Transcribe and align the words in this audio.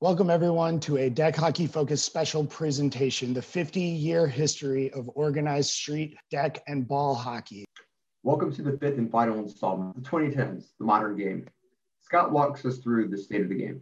Welcome, 0.00 0.30
everyone, 0.30 0.78
to 0.82 0.96
a 0.98 1.10
deck 1.10 1.34
hockey 1.34 1.66
focused 1.66 2.04
special 2.04 2.44
presentation 2.44 3.34
the 3.34 3.42
50 3.42 3.80
year 3.80 4.28
history 4.28 4.92
of 4.92 5.10
organized 5.16 5.70
street, 5.70 6.16
deck, 6.30 6.62
and 6.68 6.86
ball 6.86 7.16
hockey. 7.16 7.64
Welcome 8.22 8.52
to 8.52 8.62
the 8.62 8.78
fifth 8.78 8.98
and 8.98 9.10
final 9.10 9.40
installment, 9.40 9.96
the 9.96 10.08
2010s, 10.08 10.66
the 10.78 10.84
modern 10.84 11.16
game. 11.16 11.48
Scott 12.02 12.30
walks 12.30 12.64
us 12.64 12.78
through 12.78 13.08
the 13.08 13.18
state 13.18 13.40
of 13.40 13.48
the 13.48 13.56
game. 13.56 13.80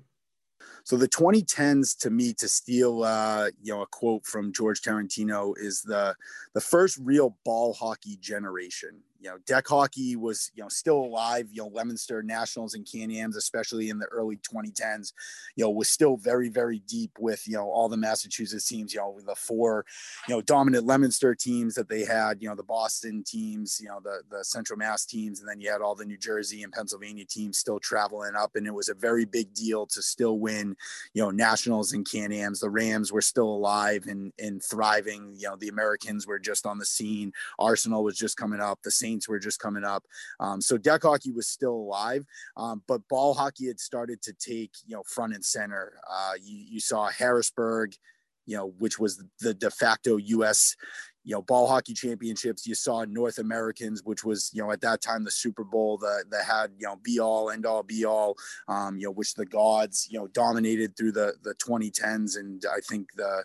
So 0.86 0.96
the 0.96 1.08
2010s, 1.08 1.98
to 1.98 2.10
me, 2.10 2.32
to 2.34 2.48
steal, 2.48 3.02
uh, 3.02 3.50
you 3.60 3.74
know, 3.74 3.82
a 3.82 3.86
quote 3.88 4.24
from 4.24 4.52
George 4.52 4.82
Tarantino, 4.82 5.52
is 5.56 5.82
the 5.82 6.14
the 6.54 6.60
first 6.60 6.96
real 7.02 7.36
ball 7.44 7.72
hockey 7.72 8.16
generation 8.20 9.02
you 9.20 9.32
know, 9.32 9.38
deck 9.46 9.66
hockey 9.66 10.14
was, 10.16 10.50
you 10.54 10.62
know, 10.62 10.68
still 10.68 10.98
alive. 10.98 11.48
You 11.50 11.62
know, 11.62 11.68
Leominster 11.68 12.22
Nationals 12.22 12.74
and 12.74 12.86
Can-Ams, 12.90 13.36
especially 13.36 13.88
in 13.88 13.98
the 13.98 14.06
early 14.06 14.36
2010s, 14.36 15.12
you 15.56 15.64
know, 15.64 15.70
was 15.70 15.88
still 15.88 16.16
very, 16.16 16.48
very 16.48 16.80
deep 16.86 17.10
with, 17.18 17.46
you 17.46 17.54
know, 17.54 17.68
all 17.68 17.88
the 17.88 17.96
Massachusetts 17.96 18.68
teams, 18.68 18.94
you 18.94 19.00
know, 19.00 19.18
the 19.26 19.34
four, 19.34 19.84
you 20.28 20.34
know, 20.34 20.40
dominant 20.42 20.86
Leominster 20.86 21.34
teams 21.34 21.74
that 21.74 21.88
they 21.88 22.04
had, 22.04 22.40
you 22.40 22.48
know, 22.48 22.54
the 22.54 22.62
Boston 22.62 23.24
teams, 23.26 23.80
you 23.82 23.88
know, 23.88 24.00
the, 24.02 24.22
the 24.30 24.44
Central 24.44 24.78
Mass 24.78 25.04
teams, 25.04 25.40
and 25.40 25.48
then 25.48 25.60
you 25.60 25.70
had 25.70 25.80
all 25.80 25.94
the 25.94 26.04
New 26.04 26.18
Jersey 26.18 26.62
and 26.62 26.72
Pennsylvania 26.72 27.24
teams 27.24 27.58
still 27.58 27.80
traveling 27.80 28.34
up. 28.36 28.54
And 28.54 28.66
it 28.66 28.74
was 28.74 28.88
a 28.88 28.94
very 28.94 29.24
big 29.24 29.52
deal 29.54 29.86
to 29.86 30.02
still 30.02 30.38
win, 30.38 30.75
you 31.14 31.22
know, 31.22 31.30
Nationals 31.30 31.92
and 31.92 32.08
Can-Ams. 32.08 32.60
The 32.60 32.70
Rams 32.70 33.12
were 33.12 33.22
still 33.22 33.48
alive 33.48 34.06
and, 34.06 34.32
and 34.38 34.62
thriving. 34.62 35.34
You 35.36 35.48
know, 35.48 35.56
the 35.56 35.68
Americans 35.68 36.26
were 36.26 36.38
just 36.38 36.66
on 36.66 36.78
the 36.78 36.86
scene. 36.86 37.32
Arsenal 37.58 38.04
was 38.04 38.16
just 38.16 38.36
coming 38.36 38.60
up. 38.60 38.80
The 38.82 38.90
Saints 38.90 39.28
were 39.28 39.38
just 39.38 39.60
coming 39.60 39.84
up. 39.84 40.04
Um, 40.40 40.60
so 40.60 40.78
deck 40.78 41.02
hockey 41.02 41.32
was 41.32 41.48
still 41.48 41.74
alive, 41.74 42.24
um, 42.56 42.82
but 42.86 43.06
ball 43.08 43.34
hockey 43.34 43.66
had 43.66 43.80
started 43.80 44.22
to 44.22 44.32
take 44.32 44.72
you 44.86 44.96
know 44.96 45.02
front 45.06 45.34
and 45.34 45.44
center. 45.44 45.94
Uh, 46.08 46.32
you, 46.42 46.56
you 46.56 46.80
saw 46.80 47.08
Harrisburg, 47.08 47.94
you 48.46 48.56
know, 48.56 48.72
which 48.78 48.98
was 48.98 49.22
the 49.40 49.54
de 49.54 49.70
facto 49.70 50.16
U.S. 50.16 50.76
You 51.26 51.34
know, 51.34 51.42
ball 51.42 51.66
hockey 51.66 51.92
championships. 51.92 52.66
You 52.66 52.74
saw 52.74 53.04
North 53.04 53.38
Americans, 53.38 54.02
which 54.02 54.24
was 54.24 54.50
you 54.54 54.62
know 54.62 54.70
at 54.70 54.80
that 54.80 55.02
time 55.02 55.24
the 55.24 55.30
Super 55.30 55.64
Bowl 55.64 55.98
that 55.98 56.24
that 56.30 56.44
had 56.44 56.70
you 56.78 56.86
know 56.86 56.96
be 57.02 57.18
all 57.20 57.50
end 57.50 57.66
all 57.66 57.82
be 57.82 58.06
all. 58.06 58.36
Um, 58.68 58.96
you 58.96 59.06
know, 59.06 59.12
which 59.12 59.34
the 59.34 59.44
gods 59.44 60.08
you 60.10 60.18
know 60.18 60.28
dominated 60.28 60.96
through 60.96 61.12
the 61.12 61.34
the 61.42 61.54
2010s, 61.56 62.38
and 62.38 62.64
I 62.72 62.80
think 62.80 63.08
the 63.16 63.44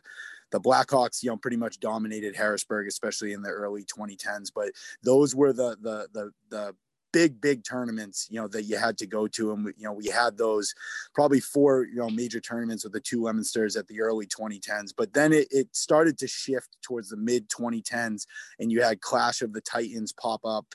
the 0.52 0.60
Blackhawks, 0.60 1.24
you 1.24 1.30
know, 1.30 1.38
pretty 1.38 1.58
much 1.58 1.80
dominated 1.80 2.36
Harrisburg, 2.36 2.88
especially 2.88 3.34
in 3.34 3.42
the 3.42 3.50
early 3.50 3.84
2010s. 3.84 4.52
But 4.54 4.72
those 5.04 5.36
were 5.36 5.54
the 5.54 5.78
the 5.82 6.08
the 6.14 6.32
the 6.50 6.76
big 7.14 7.42
big 7.42 7.64
tournaments 7.64 8.28
you 8.30 8.40
know 8.40 8.48
that 8.48 8.64
you 8.64 8.78
had 8.78 8.98
to 8.98 9.06
go 9.06 9.28
to 9.28 9.52
and 9.52 9.66
you 9.78 9.84
know 9.84 9.94
we 9.94 10.08
had 10.08 10.38
those 10.38 10.74
probably 11.14 11.40
four 11.40 11.86
you 11.86 11.96
know 11.96 12.10
major 12.10 12.40
tournaments 12.40 12.84
with 12.84 12.94
the 12.94 13.00
two 13.00 13.22
Leominsters 13.22 13.78
at 13.78 13.88
the 13.88 14.02
early 14.02 14.26
2010s 14.26 14.94
but 14.96 15.14
then 15.14 15.34
it, 15.34 15.48
it 15.52 15.76
started 15.76 16.18
to 16.18 16.28
shift 16.28 16.78
towards 16.82 17.10
the 17.10 17.18
mid 17.18 17.50
2010s 17.50 18.26
and 18.60 18.72
you 18.72 18.82
had 18.82 19.02
clash 19.02 19.42
of 19.42 19.54
the 19.54 19.62
titans 19.62 20.14
pop 20.14 20.42
up 20.46 20.66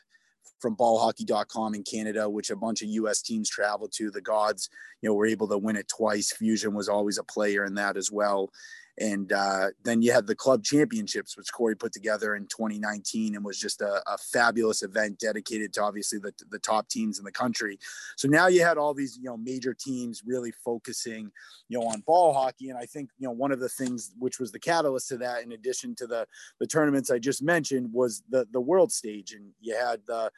from 0.61 0.77
ballhockey.com 0.77 1.75
in 1.75 1.83
Canada, 1.83 2.29
which 2.29 2.51
a 2.51 2.57
bunch 2.57 2.83
of 2.83 2.89
US 2.89 3.23
teams 3.23 3.49
traveled 3.49 3.93
to. 3.93 4.11
The 4.11 4.21
gods, 4.21 4.69
you 5.03 5.09
know, 5.09 5.15
were 5.15 5.27
able 5.27 5.49
to 5.49 5.59
win 5.59 5.77
it 5.77 5.89
twice. 5.89 6.33
Fusion 6.33 6.75
was 6.75 6.89
always 6.89 7.19
a 7.19 7.25
player 7.25 7.65
in 7.65 7.75
that 7.75 7.97
as 7.97 8.11
well. 8.11 8.51
And 8.99 9.31
uh, 9.33 9.69
then 9.85 10.01
you 10.01 10.13
had 10.13 10.27
the 10.27 10.35
club 10.35 10.65
championships, 10.65 11.37
which 11.37 11.53
Corey 11.53 11.75
put 11.75 11.93
together 11.93 12.35
in 12.35 12.47
2019 12.47 13.35
and 13.35 13.45
was 13.45 13.59
just 13.59 13.83
a, 13.83 14.03
a, 14.07 14.17
fabulous 14.17 14.83
event 14.83 15.19
dedicated 15.19 15.73
to 15.75 15.83
obviously 15.83 16.19
the, 16.19 16.33
the 16.51 16.59
top 16.59 16.89
teams 16.89 17.19
in 17.19 17.25
the 17.25 17.33
country. 17.33 17.79
So 18.17 18.27
now 18.27 18.47
you 18.47 18.63
had 18.63 18.79
all 18.79 18.95
these, 18.95 19.19
you 19.19 19.25
know, 19.25 19.37
major 19.37 19.75
teams 19.75 20.23
really 20.25 20.51
focusing, 20.65 21.31
you 21.69 21.79
know, 21.79 21.87
on 21.87 22.01
ball 22.07 22.33
hockey. 22.33 22.71
And 22.71 22.79
I 22.79 22.87
think, 22.87 23.11
you 23.19 23.29
know, 23.29 23.33
one 23.33 23.53
of 23.53 23.61
the 23.61 23.69
things 23.69 24.13
which 24.19 24.41
was 24.41 24.51
the 24.51 24.59
catalyst 24.59 25.09
to 25.09 25.19
that, 25.19 25.43
in 25.43 25.53
addition 25.53 25.95
to 25.97 26.07
the, 26.07 26.27
the 26.59 26.67
tournaments 26.67 27.11
I 27.11 27.19
just 27.19 27.43
mentioned, 27.43 27.93
was 27.93 28.23
the, 28.31 28.47
the 28.51 28.61
world 28.61 28.93
stage. 28.93 29.33
And 29.33 29.51
you 29.61 29.77
had 29.77 30.01
the 30.07 30.31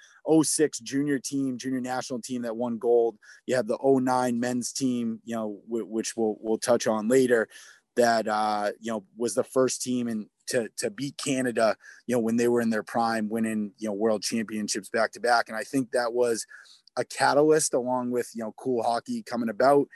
06 0.43 0.81
junior 0.81 1.21
team, 1.21 1.59
junior 1.59 1.81
national 1.81 2.21
team 2.21 2.43
that 2.43 2.57
won 2.57 2.79
gold. 2.79 3.17
You 3.47 3.55
had 3.55 3.69
the 3.69 3.79
09 3.83 4.41
men's 4.41 4.73
team, 4.73 5.21
you 5.25 5.37
know, 5.37 5.61
w- 5.69 5.87
which 5.87 6.17
we'll, 6.17 6.37
we'll 6.41 6.59
touch 6.59 6.89
on 6.89 7.09
later 7.09 7.49
that 7.99 8.29
uh, 8.29 8.71
you 8.81 8.91
know 8.91 9.05
was 9.17 9.35
the 9.35 9.45
first 9.45 9.83
team 9.83 10.09
and 10.09 10.27
to 10.47 10.71
to 10.79 10.91
beat 10.91 11.19
Canada, 11.19 11.77
you 12.07 12.15
know, 12.15 12.21
when 12.21 12.37
they 12.37 12.49
were 12.49 12.61
in 12.61 12.71
their 12.71 12.83
prime, 12.83 13.29
winning 13.29 13.73
you 13.77 13.89
know 13.89 13.93
world 13.93 14.23
championships 14.23 14.89
back 14.89 15.13
to 15.13 15.21
back, 15.21 15.49
and 15.49 15.57
I 15.57 15.65
think 15.65 15.91
that 15.91 16.15
was 16.15 16.47
a 16.97 17.05
catalyst 17.05 17.75
along 17.75 18.11
with 18.11 18.31
you 18.35 18.43
know 18.43 18.55
cool 18.57 18.83
hockey 18.83 19.23
coming 19.23 19.51
about 19.51 19.89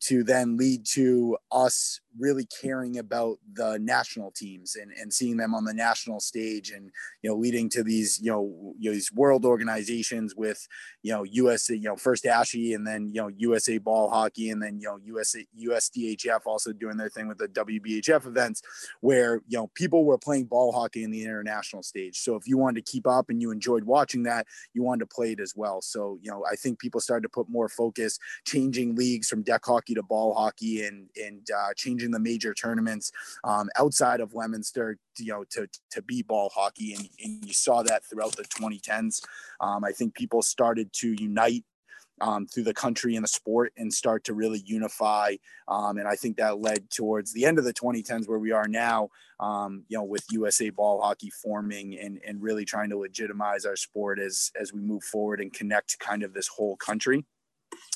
to 0.00 0.22
then 0.22 0.56
lead 0.56 0.84
to 0.84 1.38
us 1.50 2.00
really 2.18 2.46
caring 2.60 2.98
about 2.98 3.38
the 3.52 3.78
national 3.78 4.30
teams 4.30 4.76
and, 4.76 4.92
and 4.92 5.12
seeing 5.12 5.36
them 5.36 5.54
on 5.54 5.64
the 5.64 5.74
national 5.74 6.20
stage 6.20 6.70
and 6.70 6.90
you 7.22 7.30
know 7.30 7.36
leading 7.36 7.68
to 7.68 7.82
these 7.82 8.20
you 8.22 8.30
know, 8.30 8.74
you 8.78 8.90
know 8.90 8.94
these 8.94 9.12
world 9.12 9.44
organizations 9.44 10.34
with 10.36 10.66
you 11.02 11.12
know 11.12 11.22
USA 11.24 11.74
you 11.74 11.88
know 11.88 11.96
first 11.96 12.24
ASHI 12.24 12.74
and 12.74 12.86
then 12.86 13.10
you 13.12 13.20
know 13.20 13.28
USA 13.36 13.78
ball 13.78 14.10
hockey 14.10 14.50
and 14.50 14.62
then 14.62 14.78
you 14.78 14.86
know 14.86 14.98
USA 15.04 15.44
USDHF 15.60 16.40
also 16.46 16.72
doing 16.72 16.96
their 16.96 17.08
thing 17.08 17.28
with 17.28 17.38
the 17.38 17.48
WBHF 17.48 18.26
events 18.26 18.62
where 19.00 19.40
you 19.48 19.58
know 19.58 19.70
people 19.74 20.04
were 20.04 20.18
playing 20.18 20.44
ball 20.44 20.72
hockey 20.72 21.02
in 21.02 21.10
the 21.10 21.22
international 21.22 21.82
stage. 21.82 22.18
So 22.18 22.36
if 22.36 22.46
you 22.46 22.58
wanted 22.58 22.84
to 22.84 22.90
keep 22.90 23.06
up 23.06 23.28
and 23.28 23.40
you 23.40 23.50
enjoyed 23.50 23.84
watching 23.84 24.22
that 24.24 24.46
you 24.72 24.82
wanted 24.82 25.08
to 25.08 25.14
play 25.14 25.32
it 25.32 25.40
as 25.40 25.54
well. 25.56 25.82
So 25.82 26.18
you 26.22 26.30
know 26.30 26.44
I 26.50 26.56
think 26.56 26.78
people 26.78 27.00
started 27.00 27.22
to 27.22 27.28
put 27.28 27.48
more 27.48 27.68
focus 27.68 28.18
changing 28.44 28.94
leagues 28.94 29.28
from 29.28 29.42
deck 29.42 29.64
hockey 29.64 29.94
to 29.94 30.02
ball 30.02 30.34
hockey 30.34 30.84
and 30.84 31.08
and 31.16 31.46
uh, 31.50 31.72
changing 31.76 32.03
the 32.10 32.20
major 32.20 32.54
tournaments 32.54 33.12
um, 33.44 33.68
outside 33.76 34.20
of 34.20 34.34
Leominster, 34.34 34.98
you 35.18 35.32
know, 35.32 35.44
to 35.50 35.66
to 35.90 36.02
be 36.02 36.22
ball 36.22 36.50
hockey, 36.54 36.94
and, 36.94 37.08
and 37.22 37.44
you 37.44 37.52
saw 37.52 37.82
that 37.82 38.04
throughout 38.04 38.36
the 38.36 38.44
2010s. 38.44 39.22
Um, 39.60 39.84
I 39.84 39.92
think 39.92 40.14
people 40.14 40.42
started 40.42 40.92
to 40.94 41.12
unite 41.12 41.64
um, 42.20 42.46
through 42.46 42.64
the 42.64 42.74
country 42.74 43.16
and 43.16 43.24
the 43.24 43.28
sport 43.28 43.72
and 43.76 43.92
start 43.92 44.24
to 44.24 44.34
really 44.34 44.62
unify. 44.64 45.34
Um, 45.68 45.98
and 45.98 46.06
I 46.06 46.14
think 46.14 46.36
that 46.36 46.60
led 46.60 46.90
towards 46.90 47.32
the 47.32 47.44
end 47.44 47.58
of 47.58 47.64
the 47.64 47.74
2010s 47.74 48.28
where 48.28 48.38
we 48.38 48.52
are 48.52 48.68
now, 48.68 49.08
um, 49.40 49.84
you 49.88 49.98
know, 49.98 50.04
with 50.04 50.24
USA 50.30 50.70
ball 50.70 51.00
hockey 51.00 51.30
forming 51.30 51.98
and, 51.98 52.20
and 52.26 52.40
really 52.40 52.64
trying 52.64 52.90
to 52.90 52.98
legitimize 52.98 53.64
our 53.64 53.76
sport 53.76 54.18
as, 54.18 54.50
as 54.60 54.72
we 54.72 54.80
move 54.80 55.02
forward 55.02 55.40
and 55.40 55.52
connect 55.52 55.98
kind 55.98 56.22
of 56.22 56.32
this 56.32 56.48
whole 56.48 56.76
country. 56.76 57.24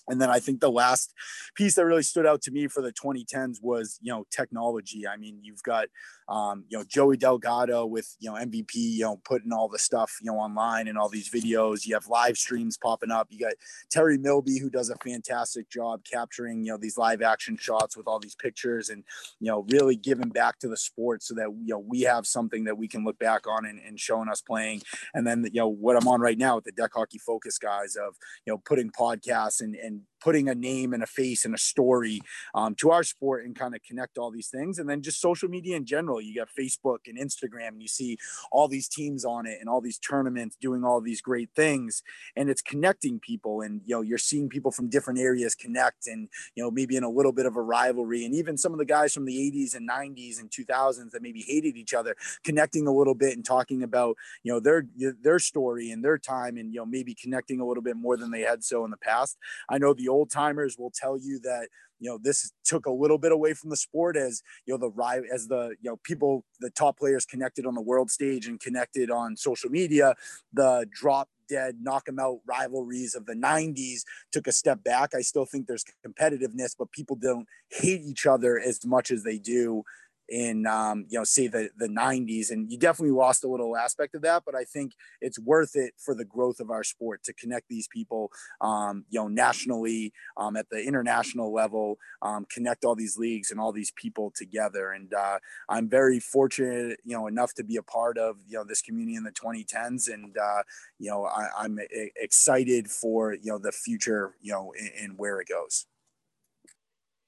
And 0.08 0.20
then 0.20 0.30
I 0.30 0.38
think 0.38 0.60
the 0.60 0.70
last 0.70 1.12
piece 1.54 1.74
that 1.74 1.84
really 1.84 2.02
stood 2.02 2.26
out 2.26 2.42
to 2.42 2.50
me 2.50 2.66
for 2.66 2.82
the 2.82 2.92
2010s 2.92 3.62
was, 3.62 3.98
you 4.02 4.12
know, 4.12 4.24
technology. 4.30 5.06
I 5.06 5.16
mean, 5.16 5.38
you've 5.42 5.62
got, 5.62 5.88
um, 6.28 6.64
you 6.68 6.78
know, 6.78 6.84
Joey 6.84 7.16
Delgado 7.16 7.86
with, 7.86 8.16
you 8.18 8.30
know, 8.30 8.36
MVP, 8.36 8.74
you 8.74 9.02
know, 9.02 9.20
putting 9.24 9.52
all 9.52 9.68
the 9.68 9.78
stuff, 9.78 10.16
you 10.22 10.30
know, 10.30 10.38
online 10.38 10.88
and 10.88 10.98
all 10.98 11.08
these 11.08 11.30
videos. 11.30 11.86
You 11.86 11.94
have 11.94 12.06
live 12.08 12.36
streams 12.36 12.76
popping 12.76 13.10
up. 13.10 13.28
You 13.30 13.38
got 13.40 13.54
Terry 13.90 14.18
Milby, 14.18 14.58
who 14.58 14.70
does 14.70 14.90
a 14.90 14.96
fantastic 14.96 15.70
job 15.70 16.02
capturing, 16.10 16.64
you 16.64 16.72
know, 16.72 16.78
these 16.78 16.98
live 16.98 17.22
action 17.22 17.56
shots 17.56 17.96
with 17.96 18.06
all 18.06 18.18
these 18.18 18.34
pictures 18.34 18.88
and, 18.88 19.04
you 19.40 19.50
know, 19.50 19.66
really 19.70 19.96
giving 19.96 20.28
back 20.28 20.58
to 20.60 20.68
the 20.68 20.76
sport 20.76 21.22
so 21.22 21.34
that, 21.34 21.50
you 21.64 21.74
know, 21.74 21.84
we 21.86 22.02
have 22.02 22.26
something 22.26 22.64
that 22.64 22.76
we 22.76 22.88
can 22.88 23.04
look 23.04 23.18
back 23.18 23.46
on 23.46 23.66
and, 23.66 23.80
and 23.86 23.98
showing 23.98 24.28
us 24.28 24.40
playing. 24.40 24.82
And 25.14 25.26
then, 25.26 25.44
you 25.52 25.60
know, 25.60 25.68
what 25.68 25.96
I'm 25.96 26.08
on 26.08 26.20
right 26.20 26.38
now 26.38 26.56
with 26.56 26.64
the 26.64 26.72
Deck 26.72 26.90
Hockey 26.94 27.18
Focus 27.18 27.58
guys 27.58 27.96
of, 27.96 28.16
you 28.46 28.52
know, 28.52 28.58
putting 28.58 28.90
podcasts 28.90 29.60
and, 29.60 29.74
and 29.74 29.97
putting 30.20 30.48
a 30.48 30.54
name 30.54 30.92
and 30.92 31.02
a 31.02 31.06
face 31.06 31.44
and 31.44 31.54
a 31.54 31.58
story 31.58 32.20
um, 32.54 32.74
to 32.76 32.90
our 32.90 33.02
sport 33.02 33.44
and 33.44 33.56
kind 33.56 33.74
of 33.74 33.82
connect 33.82 34.18
all 34.18 34.30
these 34.30 34.48
things. 34.48 34.78
And 34.78 34.88
then 34.88 35.02
just 35.02 35.20
social 35.20 35.48
media 35.48 35.76
in 35.76 35.84
general. 35.84 36.20
You 36.20 36.34
got 36.34 36.48
Facebook 36.58 36.98
and 37.06 37.18
Instagram, 37.18 37.68
and 37.68 37.82
you 37.82 37.88
see 37.88 38.18
all 38.50 38.68
these 38.68 38.88
teams 38.88 39.24
on 39.24 39.46
it 39.46 39.58
and 39.60 39.68
all 39.68 39.80
these 39.80 39.98
tournaments 39.98 40.56
doing 40.60 40.84
all 40.84 41.00
these 41.00 41.20
great 41.20 41.50
things. 41.54 42.02
And 42.36 42.50
it's 42.50 42.62
connecting 42.62 43.20
people. 43.20 43.60
And, 43.60 43.80
you 43.84 43.94
know, 43.94 44.02
you're 44.02 44.18
seeing 44.18 44.48
people 44.48 44.70
from 44.70 44.88
different 44.88 45.20
areas 45.20 45.54
connect 45.54 46.06
and, 46.06 46.28
you 46.54 46.62
know, 46.62 46.70
maybe 46.70 46.96
in 46.96 47.04
a 47.04 47.10
little 47.10 47.32
bit 47.32 47.46
of 47.46 47.56
a 47.56 47.62
rivalry. 47.62 48.24
And 48.24 48.34
even 48.34 48.56
some 48.56 48.72
of 48.72 48.78
the 48.78 48.84
guys 48.84 49.14
from 49.14 49.24
the 49.24 49.36
80s 49.36 49.74
and 49.74 49.88
90s 49.88 50.40
and 50.40 50.50
2000s 50.50 51.10
that 51.12 51.22
maybe 51.22 51.44
hated 51.46 51.76
each 51.76 51.94
other, 51.94 52.16
connecting 52.44 52.86
a 52.86 52.92
little 52.92 53.14
bit 53.14 53.34
and 53.34 53.44
talking 53.44 53.82
about, 53.82 54.16
you 54.42 54.52
know, 54.52 54.60
their, 54.60 54.86
their 55.22 55.38
story 55.38 55.90
and 55.90 56.04
their 56.04 56.18
time 56.18 56.56
and, 56.56 56.72
you 56.72 56.80
know, 56.80 56.86
maybe 56.86 57.14
connecting 57.14 57.60
a 57.60 57.66
little 57.66 57.82
bit 57.82 57.96
more 57.96 58.16
than 58.16 58.30
they 58.30 58.40
had 58.40 58.64
so 58.64 58.84
in 58.84 58.90
the 58.90 58.96
past. 58.96 59.38
I 59.68 59.78
know 59.78 59.87
the 59.94 60.08
old 60.08 60.30
timers 60.30 60.76
will 60.78 60.92
tell 60.94 61.18
you 61.18 61.38
that 61.40 61.68
you 62.00 62.08
know 62.08 62.18
this 62.22 62.52
took 62.64 62.86
a 62.86 62.90
little 62.90 63.18
bit 63.18 63.32
away 63.32 63.54
from 63.54 63.70
the 63.70 63.76
sport 63.76 64.16
as 64.16 64.42
you 64.66 64.76
know 64.76 64.78
the 64.78 65.24
as 65.32 65.48
the 65.48 65.74
you 65.80 65.90
know 65.90 65.98
people 66.04 66.44
the 66.60 66.70
top 66.70 66.98
players 66.98 67.24
connected 67.24 67.66
on 67.66 67.74
the 67.74 67.80
world 67.80 68.10
stage 68.10 68.46
and 68.46 68.60
connected 68.60 69.10
on 69.10 69.36
social 69.36 69.70
media 69.70 70.14
the 70.52 70.86
drop 70.92 71.28
dead 71.48 71.76
knock 71.80 72.04
them 72.04 72.18
out 72.18 72.40
rivalries 72.46 73.14
of 73.14 73.26
the 73.26 73.34
90s 73.34 74.02
took 74.30 74.46
a 74.46 74.52
step 74.52 74.84
back. 74.84 75.14
I 75.14 75.22
still 75.22 75.46
think 75.46 75.66
there's 75.66 75.84
competitiveness 76.06 76.74
but 76.78 76.92
people 76.92 77.16
don't 77.16 77.46
hate 77.70 78.02
each 78.02 78.26
other 78.26 78.60
as 78.60 78.84
much 78.84 79.10
as 79.10 79.22
they 79.22 79.38
do 79.38 79.82
in 80.28 80.66
um, 80.66 81.06
you 81.08 81.18
know 81.18 81.24
say 81.24 81.48
the 81.48 81.70
the 81.76 81.88
90s 81.88 82.50
and 82.50 82.70
you 82.70 82.78
definitely 82.78 83.14
lost 83.14 83.44
a 83.44 83.48
little 83.48 83.76
aspect 83.76 84.14
of 84.14 84.22
that 84.22 84.42
but 84.44 84.54
i 84.54 84.64
think 84.64 84.92
it's 85.20 85.38
worth 85.38 85.74
it 85.74 85.94
for 85.96 86.14
the 86.14 86.24
growth 86.24 86.60
of 86.60 86.70
our 86.70 86.84
sport 86.84 87.22
to 87.24 87.32
connect 87.32 87.68
these 87.68 87.88
people 87.88 88.30
um, 88.60 89.04
you 89.08 89.18
know 89.18 89.28
nationally 89.28 90.12
um, 90.36 90.56
at 90.56 90.68
the 90.70 90.82
international 90.82 91.52
level 91.52 91.98
um, 92.22 92.46
connect 92.52 92.84
all 92.84 92.94
these 92.94 93.16
leagues 93.16 93.50
and 93.50 93.60
all 93.60 93.72
these 93.72 93.92
people 93.92 94.32
together. 94.34 94.92
And 94.92 95.12
uh, 95.14 95.38
i'm 95.68 95.88
very 95.88 96.20
fortunate 96.20 97.00
you 97.04 97.16
know 97.16 97.26
enough 97.26 97.54
to 97.54 97.64
be 97.64 97.76
a 97.76 97.82
part 97.82 98.18
of 98.18 98.36
you 98.46 98.56
know 98.56 98.64
this 98.64 98.82
community 98.82 99.16
in 99.16 99.24
the 99.24 99.32
2010s 99.32 100.12
and 100.12 100.36
uh, 100.36 100.62
you 100.98 101.10
know 101.10 101.24
I, 101.24 101.64
am 101.64 101.78
excited 102.16 102.88
for 102.88 103.34
you 103.34 103.52
know 103.52 103.58
the 103.58 103.72
future 103.72 104.34
you 104.40 104.52
know 104.52 104.72
and 105.00 105.18
where 105.18 105.40
it 105.40 105.48
goes 105.48 105.86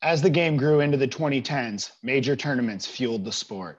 as 0.02 0.22
the 0.22 0.30
game 0.30 0.56
grew 0.56 0.80
into 0.80 0.96
the 0.96 1.08
2010s, 1.08 1.92
major 2.02 2.36
tournaments 2.36 2.86
fueled 2.86 3.24
the 3.24 3.32
sport. 3.32 3.78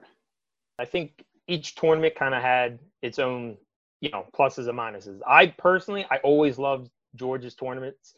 I 0.77 0.85
think 0.85 1.23
each 1.47 1.75
tournament 1.75 2.15
kind 2.15 2.35
of 2.35 2.41
had 2.41 2.79
its 3.01 3.19
own, 3.19 3.57
you 4.01 4.09
know, 4.09 4.25
pluses 4.33 4.68
and 4.68 4.77
minuses. 4.77 5.19
I 5.27 5.47
personally, 5.57 6.06
I 6.12 6.18
always 6.18 6.57
loved 6.57 6.89
George's 7.15 7.56
tournaments. 7.56 8.15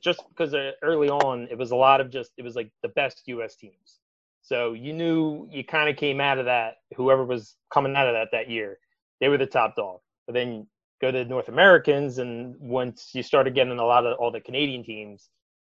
Just 0.00 0.22
because 0.28 0.52
uh, 0.52 0.72
early 0.82 1.08
on, 1.08 1.46
it 1.50 1.56
was 1.56 1.70
a 1.70 1.76
lot 1.76 2.00
of 2.00 2.10
just, 2.10 2.32
it 2.36 2.42
was 2.42 2.56
like 2.56 2.72
the 2.82 2.88
best 2.88 3.22
U.S. 3.26 3.54
teams. 3.54 4.00
So 4.42 4.72
you 4.72 4.92
knew 4.92 5.48
you 5.50 5.64
kind 5.64 5.88
of 5.88 5.96
came 5.96 6.20
out 6.20 6.38
of 6.38 6.44
that, 6.46 6.76
whoever 6.96 7.24
was 7.24 7.54
coming 7.72 7.96
out 7.96 8.08
of 8.08 8.14
that 8.14 8.28
that 8.32 8.50
year, 8.50 8.78
they 9.20 9.28
were 9.28 9.38
the 9.38 9.46
top 9.46 9.76
dog. 9.76 10.00
But 10.26 10.34
then 10.34 10.66
go 11.00 11.10
to 11.10 11.18
the 11.18 11.24
North 11.24 11.48
Americans, 11.48 12.18
and 12.18 12.56
once 12.58 13.10
you 13.12 13.22
started 13.22 13.54
getting 13.54 13.78
a 13.78 13.84
lot 13.84 14.06
of 14.06 14.18
all 14.18 14.30
the 14.30 14.40
Canadian 14.40 14.84
teams, 14.84 15.28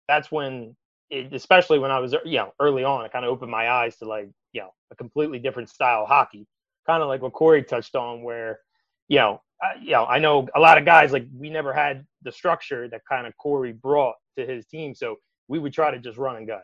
that's 0.09 0.31
when 0.31 0.77
it, 1.11 1.33
especially 1.33 1.79
when 1.79 1.91
I 1.91 1.99
was 1.99 2.15
you 2.25 2.39
know 2.39 2.53
early 2.61 2.85
on, 2.85 3.05
it 3.05 3.13
kind 3.13 3.25
of 3.25 3.31
opened 3.31 3.51
my 3.51 3.71
eyes 3.71 3.97
to 3.99 4.05
like 4.05 4.29
you 4.53 4.63
know 4.63 4.71
a 4.91 4.97
completely 4.97 5.39
different 5.39 5.69
style 5.69 6.03
of 6.03 6.09
hockey, 6.09 6.47
kind 6.87 7.03
of 7.03 7.09
like 7.09 7.23
what 7.23 7.33
Corey 7.33 7.63
touched 7.63 7.97
on, 7.97 8.23
where 8.23 8.61
you 9.09 9.19
know 9.19 9.43
I, 9.63 9.75
you 9.81 9.93
know 9.93 10.07
I 10.07 10.19
know 10.19 10.49
a 10.55 10.61
lot 10.61 10.79
of 10.79 10.85
guys 10.85 11.13
like 11.13 11.27
we 11.35 11.51
never 11.51 11.73
had 11.73 12.05
the 12.23 12.33
structure 12.33 12.89
that 12.89 13.03
kind 13.09 13.27
of 13.27 13.37
Corey 13.37 13.73
brought 13.73 14.17
to 14.37 14.47
his 14.47 14.67
team, 14.67 14.95
so 14.95 15.17
we 15.49 15.59
would 15.59 15.73
try 15.73 15.91
to 15.91 15.99
just 15.99 16.19
run 16.19 16.37
and 16.37 16.47
gun, 16.47 16.63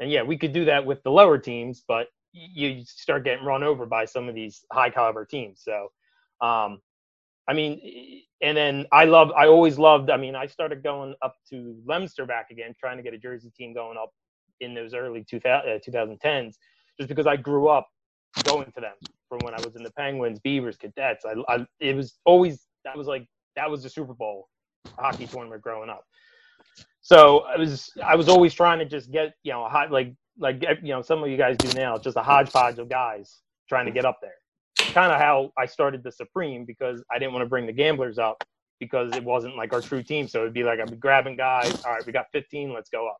and 0.00 0.10
yeah, 0.10 0.22
we 0.22 0.36
could 0.36 0.52
do 0.52 0.64
that 0.66 0.84
with 0.84 1.02
the 1.02 1.10
lower 1.10 1.38
teams, 1.38 1.84
but 1.86 2.08
you 2.34 2.82
start 2.84 3.24
getting 3.24 3.44
run 3.44 3.62
over 3.62 3.86
by 3.86 4.04
some 4.04 4.28
of 4.28 4.34
these 4.34 4.64
high 4.72 4.90
caliber 4.90 5.24
teams. 5.24 5.62
So, 5.62 5.88
um, 6.40 6.80
I 7.48 7.52
mean, 7.52 8.22
and 8.42 8.56
then 8.56 8.86
I 8.92 9.04
love, 9.04 9.30
I 9.32 9.46
always 9.46 9.78
loved. 9.78 10.10
I 10.10 10.16
mean, 10.16 10.34
I 10.34 10.46
started 10.46 10.82
going 10.82 11.14
up 11.22 11.36
to 11.50 11.76
Leominster 11.86 12.26
back 12.26 12.50
again, 12.50 12.74
trying 12.78 12.96
to 12.96 13.02
get 13.02 13.14
a 13.14 13.18
Jersey 13.18 13.50
team 13.56 13.74
going 13.74 13.98
up 13.98 14.10
in 14.60 14.74
those 14.74 14.94
early 14.94 15.24
2000, 15.24 15.70
uh, 15.70 15.78
2010s, 15.86 16.54
just 16.98 17.08
because 17.08 17.26
I 17.26 17.36
grew 17.36 17.68
up 17.68 17.88
going 18.44 18.70
to 18.72 18.80
them 18.80 18.94
from 19.28 19.38
when 19.44 19.54
I 19.54 19.58
was 19.64 19.76
in 19.76 19.82
the 19.82 19.90
Penguins, 19.92 20.38
Beavers, 20.40 20.76
Cadets. 20.76 21.24
I, 21.24 21.34
I 21.48 21.66
it 21.80 21.94
was 21.94 22.18
always 22.24 22.66
that 22.84 22.96
was 22.96 23.06
like 23.06 23.26
that 23.56 23.70
was 23.70 23.82
the 23.82 23.88
Super 23.88 24.14
Bowl 24.14 24.48
hockey 24.98 25.26
tournament 25.26 25.62
growing 25.62 25.90
up. 25.90 26.04
So 27.00 27.40
I 27.40 27.56
was 27.56 27.92
I 28.04 28.16
was 28.16 28.28
always 28.28 28.54
trying 28.54 28.78
to 28.78 28.84
just 28.84 29.10
get 29.10 29.34
you 29.42 29.52
know 29.52 29.64
a 29.64 29.68
hot 29.68 29.92
like 29.92 30.14
like 30.38 30.64
you 30.82 30.88
know 30.88 31.02
some 31.02 31.22
of 31.22 31.28
you 31.28 31.36
guys 31.36 31.56
do 31.58 31.72
now, 31.78 31.98
just 31.98 32.16
a 32.16 32.22
hodgepodge 32.22 32.78
of 32.78 32.88
guys 32.88 33.40
trying 33.68 33.86
to 33.86 33.92
get 33.92 34.04
up 34.04 34.18
there 34.20 34.34
kind 34.76 35.12
of 35.12 35.20
how 35.20 35.52
I 35.58 35.66
started 35.66 36.02
the 36.02 36.12
Supreme 36.12 36.64
because 36.64 37.02
I 37.10 37.18
didn't 37.18 37.32
want 37.32 37.44
to 37.44 37.48
bring 37.48 37.66
the 37.66 37.72
gamblers 37.72 38.18
up 38.18 38.44
because 38.80 39.14
it 39.14 39.24
wasn't 39.24 39.56
like 39.56 39.72
our 39.72 39.80
true 39.80 40.02
team. 40.02 40.28
So 40.28 40.40
it'd 40.40 40.54
be 40.54 40.64
like 40.64 40.80
I'd 40.80 40.90
be 40.90 40.96
grabbing 40.96 41.36
guys. 41.36 41.84
All 41.84 41.92
right, 41.92 42.04
we 42.04 42.12
got 42.12 42.26
15. 42.32 42.72
Let's 42.72 42.90
go 42.90 43.08
up. 43.08 43.18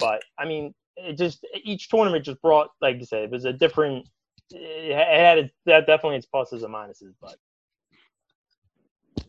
But 0.00 0.22
I 0.38 0.44
mean, 0.44 0.74
it 0.96 1.16
just 1.18 1.44
each 1.62 1.88
tournament 1.88 2.24
just 2.24 2.40
brought, 2.42 2.68
like 2.80 2.98
you 2.98 3.06
said, 3.06 3.24
it 3.24 3.30
was 3.30 3.44
a 3.44 3.52
different. 3.52 4.08
It 4.50 4.94
had 4.94 5.38
it, 5.38 5.52
that 5.66 5.86
definitely 5.86 6.16
its 6.16 6.26
pluses 6.32 6.64
and 6.64 6.74
minuses, 6.74 7.14
but. 7.20 7.36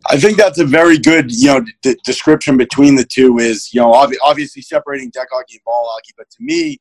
I 0.10 0.20
think 0.20 0.38
that's 0.38 0.60
a 0.60 0.66
very 0.66 0.98
good, 0.98 1.32
you 1.32 1.48
know, 1.48 1.66
d- 1.82 1.96
description 2.04 2.58
between 2.58 2.96
the 2.96 3.06
two. 3.06 3.38
Is 3.38 3.74
you 3.74 3.80
know, 3.80 3.94
ob- 3.94 4.12
obviously 4.22 4.62
separating 4.62 5.10
deck 5.12 5.30
hockey 5.32 5.56
and 5.56 5.64
ball 5.64 5.90
hockey, 5.94 6.14
but 6.18 6.30
to 6.30 6.38
me, 6.42 6.80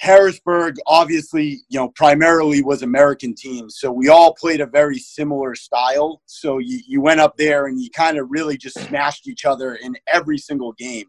Harrisburg 0.00 0.76
obviously, 0.86 1.60
you 1.68 1.78
know, 1.78 1.90
primarily 1.90 2.62
was 2.62 2.82
American 2.82 3.34
teams. 3.34 3.76
So 3.78 3.92
we 3.92 4.08
all 4.08 4.32
played 4.32 4.62
a 4.62 4.66
very 4.66 4.98
similar 4.98 5.54
style. 5.54 6.22
So 6.24 6.56
you, 6.56 6.80
you 6.86 7.02
went 7.02 7.20
up 7.20 7.36
there 7.36 7.66
and 7.66 7.78
you 7.78 7.90
kind 7.90 8.16
of 8.16 8.30
really 8.30 8.56
just 8.56 8.80
smashed 8.80 9.28
each 9.28 9.44
other 9.44 9.74
in 9.74 9.94
every 10.08 10.38
single 10.38 10.72
game 10.72 11.04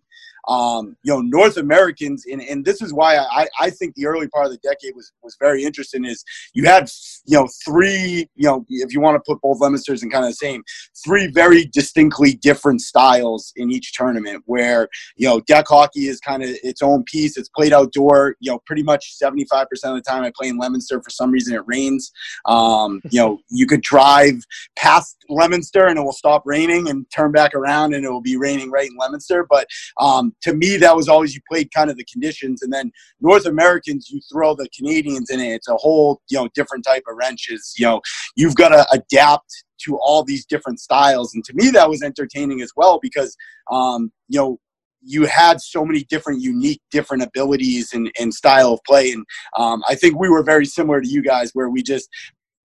um, 0.47 0.95
you 1.03 1.13
know, 1.13 1.21
North 1.21 1.57
Americans, 1.57 2.25
and, 2.31 2.41
and 2.41 2.65
this 2.65 2.81
is 2.81 2.93
why 2.93 3.17
I, 3.17 3.47
I 3.59 3.69
think 3.69 3.95
the 3.95 4.05
early 4.05 4.27
part 4.27 4.45
of 4.45 4.51
the 4.51 4.57
decade 4.57 4.95
was, 4.95 5.11
was 5.23 5.35
very 5.39 5.63
interesting 5.63 6.05
is 6.05 6.23
you 6.53 6.65
had, 6.65 6.89
you 7.25 7.37
know, 7.37 7.47
three, 7.63 8.27
you 8.35 8.47
know, 8.47 8.65
if 8.69 8.93
you 8.93 8.99
want 8.99 9.15
to 9.15 9.21
put 9.25 9.41
both 9.41 9.59
Leominsters 9.59 10.03
in 10.03 10.09
kind 10.09 10.25
of 10.25 10.31
the 10.31 10.35
same, 10.35 10.63
three 11.03 11.27
very 11.27 11.65
distinctly 11.65 12.33
different 12.33 12.81
styles 12.81 13.53
in 13.55 13.71
each 13.71 13.93
tournament 13.93 14.43
where, 14.45 14.87
you 15.15 15.27
know, 15.27 15.39
deck 15.41 15.65
hockey 15.67 16.07
is 16.07 16.19
kind 16.19 16.43
of 16.43 16.49
its 16.63 16.81
own 16.81 17.03
piece. 17.03 17.37
It's 17.37 17.49
played 17.49 17.73
outdoor, 17.73 18.35
you 18.39 18.51
know, 18.51 18.59
pretty 18.65 18.83
much 18.83 19.15
75% 19.21 19.43
of 19.61 19.95
the 19.95 20.01
time 20.01 20.23
I 20.23 20.31
play 20.35 20.49
in 20.49 20.57
Leominster. 20.57 21.01
For 21.01 21.09
some 21.09 21.31
reason 21.31 21.55
it 21.55 21.63
rains. 21.65 22.11
Um, 22.45 23.01
you 23.11 23.19
know, 23.19 23.39
you 23.49 23.67
could 23.67 23.81
drive 23.81 24.43
past 24.75 25.17
Leominster 25.29 25.87
and 25.87 25.97
it 25.97 26.01
will 26.01 26.13
stop 26.13 26.43
raining 26.45 26.89
and 26.89 27.05
turn 27.11 27.31
back 27.31 27.53
around 27.53 27.93
and 27.93 28.05
it 28.05 28.09
will 28.09 28.21
be 28.21 28.37
raining 28.37 28.71
right 28.71 28.89
in 28.89 28.97
Leominster. 28.97 29.45
But 29.49 29.67
um, 29.99 30.30
to 30.41 30.53
me, 30.53 30.77
that 30.77 30.95
was 30.95 31.07
always 31.07 31.33
you 31.35 31.41
played 31.49 31.69
kind 31.73 31.89
of 31.89 31.97
the 31.97 32.05
conditions, 32.05 32.61
and 32.61 32.71
then 32.71 32.91
North 33.19 33.45
Americans, 33.45 34.09
you 34.09 34.19
throw 34.31 34.55
the 34.55 34.69
Canadians 34.77 35.29
in 35.29 35.39
it. 35.39 35.53
It's 35.53 35.67
a 35.67 35.75
whole 35.75 36.21
you 36.29 36.37
know 36.37 36.49
different 36.53 36.85
type 36.85 37.03
of 37.07 37.15
wrenches. 37.17 37.73
You 37.77 37.85
know, 37.85 38.01
you've 38.35 38.55
got 38.55 38.69
to 38.69 38.85
adapt 38.91 39.63
to 39.85 39.97
all 39.97 40.23
these 40.23 40.45
different 40.45 40.79
styles, 40.79 41.33
and 41.33 41.43
to 41.45 41.53
me, 41.53 41.69
that 41.71 41.89
was 41.89 42.03
entertaining 42.03 42.61
as 42.61 42.71
well 42.75 42.99
because 43.01 43.35
um, 43.71 44.11
you 44.27 44.39
know 44.39 44.59
you 45.03 45.25
had 45.25 45.59
so 45.59 45.83
many 45.83 46.03
different 46.03 46.41
unique 46.41 46.81
different 46.91 47.23
abilities 47.23 47.93
and, 47.93 48.11
and 48.19 48.33
style 48.33 48.73
of 48.73 48.79
play 48.85 49.11
and 49.11 49.25
um, 49.57 49.81
i 49.89 49.95
think 49.95 50.17
we 50.19 50.29
were 50.29 50.43
very 50.43 50.65
similar 50.65 51.01
to 51.01 51.07
you 51.07 51.23
guys 51.23 51.49
where 51.53 51.69
we 51.69 51.81
just 51.81 52.07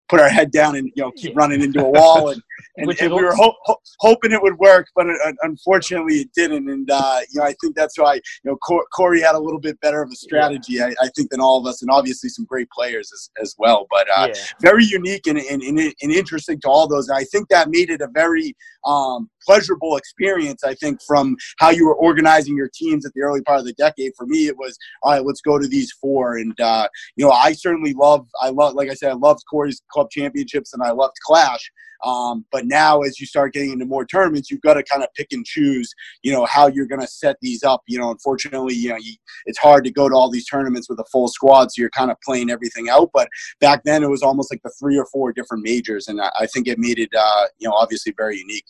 put 0.09 0.21
our 0.21 0.29
head 0.29 0.51
down 0.51 0.77
and 0.77 0.91
you 0.95 1.03
know 1.03 1.11
keep 1.13 1.37
running 1.37 1.63
into 1.63 1.85
a 1.85 1.91
wall 1.91 2.31
and, 2.31 2.43
and, 2.77 3.01
and 3.01 3.13
we 3.13 3.23
were 3.23 3.35
ho- 3.35 3.55
ho- 3.65 3.81
hoping 4.01 4.33
it 4.33 4.43
would 4.43 4.57
work 4.59 4.87
but 4.95 5.07
it, 5.07 5.37
unfortunately 5.43 6.17
it 6.17 6.31
didn't. 6.35 6.69
And 6.69 6.91
uh, 6.91 7.21
you 7.31 7.41
know 7.41 7.47
I 7.47 7.55
think 7.61 7.75
that's 7.75 7.99
why 7.99 8.15
you 8.15 8.21
know 8.45 8.57
Cor- 8.57 8.87
Corey 8.95 9.21
had 9.21 9.35
a 9.35 9.39
little 9.39 9.61
bit 9.61 9.81
better 9.81 10.03
of 10.03 10.11
a 10.11 10.17
strategy 10.17 10.75
yeah. 10.75 10.87
I, 10.87 11.07
I, 11.07 11.09
think 11.17 11.31
than 11.31 11.41
all 11.41 11.59
of 11.59 11.67
us 11.67 11.83
and 11.83 11.91
obviously 11.91 12.29
some 12.29 12.45
great 12.45 12.69
players 12.71 13.11
as, 13.13 13.31
as 13.41 13.55
well. 13.59 13.87
But 13.91 14.07
uh, 14.15 14.29
yeah. 14.29 14.41
very 14.61 14.85
unique 14.85 15.27
and, 15.27 15.39
and, 15.39 15.63
and, 15.63 15.79
and, 15.79 16.13
interesting 16.13 16.61
to 16.61 16.69
all 16.69 16.89
those. 16.89 17.09
And 17.09 17.19
I 17.19 17.25
think 17.25 17.49
that 17.49 17.69
made 17.71 17.91
it 17.91 18.01
a 18.01 18.09
very 18.09 18.55
um, 18.85 19.29
pleasurable 19.45 19.97
experience 19.97 20.65
I 20.65 20.75
think 20.75 21.01
from 21.07 21.37
how 21.59 21.71
you 21.71 21.87
were 21.87 21.95
organizing 21.95 22.57
your 22.57 22.71
teams 22.73 23.05
at 23.07 23.13
the 23.15 23.23
early 23.23 23.43
part 23.43 23.61
of 23.61 23.67
the 23.67 23.73
decade. 23.75 24.13
For 24.17 24.27
me 24.27 24.47
it 24.47 24.57
was 24.57 24.79
all 25.03 25.13
right 25.13 25.25
let's 25.25 25.41
go 25.41 25.59
to 25.59 25.67
these 25.67 25.93
four. 25.93 26.37
And 26.37 26.59
uh, 26.61 26.89
you 27.17 27.25
know 27.25 27.33
I 27.33 27.53
certainly 27.53 27.95
love 27.95 28.27
I 28.41 28.51
love 28.51 28.75
like 28.75 28.91
I 28.91 28.95
said 28.95 29.11
I 29.11 29.15
loved 29.15 29.43
Corey's 29.51 29.83
club 29.97 30.11
championships 30.11 30.75
and 30.75 30.83
I 30.83 30.91
loved 30.91 31.17
Clash. 31.25 31.73
Um, 32.05 32.45
but 32.53 32.67
now, 32.67 33.01
as 33.01 33.19
you 33.19 33.27
start 33.27 33.55
getting 33.55 33.73
into 33.73 33.87
more 33.87 34.05
tournaments, 34.05 34.51
you've 34.51 34.61
got 34.61 34.75
to 34.75 34.83
kind 34.83 35.03
of 35.03 35.09
pick 35.15 35.29
and 35.33 35.47
choose, 35.47 35.91
you 36.23 36.31
know, 36.31 36.45
how 36.45 36.67
you're 36.67 36.87
going 36.87 37.01
to 37.01 37.07
set 37.07 37.37
these 37.41 37.65
up. 37.65 37.83
You 37.89 37.99
know, 37.99 38.11
unfortunately, 38.11 38.75
you 38.75 38.91
know, 38.91 38.97
you, 38.97 39.15
it's 39.47 39.59
hard 39.59 39.85
to 39.85 39.91
go 39.91 40.07
to 40.09 40.15
all 40.15 40.31
these 40.31 40.47
tournaments 40.47 40.91
with 40.91 40.99
a 41.01 41.05
full 41.11 41.29
squad, 41.29 41.73
so 41.73 41.81
you're 41.81 41.91
kind 41.91 42.11
of 42.11 42.19
playing 42.21 42.51
everything 42.51 42.91
out. 42.91 43.11
But 43.15 43.29
back 43.61 43.83
then, 43.85 44.03
it 44.03 44.11
was 44.11 44.23
almost 44.23 44.53
like 44.53 44.61
the 44.63 44.73
three 44.79 44.99
or 44.99 45.07
four 45.07 45.33
different 45.33 45.65
majors, 45.65 46.09
and 46.09 46.21
I, 46.21 46.31
I 46.41 46.47
think 46.47 46.69
it 46.69 46.79
made 46.79 46.99
it, 46.99 47.11
uh, 47.19 47.47
you 47.59 47.67
know, 47.67 47.75
obviously 47.75 48.13
very 48.17 48.39
unique. 48.39 48.67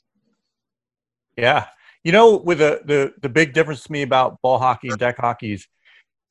Yeah, 1.36 1.66
you 2.04 2.12
know, 2.12 2.36
with 2.36 2.58
the 2.58 2.82
the 2.84 3.12
the 3.20 3.28
big 3.28 3.52
difference 3.52 3.82
to 3.84 3.92
me 3.92 4.02
about 4.02 4.40
ball 4.40 4.58
hockey 4.58 4.88
and 4.88 4.98
deck 4.98 5.18
hockey 5.18 5.54
is 5.54 5.66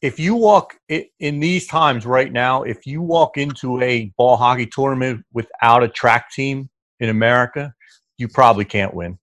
if 0.02 0.20
you 0.20 0.36
walk 0.36 0.76
in 0.90 1.40
these 1.40 1.68
times 1.68 2.06
right 2.06 2.32
now, 2.32 2.64
if 2.64 2.86
you 2.86 3.02
walk 3.02 3.38
into 3.38 3.82
a 3.82 4.12
ball 4.18 4.38
hockey 4.38 4.66
tournament 4.66 5.26
without 5.34 5.84
a 5.84 5.88
track 5.88 6.32
team 6.32 6.70
in 7.00 7.10
America, 7.10 7.74
you 8.18 8.28
probably 8.28 8.66
can't 8.66 8.94
win. 8.94 9.18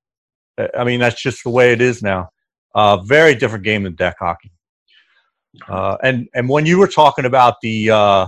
Uh, 0.58 0.68
I 0.76 0.84
mean, 0.84 1.00
that's 1.00 1.22
just 1.22 1.44
the 1.44 1.50
way 1.50 1.72
it 1.72 1.80
is 1.80 2.02
now. 2.02 2.30
Uh, 2.74 2.96
very 2.98 3.34
different 3.34 3.64
game 3.64 3.82
than 3.82 3.94
deck 3.94 4.16
hockey. 4.18 4.50
Uh, 5.68 5.98
and 6.02 6.28
and 6.34 6.48
when 6.48 6.64
you 6.64 6.78
were 6.78 6.88
talking 6.88 7.26
about 7.26 7.56
the, 7.60 7.90
uh, 7.90 8.26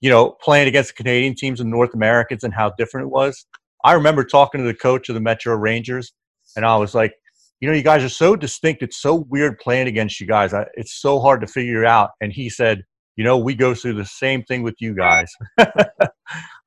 you 0.00 0.10
know, 0.10 0.30
playing 0.30 0.68
against 0.68 0.90
the 0.90 1.02
Canadian 1.02 1.34
teams 1.34 1.60
and 1.60 1.70
North 1.70 1.92
Americans 1.94 2.42
and 2.42 2.54
how 2.54 2.70
different 2.78 3.06
it 3.06 3.10
was, 3.10 3.46
I 3.84 3.92
remember 3.92 4.24
talking 4.24 4.60
to 4.60 4.66
the 4.66 4.74
coach 4.74 5.08
of 5.08 5.14
the 5.14 5.20
Metro 5.20 5.54
Rangers, 5.54 6.12
and 6.56 6.64
I 6.64 6.76
was 6.76 6.94
like, 6.94 7.14
you 7.60 7.68
know, 7.68 7.74
you 7.74 7.82
guys 7.82 8.04
are 8.04 8.08
so 8.08 8.36
distinct. 8.36 8.82
It's 8.82 8.98
so 8.98 9.26
weird 9.28 9.58
playing 9.58 9.88
against 9.88 10.20
you 10.20 10.26
guys. 10.26 10.52
I, 10.52 10.66
it's 10.74 11.00
so 11.00 11.20
hard 11.20 11.40
to 11.40 11.46
figure 11.46 11.84
out. 11.84 12.10
And 12.20 12.32
he 12.32 12.50
said, 12.50 12.84
you 13.16 13.24
know, 13.24 13.38
we 13.38 13.54
go 13.54 13.74
through 13.74 13.94
the 13.94 14.04
same 14.04 14.42
thing 14.42 14.62
with 14.62 14.74
you 14.78 14.94
guys. 14.94 15.32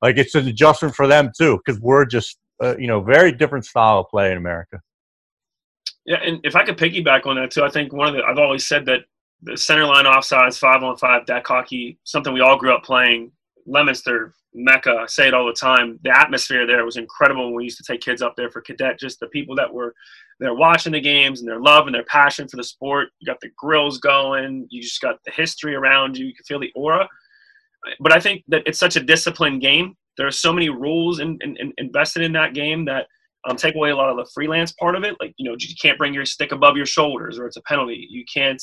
like 0.02 0.18
it's 0.18 0.34
an 0.34 0.48
adjustment 0.48 0.94
for 0.94 1.06
them 1.06 1.30
too, 1.36 1.60
because 1.64 1.80
we're 1.80 2.04
just, 2.04 2.38
uh, 2.62 2.76
you 2.76 2.88
know, 2.88 3.00
very 3.00 3.30
different 3.30 3.64
style 3.64 4.00
of 4.00 4.08
play 4.08 4.32
in 4.32 4.36
America. 4.36 4.80
Yeah, 6.06 6.18
and 6.24 6.40
if 6.42 6.56
I 6.56 6.64
could 6.64 6.76
piggyback 6.76 7.26
on 7.26 7.36
that 7.36 7.52
too, 7.52 7.62
I 7.62 7.70
think 7.70 7.92
one 7.92 8.08
of 8.08 8.14
the 8.14 8.22
I've 8.24 8.38
always 8.38 8.66
said 8.66 8.86
that 8.86 9.00
the 9.42 9.56
center 9.56 9.86
line 9.86 10.06
offsides, 10.06 10.58
five 10.58 10.82
on 10.82 10.96
five 10.96 11.24
deck 11.24 11.46
hockey, 11.46 11.98
something 12.04 12.32
we 12.32 12.40
all 12.40 12.58
grew 12.58 12.74
up 12.74 12.82
playing. 12.82 13.30
Leominster, 13.66 14.34
Mecca, 14.52 14.96
I 15.02 15.06
say 15.06 15.28
it 15.28 15.34
all 15.34 15.46
the 15.46 15.52
time. 15.52 15.98
The 16.02 16.16
atmosphere 16.16 16.66
there 16.66 16.84
was 16.84 16.96
incredible 16.96 17.54
we 17.54 17.64
used 17.64 17.78
to 17.78 17.84
take 17.84 18.00
kids 18.00 18.20
up 18.20 18.34
there 18.36 18.50
for 18.50 18.60
cadet. 18.60 18.98
Just 18.98 19.20
the 19.20 19.28
people 19.28 19.54
that 19.56 19.72
were 19.72 19.94
there 20.40 20.54
watching 20.54 20.92
the 20.92 21.00
games 21.00 21.40
and 21.40 21.48
their 21.48 21.60
love 21.60 21.86
and 21.86 21.94
their 21.94 22.04
passion 22.04 22.48
for 22.48 22.56
the 22.56 22.64
sport. 22.64 23.10
You 23.20 23.26
got 23.26 23.40
the 23.40 23.50
grills 23.56 23.98
going. 23.98 24.66
You 24.70 24.82
just 24.82 25.00
got 25.00 25.16
the 25.24 25.30
history 25.30 25.74
around 25.74 26.18
you. 26.18 26.26
You 26.26 26.34
can 26.34 26.44
feel 26.44 26.58
the 26.58 26.72
aura. 26.74 27.08
But 28.00 28.12
I 28.12 28.20
think 28.20 28.42
that 28.48 28.62
it's 28.66 28.78
such 28.78 28.96
a 28.96 29.00
disciplined 29.00 29.60
game. 29.60 29.94
There 30.16 30.26
are 30.26 30.32
so 30.32 30.52
many 30.52 30.68
rules 30.68 31.20
in, 31.20 31.38
in, 31.42 31.56
in 31.58 31.72
invested 31.78 32.22
in 32.22 32.32
that 32.32 32.52
game 32.52 32.84
that 32.86 33.06
um, 33.48 33.56
take 33.56 33.74
away 33.74 33.90
a 33.90 33.96
lot 33.96 34.10
of 34.10 34.16
the 34.16 34.30
freelance 34.34 34.72
part 34.72 34.96
of 34.96 35.04
it. 35.04 35.16
Like, 35.20 35.32
you 35.38 35.48
know, 35.48 35.56
you 35.58 35.74
can't 35.80 35.96
bring 35.96 36.12
your 36.12 36.26
stick 36.26 36.52
above 36.52 36.76
your 36.76 36.86
shoulders 36.86 37.38
or 37.38 37.46
it's 37.46 37.56
a 37.56 37.62
penalty. 37.62 38.06
You 38.10 38.24
can't 38.32 38.62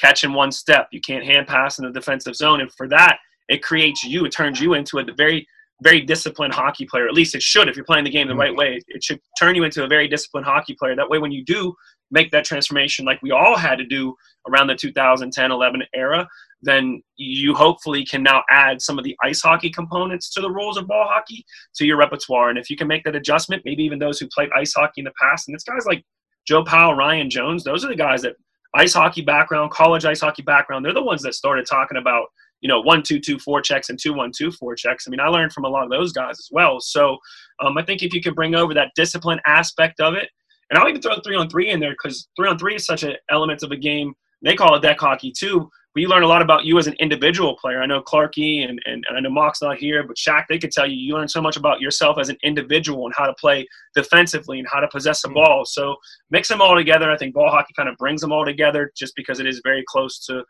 catch 0.00 0.24
in 0.24 0.32
one 0.32 0.52
step. 0.52 0.88
You 0.92 1.00
can't 1.00 1.24
hand 1.24 1.46
pass 1.46 1.78
in 1.78 1.84
the 1.84 1.92
defensive 1.92 2.36
zone. 2.36 2.60
And 2.60 2.72
for 2.72 2.88
that, 2.88 3.18
it 3.48 3.62
creates 3.62 4.04
you, 4.04 4.24
it 4.24 4.30
turns 4.30 4.60
you 4.60 4.74
into 4.74 4.98
a 4.98 5.04
very, 5.16 5.46
very 5.82 6.00
disciplined 6.00 6.54
hockey 6.54 6.86
player. 6.86 7.06
At 7.06 7.14
least 7.14 7.34
it 7.34 7.42
should 7.42 7.68
if 7.68 7.76
you're 7.76 7.84
playing 7.84 8.04
the 8.04 8.10
game 8.10 8.26
the 8.26 8.32
mm-hmm. 8.32 8.40
right 8.40 8.56
way. 8.56 8.80
It 8.88 9.02
should 9.02 9.20
turn 9.38 9.54
you 9.54 9.64
into 9.64 9.84
a 9.84 9.88
very 9.88 10.08
disciplined 10.08 10.46
hockey 10.46 10.74
player. 10.78 10.96
That 10.96 11.08
way, 11.08 11.18
when 11.18 11.32
you 11.32 11.44
do 11.44 11.74
make 12.10 12.30
that 12.30 12.44
transformation, 12.44 13.04
like 13.04 13.20
we 13.22 13.30
all 13.30 13.56
had 13.56 13.76
to 13.76 13.84
do 13.84 14.14
around 14.48 14.68
the 14.68 14.74
2010 14.74 15.50
11 15.50 15.82
era, 15.94 16.28
then 16.62 17.02
you 17.16 17.54
hopefully 17.54 18.04
can 18.04 18.22
now 18.22 18.42
add 18.50 18.80
some 18.80 18.98
of 18.98 19.04
the 19.04 19.16
ice 19.22 19.42
hockey 19.42 19.70
components 19.70 20.30
to 20.32 20.40
the 20.40 20.50
rules 20.50 20.76
of 20.76 20.86
ball 20.86 21.06
hockey 21.08 21.44
to 21.74 21.84
your 21.86 21.98
repertoire. 21.98 22.48
And 22.48 22.58
if 22.58 22.70
you 22.70 22.76
can 22.76 22.88
make 22.88 23.04
that 23.04 23.16
adjustment, 23.16 23.62
maybe 23.64 23.82
even 23.82 23.98
those 23.98 24.18
who 24.18 24.28
played 24.28 24.48
ice 24.56 24.72
hockey 24.74 25.00
in 25.00 25.04
the 25.04 25.12
past, 25.20 25.48
and 25.48 25.54
it's 25.54 25.64
guys 25.64 25.86
like 25.86 26.04
Joe 26.46 26.64
Powell, 26.64 26.94
Ryan 26.94 27.30
Jones, 27.30 27.64
those 27.64 27.84
are 27.84 27.88
the 27.88 27.96
guys 27.96 28.22
that 28.22 28.36
ice 28.74 28.94
hockey 28.94 29.22
background, 29.22 29.70
college 29.70 30.04
ice 30.04 30.20
hockey 30.20 30.42
background, 30.42 30.84
they're 30.84 30.92
the 30.92 31.02
ones 31.02 31.22
that 31.22 31.34
started 31.34 31.66
talking 31.66 31.98
about, 31.98 32.26
you 32.64 32.68
know, 32.68 32.80
one, 32.80 33.02
two, 33.02 33.20
two, 33.20 33.38
four 33.38 33.60
checks 33.60 33.90
and 33.90 33.98
two, 34.00 34.14
one, 34.14 34.32
two, 34.34 34.50
four 34.50 34.74
checks. 34.74 35.06
I 35.06 35.10
mean, 35.10 35.20
I 35.20 35.28
learned 35.28 35.52
from 35.52 35.66
a 35.66 35.68
lot 35.68 35.84
of 35.84 35.90
those 35.90 36.12
guys 36.12 36.38
as 36.38 36.48
well. 36.50 36.80
So 36.80 37.18
um, 37.62 37.76
I 37.76 37.82
think 37.84 38.02
if 38.02 38.14
you 38.14 38.22
can 38.22 38.32
bring 38.32 38.54
over 38.54 38.72
that 38.72 38.92
discipline 38.96 39.38
aspect 39.46 40.00
of 40.00 40.14
it, 40.14 40.30
and 40.70 40.78
I'll 40.78 40.88
even 40.88 41.02
throw 41.02 41.20
three 41.20 41.36
on 41.36 41.50
three 41.50 41.68
in 41.68 41.78
there 41.78 41.90
because 41.92 42.26
three 42.36 42.48
on 42.48 42.58
three 42.58 42.76
is 42.76 42.86
such 42.86 43.02
an 43.02 43.16
element 43.30 43.62
of 43.62 43.70
a 43.70 43.76
game. 43.76 44.14
They 44.40 44.56
call 44.56 44.74
it 44.76 44.80
deck 44.82 44.98
hockey 44.98 45.30
too, 45.30 45.70
But 45.94 46.00
you 46.00 46.08
learn 46.08 46.22
a 46.22 46.26
lot 46.26 46.42
about 46.42 46.64
you 46.64 46.76
as 46.78 46.86
an 46.86 46.96
individual 47.00 47.56
player. 47.56 47.80
I 47.80 47.86
know 47.86 48.02
Clarky 48.02 48.68
and, 48.68 48.80
and, 48.84 49.04
and 49.08 49.16
I 49.16 49.20
know 49.20 49.30
Mock's 49.30 49.62
not 49.62 49.76
here, 49.76 50.02
but 50.02 50.16
Shaq, 50.16 50.44
they 50.48 50.58
could 50.58 50.72
tell 50.72 50.86
you 50.86 50.96
you 50.96 51.14
learn 51.14 51.28
so 51.28 51.40
much 51.40 51.56
about 51.56 51.80
yourself 51.80 52.18
as 52.18 52.30
an 52.30 52.36
individual 52.42 53.06
and 53.06 53.14
how 53.16 53.26
to 53.26 53.34
play 53.34 53.66
defensively 53.94 54.58
and 54.58 54.66
how 54.70 54.80
to 54.80 54.88
possess 54.88 55.22
the 55.22 55.28
ball. 55.28 55.64
So 55.64 55.96
mix 56.30 56.48
them 56.48 56.60
all 56.60 56.74
together. 56.74 57.10
I 57.10 57.16
think 57.16 57.34
ball 57.34 57.50
hockey 57.50 57.74
kind 57.76 57.88
of 57.88 57.96
brings 57.96 58.20
them 58.20 58.32
all 58.32 58.44
together 58.44 58.90
just 58.96 59.14
because 59.14 59.38
it 59.38 59.46
is 59.46 59.60
very 59.62 59.84
close 59.86 60.18
to 60.26 60.44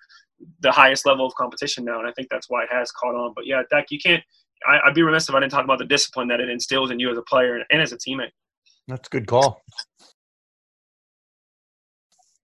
the 0.61 0.73
highest 0.73 1.07
level 1.07 1.27
of 1.27 1.35
competition 1.35 1.85
now. 1.85 1.99
And 1.99 2.09
I 2.09 2.13
think 2.13 2.29
that's 2.31 2.49
why 2.49 2.65
it 2.65 2.69
has 2.71 2.91
caught 2.91 3.15
on. 3.15 3.33
But 3.35 3.47
yeah, 3.47 3.63
Deck, 3.71 3.87
you 3.91 3.99
can't, 3.99 4.23
I, 4.67 4.81
would 4.87 4.95
be 4.95 5.03
remiss 5.03 5.29
if 5.29 5.35
I 5.35 5.41
didn't 5.41 5.53
talk 5.53 5.65
about 5.65 5.79
the 5.79 5.85
discipline 5.85 6.29
that 6.29 6.41
it 6.41 6.49
instills 6.49 6.91
in 6.91 6.99
you 6.99 7.11
as 7.11 7.19
a 7.19 7.23
player 7.23 7.57
and, 7.57 7.65
and 7.71 7.83
as 7.83 7.93
a 7.93 7.97
teammate. 7.97 8.31
That's 8.89 9.09
a 9.09 9.11
good 9.11 9.27
call. 9.27 9.63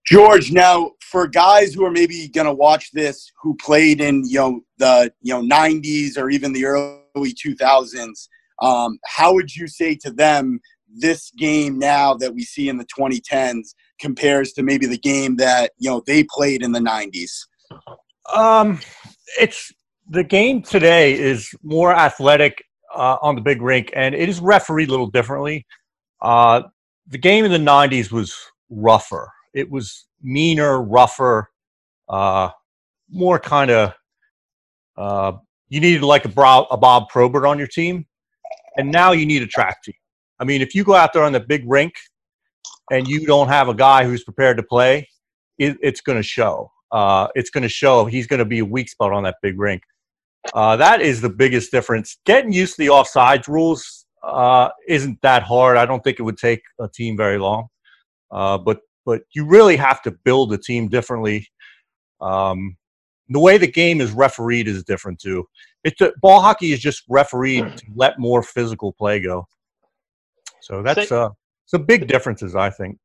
George, 0.05 0.51
now 0.51 0.91
for 0.99 1.27
guys 1.27 1.73
who 1.73 1.85
are 1.85 1.91
maybe 1.91 2.27
going 2.27 2.47
to 2.47 2.53
watch 2.53 2.91
this 2.91 3.31
who 3.41 3.55
played 3.55 4.01
in 4.01 4.23
you 4.27 4.39
know 4.39 4.61
the 4.77 5.11
you 5.21 5.33
know 5.33 5.41
90s 5.41 6.17
or 6.17 6.29
even 6.29 6.51
the 6.51 6.65
early 6.65 7.33
2000s, 7.33 8.27
um, 8.61 8.99
how 9.05 9.33
would 9.33 9.55
you 9.55 9.67
say 9.67 9.95
to 9.95 10.11
them 10.11 10.59
this 10.93 11.31
game 11.37 11.79
now 11.79 12.13
that 12.15 12.33
we 12.33 12.43
see 12.43 12.67
in 12.67 12.77
the 12.77 12.85
2010s 12.85 13.73
compares 13.99 14.51
to 14.53 14.63
maybe 14.63 14.85
the 14.85 14.97
game 14.97 15.37
that 15.37 15.71
you 15.77 15.89
know 15.89 16.01
they 16.05 16.23
played 16.23 16.63
in 16.63 16.71
the 16.71 16.79
90s? 16.79 17.31
Um, 18.33 18.79
it's 19.39 19.71
the 20.09 20.23
game 20.23 20.61
today 20.61 21.13
is 21.13 21.53
more 21.63 21.93
athletic 21.93 22.63
uh, 22.93 23.17
on 23.21 23.35
the 23.35 23.41
big 23.41 23.61
rink, 23.61 23.91
and 23.95 24.15
it 24.15 24.29
is 24.29 24.39
refereed 24.39 24.89
a 24.89 24.91
little 24.91 25.09
differently. 25.09 25.65
Uh, 26.21 26.63
the 27.07 27.17
game 27.17 27.45
in 27.45 27.51
the 27.51 27.57
90s 27.57 28.11
was 28.11 28.35
rougher 28.69 29.29
it 29.53 29.69
was 29.69 30.07
meaner, 30.21 30.81
rougher, 30.81 31.49
uh, 32.09 32.49
more 33.09 33.39
kind 33.39 33.71
of. 33.71 33.93
Uh, 34.97 35.33
you 35.69 35.79
needed 35.79 36.03
like 36.03 36.25
a, 36.25 36.29
Bro- 36.29 36.67
a 36.69 36.77
Bob 36.77 37.09
Probert 37.09 37.45
on 37.45 37.57
your 37.57 37.67
team, 37.67 38.05
and 38.77 38.91
now 38.91 39.13
you 39.13 39.25
need 39.25 39.41
a 39.41 39.47
track 39.47 39.81
team. 39.83 39.95
I 40.39 40.43
mean, 40.43 40.61
if 40.61 40.75
you 40.75 40.83
go 40.83 40.95
out 40.95 41.13
there 41.13 41.23
on 41.23 41.31
the 41.31 41.39
big 41.39 41.63
rink 41.67 41.93
and 42.91 43.07
you 43.07 43.25
don't 43.25 43.47
have 43.47 43.69
a 43.69 43.73
guy 43.73 44.03
who's 44.03 44.23
prepared 44.23 44.57
to 44.57 44.63
play, 44.63 45.07
it, 45.57 45.77
it's 45.81 46.01
going 46.01 46.17
to 46.17 46.23
show. 46.23 46.71
Uh, 46.91 47.27
it's 47.35 47.49
going 47.49 47.63
to 47.63 47.69
show. 47.69 48.05
He's 48.05 48.27
going 48.27 48.39
to 48.39 48.45
be 48.45 48.59
a 48.59 48.65
weak 48.65 48.89
spot 48.89 49.13
on 49.13 49.23
that 49.23 49.37
big 49.41 49.59
rink. 49.59 49.83
Uh, 50.53 50.75
that 50.75 51.01
is 51.01 51.21
the 51.21 51.29
biggest 51.29 51.71
difference. 51.71 52.17
Getting 52.25 52.51
used 52.51 52.75
to 52.75 52.81
the 52.83 52.87
offsides 52.87 53.47
rules 53.47 54.05
uh, 54.23 54.69
isn't 54.87 55.21
that 55.21 55.43
hard. 55.43 55.77
I 55.77 55.85
don't 55.85 56.03
think 56.03 56.19
it 56.19 56.23
would 56.23 56.37
take 56.37 56.61
a 56.79 56.87
team 56.87 57.15
very 57.15 57.37
long. 57.37 57.67
Uh, 58.31 58.57
but 58.57 58.79
but 59.05 59.21
you 59.33 59.45
really 59.45 59.75
have 59.75 60.01
to 60.03 60.11
build 60.11 60.53
a 60.53 60.57
team 60.57 60.87
differently. 60.87 61.47
Um, 62.21 62.77
the 63.29 63.39
way 63.39 63.57
the 63.57 63.67
game 63.67 64.01
is 64.01 64.11
refereed 64.11 64.67
is 64.67 64.83
different 64.83 65.19
too. 65.19 65.47
It's 65.83 65.99
a, 66.01 66.13
ball 66.21 66.41
hockey 66.41 66.73
is 66.73 66.79
just 66.79 67.03
refereed 67.09 67.77
to 67.77 67.85
let 67.95 68.19
more 68.19 68.43
physical 68.43 68.93
play 68.93 69.19
go. 69.19 69.47
So 70.61 70.83
that's 70.83 71.11
uh, 71.11 71.29
some 71.65 71.85
big 71.85 72.07
differences, 72.07 72.55
I 72.55 72.69
think. 72.69 72.97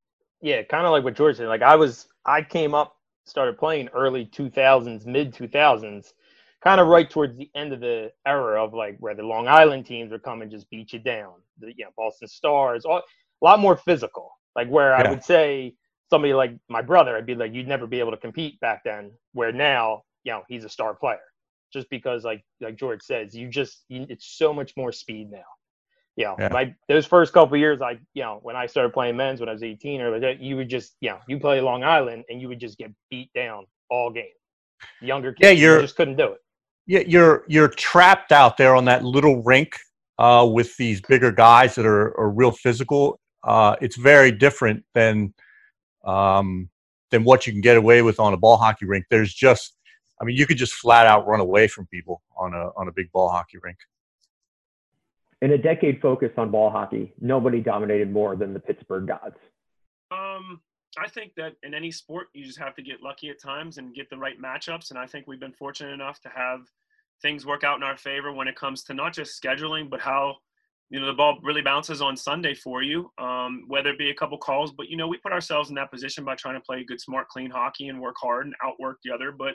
Yeah, 0.42 0.62
kind 0.62 0.84
of 0.84 0.92
like 0.92 1.04
what 1.04 1.14
George 1.14 1.36
said. 1.36 1.48
Like 1.48 1.62
I 1.62 1.76
was, 1.76 2.08
I 2.26 2.42
came 2.42 2.74
up, 2.74 2.95
started 3.26 3.58
playing 3.58 3.88
early 3.88 4.26
2000s, 4.26 5.04
mid 5.04 5.34
2000s, 5.34 6.12
kind 6.62 6.80
of 6.80 6.86
right 6.86 7.08
towards 7.10 7.36
the 7.36 7.50
end 7.54 7.72
of 7.72 7.80
the 7.80 8.10
era 8.26 8.62
of 8.62 8.72
like 8.72 8.96
where 8.98 9.14
the 9.14 9.22
Long 9.22 9.48
Island 9.48 9.86
teams 9.86 10.10
would 10.12 10.22
come 10.22 10.42
and 10.42 10.50
just 10.50 10.70
beat 10.70 10.92
you 10.92 10.98
down. 10.98 11.34
The 11.58 11.68
you 11.76 11.84
know, 11.84 11.90
Boston 11.96 12.28
Stars, 12.28 12.84
all, 12.84 12.98
a 12.98 13.44
lot 13.44 13.60
more 13.60 13.76
physical. 13.76 14.30
Like 14.54 14.68
where 14.68 14.90
yeah. 14.90 15.04
I 15.04 15.10
would 15.10 15.22
say 15.22 15.74
somebody 16.08 16.32
like 16.32 16.56
my 16.68 16.82
brother, 16.82 17.16
I'd 17.16 17.26
be 17.26 17.34
like, 17.34 17.52
you'd 17.52 17.68
never 17.68 17.86
be 17.86 18.00
able 18.00 18.12
to 18.12 18.16
compete 18.16 18.58
back 18.60 18.82
then. 18.84 19.12
Where 19.32 19.52
now, 19.52 20.02
you 20.24 20.32
know, 20.32 20.42
he's 20.48 20.64
a 20.64 20.68
star 20.68 20.94
player, 20.94 21.18
just 21.72 21.90
because 21.90 22.24
like 22.24 22.44
like 22.60 22.76
George 22.76 23.02
says, 23.02 23.34
you 23.34 23.48
just 23.48 23.84
you, 23.88 24.06
it's 24.08 24.38
so 24.38 24.52
much 24.52 24.72
more 24.76 24.92
speed 24.92 25.30
now. 25.30 25.44
You 26.16 26.24
know, 26.24 26.36
yeah. 26.38 26.48
like 26.52 26.74
those 26.88 27.04
first 27.04 27.34
couple 27.34 27.56
years, 27.58 27.82
I 27.82 27.98
you 28.14 28.22
know 28.22 28.40
when 28.42 28.56
I 28.56 28.66
started 28.66 28.92
playing 28.92 29.16
men's 29.16 29.38
when 29.38 29.50
I 29.50 29.52
was 29.52 29.62
18 29.62 30.00
or 30.00 30.18
like 30.18 30.38
you 30.40 30.56
would 30.56 30.68
just 30.68 30.96
you 31.00 31.10
know 31.10 31.18
you 31.28 31.38
play 31.38 31.60
Long 31.60 31.84
Island 31.84 32.24
and 32.30 32.40
you 32.40 32.48
would 32.48 32.58
just 32.58 32.78
get 32.78 32.90
beat 33.10 33.30
down 33.34 33.66
all 33.90 34.10
game. 34.10 34.24
Younger 35.00 35.32
kids, 35.32 35.44
yeah, 35.44 35.50
you're, 35.50 35.76
you 35.76 35.82
just 35.82 35.96
couldn't 35.96 36.16
do 36.16 36.32
it. 36.32 36.40
Yeah, 36.86 37.00
you're 37.06 37.44
you're 37.48 37.68
trapped 37.68 38.32
out 38.32 38.56
there 38.56 38.74
on 38.74 38.86
that 38.86 39.04
little 39.04 39.42
rink 39.42 39.76
uh, 40.18 40.48
with 40.50 40.76
these 40.76 41.00
bigger 41.02 41.32
guys 41.32 41.74
that 41.74 41.84
are, 41.84 42.18
are 42.18 42.30
real 42.30 42.50
physical. 42.50 43.20
Uh, 43.44 43.76
it's 43.80 43.96
very 43.96 44.32
different 44.32 44.84
than 44.94 45.34
um, 46.04 46.70
than 47.10 47.24
what 47.24 47.46
you 47.46 47.52
can 47.52 47.60
get 47.60 47.76
away 47.76 48.02
with 48.02 48.18
on 48.18 48.32
a 48.32 48.36
ball 48.36 48.56
hockey 48.56 48.86
rink. 48.86 49.04
There's 49.10 49.34
just, 49.34 49.74
I 50.20 50.24
mean, 50.24 50.36
you 50.36 50.46
could 50.46 50.56
just 50.56 50.74
flat 50.74 51.06
out 51.06 51.26
run 51.26 51.40
away 51.40 51.68
from 51.68 51.86
people 51.86 52.22
on 52.36 52.54
a 52.54 52.70
on 52.76 52.88
a 52.88 52.92
big 52.92 53.12
ball 53.12 53.28
hockey 53.28 53.58
rink. 53.62 53.76
In 55.46 55.52
a 55.52 55.58
decade 55.58 56.00
focused 56.00 56.38
on 56.38 56.50
ball 56.50 56.70
hockey, 56.70 57.12
nobody 57.20 57.60
dominated 57.60 58.12
more 58.12 58.34
than 58.34 58.52
the 58.52 58.58
Pittsburgh 58.58 59.06
Gods. 59.06 59.36
Um, 60.10 60.60
I 60.98 61.08
think 61.08 61.34
that 61.36 61.52
in 61.62 61.72
any 61.72 61.92
sport, 61.92 62.26
you 62.32 62.44
just 62.44 62.58
have 62.58 62.74
to 62.74 62.82
get 62.82 63.00
lucky 63.00 63.30
at 63.30 63.40
times 63.40 63.78
and 63.78 63.94
get 63.94 64.10
the 64.10 64.16
right 64.16 64.42
matchups. 64.42 64.90
And 64.90 64.98
I 64.98 65.06
think 65.06 65.28
we've 65.28 65.38
been 65.38 65.52
fortunate 65.52 65.92
enough 65.92 66.20
to 66.22 66.28
have 66.30 66.62
things 67.22 67.46
work 67.46 67.62
out 67.62 67.76
in 67.76 67.84
our 67.84 67.96
favor 67.96 68.32
when 68.32 68.48
it 68.48 68.56
comes 68.56 68.82
to 68.86 68.94
not 68.94 69.12
just 69.12 69.40
scheduling, 69.40 69.88
but 69.88 70.00
how 70.00 70.34
you 70.90 70.98
know 70.98 71.06
the 71.06 71.12
ball 71.12 71.38
really 71.44 71.62
bounces 71.62 72.02
on 72.02 72.16
Sunday 72.16 72.54
for 72.54 72.82
you, 72.82 73.12
um, 73.18 73.66
whether 73.68 73.90
it 73.90 73.98
be 74.00 74.10
a 74.10 74.14
couple 74.14 74.38
calls. 74.38 74.72
But 74.72 74.88
you 74.88 74.96
know 74.96 75.06
we 75.06 75.18
put 75.18 75.30
ourselves 75.30 75.68
in 75.68 75.76
that 75.76 75.92
position 75.92 76.24
by 76.24 76.34
trying 76.34 76.56
to 76.56 76.60
play 76.60 76.82
good, 76.82 77.00
smart, 77.00 77.28
clean 77.28 77.52
hockey 77.52 77.86
and 77.86 78.00
work 78.00 78.16
hard 78.20 78.46
and 78.46 78.54
outwork 78.64 78.98
the 79.04 79.14
other. 79.14 79.30
But 79.30 79.54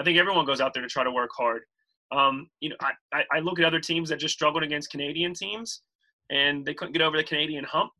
I 0.00 0.02
think 0.02 0.16
everyone 0.16 0.46
goes 0.46 0.62
out 0.62 0.72
there 0.72 0.82
to 0.82 0.88
try 0.88 1.04
to 1.04 1.10
work 1.10 1.30
hard. 1.36 1.64
Um, 2.12 2.48
you 2.60 2.70
know, 2.70 2.76
I, 3.12 3.24
I 3.32 3.38
look 3.40 3.58
at 3.58 3.64
other 3.64 3.80
teams 3.80 4.08
that 4.10 4.18
just 4.18 4.34
struggled 4.34 4.62
against 4.62 4.90
Canadian 4.90 5.34
teams, 5.34 5.82
and 6.30 6.64
they 6.64 6.74
couldn't 6.74 6.92
get 6.92 7.02
over 7.02 7.16
the 7.16 7.24
Canadian 7.24 7.64
hump. 7.64 7.92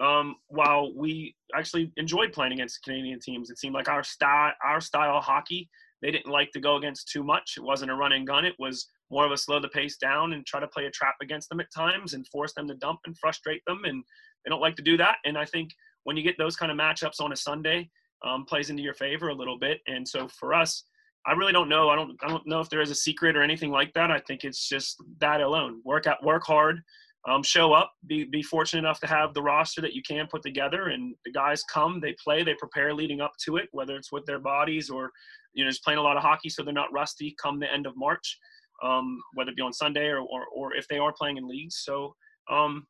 Um, 0.00 0.36
while 0.48 0.94
we 0.94 1.34
actually 1.54 1.92
enjoyed 1.96 2.32
playing 2.32 2.52
against 2.52 2.82
Canadian 2.82 3.20
teams, 3.20 3.50
it 3.50 3.58
seemed 3.58 3.74
like 3.74 3.88
our 3.88 4.02
style, 4.04 4.52
our 4.64 4.80
style 4.80 5.16
of 5.16 5.24
hockey, 5.24 5.68
they 6.02 6.10
didn't 6.10 6.30
like 6.30 6.52
to 6.52 6.60
go 6.60 6.76
against 6.76 7.08
too 7.08 7.22
much. 7.22 7.54
It 7.56 7.62
wasn't 7.62 7.90
a 7.90 7.94
run 7.94 8.12
and 8.12 8.26
gun. 8.26 8.44
It 8.44 8.54
was 8.58 8.86
more 9.10 9.24
of 9.24 9.32
a 9.32 9.36
slow 9.36 9.60
the 9.60 9.68
pace 9.68 9.96
down 9.96 10.32
and 10.32 10.46
try 10.46 10.60
to 10.60 10.68
play 10.68 10.86
a 10.86 10.90
trap 10.90 11.16
against 11.22 11.48
them 11.48 11.60
at 11.60 11.72
times 11.74 12.14
and 12.14 12.26
force 12.28 12.52
them 12.54 12.68
to 12.68 12.74
dump 12.74 13.00
and 13.06 13.16
frustrate 13.18 13.62
them. 13.66 13.82
And 13.84 14.04
they 14.44 14.50
don't 14.50 14.60
like 14.60 14.76
to 14.76 14.82
do 14.82 14.96
that. 14.98 15.16
And 15.24 15.36
I 15.36 15.44
think 15.44 15.70
when 16.04 16.16
you 16.16 16.22
get 16.22 16.38
those 16.38 16.56
kind 16.56 16.70
of 16.70 16.78
matchups 16.78 17.20
on 17.20 17.32
a 17.32 17.36
Sunday, 17.36 17.90
um, 18.24 18.44
plays 18.44 18.70
into 18.70 18.82
your 18.82 18.94
favor 18.94 19.28
a 19.28 19.34
little 19.34 19.58
bit. 19.58 19.80
And 19.86 20.06
so 20.06 20.28
for 20.28 20.54
us, 20.54 20.84
I 21.26 21.32
really 21.32 21.52
don't 21.52 21.68
know. 21.68 21.90
I 21.90 21.96
don't. 21.96 22.16
I 22.22 22.28
don't 22.28 22.46
know 22.46 22.60
if 22.60 22.70
there 22.70 22.80
is 22.80 22.90
a 22.90 22.94
secret 22.94 23.36
or 23.36 23.42
anything 23.42 23.70
like 23.70 23.92
that. 23.94 24.10
I 24.10 24.20
think 24.20 24.44
it's 24.44 24.68
just 24.68 25.02
that 25.20 25.40
alone. 25.40 25.80
Work 25.84 26.06
out, 26.06 26.24
work 26.24 26.44
hard, 26.46 26.80
um, 27.28 27.42
show 27.42 27.72
up, 27.72 27.92
be, 28.06 28.24
be 28.24 28.42
fortunate 28.42 28.80
enough 28.80 29.00
to 29.00 29.06
have 29.06 29.34
the 29.34 29.42
roster 29.42 29.80
that 29.80 29.92
you 29.92 30.02
can 30.02 30.26
put 30.28 30.42
together. 30.42 30.88
And 30.88 31.14
the 31.24 31.32
guys 31.32 31.62
come, 31.64 32.00
they 32.00 32.14
play, 32.22 32.42
they 32.42 32.54
prepare 32.54 32.94
leading 32.94 33.20
up 33.20 33.32
to 33.44 33.56
it, 33.56 33.68
whether 33.72 33.96
it's 33.96 34.12
with 34.12 34.24
their 34.24 34.38
bodies 34.38 34.88
or, 34.88 35.10
you 35.52 35.64
know, 35.64 35.70
just 35.70 35.84
playing 35.84 35.98
a 35.98 36.02
lot 36.02 36.16
of 36.16 36.22
hockey 36.22 36.48
so 36.48 36.62
they're 36.62 36.72
not 36.72 36.92
rusty 36.92 37.34
come 37.42 37.58
the 37.58 37.72
end 37.72 37.86
of 37.86 37.96
March, 37.96 38.38
um, 38.82 39.20
whether 39.34 39.50
it 39.50 39.56
be 39.56 39.62
on 39.62 39.72
Sunday 39.72 40.06
or, 40.06 40.20
or, 40.20 40.46
or 40.54 40.74
if 40.74 40.86
they 40.88 40.98
are 40.98 41.12
playing 41.12 41.36
in 41.36 41.48
leagues. 41.48 41.82
So 41.84 42.14
um, 42.50 42.86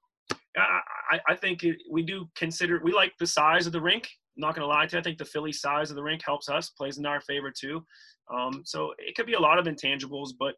I, 0.56 1.18
I 1.28 1.34
think 1.34 1.64
we 1.90 2.02
do 2.02 2.28
consider, 2.36 2.80
we 2.82 2.92
like 2.92 3.12
the 3.18 3.26
size 3.26 3.66
of 3.66 3.72
the 3.72 3.80
rink. 3.80 4.08
Not 4.38 4.54
going 4.54 4.62
to 4.62 4.68
lie 4.68 4.86
to 4.86 4.96
you. 4.96 5.00
I 5.00 5.02
think 5.02 5.18
the 5.18 5.24
Philly 5.24 5.52
size 5.52 5.90
of 5.90 5.96
the 5.96 6.02
rink 6.02 6.22
helps 6.24 6.48
us, 6.48 6.70
plays 6.70 6.98
in 6.98 7.06
our 7.06 7.20
favor 7.20 7.50
too. 7.50 7.84
Um, 8.32 8.62
so 8.64 8.94
it 8.98 9.16
could 9.16 9.26
be 9.26 9.34
a 9.34 9.40
lot 9.40 9.58
of 9.58 9.66
intangibles, 9.66 10.30
but 10.38 10.54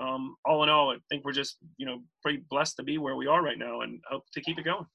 um, 0.00 0.36
all 0.44 0.62
in 0.62 0.68
all, 0.68 0.90
I 0.90 0.96
think 1.10 1.24
we're 1.24 1.32
just 1.32 1.56
you 1.76 1.86
know 1.86 1.98
pretty 2.22 2.42
blessed 2.50 2.76
to 2.76 2.82
be 2.82 2.98
where 2.98 3.16
we 3.16 3.26
are 3.26 3.42
right 3.42 3.58
now, 3.58 3.82
and 3.82 4.00
hope 4.10 4.24
to 4.32 4.40
keep 4.40 4.58
it 4.58 4.64
going. 4.64 4.86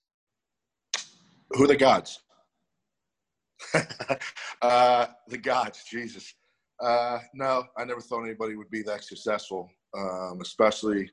Who 1.52 1.64
are 1.64 1.68
the 1.68 1.76
gods? 1.76 2.20
uh, 4.62 5.08
the 5.28 5.38
gods, 5.38 5.84
Jesus. 5.90 6.34
Uh, 6.80 7.20
no, 7.34 7.64
I 7.78 7.86
never 7.86 8.02
thought 8.02 8.24
anybody 8.24 8.56
would 8.56 8.70
be 8.70 8.84
that 8.84 9.04
successful, 9.04 9.70
um, 9.98 10.40
especially 10.42 11.10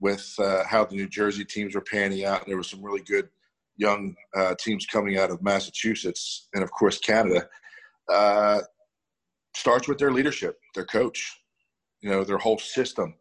with 0.00 0.34
uh, 0.38 0.64
how 0.64 0.84
the 0.84 0.96
New 0.96 1.08
Jersey 1.08 1.44
teams 1.44 1.74
were 1.74 1.82
panning 1.82 2.24
out. 2.24 2.46
There 2.46 2.56
were 2.56 2.62
some 2.62 2.82
really 2.82 3.02
good 3.02 3.28
young 3.76 4.14
uh, 4.36 4.54
teams 4.58 4.86
coming 4.86 5.18
out 5.18 5.30
of 5.30 5.42
Massachusetts 5.42 6.48
and, 6.54 6.62
of 6.62 6.70
course, 6.70 6.98
Canada. 6.98 7.48
Uh, 8.12 8.60
starts 9.56 9.88
with 9.88 9.98
their 9.98 10.12
leadership, 10.12 10.58
their 10.74 10.84
coach, 10.84 11.40
you 12.00 12.10
know, 12.10 12.24
their 12.24 12.38
whole 12.38 12.58
system. 12.58 13.14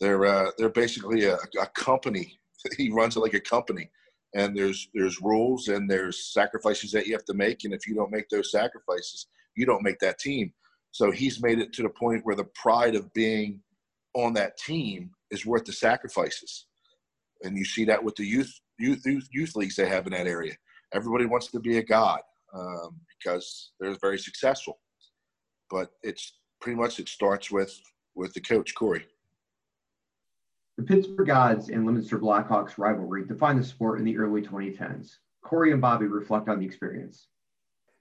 They're 0.00 0.26
uh, 0.26 0.50
they're 0.58 0.68
basically 0.68 1.24
a, 1.24 1.36
a 1.60 1.66
company. 1.74 2.38
he 2.76 2.90
runs 2.90 3.16
it 3.16 3.20
like 3.20 3.34
a 3.34 3.40
company, 3.40 3.90
and 4.34 4.56
there's 4.56 4.88
there's 4.94 5.20
rules 5.20 5.68
and 5.68 5.90
there's 5.90 6.32
sacrifices 6.32 6.92
that 6.92 7.06
you 7.06 7.12
have 7.14 7.24
to 7.26 7.34
make, 7.34 7.64
and 7.64 7.74
if 7.74 7.86
you 7.86 7.94
don't 7.94 8.12
make 8.12 8.28
those 8.28 8.50
sacrifices, 8.50 9.26
you 9.56 9.66
don't 9.66 9.82
make 9.82 9.98
that 10.00 10.18
team. 10.18 10.52
So 10.92 11.10
he's 11.10 11.42
made 11.42 11.58
it 11.58 11.72
to 11.74 11.82
the 11.82 11.88
point 11.88 12.24
where 12.24 12.36
the 12.36 12.48
pride 12.54 12.94
of 12.94 13.12
being 13.12 13.60
on 14.14 14.32
that 14.34 14.56
team 14.56 15.10
is 15.30 15.46
worth 15.46 15.64
the 15.64 15.72
sacrifices, 15.72 16.66
and 17.42 17.56
you 17.56 17.64
see 17.64 17.84
that 17.86 18.02
with 18.02 18.16
the 18.16 18.26
youth 18.26 18.52
youth 18.78 19.04
youth, 19.04 19.28
youth 19.32 19.56
leagues 19.56 19.76
they 19.76 19.88
have 19.88 20.06
in 20.06 20.12
that 20.12 20.26
area. 20.26 20.54
Everybody 20.92 21.26
wants 21.26 21.48
to 21.48 21.60
be 21.60 21.78
a 21.78 21.82
god 21.82 22.20
um, 22.54 22.96
because 23.18 23.72
they're 23.78 23.96
very 24.00 24.18
successful, 24.18 24.78
but 25.70 25.90
it's 26.02 26.38
pretty 26.60 26.76
much 26.76 26.98
it 26.98 27.08
starts 27.08 27.50
with 27.50 27.78
with 28.14 28.32
the 28.34 28.40
coach 28.40 28.74
Corey. 28.74 29.06
The 30.76 30.84
Pittsburgh 30.84 31.26
Gods 31.26 31.70
and 31.70 31.84
Leominster 31.84 32.18
Blackhawks 32.18 32.78
rivalry 32.78 33.24
defined 33.24 33.58
the 33.58 33.64
sport 33.64 33.98
in 33.98 34.04
the 34.04 34.16
early 34.16 34.42
2010s. 34.42 35.16
Corey 35.44 35.72
and 35.72 35.80
Bobby 35.80 36.06
reflect 36.06 36.48
on 36.48 36.60
the 36.60 36.66
experience. 36.66 37.26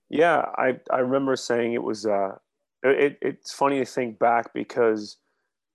Yeah, 0.09 0.45
I, 0.57 0.79
I 0.91 0.99
remember 0.99 1.35
saying 1.35 1.73
it 1.73 1.83
was. 1.83 2.05
Uh, 2.05 2.35
it, 2.83 3.17
it's 3.21 3.51
funny 3.51 3.79
to 3.79 3.85
think 3.85 4.19
back 4.19 4.53
because 4.53 5.17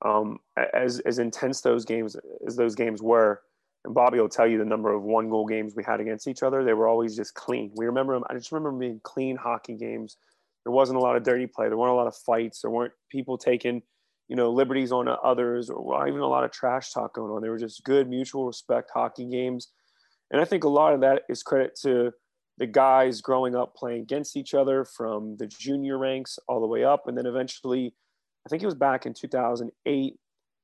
um, 0.05 0.39
as 0.73 1.01
as 1.01 1.19
intense 1.19 1.61
those 1.61 1.85
games 1.85 2.17
as 2.47 2.57
those 2.57 2.75
games 2.75 3.03
were, 3.03 3.43
and 3.85 3.95
Bobby 3.95 4.21
will 4.21 4.29
tell 4.29 4.47
you 4.47 4.59
the 4.59 4.65
number 4.65 4.93
of 4.93 5.03
one 5.03 5.29
goal 5.29 5.47
games 5.47 5.75
we 5.77 5.85
had 5.85 6.01
against 6.01 6.29
each 6.29 6.43
other. 6.43 6.65
They 6.65 6.75
were 6.75 6.89
always 6.89 7.17
just 7.17 7.35
clean. 7.35 7.73
We 7.75 7.87
remember 7.87 8.15
them. 8.15 8.25
I 8.31 8.35
just 8.35 8.53
remember 8.53 8.79
being 8.79 9.01
clean 9.03 9.37
hockey 9.37 9.77
games. 9.77 10.17
There 10.65 10.73
wasn't 10.73 10.99
a 10.99 11.03
lot 11.03 11.17
of 11.17 11.25
dirty 11.25 11.47
play. 11.47 11.69
There 11.69 11.77
weren't 11.77 11.93
a 11.93 11.97
lot 11.97 12.07
of 12.07 12.15
fights. 12.15 12.63
There 12.63 12.71
weren't 12.71 12.93
people 13.11 13.37
taking 13.37 13.83
you 14.33 14.37
know, 14.37 14.51
liberties 14.51 14.93
on 14.93 15.15
others 15.23 15.69
or 15.69 16.09
even 16.09 16.21
a 16.21 16.27
lot 16.27 16.43
of 16.43 16.51
trash 16.51 16.91
talk 16.91 17.15
going 17.15 17.31
on. 17.31 17.43
They 17.43 17.51
were 17.51 17.59
just 17.59 17.85
good 17.85 18.09
mutual 18.09 18.47
respect 18.47 18.91
hockey 18.95 19.27
games. 19.27 19.69
And 20.31 20.41
I 20.41 20.47
think 20.47 20.65
a 20.65 20.71
lot 20.71 20.95
of 20.95 21.01
that 21.01 21.25
is 21.29 21.43
credit 21.43 21.79
to 21.83 22.13
the 22.57 22.67
guys 22.67 23.21
growing 23.21 23.55
up 23.55 23.75
playing 23.75 24.01
against 24.01 24.35
each 24.35 24.55
other 24.55 24.87
from 24.87 25.37
the 25.37 25.47
junior 25.47 25.99
ranks 25.99 26.39
all 26.49 26.63
the 26.63 26.67
way 26.67 26.83
up. 26.83 27.09
And 27.09 27.19
then 27.19 27.27
eventually, 27.27 27.95
I 28.47 28.49
think 28.49 28.63
it 28.63 28.67
was 28.67 28.75
back 28.75 29.05
in 29.05 29.13
2008, 29.13 30.15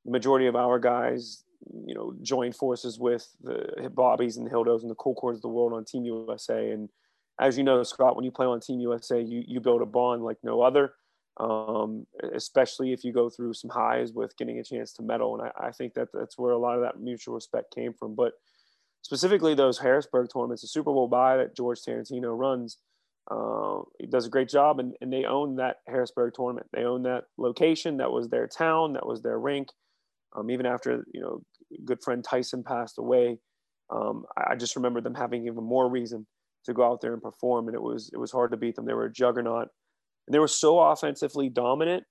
the 0.04 0.10
majority 0.10 0.46
of 0.46 0.56
our 0.56 0.78
guys, 0.78 1.44
you 1.86 1.94
know, 1.94 2.14
joined 2.22 2.56
forces 2.56 2.98
with 2.98 3.28
the 3.42 3.90
Bobbies 3.92 4.36
and 4.36 4.46
the 4.46 4.50
Hildos 4.50 4.82
and 4.82 4.90
the 4.90 4.94
Colcords 4.94 5.38
of 5.38 5.42
the 5.42 5.48
world 5.48 5.72
on 5.72 5.84
Team 5.84 6.04
USA. 6.04 6.70
And 6.70 6.88
as 7.40 7.58
you 7.58 7.64
know, 7.64 7.82
Scott, 7.82 8.16
when 8.16 8.24
you 8.24 8.30
play 8.30 8.46
on 8.46 8.60
Team 8.60 8.80
USA, 8.80 9.20
you, 9.20 9.42
you 9.46 9.60
build 9.60 9.82
a 9.82 9.86
bond 9.86 10.22
like 10.22 10.38
no 10.42 10.62
other 10.62 10.92
um, 11.38 12.06
especially 12.34 12.92
if 12.92 13.04
you 13.04 13.12
go 13.12 13.30
through 13.30 13.54
some 13.54 13.70
highs 13.70 14.12
with 14.12 14.36
getting 14.36 14.58
a 14.58 14.64
chance 14.64 14.92
to 14.94 15.02
medal. 15.02 15.38
And 15.38 15.48
I, 15.48 15.68
I, 15.68 15.70
think 15.70 15.94
that 15.94 16.08
that's 16.12 16.36
where 16.36 16.52
a 16.52 16.58
lot 16.58 16.74
of 16.74 16.82
that 16.82 17.00
mutual 17.00 17.34
respect 17.34 17.74
came 17.74 17.92
from. 17.92 18.14
But 18.14 18.32
specifically 19.02 19.54
those 19.54 19.78
Harrisburg 19.78 20.30
tournaments, 20.32 20.62
the 20.62 20.68
Super 20.68 20.92
Bowl 20.92 21.06
bye 21.06 21.36
that 21.36 21.56
George 21.56 21.80
Tarantino 21.80 22.36
runs, 22.36 22.78
uh, 23.30 23.82
he 24.00 24.06
does 24.06 24.26
a 24.26 24.30
great 24.30 24.48
job, 24.48 24.80
and, 24.80 24.94
and 25.00 25.12
they 25.12 25.24
own 25.24 25.56
that 25.56 25.76
Harrisburg 25.86 26.34
tournament. 26.34 26.66
They 26.72 26.84
own 26.84 27.02
that 27.04 27.24
location. 27.36 27.98
That 27.98 28.10
was 28.10 28.28
their 28.28 28.48
town. 28.48 28.94
That 28.94 29.06
was 29.06 29.22
their 29.22 29.38
rink. 29.38 29.68
Um, 30.36 30.50
even 30.50 30.66
after 30.66 31.04
you 31.12 31.20
know, 31.20 31.42
good 31.84 32.02
friend 32.02 32.22
Tyson 32.22 32.62
passed 32.62 32.98
away, 32.98 33.38
um, 33.90 34.24
I, 34.36 34.54
just 34.54 34.76
remember 34.76 35.00
them 35.00 35.14
having 35.14 35.46
even 35.46 35.64
more 35.64 35.88
reason 35.88 36.26
to 36.66 36.74
go 36.74 36.84
out 36.84 37.00
there 37.00 37.14
and 37.14 37.22
perform, 37.22 37.68
and 37.68 37.74
it 37.74 37.82
was 37.82 38.10
it 38.12 38.18
was 38.18 38.30
hard 38.30 38.50
to 38.50 38.56
beat 38.56 38.76
them. 38.76 38.84
They 38.84 38.92
were 38.92 39.06
a 39.06 39.12
juggernaut 39.12 39.68
and 40.28 40.34
they 40.34 40.38
were 40.38 40.46
so 40.46 40.78
offensively 40.78 41.48
dominant. 41.48 42.04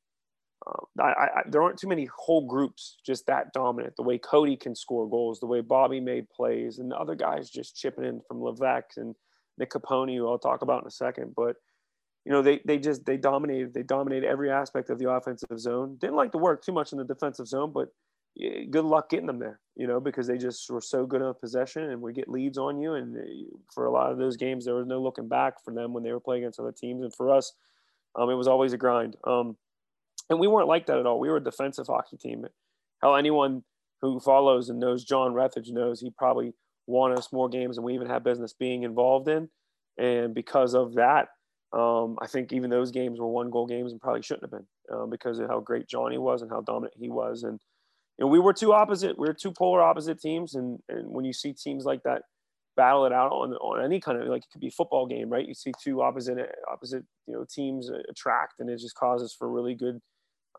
Um, 0.66 0.86
I, 1.00 1.04
I, 1.04 1.42
there 1.48 1.62
aren't 1.62 1.78
too 1.78 1.88
many 1.88 2.10
whole 2.18 2.48
groups 2.48 2.98
just 3.06 3.28
that 3.28 3.54
dominant. 3.54 3.96
The 3.96 4.04
way 4.04 4.18
Cody 4.18 4.58
can 4.58 4.74
score 4.76 5.08
goals, 5.08 5.40
the 5.40 5.46
way 5.46 5.62
Bobby 5.62 6.00
made 6.00 6.28
plays, 6.32 6.80
and 6.80 6.90
the 6.90 6.98
other 6.98 7.14
guys 7.14 7.52
just 7.52 7.78
chipping 7.78 8.06
in 8.06 8.22
from 8.28 8.42
Levesque 8.42 8.98
and 8.98 9.16
Nick 9.60 9.70
Capone, 9.70 10.18
who 10.18 10.28
I'll 10.28 10.40
talk 10.40 10.64
about 10.64 10.82
in 10.82 10.88
a 10.88 10.92
second. 10.92 11.34
But 11.38 11.58
you 12.26 12.32
know, 12.32 12.42
they 12.42 12.60
they 12.66 12.80
just 12.80 13.06
they 13.06 13.18
dominated. 13.18 13.76
They 13.76 13.84
dominated 13.84 14.28
every 14.28 14.50
aspect 14.50 14.90
of 14.90 14.98
the 14.98 15.12
offensive 15.12 15.60
zone. 15.60 15.98
Didn't 16.02 16.16
like 16.16 16.32
to 16.32 16.40
work 16.40 16.66
too 16.66 16.74
much 16.74 16.92
in 16.92 16.98
the 16.98 17.06
defensive 17.06 17.48
zone, 17.48 17.72
but 17.72 17.90
good 18.38 18.86
luck 18.86 19.10
getting 19.10 19.28
them 19.28 19.40
there. 19.40 19.60
You 19.76 19.88
know, 19.88 20.00
because 20.00 20.26
they 20.28 20.38
just 20.38 20.70
were 20.70 20.82
so 20.82 21.06
good 21.06 21.22
of 21.22 21.40
possession, 21.40 21.92
and 21.92 22.02
we 22.02 22.14
get 22.14 22.28
leads 22.28 22.58
on 22.58 22.80
you. 22.80 22.94
And 22.94 23.18
for 23.74 23.86
a 23.86 23.92
lot 23.92 24.12
of 24.12 24.18
those 24.18 24.38
games, 24.38 24.66
there 24.66 24.76
was 24.76 24.88
no 24.88 25.02
looking 25.02 25.28
back 25.28 25.64
for 25.64 25.74
them 25.74 25.94
when 25.94 26.04
they 26.04 26.12
were 26.12 26.20
playing 26.20 26.44
against 26.44 26.60
other 26.60 26.72
teams. 26.72 27.04
And 27.04 27.14
for 27.14 27.34
us, 27.34 27.54
um, 28.16 28.30
it 28.30 28.36
was 28.36 28.48
always 28.48 28.74
a 28.74 28.78
grind. 28.78 29.16
Um, 29.26 29.56
and 30.30 30.40
we 30.40 30.48
weren't 30.48 30.68
like 30.68 30.88
that 30.88 30.98
at 30.98 31.06
all. 31.06 31.20
We 31.20 31.30
were 31.30 31.38
a 31.38 31.44
defensive 31.44 31.88
hockey 31.88 32.18
team. 32.18 32.46
Hell, 33.02 33.16
anyone 33.16 33.64
who 34.02 34.20
follows 34.20 34.70
and 34.70 34.80
knows 34.80 35.04
John 35.04 35.34
Rethage 35.34 35.72
knows 35.72 36.02
he 36.02 36.10
probably 36.10 36.54
won 36.88 37.18
us 37.18 37.32
more 37.32 37.50
games 37.50 37.76
than 37.76 37.86
we 37.86 37.94
even 37.94 38.08
had 38.08 38.24
business 38.24 38.54
being 38.54 38.84
involved 38.84 39.28
in. 39.28 39.50
And 39.98 40.34
because 40.34 40.74
of 40.74 40.96
that, 40.96 41.30
um, 41.74 42.18
I 42.22 42.28
think 42.28 42.54
even 42.54 42.70
those 42.70 42.92
games 42.92 43.20
were 43.20 43.28
one 43.28 43.50
goal 43.50 43.68
games 43.68 43.92
and 43.92 44.02
probably 44.02 44.22
shouldn't 44.22 44.44
have 44.44 44.52
been 44.52 44.68
um, 44.98 45.10
because 45.10 45.40
of 45.40 45.50
how 45.50 45.60
great 45.60 45.88
Johnny 45.88 46.18
was 46.18 46.42
and 46.42 46.52
how 46.52 46.62
dominant 46.62 46.94
he 46.98 47.10
was. 47.10 47.44
And 47.44 47.60
you 48.18 48.26
know, 48.26 48.28
we 48.28 48.40
were 48.40 48.54
two 48.54 48.74
opposite, 48.74 49.18
we 49.18 49.28
were 49.28 49.34
two 49.34 49.52
polar 49.52 49.82
opposite 49.82 50.20
teams. 50.20 50.56
And, 50.56 50.80
and 50.90 51.10
when 51.10 51.26
you 51.26 51.34
see 51.34 51.54
teams 51.54 51.86
like 51.86 52.04
that 52.04 52.24
battle 52.78 53.06
it 53.06 53.12
out 53.12 53.32
on 53.32 53.54
on 53.54 53.84
any 53.84 54.00
kind 54.00 54.22
of 54.22 54.28
like 54.28 54.44
it 54.44 54.52
could 54.52 54.62
be 54.62 54.70
football 54.70 55.08
game, 55.08 55.30
right? 55.30 55.48
You 55.48 55.54
see 55.54 55.72
two 55.84 56.02
opposite 56.02 56.38
opposite 56.72 57.04
you 57.26 57.34
know 57.34 57.46
teams 57.50 57.90
attract, 58.10 58.60
and 58.60 58.70
it 58.70 58.80
just 58.80 58.96
causes 58.96 59.36
for 59.38 59.52
really 59.52 59.74
good 59.74 60.00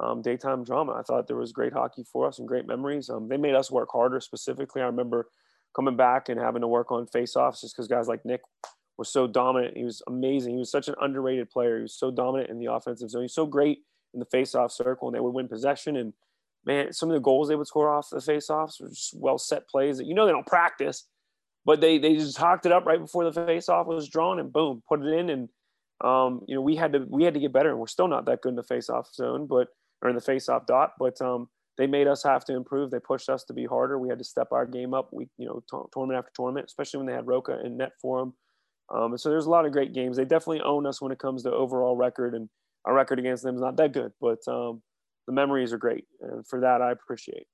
um, 0.01 0.21
daytime 0.21 0.65
drama. 0.65 0.93
I 0.93 1.03
thought 1.03 1.27
there 1.27 1.37
was 1.37 1.53
great 1.53 1.73
hockey 1.73 2.05
for 2.13 2.27
us 2.27 2.39
and 2.39 2.47
great 2.47 2.67
memories. 2.67 3.09
Um, 3.09 3.29
they 3.29 3.39
made 3.39 3.55
us 3.55 3.71
work 3.71 3.89
harder. 3.91 4.21
Specifically, 4.21 4.83
I 4.83 4.87
remember 4.87 5.29
coming 5.75 5.97
back 5.97 6.29
and 6.29 6.41
having 6.41 6.61
to 6.61 6.69
work 6.69 6.93
on 6.93 7.07
faceoffs 7.07 7.61
just 7.61 7.75
because 7.75 7.89
guys 7.89 8.09
like 8.09 8.25
Nick 8.25 8.43
were 8.99 9.05
so 9.05 9.27
dominant. 9.27 9.77
He 9.77 9.85
was 9.85 10.03
amazing. 10.07 10.55
He 10.55 10.59
was 10.59 10.71
such 10.71 10.89
an 10.89 10.95
underrated 11.01 11.51
player. 11.51 11.77
He 11.77 11.83
was 11.83 11.95
so 11.95 12.11
dominant 12.11 12.51
in 12.51 12.59
the 12.59 12.73
offensive 12.73 13.11
zone. 13.11 13.23
He's 13.23 13.35
so 13.35 13.47
great 13.47 13.79
in 14.13 14.21
the 14.21 14.27
faceoff 14.27 14.73
circle, 14.73 15.09
and 15.09 15.15
they 15.15 15.21
would 15.21 15.35
win 15.35 15.49
possession. 15.49 15.97
And 15.97 16.13
man, 16.65 16.93
some 16.93 17.09
of 17.09 17.15
the 17.15 17.21
goals 17.21 17.49
they 17.49 17.57
would 17.57 17.67
score 17.67 17.89
off 17.89 18.11
the 18.11 18.19
faceoffs 18.19 18.81
were 18.81 18.89
just 18.89 19.15
well 19.15 19.39
set 19.39 19.69
plays 19.69 19.99
that 19.99 20.07
you 20.07 20.15
know 20.15 20.27
they 20.27 20.33
don't 20.33 20.47
practice 20.47 21.07
but 21.69 21.83
they 21.83 21.99
they 21.99 22.15
just 22.15 22.39
hocked 22.39 22.65
it 22.65 22.73
up 22.73 22.87
right 22.87 22.99
before 22.99 23.31
the 23.31 23.47
face 23.47 23.69
off 23.69 23.87
was 23.87 24.09
drawn 24.09 24.39
and 24.39 24.51
boom, 24.51 24.83
put 24.89 25.05
it 25.05 25.13
in. 25.13 25.29
And 25.29 25.49
um, 26.03 26.41
you 26.49 26.55
know, 26.55 26.63
we 26.63 26.77
had 26.77 26.95
to 26.95 27.05
we 27.11 27.25
had 27.25 27.35
to 27.35 27.41
get 27.41 27.53
better, 27.53 27.69
and 27.69 27.79
we're 27.79 27.87
still 27.89 28.09
not 28.09 28.25
that 28.25 28.41
good 28.41 28.49
in 28.49 28.57
the 28.57 28.63
face 28.63 28.89
off 28.89 29.13
zone, 29.13 29.47
but 29.47 29.69
or 30.01 30.09
in 30.09 30.15
the 30.15 30.23
face 30.23 30.49
off 30.49 30.65
dot. 30.65 30.93
But 30.99 31.21
um, 31.21 31.51
they 31.77 31.87
made 31.87 32.07
us 32.07 32.23
have 32.23 32.43
to 32.47 32.55
improve. 32.55 32.91
They 32.91 33.01
pushed 33.01 33.29
us 33.29 33.45
to 33.45 33.53
be 33.53 33.67
harder. 33.67 33.99
We 33.99 34.09
had 34.09 34.17
to 34.17 34.25
step 34.25 34.49
our 34.51 34.65
game 34.65 34.95
up. 34.95 35.11
We 35.13 35.29
you 35.37 35.47
know 35.47 35.63
t- 35.71 35.89
tournament 35.93 36.19
after 36.19 36.33
tournament, 36.35 36.65
especially 36.69 36.99
when 36.99 37.07
they 37.07 37.13
had 37.13 37.27
Roca 37.27 37.59
and 37.63 37.77
net 37.77 37.93
for 38.01 38.21
them. 38.21 38.33
Um, 38.91 39.13
and 39.13 39.21
so 39.21 39.29
there's 39.29 39.45
a 39.45 39.51
lot 39.51 39.67
of 39.67 39.73
great 39.73 39.93
games. 39.93 40.17
They 40.17 40.25
definitely 40.25 40.63
own 40.63 40.87
us 40.87 41.03
when 41.03 41.13
it 41.13 41.19
comes 41.19 41.43
to 41.43 41.53
overall 41.53 41.97
record, 41.97 42.35
and 42.35 42.49
our 42.87 42.95
record 42.95 43.19
against 43.19 43.43
them 43.43 43.57
is 43.57 43.61
not 43.61 43.77
that 43.77 43.93
good, 43.93 44.13
but 44.23 44.39
um, 44.49 44.81
the 45.29 45.33
memories 45.35 45.75
are 45.75 45.79
great, 45.79 46.07
and 46.23 46.45
for 46.47 46.59
that 46.61 46.81
I 46.81 46.91
appreciate. 46.91 47.47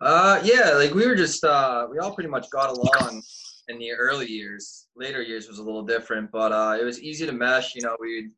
Uh, 0.00 0.40
yeah, 0.42 0.72
like 0.72 0.92
we 0.92 1.06
were 1.06 1.14
just 1.14 1.44
uh, 1.44 1.86
we 1.88 1.98
all 2.00 2.12
pretty 2.12 2.28
much 2.28 2.50
got 2.50 2.68
along 2.68 3.22
in 3.68 3.78
the 3.78 3.92
early 3.92 4.26
years. 4.26 4.88
Later 4.96 5.22
years 5.22 5.46
was 5.48 5.60
a 5.60 5.62
little 5.62 5.84
different, 5.84 6.32
but 6.32 6.50
uh, 6.50 6.76
it 6.78 6.84
was 6.84 7.00
easy 7.00 7.26
to 7.26 7.32
mesh. 7.32 7.76
You 7.76 7.82
know, 7.82 7.96
we'd, 8.00 8.30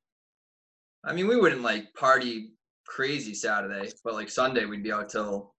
I 1.03 1.15
mean, 1.15 1.27
we 1.27 1.37
wouldn't 1.37 1.63
like 1.63 1.93
party 1.95 2.51
crazy 2.87 3.33
Saturday, 3.33 3.91
but 4.05 4.13
like 4.13 4.29
Sunday 4.29 4.67
we'd 4.67 4.85
be 4.85 4.93
out 4.93 5.09
till 5.09 5.55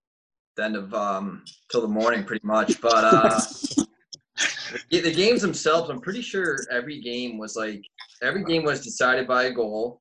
the 0.55 0.63
end 0.63 0.75
of 0.75 0.93
um, 0.93 1.43
till 1.71 1.81
the 1.81 1.87
morning, 1.87 2.23
pretty 2.23 2.45
much. 2.45 2.79
But 2.79 3.03
uh, 3.03 3.39
the, 4.91 4.99
the 4.99 5.13
games 5.13 5.41
themselves, 5.41 5.89
I'm 5.89 5.99
pretty 5.99 6.21
sure 6.21 6.59
every 6.69 7.01
game 7.01 7.39
was 7.39 7.55
like 7.55 7.81
every 8.21 8.43
game 8.43 8.63
was 8.63 8.83
decided 8.83 9.27
by 9.27 9.45
a 9.45 9.51
goal, 9.51 9.99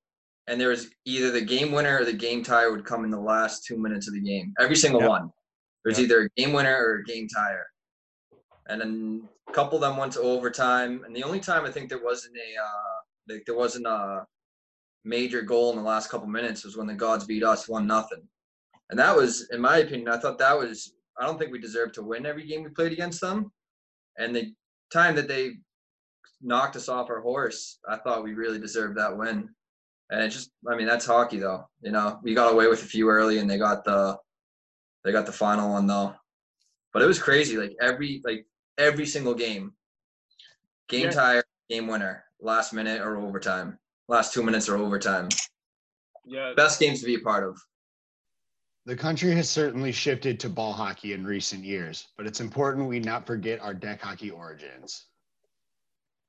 and 0.49 0.61
there 0.61 0.69
was 0.69 0.89
either 1.05 1.31
the 1.31 1.41
game 1.41 1.73
winner 1.73 1.99
or 2.01 2.05
the 2.05 2.13
game 2.13 2.43
tire 2.43 2.71
would 2.71 2.85
come 2.85 3.05
in 3.05 3.11
the 3.11 3.21
last 3.21 3.65
two 3.65 3.77
minutes 3.77 4.07
of 4.09 4.15
the 4.15 4.21
game. 4.21 4.55
Every 4.61 4.77
single 4.77 5.01
Yep. 5.01 5.11
one. 5.11 5.33
There's 5.85 6.01
either 6.01 6.23
a 6.23 6.29
game 6.41 6.53
winner 6.53 6.77
or 6.77 6.97
a 6.97 7.05
game 7.05 7.29
tire. 7.29 7.67
And 8.69 8.81
then 8.81 9.29
a 9.49 9.53
couple 9.53 9.77
of 9.77 9.83
them 9.83 9.97
went 9.97 10.13
to 10.15 10.21
overtime. 10.21 11.05
And 11.05 11.15
the 11.15 11.23
only 11.23 11.41
time 11.41 11.65
I 11.65 11.71
think 11.71 11.89
there 11.89 12.03
wasn't 12.03 12.37
a 12.37 12.61
uh, 12.63 12.97
like 13.29 13.45
there 13.47 13.57
wasn't 13.57 13.87
a 13.87 14.27
major 15.05 15.43
goal 15.43 15.71
in 15.71 15.77
the 15.77 15.83
last 15.83 16.11
couple 16.11 16.27
minutes 16.27 16.65
was 16.65 16.77
when 16.77 16.87
the 16.87 16.95
gods 16.95 17.25
beat 17.25 17.45
us 17.45 17.69
one 17.69 17.87
nothing. 17.87 18.27
And 18.91 18.99
that 18.99 19.17
was, 19.17 19.49
in 19.51 19.61
my 19.61 19.79
opinion, 19.79 20.09
I 20.09 20.19
thought 20.19 20.39
that 20.39 20.59
was 20.59 20.93
I 21.19 21.27
don't 21.27 21.39
think 21.39 21.53
we 21.53 21.59
deserved 21.61 21.95
to 21.95 22.03
win 22.03 22.27
every 22.27 22.47
game 22.47 22.63
we 22.63 22.71
played 22.71 22.93
against 22.93 23.21
them. 23.21 23.53
And 24.19 24.35
the 24.35 24.53
time 24.93 25.15
that 25.17 25.29
they 25.29 25.59
knocked 26.43 26.77
us 26.77 26.89
off 26.89 27.11
our 27.11 27.21
horse, 27.21 27.79
I 27.89 27.97
thought 27.97 28.25
we 28.25 28.35
really 28.35 28.59
deserved 28.59 28.97
that 28.99 29.17
win. 29.17 29.49
And 30.11 30.23
it 30.23 30.29
just, 30.29 30.51
I 30.69 30.77
mean, 30.77 30.87
that's 30.87 31.07
hockey 31.07 31.39
though. 31.39 31.69
You 31.81 31.91
know, 31.93 32.21
we 32.23 32.35
got 32.35 32.53
away 32.53 32.69
with 32.69 32.83
a 32.83 32.87
few 32.87 33.09
early, 33.09 33.39
and 33.39 33.51
they 33.51 33.59
got 33.59 33.85
the, 33.85 34.17
they 35.05 35.13
got 35.13 35.27
the 35.27 35.33
final 35.33 35.71
one 35.73 35.87
though. 35.87 36.15
But 36.93 37.03
it 37.03 37.07
was 37.07 37.19
crazy. 37.23 37.57
Like 37.57 37.77
every, 37.81 38.23
like 38.25 38.47
every 38.79 39.07
single 39.07 39.35
game, 39.35 39.73
game 40.89 41.05
Yeah. 41.07 41.11
tire, 41.11 41.45
game 41.69 41.87
winner, 41.89 42.25
last 42.41 42.73
minute 42.73 43.01
or 43.03 43.17
overtime, 43.17 43.79
last 44.09 44.33
two 44.33 44.43
minutes 44.43 44.69
or 44.69 44.77
overtime. 44.77 45.29
Yeah, 46.25 46.55
Best 46.57 46.81
games 46.81 47.01
to 47.01 47.07
be 47.07 47.15
a 47.17 47.21
part 47.21 47.45
of. 47.45 47.61
The 48.85 48.97
country 48.97 49.33
has 49.33 49.51
certainly 49.51 49.91
shifted 49.91 50.39
to 50.41 50.49
ball 50.49 50.73
hockey 50.73 51.13
in 51.13 51.25
recent 51.27 51.65
years, 51.65 52.07
but 52.17 52.27
it's 52.27 52.41
important 52.41 52.89
we 52.89 53.01
not 53.01 53.27
forget 53.27 53.61
our 53.61 53.75
deck 53.75 54.01
hockey 54.01 54.31
origins. 54.31 55.07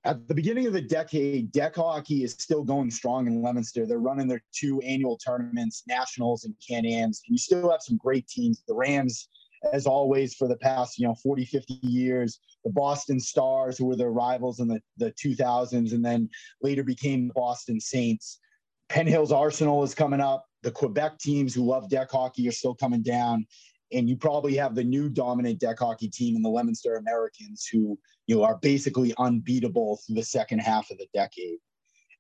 At 0.08 0.26
the 0.30 0.34
beginning 0.34 0.66
of 0.68 0.72
the 0.72 0.82
decade, 0.82 1.52
deck 1.52 1.76
hockey 1.76 2.24
is 2.24 2.32
still 2.32 2.64
going 2.64 2.90
strong 2.90 3.28
in 3.28 3.42
Leominster. 3.42 3.86
They're 3.86 4.00
running 4.00 4.30
their 4.30 4.42
two 4.54 4.80
annual 4.80 5.18
tournaments, 5.18 5.84
nationals 5.86 6.46
and 6.46 6.56
Can-Ams, 6.66 7.24
and 7.28 7.34
you 7.34 7.38
still 7.38 7.70
have 7.70 7.82
some 7.82 7.98
great 7.98 8.26
teams. 8.26 8.64
The 8.70 8.74
Rams, 8.74 9.28
as 9.74 9.86
always, 9.86 10.34
for 10.34 10.48
the 10.48 10.56
past, 10.56 10.98
you 10.98 11.06
know, 11.06 11.16
40, 11.16 11.44
50 11.44 11.80
years, 11.82 12.40
the 12.64 12.72
Boston 12.72 13.20
Stars, 13.20 13.78
who 13.78 13.86
were 13.86 13.98
their 13.98 14.12
rivals 14.12 14.62
in 14.62 14.70
the, 14.70 14.80
the 14.96 15.12
2000s, 15.12 15.92
and 15.92 16.06
then 16.06 16.30
later 16.62 16.86
became 16.86 17.28
the 17.28 17.34
Boston 17.34 17.82
Saints. 17.82 18.40
Penn 18.88 19.08
Hills 19.08 19.34
Arsenal 19.34 19.84
is 19.84 19.94
coming 19.94 20.22
up. 20.22 20.46
The 20.64 20.72
Quebec 20.72 21.20
teams 21.20 21.54
who 21.54 21.66
love 21.66 21.90
deck 21.90 22.10
hockey 22.10 22.48
are 22.48 22.54
still 22.54 22.76
coming 22.76 23.02
down. 23.02 23.46
And 23.92 24.10
you 24.10 24.18
probably 24.18 24.56
have 24.56 24.76
the 24.76 24.84
new 24.84 25.10
dominant 25.10 25.60
deck 25.60 25.80
hockey 25.80 26.10
team 26.10 26.36
in 26.36 26.42
the 26.42 26.50
Leominster 26.50 26.96
Americans 26.96 27.68
who 27.72 27.98
you 28.28 28.36
know, 28.36 28.44
are 28.44 28.58
basically 28.58 29.14
unbeatable 29.18 30.00
through 30.06 30.16
the 30.16 30.24
second 30.24 30.60
half 30.60 30.92
of 30.92 30.98
the 30.98 31.08
decade. 31.14 31.58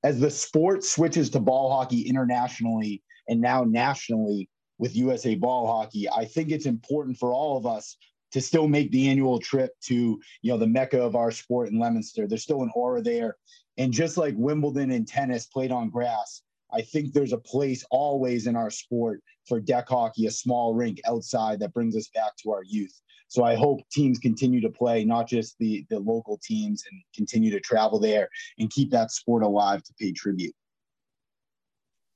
As 0.04 0.20
the 0.20 0.32
sport 0.32 0.84
switches 0.84 1.30
to 1.32 1.40
ball 1.40 1.70
hockey 1.72 2.02
internationally 2.02 3.04
and 3.28 3.42
now 3.42 3.64
nationally 3.64 4.50
with 4.78 4.96
USA 4.96 5.36
Ball 5.36 5.68
Hockey, 5.68 6.08
I 6.10 6.26
think 6.26 6.52
it's 6.52 6.66
important 6.66 7.18
for 7.18 7.34
all 7.34 7.58
of 7.58 7.66
us 7.66 7.98
to 8.32 8.42
still 8.42 8.68
make 8.68 8.92
the 8.92 9.10
annual 9.10 9.40
trip 9.40 9.72
to 9.82 10.20
you 10.42 10.52
know 10.52 10.58
the 10.58 10.68
mecca 10.68 11.02
of 11.02 11.16
our 11.16 11.32
sport 11.32 11.70
in 11.70 11.80
Leominster. 11.80 12.28
There's 12.28 12.44
still 12.44 12.62
an 12.62 12.72
aura 12.76 13.02
there, 13.02 13.38
and 13.78 13.92
just 13.92 14.18
like 14.18 14.36
Wimbledon 14.38 14.92
and 14.92 15.08
tennis 15.08 15.48
played 15.48 15.72
on 15.72 15.90
grass, 15.90 16.42
I 16.72 16.82
think 16.82 17.14
there's 17.14 17.34
a 17.34 17.38
place 17.38 17.86
always 17.92 18.48
in 18.48 18.56
our 18.56 18.70
sport 18.70 19.22
for 19.48 19.60
deck 19.60 19.88
hockey, 19.88 20.26
a 20.26 20.32
small 20.32 20.74
rink 20.74 21.00
outside 21.08 21.60
that 21.60 21.74
brings 21.74 21.96
us 21.96 22.10
back 22.14 22.36
to 22.44 22.52
our 22.52 22.64
youth. 22.64 23.00
So 23.30 23.44
I 23.44 23.56
hope 23.56 23.82
teams 23.92 24.20
continue 24.20 24.62
to 24.62 24.70
play, 24.70 25.04
not 25.04 25.28
just 25.28 25.58
the 25.60 25.86
the 25.90 26.00
local 26.00 26.40
teams, 26.44 26.84
and 26.90 27.02
continue 27.16 27.52
to 27.52 27.60
travel 27.60 28.00
there 28.00 28.30
and 28.60 28.70
keep 28.70 28.90
that 28.92 29.12
sport 29.12 29.44
alive 29.44 29.84
to 29.84 29.94
pay 30.00 30.12
tribute. 30.12 30.54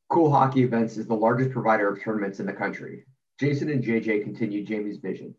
Cool 0.10 0.32
Hockey 0.32 0.64
Events 0.64 0.98
is 0.98 1.08
the 1.08 1.16
largest 1.16 1.52
provider 1.52 1.88
of 1.88 2.02
tournaments 2.02 2.40
in 2.40 2.46
the 2.46 2.54
country. 2.54 3.06
Jason 3.40 3.70
and 3.70 3.84
JJ 3.84 4.24
continue 4.24 4.64
Jamie's 4.64 4.98
vision. 4.98 5.34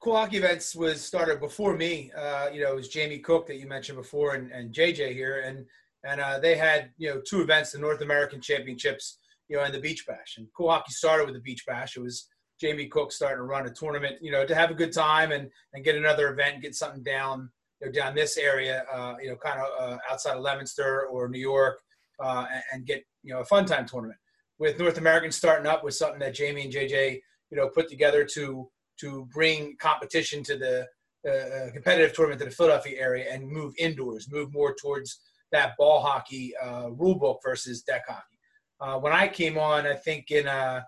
Cool 0.00 0.16
Hockey 0.16 0.36
Events 0.36 0.76
was 0.76 1.00
started 1.00 1.40
before 1.40 1.74
me. 1.74 2.12
Uh, 2.16 2.50
you 2.52 2.62
know, 2.62 2.72
it 2.72 2.74
was 2.74 2.88
Jamie 2.88 3.18
Cook 3.18 3.46
that 3.46 3.56
you 3.56 3.66
mentioned 3.66 3.96
before, 3.96 4.34
and, 4.34 4.50
and 4.50 4.72
JJ 4.72 5.14
here, 5.14 5.42
and 5.46 5.64
and 6.04 6.20
uh, 6.20 6.38
they 6.38 6.56
had 6.56 6.90
you 6.98 7.08
know 7.08 7.20
two 7.20 7.40
events: 7.40 7.72
the 7.72 7.78
North 7.78 8.00
American 8.00 8.40
Championships, 8.40 9.18
you 9.48 9.56
know, 9.56 9.62
and 9.62 9.74
the 9.74 9.80
Beach 9.80 10.06
Bash. 10.06 10.36
And 10.36 10.46
Cool 10.56 10.70
Hockey 10.70 10.92
started 10.92 11.26
with 11.26 11.34
the 11.34 11.40
Beach 11.40 11.64
Bash. 11.66 11.96
It 11.96 12.00
was 12.00 12.28
Jamie 12.60 12.86
Cook 12.86 13.12
starting 13.12 13.38
to 13.38 13.44
run 13.44 13.66
a 13.66 13.70
tournament, 13.70 14.16
you 14.20 14.30
know, 14.30 14.46
to 14.46 14.54
have 14.54 14.70
a 14.70 14.74
good 14.74 14.92
time 14.92 15.32
and 15.32 15.50
and 15.72 15.84
get 15.84 15.96
another 15.96 16.32
event, 16.32 16.62
get 16.62 16.74
something 16.74 17.02
down, 17.02 17.50
you 17.80 17.86
know, 17.86 17.92
down 17.92 18.14
this 18.14 18.36
area, 18.36 18.84
uh, 18.92 19.14
you 19.20 19.28
know, 19.28 19.36
kind 19.36 19.60
of 19.60 19.66
uh, 19.78 19.98
outside 20.10 20.36
of 20.36 20.42
Leominster 20.42 21.06
or 21.06 21.28
New 21.28 21.40
York, 21.40 21.78
uh, 22.20 22.46
and, 22.52 22.62
and 22.72 22.86
get 22.86 23.04
you 23.22 23.32
know 23.32 23.40
a 23.40 23.44
fun 23.44 23.64
time 23.64 23.86
tournament. 23.86 24.18
With 24.58 24.78
North 24.78 24.98
American 24.98 25.32
starting 25.32 25.66
up 25.66 25.82
with 25.82 25.94
something 25.94 26.20
that 26.20 26.34
Jamie 26.34 26.64
and 26.64 26.72
JJ, 26.72 27.20
you 27.50 27.56
know, 27.56 27.68
put 27.68 27.88
together 27.88 28.24
to 28.34 28.68
to 29.00 29.28
bring 29.32 29.76
competition 29.80 30.44
to 30.44 30.56
the 30.56 30.86
uh, 31.28 31.72
competitive 31.72 32.14
tournament 32.14 32.38
to 32.38 32.44
the 32.44 32.54
Philadelphia 32.54 33.00
area 33.00 33.32
and 33.32 33.48
move 33.48 33.74
indoors, 33.78 34.30
move 34.30 34.52
more 34.52 34.74
towards 34.74 35.20
that 35.54 35.76
ball 35.78 36.00
hockey 36.00 36.52
uh, 36.60 36.90
rule 36.90 37.14
book 37.14 37.40
versus 37.44 37.82
deck 37.82 38.02
hockey. 38.08 38.38
Uh, 38.80 38.98
when 38.98 39.12
I 39.12 39.28
came 39.28 39.56
on, 39.56 39.86
I 39.86 39.94
think 39.94 40.32
in 40.32 40.48
uh, 40.48 40.82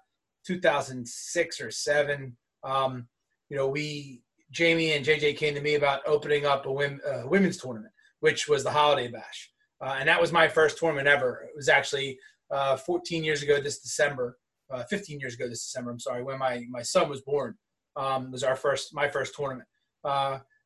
2006 0.44 1.60
or 1.60 1.70
seven, 1.70 2.36
um, 2.64 3.06
you 3.48 3.56
know, 3.56 3.68
we 3.68 4.22
Jamie 4.50 4.92
and 4.92 5.06
JJ 5.06 5.36
came 5.36 5.54
to 5.54 5.60
me 5.60 5.76
about 5.76 6.00
opening 6.04 6.46
up 6.46 6.66
a 6.66 6.68
wim, 6.68 6.98
uh, 7.06 7.28
women's 7.28 7.58
tournament, 7.58 7.92
which 8.20 8.48
was 8.48 8.64
the 8.64 8.70
Holiday 8.70 9.08
Bash, 9.08 9.52
uh, 9.80 9.96
and 10.00 10.08
that 10.08 10.20
was 10.20 10.32
my 10.32 10.48
first 10.48 10.78
tournament 10.78 11.06
ever. 11.06 11.46
It 11.48 11.56
was 11.56 11.68
actually 11.68 12.18
uh, 12.50 12.76
14 12.76 13.22
years 13.22 13.44
ago 13.44 13.60
this 13.60 13.78
December, 13.78 14.36
uh, 14.72 14.82
15 14.90 15.20
years 15.20 15.34
ago 15.34 15.48
this 15.48 15.64
December. 15.64 15.92
I'm 15.92 16.00
sorry, 16.00 16.24
when 16.24 16.40
my 16.40 16.64
my 16.70 16.82
son 16.82 17.08
was 17.08 17.22
born, 17.22 17.54
um, 17.94 18.32
was 18.32 18.42
our 18.42 18.56
first 18.56 18.92
my 18.92 19.08
first 19.08 19.36
tournament. 19.36 19.68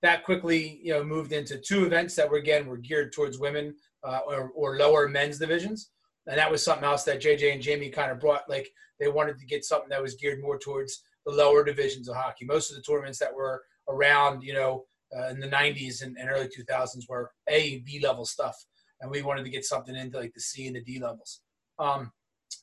That 0.02 0.24
quickly, 0.24 0.80
you 0.82 0.94
know, 0.94 1.04
moved 1.04 1.32
into 1.32 1.58
two 1.58 1.84
events 1.84 2.14
that 2.14 2.30
were 2.30 2.38
again 2.38 2.66
were 2.66 2.78
geared 2.78 3.12
towards 3.12 3.38
women 3.38 3.74
uh, 4.04 4.20
or, 4.26 4.50
or 4.54 4.76
lower 4.76 5.08
men's 5.08 5.38
divisions, 5.38 5.90
and 6.26 6.38
that 6.38 6.50
was 6.50 6.64
something 6.64 6.84
else 6.84 7.04
that 7.04 7.20
JJ 7.20 7.52
and 7.52 7.62
Jamie 7.62 7.90
kind 7.90 8.10
of 8.10 8.20
brought. 8.20 8.48
Like 8.48 8.70
they 8.98 9.08
wanted 9.08 9.38
to 9.38 9.46
get 9.46 9.64
something 9.64 9.88
that 9.90 10.02
was 10.02 10.14
geared 10.14 10.40
more 10.40 10.58
towards 10.58 11.02
the 11.26 11.32
lower 11.32 11.64
divisions 11.64 12.08
of 12.08 12.16
hockey. 12.16 12.44
Most 12.44 12.70
of 12.70 12.76
the 12.76 12.82
tournaments 12.82 13.18
that 13.18 13.34
were 13.34 13.62
around, 13.88 14.42
you 14.42 14.54
know, 14.54 14.84
uh, 15.16 15.28
in 15.28 15.40
the 15.40 15.48
90s 15.48 16.02
and, 16.02 16.16
and 16.18 16.30
early 16.30 16.48
2000s 16.48 17.08
were 17.08 17.32
A, 17.48 17.78
B 17.80 18.00
level 18.00 18.24
stuff, 18.24 18.56
and 19.00 19.10
we 19.10 19.22
wanted 19.22 19.44
to 19.44 19.50
get 19.50 19.64
something 19.64 19.96
into 19.96 20.18
like 20.18 20.32
the 20.34 20.40
C 20.40 20.66
and 20.66 20.76
the 20.76 20.82
D 20.82 21.00
levels. 21.00 21.40
Um, 21.78 22.12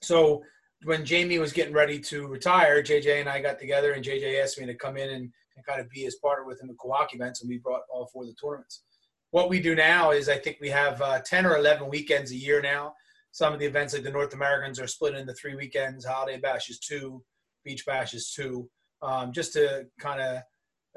so 0.01 0.43
when 0.83 1.05
Jamie 1.05 1.39
was 1.39 1.51
getting 1.51 1.73
ready 1.73 1.99
to 1.99 2.27
retire, 2.27 2.83
JJ 2.83 3.19
and 3.19 3.29
I 3.29 3.41
got 3.41 3.59
together, 3.59 3.93
and 3.93 4.05
JJ 4.05 4.41
asked 4.41 4.59
me 4.59 4.65
to 4.65 4.75
come 4.75 4.97
in 4.97 5.09
and, 5.09 5.31
and 5.55 5.65
kind 5.67 5.81
of 5.81 5.89
be 5.89 6.01
his 6.01 6.15
partner 6.17 6.45
with 6.45 6.61
him 6.61 6.69
at 6.69 6.77
Cool 6.77 6.93
Hockey 6.93 7.17
events, 7.17 7.41
and 7.41 7.49
we 7.49 7.57
brought 7.57 7.81
all 7.91 8.07
four 8.13 8.23
of 8.23 8.29
the 8.29 8.35
tournaments. 8.35 8.83
What 9.31 9.49
we 9.49 9.59
do 9.59 9.75
now 9.75 10.11
is 10.11 10.29
I 10.29 10.37
think 10.37 10.57
we 10.61 10.69
have 10.69 11.01
uh, 11.01 11.19
10 11.19 11.45
or 11.45 11.57
11 11.57 11.89
weekends 11.89 12.31
a 12.31 12.35
year 12.35 12.61
now. 12.61 12.93
Some 13.31 13.53
of 13.53 13.59
the 13.59 13.65
events, 13.65 13.93
like 13.93 14.03
the 14.03 14.11
North 14.11 14.33
Americans, 14.33 14.79
are 14.79 14.87
split 14.87 15.15
into 15.15 15.33
three 15.33 15.55
weekends. 15.55 16.05
Holiday 16.05 16.39
Bash 16.39 16.69
is 16.69 16.79
two, 16.79 17.23
Beach 17.65 17.85
Bash 17.85 18.13
is 18.13 18.31
two, 18.31 18.69
um, 19.01 19.33
just 19.33 19.53
to 19.53 19.85
kind 19.99 20.21
of 20.21 20.41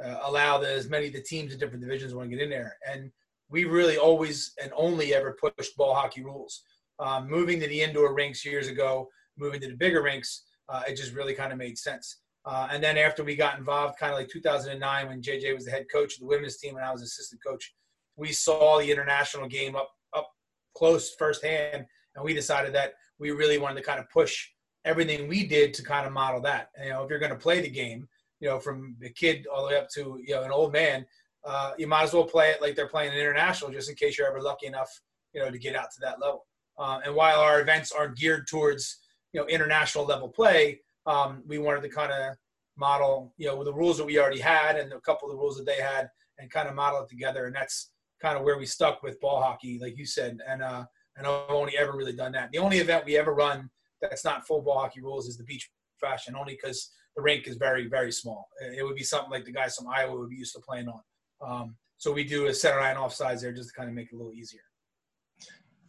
uh, 0.02 0.20
allow 0.22 0.58
the, 0.58 0.70
as 0.70 0.88
many 0.88 1.08
of 1.08 1.12
the 1.12 1.22
teams 1.22 1.52
in 1.52 1.58
different 1.58 1.82
divisions 1.82 2.14
want 2.14 2.30
to 2.30 2.36
get 2.36 2.42
in 2.42 2.50
there. 2.50 2.76
And 2.88 3.10
we 3.50 3.64
really 3.64 3.98
always 3.98 4.52
and 4.62 4.72
only 4.76 5.12
ever 5.12 5.36
pushed 5.42 5.76
ball 5.76 5.94
hockey 5.94 6.22
rules. 6.22 6.62
Um, 7.00 7.28
moving 7.28 7.58
to 7.60 7.66
the 7.66 7.80
indoor 7.80 8.14
rinks 8.14 8.44
years 8.44 8.68
ago, 8.68 9.08
moving 9.36 9.60
to 9.60 9.68
the 9.68 9.76
bigger 9.76 10.02
rinks, 10.02 10.44
uh, 10.68 10.82
it 10.86 10.96
just 10.96 11.14
really 11.14 11.34
kind 11.34 11.52
of 11.52 11.58
made 11.58 11.76
sense. 11.76 12.20
Uh, 12.44 12.68
and 12.70 12.82
then 12.82 12.96
after 12.96 13.24
we 13.24 13.34
got 13.34 13.58
involved, 13.58 13.98
kind 13.98 14.12
of 14.12 14.18
like 14.18 14.28
2009, 14.28 15.08
when 15.08 15.20
JJ 15.20 15.52
was 15.54 15.64
the 15.64 15.70
head 15.70 15.86
coach 15.92 16.14
of 16.14 16.20
the 16.20 16.26
women's 16.26 16.58
team 16.58 16.76
and 16.76 16.84
I 16.84 16.92
was 16.92 17.02
assistant 17.02 17.42
coach, 17.44 17.74
we 18.16 18.32
saw 18.32 18.78
the 18.78 18.90
international 18.90 19.48
game 19.48 19.76
up 19.76 19.90
up 20.16 20.28
close 20.74 21.14
firsthand, 21.18 21.86
and 22.14 22.24
we 22.24 22.34
decided 22.34 22.74
that 22.74 22.94
we 23.18 23.30
really 23.30 23.58
wanted 23.58 23.76
to 23.76 23.82
kind 23.82 24.00
of 24.00 24.08
push 24.10 24.48
everything 24.84 25.28
we 25.28 25.46
did 25.46 25.74
to 25.74 25.82
kind 25.82 26.06
of 26.06 26.12
model 26.12 26.40
that. 26.40 26.70
And, 26.76 26.86
you 26.86 26.92
know, 26.92 27.04
if 27.04 27.10
you're 27.10 27.18
going 27.18 27.32
to 27.32 27.38
play 27.38 27.60
the 27.60 27.68
game, 27.68 28.08
you 28.40 28.48
know, 28.48 28.58
from 28.58 28.96
a 29.04 29.10
kid 29.10 29.46
all 29.46 29.62
the 29.62 29.68
way 29.68 29.78
up 29.78 29.88
to 29.90 30.18
you 30.24 30.34
know 30.34 30.42
an 30.42 30.50
old 30.50 30.72
man, 30.72 31.06
uh, 31.44 31.72
you 31.78 31.86
might 31.86 32.04
as 32.04 32.12
well 32.14 32.24
play 32.24 32.50
it 32.50 32.62
like 32.62 32.74
they're 32.74 32.88
playing 32.88 33.12
an 33.12 33.18
international, 33.18 33.70
just 33.70 33.88
in 33.88 33.96
case 33.96 34.16
you're 34.16 34.28
ever 34.28 34.40
lucky 34.40 34.66
enough, 34.66 34.90
you 35.34 35.40
know, 35.40 35.50
to 35.50 35.58
get 35.58 35.76
out 35.76 35.90
to 35.92 36.00
that 36.00 36.20
level. 36.20 36.46
Uh, 36.78 37.00
and 37.04 37.14
while 37.14 37.40
our 37.40 37.60
events 37.60 37.92
are 37.92 38.08
geared 38.08 38.46
towards 38.46 38.98
you 39.32 39.40
know 39.40 39.46
international 39.46 40.06
level 40.06 40.28
play, 40.28 40.80
um, 41.06 41.42
we 41.46 41.58
wanted 41.58 41.82
to 41.82 41.88
kind 41.88 42.12
of 42.12 42.34
model 42.76 43.34
you 43.36 43.46
know 43.46 43.62
the 43.62 43.72
rules 43.72 43.98
that 43.98 44.06
we 44.06 44.18
already 44.18 44.40
had 44.40 44.76
and 44.76 44.92
a 44.92 45.00
couple 45.00 45.28
of 45.28 45.34
the 45.34 45.38
rules 45.38 45.58
that 45.58 45.66
they 45.66 45.80
had, 45.80 46.08
and 46.38 46.50
kind 46.50 46.68
of 46.68 46.74
model 46.74 47.02
it 47.02 47.08
together. 47.10 47.44
And 47.44 47.54
that's 47.54 47.90
kind 48.20 48.36
of 48.36 48.44
where 48.44 48.58
we 48.58 48.66
stuck 48.66 49.02
with 49.02 49.20
ball 49.20 49.42
hockey, 49.42 49.78
like 49.80 49.96
you 49.96 50.06
said. 50.06 50.38
And 50.46 50.62
uh, 50.62 50.84
and 51.16 51.26
I've 51.26 51.50
only 51.50 51.76
ever 51.76 51.92
really 51.92 52.12
done 52.12 52.32
that. 52.32 52.50
The 52.52 52.58
only 52.58 52.78
event 52.78 53.04
we 53.04 53.16
ever 53.16 53.34
run 53.34 53.68
that's 54.00 54.24
not 54.24 54.46
full 54.46 54.62
ball 54.62 54.80
hockey 54.80 55.00
rules 55.00 55.28
is 55.28 55.36
the 55.36 55.44
Beach 55.44 55.70
Bash, 56.00 56.28
only 56.34 56.54
because 56.54 56.90
the 57.16 57.22
rink 57.22 57.46
is 57.46 57.56
very, 57.56 57.88
very 57.88 58.12
small. 58.12 58.48
It 58.60 58.84
would 58.84 58.96
be 58.96 59.02
something 59.02 59.30
like 59.30 59.44
the 59.44 59.52
guys 59.52 59.76
from 59.76 59.88
Iowa 59.88 60.18
would 60.18 60.30
be 60.30 60.36
used 60.36 60.54
to 60.54 60.60
playing 60.60 60.88
on. 60.88 61.00
Um, 61.46 61.76
so 61.98 62.12
we 62.12 62.24
do 62.24 62.46
a 62.46 62.54
center 62.54 62.80
line 62.80 62.96
offsides 62.96 63.42
there 63.42 63.52
just 63.52 63.70
to 63.70 63.74
kind 63.74 63.88
of 63.88 63.94
make 63.94 64.08
it 64.10 64.14
a 64.14 64.16
little 64.16 64.32
easier. 64.32 64.62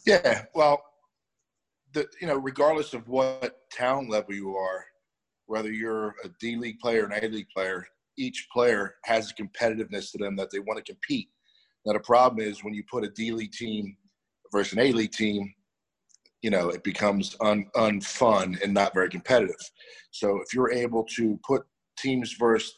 Yeah, 0.06 0.44
well, 0.54 0.82
the 1.94 2.08
you 2.20 2.28
know, 2.28 2.38
regardless 2.38 2.94
of 2.94 3.08
what 3.08 3.60
town 3.72 4.10
level 4.10 4.34
you 4.34 4.56
are, 4.56 4.84
whether 5.46 5.72
you're 5.72 6.16
a 6.24 6.30
D 6.40 6.56
League 6.56 6.80
player 6.80 7.04
or 7.04 7.06
an 7.06 7.24
A 7.24 7.28
League 7.28 7.50
player, 7.56 7.86
each 8.18 8.48
player 8.52 8.96
has 9.06 9.32
a 9.32 9.42
competitiveness 9.42 10.12
to 10.12 10.18
them 10.18 10.36
that 10.36 10.50
they 10.52 10.60
want 10.60 10.84
to 10.84 10.92
compete. 10.92 11.30
Now 11.86 11.94
the 11.94 12.00
problem 12.00 12.46
is 12.46 12.64
when 12.64 12.74
you 12.74 12.84
put 12.90 13.04
a 13.04 13.10
D 13.10 13.32
League 13.32 13.52
team 13.52 13.96
versus 14.52 14.74
an 14.74 14.80
A 14.80 14.92
League 14.92 15.12
team, 15.12 15.54
you 16.42 16.50
know, 16.50 16.70
it 16.70 16.84
becomes 16.84 17.36
un, 17.42 17.66
unfun 17.76 18.62
and 18.64 18.74
not 18.74 18.94
very 18.94 19.10
competitive. 19.10 19.56
So 20.12 20.42
if 20.42 20.54
you're 20.54 20.72
able 20.72 21.04
to 21.16 21.40
put 21.46 21.64
teams 21.98 22.36
versus 22.40 22.74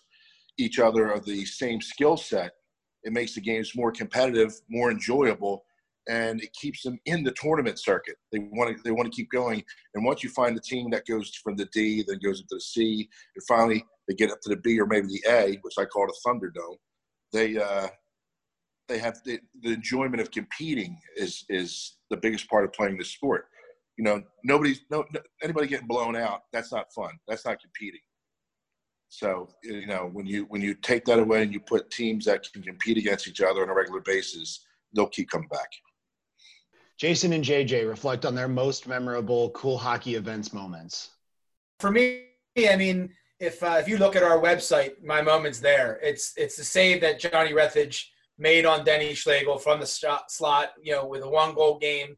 each 0.57 0.79
other 0.79 1.11
of 1.11 1.25
the 1.25 1.45
same 1.45 1.81
skill 1.81 2.17
set, 2.17 2.51
it 3.03 3.13
makes 3.13 3.35
the 3.35 3.41
games 3.41 3.71
more 3.75 3.91
competitive, 3.91 4.53
more 4.69 4.91
enjoyable, 4.91 5.63
and 6.09 6.41
it 6.41 6.53
keeps 6.53 6.83
them 6.83 6.99
in 7.05 7.23
the 7.23 7.33
tournament 7.41 7.79
circuit. 7.79 8.15
They 8.31 8.39
want 8.51 8.75
to 8.75 8.83
they 8.83 8.91
want 8.91 9.11
to 9.11 9.15
keep 9.15 9.29
going. 9.31 9.63
And 9.93 10.05
once 10.05 10.23
you 10.23 10.29
find 10.29 10.55
the 10.55 10.61
team 10.61 10.89
that 10.91 11.05
goes 11.05 11.33
from 11.43 11.55
the 11.55 11.67
D, 11.73 12.03
then 12.07 12.19
goes 12.23 12.41
into 12.41 12.55
the 12.55 12.61
C, 12.61 13.09
and 13.35 13.43
finally 13.47 13.83
they 14.07 14.15
get 14.15 14.31
up 14.31 14.41
to 14.41 14.49
the 14.49 14.57
B 14.57 14.79
or 14.79 14.85
maybe 14.85 15.07
the 15.07 15.23
A, 15.29 15.59
which 15.61 15.75
I 15.77 15.85
call 15.85 16.07
the 16.07 16.15
Thunderdome, 16.25 16.77
they 17.31 17.57
uh, 17.57 17.87
they 18.87 18.97
have 18.99 19.19
the, 19.23 19.39
the 19.61 19.71
enjoyment 19.71 20.21
of 20.21 20.31
competing 20.31 20.97
is 21.15 21.45
is 21.49 21.97
the 22.09 22.17
biggest 22.17 22.49
part 22.49 22.65
of 22.65 22.73
playing 22.73 22.97
this 22.97 23.09
sport. 23.09 23.47
You 23.97 24.03
know, 24.03 24.23
nobody's 24.43 24.81
no, 24.89 25.05
no 25.13 25.19
anybody 25.41 25.67
getting 25.67 25.87
blown 25.87 26.15
out. 26.15 26.43
That's 26.51 26.71
not 26.71 26.93
fun. 26.93 27.11
That's 27.27 27.45
not 27.45 27.61
competing. 27.61 28.01
So 29.09 29.49
you 29.63 29.85
know 29.85 30.09
when 30.11 30.25
you 30.25 30.45
when 30.49 30.61
you 30.61 30.73
take 30.73 31.05
that 31.05 31.19
away 31.19 31.43
and 31.43 31.53
you 31.53 31.59
put 31.59 31.91
teams 31.91 32.25
that 32.25 32.51
can 32.51 32.63
compete 32.63 32.97
against 32.97 33.27
each 33.27 33.41
other 33.41 33.61
on 33.61 33.69
a 33.69 33.73
regular 33.73 34.01
basis, 34.01 34.65
they'll 34.93 35.07
keep 35.07 35.29
coming 35.29 35.49
back. 35.49 35.69
Jason 36.97 37.33
and 37.33 37.43
JJ 37.43 37.87
reflect 37.87 38.25
on 38.25 38.35
their 38.35 38.47
most 38.47 38.87
memorable 38.87 39.49
cool 39.51 39.77
hockey 39.77 40.15
events 40.15 40.53
moments. 40.53 41.09
For 41.79 41.91
me, 41.91 42.23
I 42.57 42.75
mean, 42.75 43.09
if 43.39 43.61
uh, 43.61 43.77
if 43.79 43.87
you 43.87 43.97
look 43.97 44.15
at 44.15 44.23
our 44.23 44.39
website, 44.39 45.03
my 45.03 45.21
moments 45.21 45.59
there, 45.59 45.99
it's 46.01 46.33
it's 46.37 46.55
the 46.55 46.63
save 46.63 47.01
that 47.01 47.19
Johnny 47.19 47.51
Rethage 47.51 48.05
made 48.37 48.65
on 48.65 48.83
Denny 48.83 49.13
Schlegel 49.13 49.57
from 49.57 49.79
the 49.79 49.85
shot, 49.85 50.31
slot, 50.31 50.73
you 50.81 50.91
know, 50.91 51.05
with 51.05 51.23
a 51.23 51.29
one 51.29 51.53
goal 51.53 51.77
game, 51.77 52.17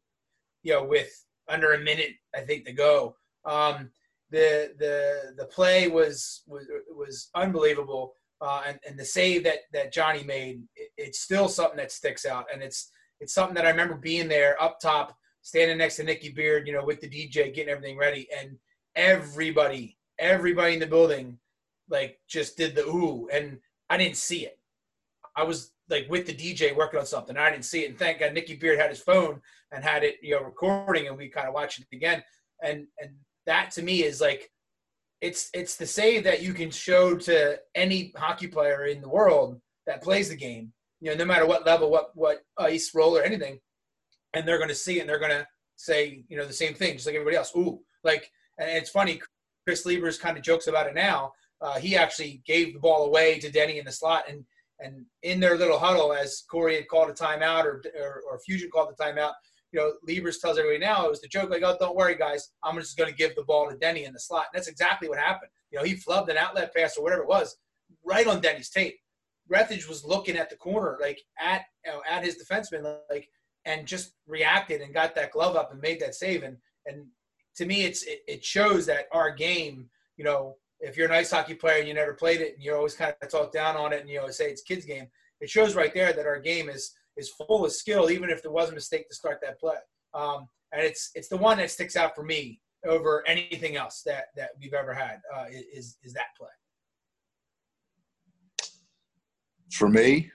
you 0.62 0.72
know, 0.72 0.84
with 0.84 1.24
under 1.48 1.72
a 1.72 1.78
minute 1.78 2.12
I 2.34 2.40
think 2.40 2.64
to 2.66 2.72
go. 2.72 3.16
Um, 3.44 3.90
the 4.30 4.74
the 4.78 5.34
the 5.36 5.46
play 5.46 5.88
was 5.88 6.42
was 6.46 6.66
was 6.94 7.30
unbelievable, 7.34 8.14
uh, 8.40 8.62
and 8.66 8.78
and 8.86 8.98
the 8.98 9.04
save 9.04 9.44
that 9.44 9.60
that 9.72 9.92
Johnny 9.92 10.24
made, 10.24 10.62
it, 10.74 10.90
it's 10.96 11.20
still 11.20 11.48
something 11.48 11.76
that 11.76 11.92
sticks 11.92 12.26
out, 12.26 12.46
and 12.52 12.62
it's 12.62 12.90
it's 13.20 13.32
something 13.32 13.54
that 13.54 13.66
I 13.66 13.70
remember 13.70 13.94
being 13.94 14.28
there 14.28 14.60
up 14.60 14.80
top, 14.80 15.16
standing 15.42 15.78
next 15.78 15.96
to 15.96 16.04
Nicky 16.04 16.30
Beard, 16.30 16.66
you 16.66 16.72
know, 16.72 16.84
with 16.84 17.00
the 17.00 17.08
DJ, 17.08 17.54
getting 17.54 17.68
everything 17.68 17.96
ready, 17.96 18.28
and 18.36 18.58
everybody, 18.96 19.96
everybody 20.18 20.74
in 20.74 20.80
the 20.80 20.86
building, 20.86 21.38
like 21.88 22.18
just 22.28 22.56
did 22.56 22.74
the 22.74 22.84
ooh, 22.84 23.28
and 23.32 23.58
I 23.88 23.96
didn't 23.96 24.16
see 24.16 24.44
it. 24.44 24.58
I 25.36 25.44
was 25.44 25.70
like 25.88 26.06
with 26.08 26.26
the 26.26 26.34
DJ 26.34 26.74
working 26.76 27.00
on 27.00 27.06
something. 27.06 27.36
I 27.36 27.50
didn't 27.50 27.64
see 27.64 27.84
it, 27.84 27.90
and 27.90 27.98
thank 27.98 28.20
God 28.20 28.34
Nicky 28.34 28.56
Beard 28.56 28.78
had 28.78 28.90
his 28.90 29.00
phone 29.00 29.40
and 29.72 29.84
had 29.84 30.04
it, 30.04 30.16
you 30.22 30.34
know, 30.34 30.42
recording, 30.42 31.06
and 31.06 31.16
we 31.16 31.28
kind 31.28 31.48
of 31.48 31.54
watched 31.54 31.80
it 31.80 31.86
again. 31.92 32.22
And 32.62 32.86
and 32.98 33.10
that 33.46 33.70
to 33.72 33.82
me 33.82 34.02
is 34.02 34.20
like, 34.20 34.50
it's 35.20 35.50
it's 35.54 35.76
the 35.76 35.86
save 35.86 36.24
that 36.24 36.42
you 36.42 36.52
can 36.54 36.70
show 36.70 37.16
to 37.16 37.58
any 37.74 38.12
hockey 38.16 38.48
player 38.48 38.86
in 38.86 39.00
the 39.00 39.08
world 39.08 39.60
that 39.86 40.02
plays 40.02 40.28
the 40.28 40.36
game, 40.36 40.72
you 41.00 41.10
know, 41.10 41.16
no 41.16 41.24
matter 41.24 41.46
what 41.46 41.66
level, 41.66 41.90
what 41.90 42.10
what 42.14 42.42
ice 42.58 42.92
roll 42.94 43.16
or 43.16 43.22
anything, 43.22 43.58
and 44.34 44.46
they're 44.46 44.58
going 44.58 44.68
to 44.68 44.74
see 44.74 44.98
it 44.98 45.00
and 45.00 45.08
they're 45.08 45.18
going 45.18 45.30
to 45.30 45.46
say, 45.76 46.24
you 46.28 46.36
know, 46.36 46.46
the 46.46 46.52
same 46.52 46.74
thing, 46.74 46.94
just 46.94 47.06
like 47.06 47.14
everybody 47.14 47.36
else. 47.36 47.52
Ooh, 47.56 47.80
like, 48.02 48.30
and 48.58 48.70
it's 48.70 48.90
funny. 48.90 49.20
Chris 49.66 49.84
Liebers 49.84 50.20
kind 50.20 50.36
of 50.36 50.44
jokes 50.44 50.68
about 50.68 50.86
it 50.86 50.94
now. 50.94 51.32
Uh, 51.60 51.78
he 51.78 51.96
actually 51.96 52.42
gave 52.46 52.72
the 52.72 52.78
ball 52.78 53.06
away 53.06 53.38
to 53.38 53.50
Denny 53.50 53.78
in 53.78 53.84
the 53.84 53.92
slot, 53.92 54.24
and 54.28 54.44
and 54.80 55.06
in 55.22 55.40
their 55.40 55.56
little 55.56 55.78
huddle, 55.78 56.12
as 56.12 56.44
Corey 56.50 56.76
had 56.76 56.88
called 56.88 57.10
a 57.10 57.14
timeout 57.14 57.64
or, 57.64 57.82
or, 57.98 58.22
or 58.30 58.38
Fusion 58.40 58.70
called 58.70 58.94
the 58.96 59.02
timeout, 59.02 59.32
you 59.72 59.80
know, 59.80 59.92
Liebers 60.08 60.40
tells 60.40 60.58
everybody 60.58 60.78
now 60.78 61.06
it 61.06 61.10
was 61.10 61.20
the 61.20 61.28
joke 61.28 61.50
like, 61.50 61.62
oh, 61.64 61.76
don't 61.80 61.96
worry, 61.96 62.14
guys, 62.14 62.50
I'm 62.62 62.78
just 62.78 62.96
going 62.96 63.10
to 63.10 63.16
give 63.16 63.34
the 63.34 63.44
ball 63.44 63.68
to 63.68 63.76
Denny 63.76 64.04
in 64.04 64.12
the 64.12 64.20
slot. 64.20 64.46
And 64.52 64.58
that's 64.58 64.68
exactly 64.68 65.08
what 65.08 65.18
happened. 65.18 65.50
You 65.70 65.78
know, 65.78 65.84
he 65.84 65.94
flubbed 65.94 66.28
an 66.28 66.36
outlet 66.36 66.74
pass 66.74 66.96
or 66.96 67.02
whatever 67.02 67.22
it 67.22 67.28
was 67.28 67.56
right 68.04 68.26
on 68.26 68.40
Denny's 68.40 68.70
tape. 68.70 68.96
Rethage 69.52 69.88
was 69.88 70.04
looking 70.04 70.36
at 70.36 70.50
the 70.50 70.56
corner, 70.56 70.98
like 71.00 71.20
at 71.38 71.62
you 71.84 71.92
know, 71.92 72.02
at 72.08 72.24
his 72.24 72.36
defenseman, 72.36 72.98
like 73.10 73.28
and 73.64 73.86
just 73.86 74.12
reacted 74.26 74.80
and 74.80 74.94
got 74.94 75.14
that 75.14 75.32
glove 75.32 75.56
up 75.56 75.72
and 75.72 75.80
made 75.80 76.00
that 76.00 76.14
save. 76.14 76.42
And 76.42 76.56
and 76.86 77.06
to 77.56 77.66
me, 77.66 77.84
it's 77.84 78.02
it, 78.04 78.20
it 78.26 78.44
shows 78.44 78.86
that 78.86 79.06
our 79.12 79.30
game, 79.30 79.88
you 80.16 80.24
know, 80.24 80.56
if 80.80 80.96
you're 80.96 81.06
an 81.06 81.14
ice 81.14 81.30
hockey 81.30 81.54
player 81.54 81.78
and 81.78 81.88
you 81.88 81.94
never 81.94 82.14
played 82.14 82.40
it 82.40 82.54
and 82.54 82.62
you 82.62 82.74
always 82.74 82.94
kind 82.94 83.14
of 83.20 83.28
talk 83.30 83.52
down 83.52 83.76
on 83.76 83.92
it 83.92 84.00
and 84.00 84.10
you 84.10 84.20
know 84.20 84.28
say 84.28 84.50
it's 84.50 84.62
kids 84.62 84.84
game, 84.84 85.06
it 85.40 85.50
shows 85.50 85.74
right 85.74 85.92
there 85.94 86.12
that 86.12 86.26
our 86.26 86.40
game 86.40 86.68
is 86.68 86.94
is 87.16 87.30
full 87.30 87.64
of 87.64 87.72
skill, 87.72 88.10
even 88.10 88.30
if 88.30 88.42
there 88.42 88.50
was 88.50 88.70
a 88.70 88.74
mistake 88.74 89.08
to 89.08 89.14
start 89.14 89.38
that 89.42 89.58
play. 89.58 89.76
Um, 90.14 90.48
and 90.72 90.82
it's 90.82 91.10
it's 91.14 91.28
the 91.28 91.36
one 91.36 91.58
that 91.58 91.70
sticks 91.70 91.96
out 91.96 92.14
for 92.14 92.22
me 92.22 92.60
over 92.86 93.24
anything 93.26 93.76
else 93.76 94.02
that 94.04 94.26
that 94.36 94.50
we've 94.60 94.74
ever 94.74 94.92
had 94.92 95.20
uh, 95.34 95.46
is 95.50 95.96
is 96.02 96.12
that 96.12 96.36
play. 96.38 96.48
For 99.72 99.88
me, 99.88 100.30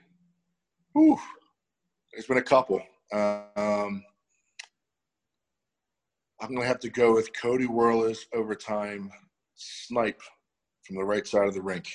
whew, 0.92 1.18
there's 2.12 2.26
been 2.26 2.38
a 2.38 2.42
couple. 2.42 2.80
Um, 3.12 4.02
I'm 6.40 6.48
going 6.48 6.62
to 6.62 6.66
have 6.66 6.80
to 6.80 6.90
go 6.90 7.14
with 7.14 7.30
Cody 7.40 7.66
Worley's 7.66 8.26
overtime 8.34 9.10
snipe 9.86 10.20
from 10.84 10.96
the 10.96 11.04
right 11.04 11.26
side 11.26 11.48
of 11.48 11.54
the 11.54 11.62
rink. 11.62 11.86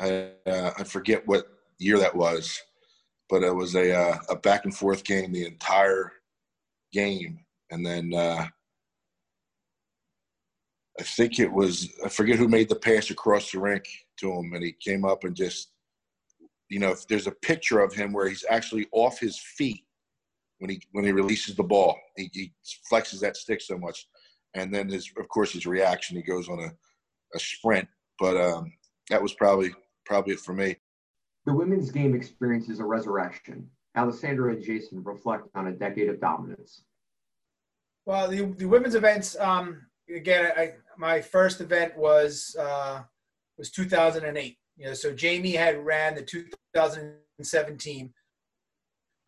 I, 0.00 0.30
uh, 0.46 0.72
I 0.78 0.84
forget 0.84 1.26
what 1.26 1.46
year 1.78 1.98
that 1.98 2.14
was, 2.14 2.60
but 3.28 3.42
it 3.42 3.54
was 3.54 3.74
a, 3.74 3.92
uh, 3.92 4.18
a 4.30 4.36
back 4.36 4.64
and 4.64 4.74
forth 4.74 5.04
game 5.04 5.32
the 5.32 5.46
entire 5.46 6.12
game. 6.92 7.40
And 7.70 7.84
then 7.84 8.12
uh, 8.14 8.46
I 10.98 11.02
think 11.02 11.38
it 11.38 11.50
was, 11.50 11.88
I 12.04 12.08
forget 12.08 12.38
who 12.38 12.48
made 12.48 12.68
the 12.68 12.76
pass 12.76 13.10
across 13.10 13.50
the 13.50 13.58
rink 13.58 13.84
to 14.18 14.32
him, 14.32 14.52
and 14.54 14.62
he 14.62 14.72
came 14.72 15.04
up 15.04 15.24
and 15.24 15.34
just, 15.34 15.70
you 16.68 16.78
know, 16.78 16.90
if 16.90 17.06
there's 17.06 17.26
a 17.26 17.32
picture 17.32 17.80
of 17.80 17.94
him 17.94 18.12
where 18.12 18.28
he's 18.28 18.44
actually 18.48 18.86
off 18.92 19.18
his 19.18 19.38
feet 19.38 19.84
when 20.58 20.70
he 20.70 20.80
when 20.92 21.04
he 21.04 21.12
releases 21.12 21.56
the 21.56 21.62
ball, 21.62 21.98
he, 22.16 22.30
he 22.32 22.52
flexes 22.90 23.20
that 23.20 23.36
stick 23.36 23.60
so 23.60 23.76
much, 23.76 24.06
and 24.54 24.74
then 24.74 24.88
his 24.88 25.10
of 25.18 25.28
course 25.28 25.52
his 25.52 25.66
reaction, 25.66 26.16
he 26.16 26.22
goes 26.22 26.48
on 26.48 26.60
a, 26.60 26.72
a 27.34 27.38
sprint. 27.38 27.88
But 28.18 28.36
um, 28.36 28.72
that 29.10 29.22
was 29.22 29.32
probably 29.34 29.72
probably 30.04 30.34
it 30.34 30.40
for 30.40 30.54
me. 30.54 30.76
The 31.46 31.54
women's 31.54 31.90
game 31.90 32.14
experiences 32.14 32.78
a 32.78 32.84
resurrection. 32.84 33.68
Alessandra 33.96 34.52
and 34.52 34.62
Jason 34.62 35.02
reflect 35.02 35.48
on 35.54 35.66
a 35.66 35.72
decade 35.72 36.08
of 36.08 36.20
dominance. 36.20 36.84
Well, 38.06 38.28
the, 38.28 38.46
the 38.56 38.64
women's 38.64 38.94
events, 38.94 39.36
um, 39.38 39.86
again, 40.14 40.50
I, 40.56 40.72
my 40.96 41.20
first 41.20 41.60
event 41.60 41.96
was 41.96 42.56
uh, 42.58 43.02
was 43.58 43.70
2008. 43.70 44.56
You 44.76 44.86
know, 44.86 44.94
so 44.94 45.12
Jamie 45.12 45.52
had 45.52 45.84
ran 45.84 46.14
the 46.14 46.22
2017, 46.22 48.12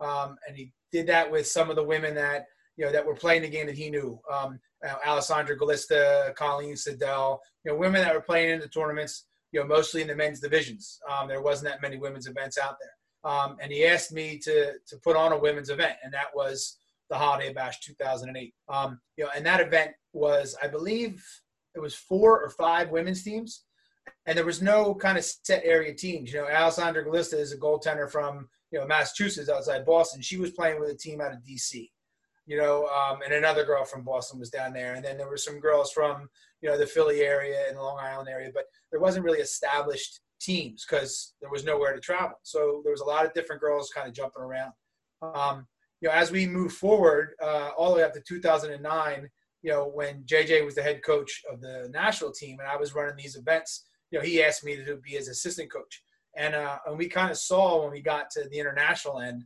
um, 0.00 0.36
and 0.48 0.56
he 0.56 0.72
did 0.90 1.06
that 1.08 1.30
with 1.30 1.46
some 1.46 1.70
of 1.70 1.76
the 1.76 1.84
women 1.84 2.14
that 2.14 2.46
you 2.76 2.84
know 2.84 2.92
that 2.92 3.06
were 3.06 3.14
playing 3.14 3.42
the 3.42 3.48
game 3.48 3.66
that 3.66 3.76
he 3.76 3.90
knew. 3.90 4.18
Um, 4.30 4.58
Alessandra 5.06 5.58
Galista, 5.58 6.34
Colleen 6.34 6.74
Siddell, 6.74 7.38
you 7.64 7.72
know, 7.72 7.78
women 7.78 8.02
that 8.02 8.14
were 8.14 8.20
playing 8.20 8.50
in 8.50 8.60
the 8.60 8.68
tournaments. 8.68 9.26
You 9.52 9.60
know, 9.60 9.66
mostly 9.66 10.02
in 10.02 10.08
the 10.08 10.16
men's 10.16 10.40
divisions. 10.40 10.98
Um, 11.08 11.28
there 11.28 11.40
wasn't 11.40 11.70
that 11.70 11.80
many 11.80 11.96
women's 11.96 12.26
events 12.26 12.58
out 12.58 12.74
there. 12.80 13.30
Um, 13.32 13.56
and 13.62 13.70
he 13.70 13.86
asked 13.86 14.12
me 14.12 14.38
to 14.40 14.72
to 14.86 14.96
put 15.02 15.16
on 15.16 15.32
a 15.32 15.38
women's 15.38 15.70
event, 15.70 15.96
and 16.02 16.12
that 16.12 16.34
was 16.34 16.78
the 17.08 17.16
Holiday 17.16 17.52
Bash 17.52 17.80
2008. 17.80 18.54
Um, 18.68 19.00
you 19.16 19.24
know, 19.24 19.30
and 19.34 19.44
that 19.46 19.60
event 19.60 19.92
was, 20.12 20.56
I 20.62 20.68
believe, 20.68 21.24
it 21.74 21.80
was 21.80 21.94
four 21.94 22.40
or 22.40 22.50
five 22.50 22.90
women's 22.90 23.22
teams, 23.22 23.64
and 24.26 24.36
there 24.36 24.44
was 24.44 24.62
no 24.62 24.94
kind 24.94 25.18
of 25.18 25.24
set 25.24 25.62
area 25.64 25.94
teams. 25.94 26.32
You 26.32 26.40
know, 26.40 26.48
Alessandra 26.48 27.04
Galista 27.04 27.34
is 27.34 27.52
a 27.52 27.58
goaltender 27.58 28.10
from 28.10 28.48
you 28.70 28.78
know 28.78 28.86
Massachusetts 28.86 29.48
outside 29.48 29.86
Boston. 29.86 30.20
She 30.20 30.36
was 30.36 30.50
playing 30.50 30.80
with 30.80 30.90
a 30.90 30.96
team 30.96 31.20
out 31.20 31.32
of 31.32 31.38
DC. 31.38 31.88
You 32.46 32.58
know, 32.58 32.86
um, 32.88 33.20
and 33.22 33.32
another 33.32 33.64
girl 33.64 33.84
from 33.84 34.02
Boston 34.02 34.38
was 34.38 34.50
down 34.50 34.72
there, 34.74 34.94
and 34.94 35.04
then 35.04 35.16
there 35.16 35.28
were 35.28 35.36
some 35.36 35.60
girls 35.60 35.92
from 35.92 36.28
you 36.60 36.68
know 36.68 36.76
the 36.76 36.86
Philly 36.86 37.20
area 37.20 37.64
and 37.68 37.76
the 37.76 37.82
Long 37.82 37.98
Island 37.98 38.28
area, 38.28 38.50
but 38.52 38.64
there 38.90 39.00
wasn't 39.00 39.24
really 39.24 39.40
established 39.40 40.20
teams 40.40 40.84
because 40.88 41.34
there 41.40 41.50
was 41.50 41.64
nowhere 41.64 41.94
to 41.94 42.00
travel. 42.00 42.38
So 42.42 42.82
there 42.84 42.92
was 42.92 43.00
a 43.00 43.06
lot 43.06 43.24
of 43.24 43.32
different 43.32 43.60
girls 43.60 43.90
kind 43.94 44.06
of 44.06 44.14
jumping 44.14 44.42
around. 44.42 44.72
Um, 45.22 45.66
you 46.00 46.08
know, 46.08 46.14
as 46.14 46.30
we 46.30 46.46
move 46.46 46.72
forward, 46.72 47.30
uh, 47.42 47.70
all 47.76 47.90
the 47.90 47.96
way 47.96 48.02
up 48.02 48.12
to 48.12 48.20
2009, 48.20 49.28
you 49.62 49.70
know, 49.70 49.86
when 49.86 50.22
JJ 50.24 50.64
was 50.64 50.74
the 50.74 50.82
head 50.82 51.02
coach 51.02 51.42
of 51.50 51.60
the 51.60 51.88
national 51.92 52.32
team 52.32 52.58
and 52.60 52.68
I 52.68 52.76
was 52.76 52.94
running 52.94 53.16
these 53.16 53.36
events, 53.36 53.86
you 54.10 54.18
know, 54.18 54.24
he 54.24 54.42
asked 54.42 54.64
me 54.64 54.76
to 54.76 54.96
be 54.96 55.12
his 55.12 55.28
assistant 55.28 55.72
coach. 55.72 56.02
And, 56.36 56.54
uh, 56.54 56.78
and 56.86 56.98
we 56.98 57.08
kind 57.08 57.30
of 57.30 57.38
saw 57.38 57.82
when 57.82 57.90
we 57.90 58.02
got 58.02 58.30
to 58.32 58.44
the 58.50 58.58
international 58.58 59.20
end, 59.20 59.44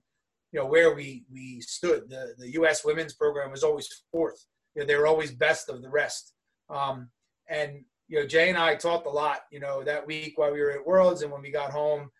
you 0.52 0.60
know, 0.60 0.66
where 0.66 0.94
we, 0.94 1.24
we 1.30 1.60
stood. 1.60 2.08
The, 2.08 2.34
the 2.38 2.52
U.S. 2.52 2.84
women's 2.84 3.14
program 3.14 3.50
was 3.50 3.62
always 3.62 3.88
fourth. 4.10 4.46
You 4.74 4.82
know, 4.82 4.86
they 4.86 4.96
were 4.96 5.06
always 5.06 5.32
best 5.32 5.68
of 5.68 5.82
the 5.82 5.90
rest. 5.90 6.32
Um, 6.70 7.10
and, 7.48 7.84
you 8.08 8.20
know, 8.20 8.26
Jay 8.26 8.48
and 8.48 8.58
I 8.58 8.74
talked 8.74 9.06
a 9.06 9.10
lot, 9.10 9.40
you 9.50 9.60
know, 9.60 9.82
that 9.84 10.06
week 10.06 10.34
while 10.36 10.52
we 10.52 10.60
were 10.60 10.72
at 10.72 10.86
Worlds 10.86 11.22
and 11.22 11.32
when 11.32 11.42
we 11.42 11.50
got 11.50 11.70
home, 11.70 12.10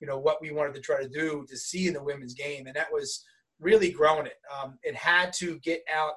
you 0.00 0.06
know, 0.06 0.18
what 0.18 0.40
we 0.40 0.50
wanted 0.50 0.74
to 0.74 0.80
try 0.80 1.02
to 1.02 1.08
do 1.08 1.46
to 1.48 1.56
see 1.56 1.88
in 1.88 1.94
the 1.94 2.02
women's 2.02 2.34
game. 2.34 2.66
And 2.66 2.76
that 2.76 2.92
was 2.92 3.24
really 3.60 3.90
growing 3.90 4.26
it. 4.26 4.38
Um, 4.54 4.78
it 4.82 4.94
had 4.94 5.32
to 5.34 5.58
get 5.60 5.82
out 5.94 6.14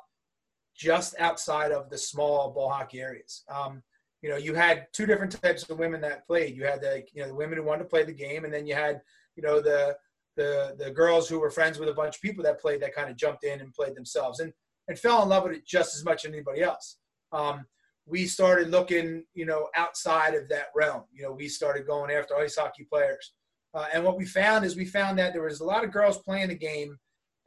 just 0.75 1.15
outside 1.19 1.71
of 1.71 1.89
the 1.89 1.97
small 1.97 2.51
ball 2.51 2.69
hockey 2.69 3.01
areas. 3.01 3.43
Um, 3.49 3.81
you 4.21 4.29
know, 4.29 4.37
you 4.37 4.53
had 4.53 4.87
two 4.93 5.05
different 5.05 5.31
types 5.41 5.67
of 5.69 5.79
women 5.79 6.01
that 6.01 6.25
played. 6.25 6.55
You 6.55 6.65
had 6.65 6.81
the 6.81 7.03
you 7.13 7.21
know 7.21 7.27
the 7.27 7.35
women 7.35 7.57
who 7.57 7.63
wanted 7.63 7.83
to 7.83 7.89
play 7.89 8.03
the 8.03 8.11
game, 8.11 8.45
and 8.45 8.53
then 8.53 8.65
you 8.65 8.73
had 8.73 9.01
you 9.35 9.43
know 9.43 9.61
the 9.61 9.95
the 10.37 10.75
the 10.79 10.91
girls 10.91 11.27
who 11.27 11.39
were 11.39 11.51
friends 11.51 11.79
with 11.79 11.89
a 11.89 11.93
bunch 11.93 12.15
of 12.15 12.21
people 12.21 12.43
that 12.43 12.61
played 12.61 12.81
that 12.81 12.95
kind 12.95 13.09
of 13.09 13.17
jumped 13.17 13.43
in 13.43 13.59
and 13.59 13.73
played 13.73 13.95
themselves 13.95 14.39
and 14.39 14.53
and 14.87 14.97
fell 14.97 15.21
in 15.21 15.29
love 15.29 15.43
with 15.43 15.53
it 15.53 15.67
just 15.67 15.95
as 15.95 16.05
much 16.05 16.23
as 16.23 16.31
anybody 16.31 16.61
else. 16.61 16.97
Um, 17.33 17.65
we 18.05 18.25
started 18.25 18.69
looking, 18.69 19.25
you 19.33 19.45
know, 19.45 19.67
outside 19.75 20.33
of 20.33 20.47
that 20.47 20.67
realm. 20.73 21.03
You 21.13 21.23
know, 21.23 21.33
we 21.33 21.49
started 21.49 21.85
going 21.85 22.09
after 22.09 22.37
ice 22.37 22.55
hockey 22.55 22.85
players, 22.85 23.33
uh, 23.73 23.87
and 23.93 24.03
what 24.03 24.17
we 24.17 24.25
found 24.25 24.63
is 24.63 24.77
we 24.77 24.85
found 24.85 25.19
that 25.19 25.33
there 25.33 25.43
was 25.43 25.59
a 25.59 25.65
lot 25.65 25.83
of 25.83 25.91
girls 25.91 26.19
playing 26.19 26.47
the 26.47 26.55
game 26.55 26.97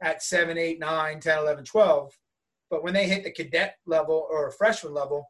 at 0.01 0.23
7, 0.23 0.57
8, 0.57 0.79
9, 0.79 1.19
10, 1.19 1.37
11, 1.37 1.65
12. 1.65 2.17
But 2.69 2.83
when 2.83 2.93
they 2.93 3.07
hit 3.07 3.23
the 3.23 3.31
cadet 3.31 3.75
level 3.85 4.27
or 4.29 4.51
freshman 4.51 4.93
level, 4.93 5.29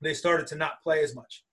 they 0.00 0.14
started 0.14 0.46
to 0.48 0.56
not 0.56 0.82
play 0.82 1.02
as 1.02 1.14
much. 1.14 1.44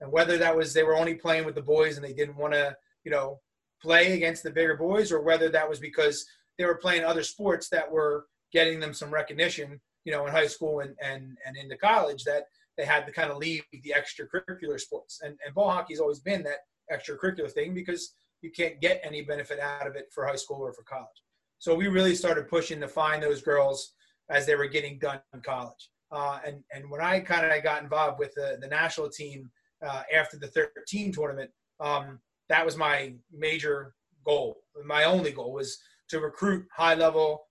And 0.00 0.10
whether 0.10 0.38
that 0.38 0.56
was 0.56 0.72
they 0.72 0.82
were 0.82 0.96
only 0.96 1.14
playing 1.14 1.44
with 1.44 1.54
the 1.54 1.62
boys 1.62 1.96
and 1.96 2.04
they 2.04 2.12
didn't 2.12 2.36
want 2.36 2.54
to, 2.54 2.74
you 3.04 3.10
know, 3.10 3.40
play 3.82 4.12
against 4.12 4.42
the 4.42 4.50
bigger 4.50 4.76
boys, 4.76 5.12
or 5.12 5.20
whether 5.20 5.48
that 5.48 5.68
was 5.68 5.78
because 5.78 6.26
they 6.58 6.64
were 6.64 6.76
playing 6.76 7.04
other 7.04 7.22
sports 7.22 7.68
that 7.70 7.90
were 7.90 8.26
getting 8.52 8.80
them 8.80 8.92
some 8.92 9.12
recognition, 9.12 9.80
you 10.04 10.12
know, 10.12 10.26
in 10.26 10.32
high 10.32 10.46
school 10.46 10.80
and 10.80 10.94
and 11.02 11.36
and 11.46 11.56
into 11.56 11.76
college 11.76 12.24
that 12.24 12.44
they 12.76 12.84
had 12.84 13.06
to 13.06 13.12
kind 13.12 13.30
of 13.30 13.38
leave 13.38 13.62
the 13.72 13.94
extracurricular 13.96 14.78
sports. 14.78 15.20
And 15.22 15.36
and 15.44 15.54
ball 15.54 15.70
hockey's 15.70 16.00
always 16.00 16.20
been 16.20 16.42
that 16.44 16.58
extracurricular 16.92 17.50
thing 17.50 17.74
because 17.74 18.14
you 18.42 18.50
can't 18.50 18.80
get 18.80 19.00
any 19.04 19.22
benefit 19.22 19.60
out 19.60 19.86
of 19.86 19.96
it 19.96 20.06
for 20.12 20.26
high 20.26 20.36
school 20.36 20.60
or 20.62 20.72
for 20.72 20.82
college. 20.82 21.08
So 21.58 21.74
we 21.74 21.88
really 21.88 22.14
started 22.14 22.48
pushing 22.48 22.80
to 22.80 22.88
find 22.88 23.22
those 23.22 23.42
girls 23.42 23.92
as 24.30 24.46
they 24.46 24.54
were 24.54 24.66
getting 24.66 24.98
done 24.98 25.20
in 25.34 25.40
college. 25.40 25.90
Uh, 26.10 26.40
and 26.44 26.62
and 26.72 26.90
when 26.90 27.00
I 27.00 27.20
kind 27.20 27.50
of 27.50 27.62
got 27.62 27.82
involved 27.82 28.18
with 28.18 28.34
the, 28.34 28.58
the 28.60 28.66
national 28.66 29.10
team 29.10 29.50
uh, 29.86 30.02
after 30.12 30.38
the 30.38 30.48
13 30.48 31.12
tournament, 31.12 31.50
um, 31.78 32.18
that 32.50 32.66
was 32.66 32.76
my 32.76 33.14
major 33.32 33.94
goal. 34.26 34.58
My 34.84 35.04
only 35.04 35.30
goal 35.30 35.52
was 35.52 35.78
to 36.10 36.20
recruit 36.20 36.66
high 36.76 36.94
level 36.94 37.46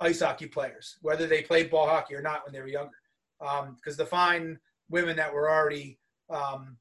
ice 0.00 0.20
hockey 0.20 0.46
players, 0.46 0.98
whether 1.02 1.26
they 1.26 1.42
played 1.42 1.70
ball 1.70 1.86
hockey 1.86 2.14
or 2.14 2.22
not 2.22 2.44
when 2.44 2.52
they 2.52 2.60
were 2.60 2.66
younger. 2.66 2.90
Because 3.38 3.98
um, 3.98 4.04
to 4.04 4.06
find 4.06 4.58
women 4.90 5.16
that 5.16 5.32
were 5.32 5.50
already 5.50 5.98
um, 6.28 6.76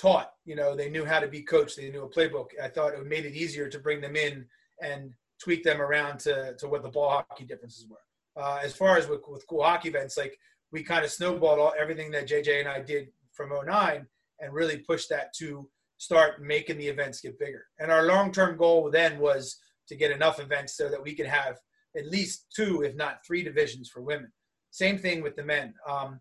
taught, 0.00 0.30
you 0.44 0.54
know, 0.54 0.76
they 0.76 0.88
knew 0.88 1.04
how 1.04 1.18
to 1.18 1.26
be 1.26 1.42
coached, 1.42 1.76
they 1.76 1.90
knew 1.90 2.04
a 2.04 2.08
playbook. 2.08 2.46
I 2.62 2.68
thought 2.68 2.94
it 2.94 3.06
made 3.06 3.26
it 3.26 3.34
easier 3.34 3.68
to 3.68 3.78
bring 3.78 4.00
them 4.00 4.16
in 4.16 4.46
and 4.80 5.12
tweak 5.42 5.64
them 5.64 5.82
around 5.82 6.20
to, 6.20 6.54
to 6.58 6.68
what 6.68 6.82
the 6.82 6.88
ball 6.88 7.10
hockey 7.10 7.44
differences 7.44 7.86
were. 7.88 8.42
Uh, 8.42 8.60
as 8.62 8.74
far 8.74 8.96
as 8.96 9.08
with, 9.08 9.20
with 9.28 9.46
cool 9.48 9.64
hockey 9.64 9.88
events, 9.88 10.16
like 10.16 10.38
we 10.70 10.84
kind 10.84 11.04
of 11.04 11.10
snowballed 11.10 11.58
all 11.58 11.74
everything 11.78 12.12
that 12.12 12.28
JJ 12.28 12.60
and 12.60 12.68
I 12.68 12.80
did 12.80 13.08
from 13.32 13.50
09 13.50 14.06
and 14.40 14.52
really 14.52 14.78
pushed 14.78 15.08
that 15.08 15.34
to 15.38 15.68
start 15.98 16.42
making 16.42 16.78
the 16.78 16.86
events 16.86 17.20
get 17.20 17.38
bigger. 17.38 17.66
And 17.78 17.90
our 17.90 18.04
long-term 18.04 18.56
goal 18.56 18.90
then 18.90 19.18
was 19.18 19.58
to 19.88 19.96
get 19.96 20.10
enough 20.10 20.40
events 20.40 20.76
so 20.76 20.88
that 20.88 21.02
we 21.02 21.14
could 21.14 21.26
have 21.26 21.58
at 21.96 22.06
least 22.06 22.46
two, 22.54 22.82
if 22.82 22.94
not 22.94 23.24
three 23.26 23.42
divisions 23.42 23.88
for 23.88 24.00
women. 24.00 24.32
Same 24.70 24.98
thing 24.98 25.22
with 25.22 25.36
the 25.36 25.44
men. 25.44 25.74
Um, 25.88 26.20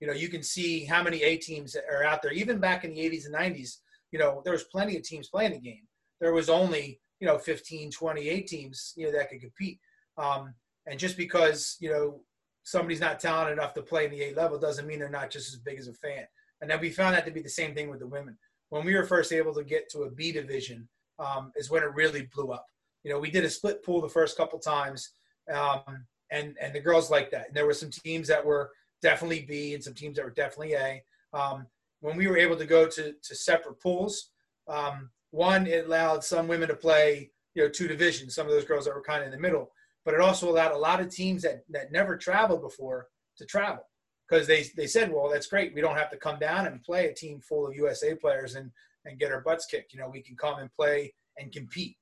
you 0.00 0.06
know, 0.06 0.12
you 0.12 0.28
can 0.28 0.42
see 0.42 0.84
how 0.84 1.02
many 1.02 1.22
A 1.22 1.36
teams 1.36 1.76
are 1.76 2.04
out 2.04 2.22
there. 2.22 2.32
Even 2.32 2.58
back 2.58 2.84
in 2.84 2.90
the 2.90 2.98
80s 2.98 3.26
and 3.26 3.34
90s, 3.34 3.76
you 4.10 4.18
know, 4.18 4.42
there 4.44 4.52
was 4.52 4.64
plenty 4.64 4.96
of 4.96 5.02
teams 5.02 5.28
playing 5.28 5.52
the 5.52 5.60
game. 5.60 5.86
There 6.20 6.32
was 6.32 6.50
only, 6.50 7.00
you 7.20 7.26
know, 7.26 7.38
15, 7.38 7.90
20 7.90 8.28
A 8.28 8.40
teams, 8.40 8.92
you 8.96 9.06
know, 9.06 9.12
that 9.12 9.30
could 9.30 9.40
compete. 9.40 9.78
Um, 10.18 10.54
and 10.86 10.98
just 10.98 11.16
because, 11.16 11.76
you 11.80 11.90
know, 11.90 12.22
somebody's 12.64 13.00
not 13.00 13.20
talented 13.20 13.58
enough 13.58 13.74
to 13.74 13.82
play 13.82 14.06
in 14.06 14.10
the 14.10 14.22
A 14.24 14.34
level 14.34 14.58
doesn't 14.58 14.86
mean 14.86 14.98
they're 14.98 15.08
not 15.08 15.30
just 15.30 15.52
as 15.52 15.60
big 15.60 15.78
as 15.78 15.88
a 15.88 15.94
fan. 15.94 16.26
And 16.60 16.70
then 16.70 16.80
we 16.80 16.90
found 16.90 17.14
that 17.14 17.24
to 17.26 17.30
be 17.30 17.42
the 17.42 17.48
same 17.48 17.74
thing 17.74 17.90
with 17.90 18.00
the 18.00 18.06
women. 18.06 18.36
When 18.72 18.86
we 18.86 18.94
were 18.94 19.04
first 19.04 19.32
able 19.32 19.52
to 19.54 19.64
get 19.64 19.90
to 19.90 20.04
a 20.04 20.10
B 20.10 20.32
division, 20.32 20.88
um, 21.18 21.52
is 21.56 21.70
when 21.70 21.82
it 21.82 21.94
really 21.94 22.28
blew 22.34 22.52
up. 22.52 22.64
You 23.04 23.12
know, 23.12 23.18
we 23.18 23.30
did 23.30 23.44
a 23.44 23.50
split 23.50 23.84
pool 23.84 24.00
the 24.00 24.08
first 24.08 24.36
couple 24.36 24.58
times, 24.58 25.10
um, 25.52 26.06
and 26.30 26.56
and 26.58 26.74
the 26.74 26.80
girls 26.80 27.10
liked 27.10 27.32
that. 27.32 27.48
And 27.48 27.56
there 27.56 27.66
were 27.66 27.74
some 27.74 27.90
teams 27.90 28.28
that 28.28 28.44
were 28.44 28.70
definitely 29.02 29.42
B, 29.42 29.74
and 29.74 29.84
some 29.84 29.92
teams 29.92 30.16
that 30.16 30.24
were 30.24 30.30
definitely 30.30 30.72
A. 30.72 31.02
Um, 31.34 31.66
when 32.00 32.16
we 32.16 32.28
were 32.28 32.38
able 32.38 32.56
to 32.56 32.64
go 32.64 32.86
to 32.86 33.12
to 33.12 33.34
separate 33.34 33.78
pools, 33.78 34.30
um, 34.68 35.10
one 35.32 35.66
it 35.66 35.84
allowed 35.84 36.24
some 36.24 36.48
women 36.48 36.68
to 36.68 36.74
play, 36.74 37.30
you 37.54 37.62
know, 37.62 37.68
two 37.68 37.88
divisions. 37.88 38.34
Some 38.34 38.46
of 38.46 38.52
those 38.52 38.64
girls 38.64 38.86
that 38.86 38.94
were 38.94 39.02
kind 39.02 39.20
of 39.20 39.26
in 39.26 39.32
the 39.32 39.38
middle 39.38 39.70
but 40.04 40.14
it 40.14 40.20
also 40.20 40.50
allowed 40.50 40.72
a 40.72 40.78
lot 40.78 41.00
of 41.00 41.08
teams 41.08 41.42
that, 41.42 41.62
that 41.70 41.92
never 41.92 42.16
traveled 42.16 42.62
before 42.62 43.06
to 43.38 43.46
travel 43.46 43.84
because 44.32 44.46
they, 44.46 44.64
they 44.76 44.86
said, 44.86 45.12
well, 45.12 45.28
that's 45.28 45.46
great. 45.46 45.74
We 45.74 45.82
don't 45.82 45.96
have 45.96 46.10
to 46.10 46.16
come 46.16 46.38
down 46.38 46.66
and 46.66 46.82
play 46.82 47.06
a 47.06 47.12
team 47.12 47.38
full 47.40 47.66
of 47.66 47.76
USA 47.76 48.14
players 48.14 48.54
and, 48.54 48.70
and 49.04 49.18
get 49.18 49.30
our 49.30 49.42
butts 49.42 49.66
kicked. 49.66 49.92
You 49.92 50.00
know, 50.00 50.08
we 50.08 50.22
can 50.22 50.36
come 50.36 50.58
and 50.58 50.72
play 50.72 51.12
and 51.36 51.52
compete. 51.52 51.96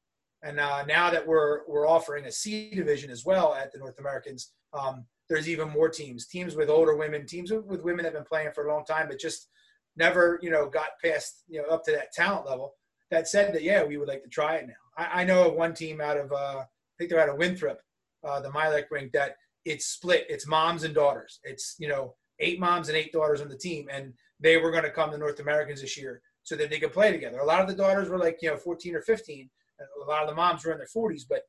And 0.45 0.61
uh, 0.61 0.85
now 0.85 1.11
that 1.11 1.27
we're, 1.27 1.67
we're 1.67 1.89
offering 1.89 2.27
a 2.27 2.33
C 2.33 2.71
division 2.71 3.11
as 3.11 3.25
well 3.25 3.53
at 3.53 3.73
the 3.73 3.79
North 3.79 3.99
Americans, 3.99 4.53
um, 4.73 5.07
there's 5.29 5.49
even 5.49 5.71
more 5.71 5.89
teams, 5.89 6.29
teams 6.29 6.55
with 6.55 6.71
older 6.71 6.95
women, 6.95 7.27
teams 7.27 7.51
with, 7.51 7.83
women 7.83 8.05
that 8.05 8.15
have 8.15 8.23
been 8.23 8.25
playing 8.25 8.53
for 8.55 8.69
a 8.69 8.73
long 8.73 8.85
time, 8.85 9.09
but 9.09 9.19
just 9.19 9.49
never, 9.97 10.39
you 10.41 10.51
know, 10.51 10.69
got 10.69 10.91
past, 11.05 11.43
you 11.49 11.61
know, 11.61 11.67
up 11.69 11.85
to 11.87 11.91
that 11.91 12.13
talent 12.13 12.47
level 12.47 12.75
that 13.11 13.27
said 13.27 13.53
that, 13.55 13.65
yeah, 13.65 13.83
we 13.83 13.97
would 13.97 14.09
like 14.09 14.23
to 14.23 14.29
try 14.29 14.55
it 14.55 14.69
now. 14.69 14.75
I, 14.97 15.23
I 15.23 15.25
know 15.25 15.49
of 15.49 15.55
one 15.55 15.75
team 15.75 16.01
out 16.01 16.17
of, 16.17 16.31
uh, 16.31 16.61
I 16.61 16.67
think 16.97 17.11
they're 17.11 17.21
out 17.21 17.29
of 17.29 17.39
Winthrop 17.39 17.81
uh, 18.23 18.41
the 18.41 18.51
Milek 18.51 18.85
rink 18.91 19.13
that 19.13 19.37
it's 19.65 19.87
split. 19.87 20.27
It's 20.29 20.47
moms 20.47 20.85
and 20.85 20.95
daughters. 20.95 21.41
It's 21.45 21.77
you 21.79 21.89
know 21.89 22.15
eight 22.39 22.59
moms 22.59 22.89
and 22.89 22.97
eight 22.97 23.13
daughters 23.13 23.41
on 23.41 23.49
the 23.49 23.59
team, 23.59 23.89
and 23.91 24.13
they 24.39 24.57
were 24.57 24.71
going 24.71 24.85
to 24.85 24.91
come 24.91 25.11
to 25.11 25.19
North 25.19 25.41
Americans 25.41 25.81
this 25.81 25.99
year 25.99 26.23
so 26.43 26.57
that 26.57 26.71
they 26.71 26.81
could 26.81 26.93
play 26.93 27.13
together. 27.13 27.39
A 27.39 27.45
lot 27.45 27.61
of 27.61 27.69
the 27.69 27.75
daughters 27.75 28.09
were 28.09 28.19
like 28.19 28.39
you 28.43 28.51
know 28.51 28.57
14 28.57 28.95
or 28.97 29.03
15. 29.03 29.51
A 29.81 30.11
lot 30.11 30.23
of 30.23 30.29
the 30.29 30.35
moms 30.35 30.65
were 30.65 30.73
in 30.73 30.79
their 30.79 30.87
40s, 30.87 31.23
but 31.29 31.43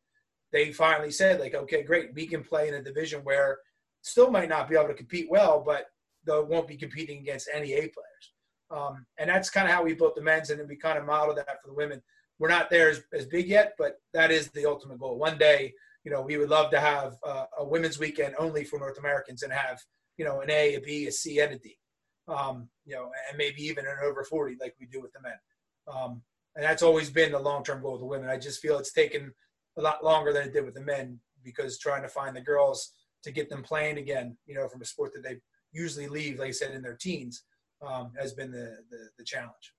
they 0.52 0.72
finally 0.72 1.12
said 1.12 1.40
like, 1.40 1.54
okay, 1.54 1.84
great, 1.84 2.14
we 2.14 2.28
can 2.28 2.44
play 2.44 2.68
in 2.68 2.76
a 2.76 2.84
division 2.84 3.22
where 3.24 3.58
still 4.02 4.32
might 4.32 4.50
not 4.50 4.70
be 4.70 4.76
able 4.76 4.88
to 4.88 4.94
compete 4.94 5.28
well, 5.30 5.62
but 5.66 5.86
they 6.26 6.40
won't 6.40 6.68
be 6.68 6.78
competing 6.78 7.20
against 7.20 7.50
any 7.54 7.74
A 7.74 7.80
players. 7.80 8.34
Um, 8.70 9.06
and 9.18 9.30
that's 9.30 9.50
kind 9.50 9.68
of 9.68 9.74
how 9.74 9.84
we 9.84 9.94
built 9.94 10.16
the 10.16 10.22
men's, 10.22 10.50
and 10.50 10.60
then 10.60 10.68
we 10.68 10.76
kind 10.78 10.98
of 10.98 11.06
modeled 11.06 11.38
that 11.38 11.62
for 11.62 11.68
the 11.68 11.74
women. 11.74 12.02
We're 12.40 12.48
not 12.48 12.70
there 12.70 12.90
as, 12.90 13.02
as 13.14 13.26
big 13.26 13.48
yet, 13.48 13.74
but 13.78 13.98
that 14.14 14.32
is 14.32 14.50
the 14.50 14.66
ultimate 14.66 15.00
goal. 15.00 15.18
One 15.18 15.38
day 15.38 15.74
you 16.04 16.12
know, 16.12 16.22
we 16.22 16.38
would 16.38 16.50
love 16.50 16.72
to 16.72 16.80
have 16.80 17.16
uh, 17.24 17.46
a 17.60 17.66
women's 17.66 18.00
weekend 18.00 18.36
only 18.40 18.64
for 18.64 18.80
North 18.80 18.98
Americans 18.98 19.44
and 19.44 19.54
have, 19.54 19.80
you 20.18 20.26
know, 20.26 20.42
an 20.42 20.50
A, 20.50 20.76
a 20.76 20.82
B, 20.82 21.08
a 21.08 21.12
C, 21.12 21.40
and 21.40 21.54
a 21.54 21.58
D. 21.58 21.78
Um, 22.28 22.70
you 22.86 22.96
know, 22.96 23.12
and 23.30 23.38
maybe 23.38 23.62
even 23.64 23.86
an 23.86 23.98
over 24.04 24.24
40 24.24 24.58
like 24.60 24.76
we 24.80 24.86
do 24.86 25.02
with 25.02 25.12
the 25.14 25.22
men. 25.22 25.38
Um, 25.88 26.22
and 26.56 26.64
that's 26.64 26.84
always 26.84 27.10
been 27.10 27.32
the 27.32 27.40
long-term 27.40 27.82
goal 27.82 27.96
of 27.96 28.00
the 28.00 28.06
women. 28.06 28.30
I 28.30 28.38
just 28.38 28.62
feel 28.62 28.78
it's 28.78 28.94
taken 28.94 29.34
a 29.78 29.82
lot 29.82 30.04
longer 30.04 30.34
than 30.34 30.48
it 30.48 30.54
did 30.54 30.66
with 30.66 30.76
the 30.76 30.82
men 30.82 31.20
because 31.44 31.80
trying 31.80 32.04
to 32.04 32.08
find 32.08 32.36
the 32.36 32.42
girls 32.42 32.94
to 33.24 33.32
get 33.32 33.50
them 33.50 33.64
playing 33.64 33.98
again, 33.98 34.38
you 34.46 34.56
know, 34.56 34.68
from 34.68 34.82
a 34.82 34.86
sport 34.86 35.14
that 35.14 35.24
they 35.24 35.38
usually 35.72 36.08
leave, 36.08 36.40
like 36.40 36.50
I 36.50 36.52
said, 36.52 36.74
in 36.74 36.82
their 36.82 36.96
teens, 36.96 37.44
um, 37.82 38.12
has 38.20 38.34
been 38.34 38.52
the, 38.52 38.78
the, 38.90 39.10
the 39.18 39.24
challenge. 39.24 39.74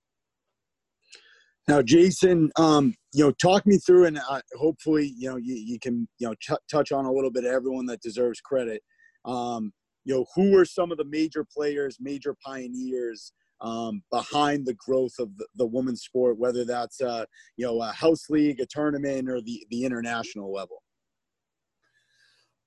Now, 1.68 1.81
Jason, 1.81 2.51
um, 2.57 2.94
you 3.12 3.25
know, 3.25 3.31
talk 3.31 3.66
me 3.66 3.79
through, 3.79 4.07
and 4.07 4.18
uh, 4.18 4.40
hopefully, 4.59 5.14
you 5.16 5.31
know, 5.31 5.37
you, 5.37 5.55
you 5.55 5.79
can, 5.79 6.09
you 6.18 6.27
know, 6.27 6.35
ch- 6.35 6.59
touch 6.68 6.90
on 6.90 7.05
a 7.05 7.12
little 7.12 7.31
bit 7.31 7.44
of 7.44 7.53
everyone 7.53 7.87
that 7.87 8.01
deserves 8.01 8.40
credit. 8.40 8.83
Um, 9.25 9.72
you 10.05 10.12
know, 10.14 10.27
who 10.35 10.51
were 10.51 10.64
some 10.64 10.90
of 10.90 10.98
the 10.98 11.05
major 11.05 11.44
players, 11.44 11.98
major 12.01 12.35
pioneers 12.44 13.33
um, 13.61 14.03
behind 14.11 14.66
the 14.66 14.75
growth 14.75 15.12
of 15.20 15.37
the, 15.37 15.46
the 15.55 15.66
women's 15.66 16.03
sport, 16.03 16.37
whether 16.37 16.64
that's, 16.64 17.01
uh, 17.01 17.25
you 17.57 17.64
know, 17.64 17.81
a 17.81 17.92
house 17.92 18.29
league, 18.29 18.59
a 18.59 18.66
tournament, 18.66 19.31
or 19.31 19.40
the, 19.40 19.65
the 19.71 19.85
international 19.85 20.52
level? 20.52 20.83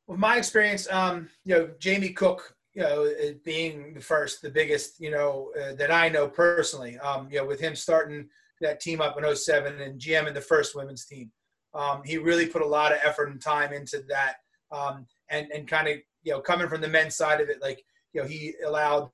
With 0.08 0.20
my 0.20 0.38
experience, 0.38 0.90
um, 0.90 1.28
you 1.44 1.56
know, 1.56 1.70
Jamie 1.80 2.14
Cook, 2.14 2.56
you 2.74 2.84
know, 2.84 3.12
being 3.44 3.94
the 3.94 4.00
first, 4.00 4.42
the 4.42 4.50
biggest, 4.50 5.02
you 5.02 5.12
know, 5.12 5.52
uh, 5.62 5.74
that 5.74 5.92
I 5.92 6.08
know 6.08 6.30
personally, 6.30 6.98
um, 7.00 7.28
you 7.30 7.40
know, 7.40 7.46
with 7.46 7.60
him 7.60 7.76
starting– 7.76 8.30
that 8.62 8.80
team 8.80 9.02
up 9.02 9.18
in 9.18 9.36
07 9.36 9.82
and 9.82 10.00
GM 10.00 10.28
in 10.28 10.34
the 10.34 10.42
first 10.42 10.76
women's 10.76 11.06
team. 11.06 11.32
Um, 11.74 12.02
he 12.06 12.18
really 12.18 12.48
put 12.48 12.62
a 12.62 12.68
lot 12.68 12.92
of 12.92 13.00
effort 13.04 13.30
and 13.30 13.42
time 13.42 13.74
into 13.74 14.02
that. 14.10 14.36
Um, 14.72 15.06
and, 15.30 15.48
and 15.54 15.68
kind 15.68 15.88
of, 15.88 15.98
you 16.24 16.32
know, 16.32 16.40
coming 16.40 16.68
from 16.68 16.82
the 16.82 16.88
men's 16.88 17.16
side 17.16 17.42
of 17.42 17.50
it, 17.50 17.62
like 17.62 17.84
you 18.14 18.22
know, 18.22 18.28
he 18.28 18.54
allowed 18.66 19.10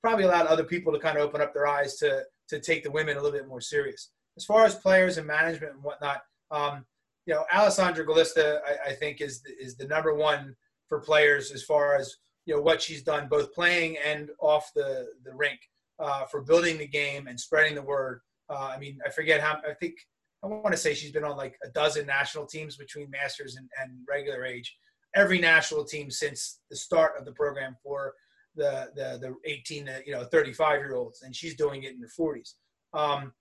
probably 0.00 0.24
allowed 0.24 0.46
other 0.46 0.64
people 0.64 0.92
to 0.92 0.98
kind 0.98 1.18
of 1.18 1.24
open 1.24 1.40
up 1.40 1.52
their 1.52 1.66
eyes 1.66 1.96
to 1.96 2.22
to 2.48 2.60
take 2.60 2.84
the 2.84 2.90
women 2.90 3.16
a 3.16 3.22
little 3.22 3.36
bit 3.36 3.48
more 3.48 3.60
serious. 3.60 4.10
As 4.36 4.44
far 4.44 4.64
as 4.64 4.74
players 4.74 5.18
and 5.18 5.26
management 5.26 5.74
and 5.74 5.82
whatnot, 5.82 6.22
um, 6.50 6.84
you 7.26 7.34
know, 7.34 7.44
Alessandra 7.52 8.04
Galista, 8.04 8.60
I, 8.66 8.90
I, 8.90 8.92
think, 8.92 9.20
is 9.20 9.40
the, 9.42 9.50
is 9.58 9.76
the 9.76 9.86
number 9.86 10.14
one 10.14 10.54
for 10.88 11.00
players 11.00 11.52
as 11.52 11.62
far 11.62 11.96
as 11.96 12.16
you 12.46 12.54
know 12.54 12.60
what 12.60 12.82
she's 12.82 13.02
done 13.02 13.28
both 13.28 13.54
playing 13.54 13.96
and 14.04 14.30
off 14.40 14.70
the 14.74 15.06
the 15.24 15.34
rink 15.34 15.58
uh, 15.98 16.24
for 16.26 16.42
building 16.42 16.78
the 16.78 16.86
game 16.86 17.26
and 17.26 17.38
spreading 17.38 17.74
the 17.74 17.82
word. 17.82 18.20
Uh, 18.48 18.72
I 18.74 18.78
mean, 18.78 18.98
I 19.06 19.10
forget 19.10 19.40
how 19.40 19.58
I 19.68 19.74
think 19.74 19.94
I 20.42 20.46
want 20.46 20.72
to 20.72 20.76
say 20.76 20.94
she's 20.94 21.12
been 21.12 21.24
on 21.24 21.36
like 21.36 21.56
a 21.64 21.68
dozen 21.68 22.06
national 22.06 22.46
teams 22.46 22.76
between 22.76 23.10
masters 23.10 23.56
and, 23.56 23.68
and 23.80 23.92
regular 24.08 24.44
age. 24.44 24.76
Every 25.14 25.38
national 25.38 25.84
team 25.84 26.10
since 26.10 26.60
the 26.70 26.76
start 26.76 27.12
of 27.18 27.24
the 27.24 27.32
program 27.32 27.76
for 27.82 28.14
the 28.54 28.90
the 28.94 29.18
the 29.20 29.34
18 29.50 29.86
to 29.86 30.02
you 30.06 30.12
know 30.12 30.24
35 30.24 30.80
year 30.80 30.94
olds, 30.94 31.22
and 31.22 31.34
she's 31.34 31.56
doing 31.56 31.84
it 31.84 31.92
in 31.92 32.00
the 32.00 32.10
40s. 32.18 32.54
Um, 32.92 33.32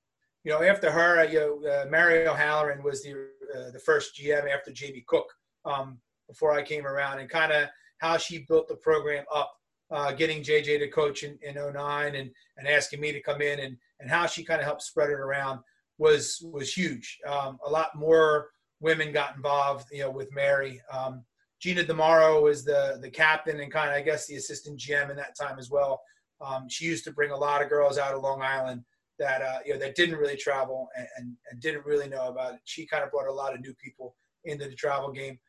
you 0.43 0.51
know, 0.51 0.61
after 0.61 0.91
her, 0.91 1.23
you 1.25 1.39
know, 1.39 1.69
uh, 1.69 1.85
Mary 1.89 2.27
O'Halloran 2.27 2.83
was 2.83 3.03
the 3.03 3.27
uh, 3.55 3.71
the 3.71 3.79
first 3.79 4.17
GM 4.17 4.53
after 4.53 4.71
Jamie 4.71 5.03
Cook 5.07 5.27
um, 5.65 5.99
before 6.27 6.53
I 6.53 6.63
came 6.63 6.85
around, 6.85 7.19
and 7.19 7.29
kind 7.29 7.51
of 7.51 7.69
how 7.99 8.17
she 8.17 8.45
built 8.47 8.67
the 8.67 8.75
program 8.75 9.23
up, 9.33 9.53
uh, 9.93 10.11
getting 10.11 10.41
JJ 10.41 10.79
to 10.79 10.87
coach 10.87 11.23
in, 11.23 11.37
in 11.41 11.55
09 11.55 12.15
and 12.15 12.31
and 12.57 12.67
asking 12.67 12.99
me 12.99 13.11
to 13.11 13.21
come 13.21 13.41
in, 13.41 13.59
and 13.59 13.77
and 13.99 14.09
how 14.09 14.25
she 14.25 14.43
kind 14.43 14.59
of 14.59 14.65
helped 14.65 14.81
spread 14.81 15.09
it 15.09 15.19
around 15.19 15.59
was 15.97 16.43
was 16.51 16.73
huge. 16.73 17.19
Um, 17.27 17.59
a 17.65 17.69
lot 17.69 17.95
more 17.95 18.49
women 18.81 19.13
got 19.13 19.35
involved, 19.35 19.87
you 19.91 19.99
know, 19.99 20.11
with 20.11 20.33
Mary. 20.33 20.81
Um, 20.91 21.23
Gina 21.61 21.83
Demaro 21.83 22.41
was 22.41 22.65
the 22.65 22.97
the 23.01 23.09
captain 23.09 23.59
and 23.59 23.71
kind 23.71 23.89
of 23.89 23.95
I 23.95 24.01
guess 24.01 24.27
the 24.27 24.35
assistant 24.35 24.79
GM 24.79 25.11
in 25.11 25.15
that 25.17 25.37
time 25.39 25.59
as 25.59 25.69
well. 25.69 26.01
Um, 26.41 26.67
she 26.67 26.85
used 26.85 27.05
to 27.05 27.13
bring 27.13 27.31
a 27.31 27.37
lot 27.37 27.61
of 27.61 27.69
girls 27.69 27.97
out 27.97 28.13
of 28.13 28.21
Long 28.21 28.41
Island 28.41 28.83
that 29.19 29.41
uh, 29.41 29.59
you 29.65 29.73
know 29.73 29.79
that 29.79 29.95
didn't 29.95 30.17
really 30.17 30.35
travel 30.35 30.89
and, 30.97 31.07
and, 31.17 31.37
and 31.49 31.61
didn't 31.61 31.85
really 31.85 32.09
know 32.09 32.27
about 32.27 32.55
it. 32.55 32.59
She 32.65 32.85
kind 32.85 33.03
of 33.03 33.11
brought 33.11 33.27
a 33.27 33.31
lot 33.31 33.53
of 33.53 33.61
new 33.61 33.73
people 33.75 34.15
into 34.43 34.67
the 34.67 34.75
travel 34.75 35.11
game. 35.11 35.39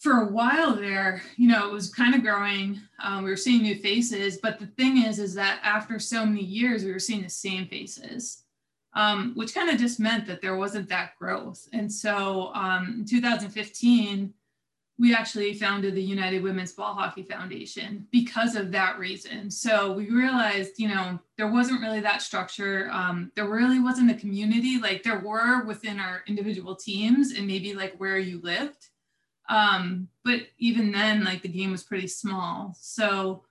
For 0.00 0.22
a 0.22 0.26
while 0.26 0.74
there, 0.74 1.22
you 1.36 1.48
know, 1.48 1.68
it 1.68 1.72
was 1.72 1.92
kind 1.92 2.14
of 2.14 2.22
growing. 2.22 2.80
Um, 3.02 3.24
we 3.24 3.30
were 3.30 3.36
seeing 3.36 3.62
new 3.62 3.76
faces, 3.76 4.38
but 4.42 4.58
the 4.58 4.66
thing 4.66 5.02
is, 5.02 5.18
is 5.18 5.34
that 5.34 5.60
after 5.62 5.98
so 5.98 6.24
many 6.24 6.44
years, 6.44 6.84
we 6.84 6.92
were 6.92 6.98
seeing 6.98 7.22
the 7.22 7.30
same 7.30 7.66
faces, 7.66 8.44
um, 8.94 9.32
which 9.34 9.54
kind 9.54 9.70
of 9.70 9.78
just 9.78 9.98
meant 9.98 10.26
that 10.26 10.42
there 10.42 10.56
wasn't 10.56 10.88
that 10.90 11.16
growth. 11.18 11.66
And 11.72 11.90
so, 11.90 12.52
um, 12.54 12.96
in 13.00 13.04
2015 13.06 14.34
we 14.98 15.14
actually 15.14 15.52
founded 15.52 15.94
the 15.94 16.02
United 16.02 16.42
Women's 16.42 16.72
Ball 16.72 16.94
Hockey 16.94 17.22
Foundation 17.22 18.06
because 18.10 18.56
of 18.56 18.72
that 18.72 18.98
reason. 18.98 19.50
So 19.50 19.92
we 19.92 20.08
realized, 20.08 20.78
you 20.78 20.88
know, 20.88 21.18
there 21.36 21.50
wasn't 21.50 21.82
really 21.82 22.00
that 22.00 22.22
structure. 22.22 22.88
Um, 22.90 23.30
there 23.34 23.48
really 23.48 23.78
wasn't 23.78 24.10
a 24.10 24.14
community. 24.14 24.78
Like 24.80 25.02
there 25.02 25.20
were 25.20 25.64
within 25.64 26.00
our 26.00 26.22
individual 26.26 26.74
teams 26.74 27.32
and 27.32 27.46
maybe 27.46 27.74
like 27.74 27.94
where 27.98 28.18
you 28.18 28.40
lived. 28.40 28.88
Um, 29.48 30.08
but 30.24 30.40
even 30.58 30.92
then, 30.92 31.24
like 31.24 31.42
the 31.42 31.48
game 31.48 31.70
was 31.70 31.84
pretty 31.84 32.08
small. 32.08 32.74
So 32.78 33.44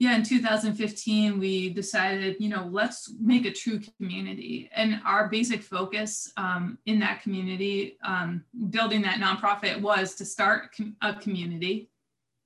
yeah, 0.00 0.16
in 0.16 0.22
2015, 0.22 1.38
we 1.38 1.68
decided, 1.68 2.36
you 2.40 2.48
know, 2.48 2.66
let's 2.72 3.12
make 3.20 3.44
a 3.44 3.52
true 3.52 3.80
community. 3.98 4.70
And 4.74 4.98
our 5.04 5.28
basic 5.28 5.62
focus 5.62 6.32
um, 6.38 6.78
in 6.86 6.98
that 7.00 7.22
community, 7.22 7.98
um, 8.02 8.42
building 8.70 9.02
that 9.02 9.20
nonprofit, 9.20 9.78
was 9.78 10.14
to 10.14 10.24
start 10.24 10.74
a 11.02 11.12
community, 11.14 11.90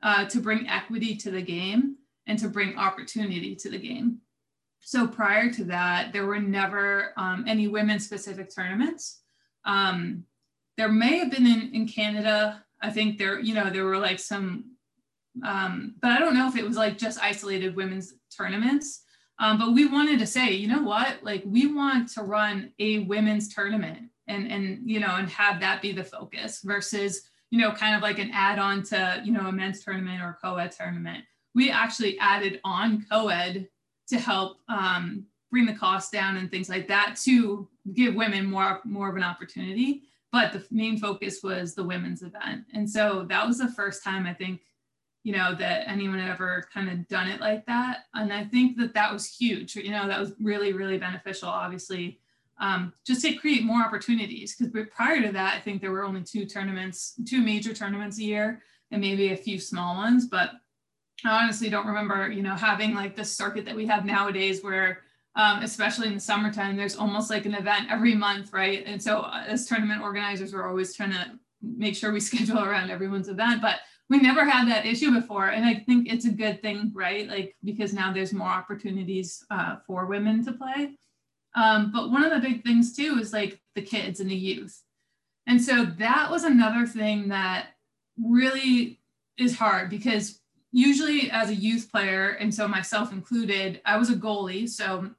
uh, 0.03 0.25
to 0.25 0.41
bring 0.41 0.69
equity 0.69 1.15
to 1.15 1.31
the 1.31 1.43
game, 1.43 1.95
and 2.27 2.41
to 2.41 2.49
bring 2.49 2.77
opportunity 2.77 3.55
to 3.55 3.71
the 3.71 3.79
game. 3.79 4.19
So 4.81 5.07
prior 5.07 5.49
to 5.53 5.65
that, 5.67 6.13
there 6.13 6.27
were 6.27 6.41
never 6.41 7.13
um, 7.17 7.45
any 7.47 7.69
women 7.69 8.01
specific 8.01 8.53
tournaments. 8.53 9.21
Um, 9.65 10.25
there 10.77 10.91
may 10.91 11.19
have 11.19 11.31
been 11.31 11.47
in, 11.47 11.71
in 11.73 11.87
Canada. 11.87 12.65
I 12.85 12.91
think 12.91 13.19
there, 13.19 13.41
you 13.41 13.55
know, 13.55 13.71
there 13.71 13.85
were 13.85 13.99
like 13.99 14.19
some 14.19 14.75
um, 15.43 15.97
but 16.01 16.13
I 16.13 16.19
don't 16.19 16.35
know 16.35 16.49
if 16.49 16.57
it 16.57 16.65
was 16.65 16.77
like 16.77 16.97
just 16.97 17.23
isolated 17.23 17.75
women's 17.75 18.15
tournaments. 18.37 19.03
Um, 19.41 19.59
but 19.59 19.73
we 19.73 19.87
wanted 19.87 20.21
to 20.21 20.27
say, 20.27 20.53
you 20.53 20.69
know 20.69 20.83
what, 20.83 21.23
like 21.23 21.43
we 21.45 21.67
want 21.67 22.09
to 22.11 22.23
run 22.23 22.73
a 22.79 23.01
women's 23.01 23.53
tournament 23.53 24.11
and 24.29 24.51
and 24.51 24.89
you 24.89 25.01
know 25.01 25.17
and 25.17 25.29
have 25.29 25.61
that 25.61 25.83
be 25.83 25.93
the 25.93 26.05
focus 26.05 26.61
versus 26.65 27.29
you 27.51 27.61
know 27.61 27.73
kind 27.73 27.95
of 27.95 28.01
like 28.01 28.19
an 28.19 28.31
add-on 28.33 28.83
to 28.83 29.21
you 29.23 29.33
know 29.33 29.49
a 29.49 29.53
men's 29.53 29.85
tournament 29.85 30.23
or 30.23 30.39
co-ed 30.43 30.71
tournament. 30.73 31.25
We 31.55 31.71
actually 31.71 32.19
added 32.19 32.61
on 32.65 33.05
co-ed 33.11 33.69
to 34.09 34.19
help 34.19 34.59
um, 34.69 35.27
bring 35.51 35.67
the 35.67 35.75
cost 35.75 36.13
down 36.13 36.37
and 36.37 36.51
things 36.51 36.69
like 36.69 36.89
that 36.89 37.17
to 37.25 37.69
give 37.93 38.15
women 38.15 38.45
more 38.45 38.81
more 38.85 39.09
of 39.09 39.17
an 39.17 39.25
opportunity. 39.25 40.03
But 40.35 40.53
the 40.53 40.65
main 40.73 40.99
focus 40.99 41.45
was 41.45 41.77
the 41.77 41.85
women's 41.85 42.23
event, 42.23 42.65
and 42.75 42.91
so 42.91 43.25
that 43.29 43.47
was 43.47 43.59
the 43.59 43.69
first 43.69 44.03
time 44.03 44.27
I 44.27 44.35
think 44.35 44.63
you 45.23 45.33
know 45.33 45.55
that 45.55 45.89
anyone 45.89 46.19
had 46.19 46.29
ever 46.29 46.67
kind 46.75 46.91
of 46.91 47.07
done 47.07 47.29
it 47.29 47.41
like 47.41 47.65
that. 47.67 48.07
And 48.15 48.33
i 48.33 48.43
think 48.43 48.77
that 48.79 48.95
that 48.95 49.13
was 49.13 49.33
huge 49.33 49.77
you 49.77 49.93
know 49.93 50.09
that 50.09 50.19
was 50.21 50.33
really 50.41 50.73
really 50.73 50.99
beneficial 50.99 51.49
obviously 51.49 52.19
um, 52.61 52.93
just 53.05 53.23
to 53.23 53.35
create 53.35 53.65
more 53.65 53.83
opportunities. 53.83 54.55
Because 54.57 54.89
prior 54.93 55.23
to 55.23 55.31
that 55.33 55.55
i 55.55 55.61
think 55.61 55.81
there 55.81 55.93
were 55.93 56.05
only 56.05 56.25
two 56.25 56.47
tournaments 56.47 57.15
two 57.25 57.41
major 57.41 57.73
tournaments 57.73 58.19
a 58.19 58.25
year 58.25 58.61
and 58.91 59.01
maybe 59.01 59.33
a 59.33 59.37
few 59.37 59.61
small 59.61 59.95
ones. 59.95 60.27
But 60.27 60.51
i 61.25 61.43
honestly 61.43 61.71
don't 61.71 61.87
remember 61.87 62.29
you 62.29 62.43
know 62.43 62.57
having 62.57 62.93
like 62.93 63.15
the 63.15 63.25
circuit 63.25 63.65
that 63.67 63.77
we 63.77 63.87
have 63.87 64.05
nowadays 64.05 64.65
where 64.65 65.04
um, 65.37 65.63
especially 65.63 66.09
in 66.09 66.15
the 66.15 66.21
summertime 66.21 66.77
there's 66.77 66.97
almost 66.97 67.31
like 67.31 67.47
an 67.47 67.55
event 67.55 67.91
every 67.91 68.15
month 68.15 68.53
right? 68.53 68.85
And 68.87 69.03
so 69.03 69.21
uh, 69.21 69.45
as 69.47 69.67
tournament 69.67 70.03
organizers 70.03 70.53
we're 70.53 70.69
always 70.69 70.95
trying 70.95 71.13
to 71.13 71.39
make 71.63 71.97
sure 71.97 72.13
we 72.13 72.21
schedule 72.31 72.63
around 72.63 72.91
everyone's 72.91 73.29
event 73.29 73.63
but 73.63 73.81
we 74.11 74.19
never 74.19 74.45
had 74.45 74.69
that 74.69 74.85
issue 74.85 75.13
before 75.13 75.49
and 75.49 75.65
i 75.65 75.75
think 75.75 76.13
it's 76.13 76.27
a 76.27 76.31
good 76.31 76.61
thing 76.61 76.93
right? 76.95 77.29
Like 77.29 77.57
because 77.65 77.93
now 77.93 78.13
there's 78.13 78.33
more 78.33 78.49
opportunities 78.49 79.45
uh, 79.51 79.77
for 79.87 80.07
women 80.07 80.45
to 80.45 80.53
play. 80.53 80.97
Um, 81.57 81.93
but 81.93 82.11
one 82.11 82.25
of 82.25 82.33
the 82.33 82.47
big 82.47 82.65
things 82.65 82.97
too 82.97 83.19
is 83.21 83.33
like 83.33 83.61
the 83.75 83.83
kids 83.83 84.21
and 84.21 84.31
the 84.31 84.37
youth. 84.37 84.83
And 85.47 85.63
so 85.63 85.85
that 85.85 86.31
was 86.31 86.45
another 86.45 86.87
thing 86.87 87.29
that 87.29 87.69
really 88.23 89.01
is 89.37 89.57
hard 89.57 89.91
because 89.91 90.41
usually 90.73 91.31
as 91.31 91.51
a 91.51 91.55
youth 91.55 91.91
player 91.91 92.31
and 92.31 92.53
so 92.53 92.67
myself 92.67 93.13
included 93.13 93.81
i 93.85 93.97
was 93.97 94.11
a 94.11 94.15
goalie 94.15 94.69
so 94.69 95.11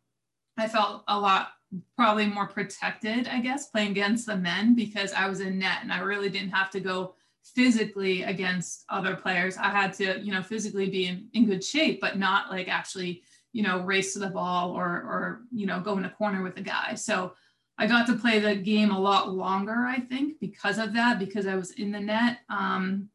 i 0.58 0.68
felt 0.68 1.04
a 1.08 1.20
lot 1.20 1.50
probably 1.98 2.26
more 2.26 2.48
protected 2.48 3.28
i 3.28 3.40
guess 3.40 3.68
playing 3.68 3.92
against 3.92 4.26
the 4.26 4.36
men 4.36 4.76
because 4.76 5.12
i 5.14 5.28
was 5.28 5.42
in 5.42 5.60
net 5.60 5.80
and 5.82 5.92
i 5.92 6.00
really 6.00 6.30
didn't 6.30 6.52
have 6.52 6.70
to 6.70 6.80
go 6.80 7.16
physically 7.54 8.24
against 8.24 8.86
other 8.90 9.16
players. 9.16 9.58
I 9.58 9.70
had 9.70 9.94
to, 9.94 10.20
you 10.20 10.34
know, 10.34 10.42
physically 10.42 10.90
be 10.90 11.08
in, 11.08 11.28
in 11.34 11.46
good 11.46 11.64
shape, 11.64 12.02
but 12.02 12.18
not 12.18 12.50
like 12.50 12.68
actually, 12.68 13.22
you 13.54 13.62
know, 13.62 13.82
race 13.82 14.14
to 14.14 14.20
the 14.20 14.30
ball 14.30 14.72
or, 14.72 14.86
or, 14.86 15.42
you 15.52 15.68
know, 15.68 15.80
go 15.80 15.98
in 15.98 16.06
a 16.06 16.10
corner 16.10 16.42
with 16.42 16.58
a 16.58 16.62
guy. 16.62 16.96
So 16.96 17.34
I 17.78 17.88
got 17.88 18.08
to 18.08 18.16
play 18.16 18.40
the 18.40 18.56
game 18.56 18.90
a 18.90 19.00
lot 19.00 19.32
longer, 19.32 19.86
I 19.88 20.00
think, 20.00 20.40
because 20.40 20.80
of 20.80 20.94
that, 20.94 21.20
because 21.20 21.46
I 21.46 21.56
was 21.56 21.72
in 21.72 21.92
the 21.92 22.00
net. 22.00 22.40
Um, 22.50 23.10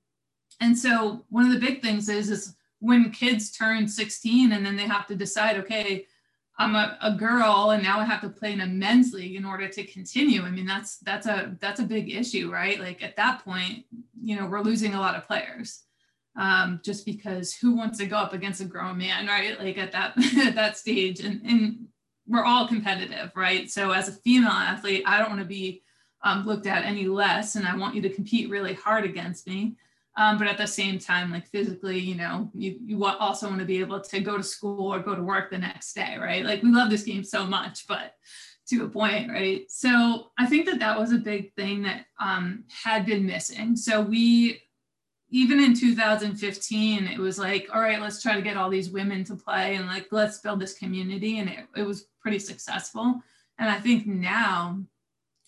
and 0.60 0.78
so 0.78 1.24
one 1.28 1.46
of 1.46 1.52
the 1.52 1.66
big 1.66 1.82
things 1.82 2.08
is, 2.08 2.30
is 2.30 2.54
when 2.78 3.10
kids 3.10 3.50
turn 3.50 3.88
16 3.88 4.52
and 4.52 4.64
then 4.64 4.76
they 4.76 4.86
have 4.86 5.06
to 5.08 5.16
decide, 5.16 5.56
okay, 5.58 6.06
I'm 6.60 6.76
a, 6.76 6.98
a 7.00 7.12
girl 7.12 7.70
and 7.70 7.82
now 7.82 8.00
I 8.00 8.04
have 8.04 8.20
to 8.20 8.28
play 8.28 8.52
in 8.52 8.60
a 8.60 8.66
men's 8.66 9.14
league 9.14 9.34
in 9.34 9.46
order 9.46 9.66
to 9.66 9.82
continue. 9.82 10.42
I 10.42 10.50
mean, 10.50 10.66
that's 10.66 10.98
that's 10.98 11.26
a 11.26 11.56
that's 11.58 11.80
a 11.80 11.84
big 11.84 12.12
issue, 12.14 12.52
right? 12.52 12.78
Like 12.78 13.02
at 13.02 13.16
that 13.16 13.42
point, 13.42 13.86
you 14.20 14.36
know, 14.36 14.46
we're 14.46 14.60
losing 14.60 14.94
a 14.94 15.00
lot 15.00 15.14
of 15.14 15.26
players. 15.26 15.84
Um, 16.36 16.80
just 16.84 17.06
because 17.06 17.54
who 17.54 17.74
wants 17.74 17.98
to 17.98 18.06
go 18.06 18.16
up 18.16 18.34
against 18.34 18.60
a 18.60 18.66
grown 18.66 18.98
man, 18.98 19.26
right? 19.26 19.58
Like 19.58 19.78
at 19.78 19.92
that 19.92 20.12
at 20.46 20.54
that 20.54 20.76
stage, 20.76 21.20
and 21.20 21.40
and 21.46 21.86
we're 22.28 22.44
all 22.44 22.68
competitive, 22.68 23.32
right? 23.34 23.70
So 23.70 23.92
as 23.92 24.08
a 24.08 24.12
female 24.12 24.50
athlete, 24.50 25.02
I 25.06 25.18
don't 25.18 25.30
want 25.30 25.40
to 25.40 25.46
be 25.46 25.82
um, 26.22 26.44
looked 26.44 26.66
at 26.66 26.84
any 26.84 27.06
less, 27.06 27.56
and 27.56 27.66
I 27.66 27.74
want 27.74 27.94
you 27.94 28.02
to 28.02 28.10
compete 28.10 28.50
really 28.50 28.74
hard 28.74 29.04
against 29.06 29.46
me. 29.46 29.76
Um, 30.16 30.38
but 30.38 30.48
at 30.48 30.58
the 30.58 30.66
same 30.66 30.98
time, 30.98 31.30
like 31.30 31.46
physically, 31.48 31.98
you 31.98 32.16
know, 32.16 32.50
you, 32.54 32.78
you 32.84 33.04
also 33.04 33.46
want 33.46 33.60
to 33.60 33.64
be 33.64 33.80
able 33.80 34.00
to 34.00 34.20
go 34.20 34.36
to 34.36 34.42
school 34.42 34.92
or 34.92 34.98
go 34.98 35.14
to 35.14 35.22
work 35.22 35.50
the 35.50 35.58
next 35.58 35.94
day, 35.94 36.16
right? 36.20 36.44
Like 36.44 36.62
we 36.62 36.72
love 36.72 36.90
this 36.90 37.04
game 37.04 37.22
so 37.24 37.46
much, 37.46 37.86
but 37.86 38.14
to 38.68 38.84
a 38.84 38.88
point, 38.88 39.30
right? 39.30 39.70
So 39.70 40.30
I 40.38 40.46
think 40.46 40.66
that 40.66 40.80
that 40.80 40.98
was 40.98 41.12
a 41.12 41.18
big 41.18 41.54
thing 41.54 41.82
that 41.82 42.06
um, 42.20 42.64
had 42.68 43.06
been 43.06 43.26
missing. 43.26 43.76
So 43.76 44.00
we, 44.00 44.62
even 45.30 45.60
in 45.60 45.78
2015, 45.78 47.06
it 47.06 47.18
was 47.18 47.38
like, 47.38 47.68
all 47.72 47.80
right, 47.80 48.00
let's 48.00 48.20
try 48.20 48.34
to 48.34 48.42
get 48.42 48.56
all 48.56 48.70
these 48.70 48.90
women 48.90 49.22
to 49.24 49.36
play 49.36 49.76
and 49.76 49.86
like, 49.86 50.08
let's 50.10 50.38
build 50.38 50.60
this 50.60 50.74
community. 50.74 51.38
And 51.38 51.48
it, 51.48 51.66
it 51.76 51.82
was 51.82 52.06
pretty 52.20 52.40
successful. 52.40 53.20
And 53.58 53.68
I 53.68 53.78
think 53.78 54.06
now 54.06 54.80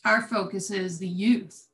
our 0.05 0.23
focus 0.23 0.71
is 0.71 0.99
the 0.99 1.09
youth 1.09 1.69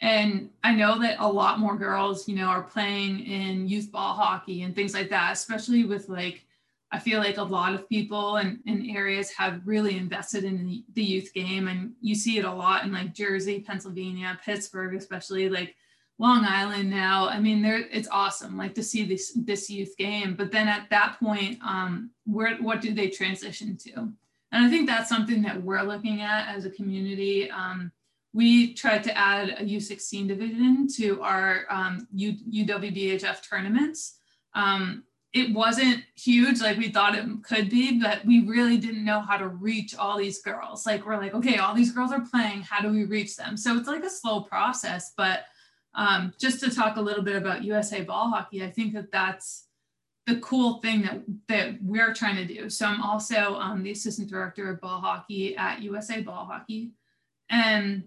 And 0.00 0.50
I 0.62 0.74
know 0.74 1.00
that 1.00 1.16
a 1.18 1.30
lot 1.30 1.58
more 1.58 1.76
girls, 1.76 2.28
you 2.28 2.36
know, 2.36 2.46
are 2.46 2.62
playing 2.62 3.20
in 3.20 3.66
youth 3.68 3.90
ball 3.90 4.14
hockey 4.14 4.62
and 4.62 4.74
things 4.74 4.92
like 4.92 5.08
that, 5.10 5.32
especially 5.32 5.84
with 5.84 6.08
like, 6.08 6.44
I 6.92 6.98
feel 6.98 7.18
like 7.18 7.38
a 7.38 7.42
lot 7.42 7.74
of 7.74 7.88
people 7.88 8.36
in 8.36 8.90
areas 8.94 9.30
have 9.32 9.62
really 9.64 9.96
invested 9.96 10.44
in 10.44 10.84
the 10.92 11.02
youth 11.02 11.32
game. 11.34 11.66
And 11.68 11.94
you 12.00 12.14
see 12.14 12.38
it 12.38 12.44
a 12.44 12.52
lot 12.52 12.84
in 12.84 12.92
like 12.92 13.14
Jersey, 13.14 13.60
Pennsylvania, 13.60 14.38
Pittsburgh, 14.44 14.94
especially 14.94 15.48
like 15.48 15.74
Long 16.18 16.44
Island 16.44 16.90
now. 16.90 17.28
I 17.28 17.40
mean, 17.40 17.62
there 17.62 17.78
it's 17.90 18.08
awesome, 18.10 18.56
like 18.56 18.74
to 18.74 18.82
see 18.82 19.04
this 19.04 19.32
this 19.34 19.68
youth 19.68 19.96
game. 19.98 20.34
But 20.34 20.52
then 20.52 20.68
at 20.68 20.88
that 20.90 21.18
point, 21.18 21.58
um, 21.62 22.10
where 22.24 22.56
what 22.56 22.80
do 22.80 22.94
they 22.94 23.08
transition 23.08 23.76
to? 23.78 24.12
And 24.52 24.64
I 24.64 24.70
think 24.70 24.86
that's 24.86 25.08
something 25.08 25.42
that 25.42 25.62
we're 25.62 25.82
looking 25.82 26.22
at 26.22 26.54
as 26.54 26.64
a 26.64 26.70
community. 26.70 27.50
Um, 27.50 27.92
we 28.36 28.74
tried 28.74 29.02
to 29.02 29.16
add 29.16 29.48
a 29.48 29.64
U16 29.64 30.28
division 30.28 30.86
to 30.96 31.22
our 31.22 31.64
um, 31.70 32.06
U, 32.12 32.34
UWBHF 32.52 33.48
tournaments. 33.48 34.18
Um, 34.54 35.04
it 35.32 35.54
wasn't 35.54 36.04
huge 36.16 36.60
like 36.60 36.76
we 36.76 36.90
thought 36.90 37.14
it 37.14 37.24
could 37.42 37.70
be, 37.70 37.98
but 37.98 38.26
we 38.26 38.46
really 38.46 38.76
didn't 38.76 39.06
know 39.06 39.20
how 39.20 39.38
to 39.38 39.48
reach 39.48 39.96
all 39.96 40.18
these 40.18 40.42
girls. 40.42 40.84
Like 40.84 41.06
we're 41.06 41.16
like, 41.16 41.32
okay, 41.32 41.56
all 41.56 41.74
these 41.74 41.92
girls 41.92 42.12
are 42.12 42.20
playing. 42.20 42.60
How 42.60 42.82
do 42.82 42.90
we 42.90 43.04
reach 43.04 43.36
them? 43.36 43.56
So 43.56 43.74
it's 43.78 43.88
like 43.88 44.04
a 44.04 44.10
slow 44.10 44.42
process. 44.42 45.14
But 45.16 45.46
um, 45.94 46.34
just 46.38 46.60
to 46.60 46.70
talk 46.70 46.96
a 46.96 47.00
little 47.00 47.24
bit 47.24 47.36
about 47.36 47.64
USA 47.64 48.02
ball 48.02 48.28
hockey, 48.28 48.62
I 48.62 48.70
think 48.70 48.92
that 48.92 49.10
that's 49.10 49.68
the 50.26 50.36
cool 50.40 50.80
thing 50.80 51.02
that 51.02 51.22
that 51.48 51.82
we're 51.82 52.12
trying 52.12 52.36
to 52.36 52.44
do. 52.44 52.68
So 52.68 52.84
I'm 52.84 53.00
also 53.00 53.54
um, 53.54 53.82
the 53.82 53.92
assistant 53.92 54.28
director 54.28 54.70
of 54.70 54.82
ball 54.82 55.00
hockey 55.00 55.56
at 55.56 55.80
USA 55.80 56.20
Ball 56.20 56.44
Hockey, 56.44 56.90
and 57.48 58.04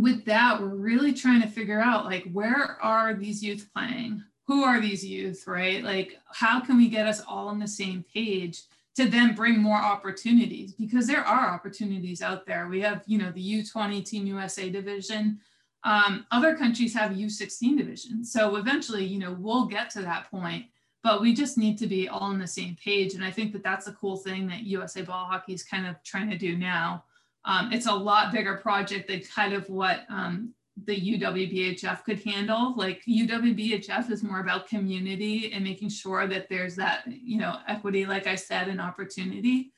with 0.00 0.24
that, 0.26 0.60
we're 0.60 0.68
really 0.68 1.12
trying 1.12 1.42
to 1.42 1.48
figure 1.48 1.80
out 1.80 2.04
like 2.04 2.28
where 2.32 2.78
are 2.82 3.14
these 3.14 3.42
youth 3.42 3.68
playing? 3.74 4.22
Who 4.46 4.62
are 4.64 4.80
these 4.80 5.04
youth, 5.04 5.46
right? 5.46 5.84
Like 5.84 6.18
how 6.32 6.60
can 6.60 6.76
we 6.76 6.88
get 6.88 7.06
us 7.06 7.22
all 7.26 7.48
on 7.48 7.58
the 7.58 7.68
same 7.68 8.04
page 8.12 8.62
to 8.98 9.08
then 9.08 9.32
bring 9.32 9.60
more 9.60 9.76
opportunities 9.76 10.72
because 10.72 11.06
there 11.06 11.24
are 11.24 11.54
opportunities 11.54 12.20
out 12.20 12.44
there. 12.46 12.66
We 12.66 12.80
have, 12.80 13.04
you 13.06 13.16
know, 13.16 13.30
the 13.30 13.62
U20 13.62 14.04
Team 14.04 14.26
USA 14.26 14.70
division. 14.70 15.38
Um, 15.84 16.26
other 16.32 16.56
countries 16.56 16.94
have 16.94 17.12
U16 17.12 17.78
divisions. 17.78 18.32
So 18.32 18.56
eventually, 18.56 19.04
you 19.04 19.20
know, 19.20 19.36
we'll 19.38 19.66
get 19.66 19.88
to 19.90 20.02
that 20.02 20.28
point, 20.28 20.64
but 21.04 21.20
we 21.20 21.32
just 21.32 21.56
need 21.56 21.78
to 21.78 21.86
be 21.86 22.08
all 22.08 22.22
on 22.22 22.40
the 22.40 22.46
same 22.48 22.76
page. 22.82 23.14
And 23.14 23.22
I 23.24 23.30
think 23.30 23.52
that 23.52 23.62
that's 23.62 23.86
a 23.86 23.92
cool 23.92 24.16
thing 24.16 24.48
that 24.48 24.64
USA 24.64 25.02
Ball 25.02 25.26
Hockey 25.26 25.54
is 25.54 25.62
kind 25.62 25.86
of 25.86 26.02
trying 26.02 26.28
to 26.30 26.36
do 26.36 26.56
now. 26.56 27.04
Um, 27.48 27.72
it's 27.72 27.86
a 27.86 27.92
lot 27.92 28.30
bigger 28.30 28.56
project 28.56 29.08
than 29.08 29.22
kind 29.22 29.54
of 29.54 29.68
what 29.70 30.00
um, 30.10 30.52
the 30.84 31.18
UWBHF 31.18 32.04
could 32.04 32.22
handle. 32.22 32.74
Like 32.76 33.02
UWBHF 33.08 34.10
is 34.10 34.22
more 34.22 34.40
about 34.40 34.68
community 34.68 35.50
and 35.52 35.64
making 35.64 35.88
sure 35.88 36.26
that 36.28 36.50
there's 36.50 36.76
that, 36.76 37.04
you 37.06 37.38
know, 37.38 37.56
equity, 37.66 38.04
like 38.04 38.26
I 38.26 38.34
said, 38.34 38.68
and 38.68 38.82
opportunity. 38.82 39.72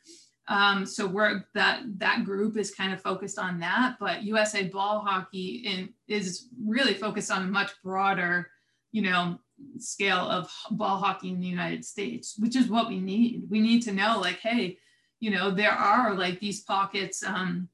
Um, 0.48 0.84
so 0.84 1.06
we're 1.06 1.44
that 1.54 1.82
that 1.98 2.24
group 2.24 2.56
is 2.56 2.74
kind 2.74 2.92
of 2.92 3.00
focused 3.00 3.38
on 3.38 3.60
that, 3.60 3.98
but 4.00 4.24
USA 4.24 4.64
Ball 4.64 4.98
Hockey 4.98 5.62
in, 5.64 5.90
is 6.08 6.48
really 6.60 6.94
focused 6.94 7.30
on 7.30 7.44
a 7.44 7.46
much 7.46 7.70
broader, 7.84 8.50
you 8.90 9.02
know, 9.02 9.38
scale 9.78 10.28
of 10.28 10.50
ball 10.72 10.98
hockey 10.98 11.28
in 11.28 11.38
the 11.38 11.46
United 11.46 11.84
States, 11.84 12.34
which 12.36 12.56
is 12.56 12.68
what 12.68 12.88
we 12.88 12.98
need. 12.98 13.44
We 13.48 13.60
need 13.60 13.82
to 13.82 13.92
know, 13.92 14.18
like, 14.20 14.40
hey, 14.40 14.78
you 15.20 15.30
know, 15.30 15.50
there 15.50 15.70
are 15.70 16.14
like 16.14 16.40
these 16.40 16.62
pockets. 16.62 17.22
Um, 17.22 17.68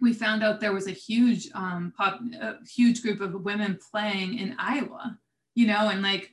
we 0.00 0.12
found 0.12 0.42
out 0.42 0.60
there 0.60 0.72
was 0.72 0.88
a 0.88 0.92
huge, 0.92 1.48
um, 1.54 1.92
pop, 1.96 2.20
a 2.40 2.56
huge 2.66 3.02
group 3.02 3.20
of 3.20 3.44
women 3.44 3.78
playing 3.90 4.38
in 4.38 4.56
Iowa, 4.58 5.18
you 5.54 5.66
know, 5.66 5.88
and 5.88 6.02
like 6.02 6.32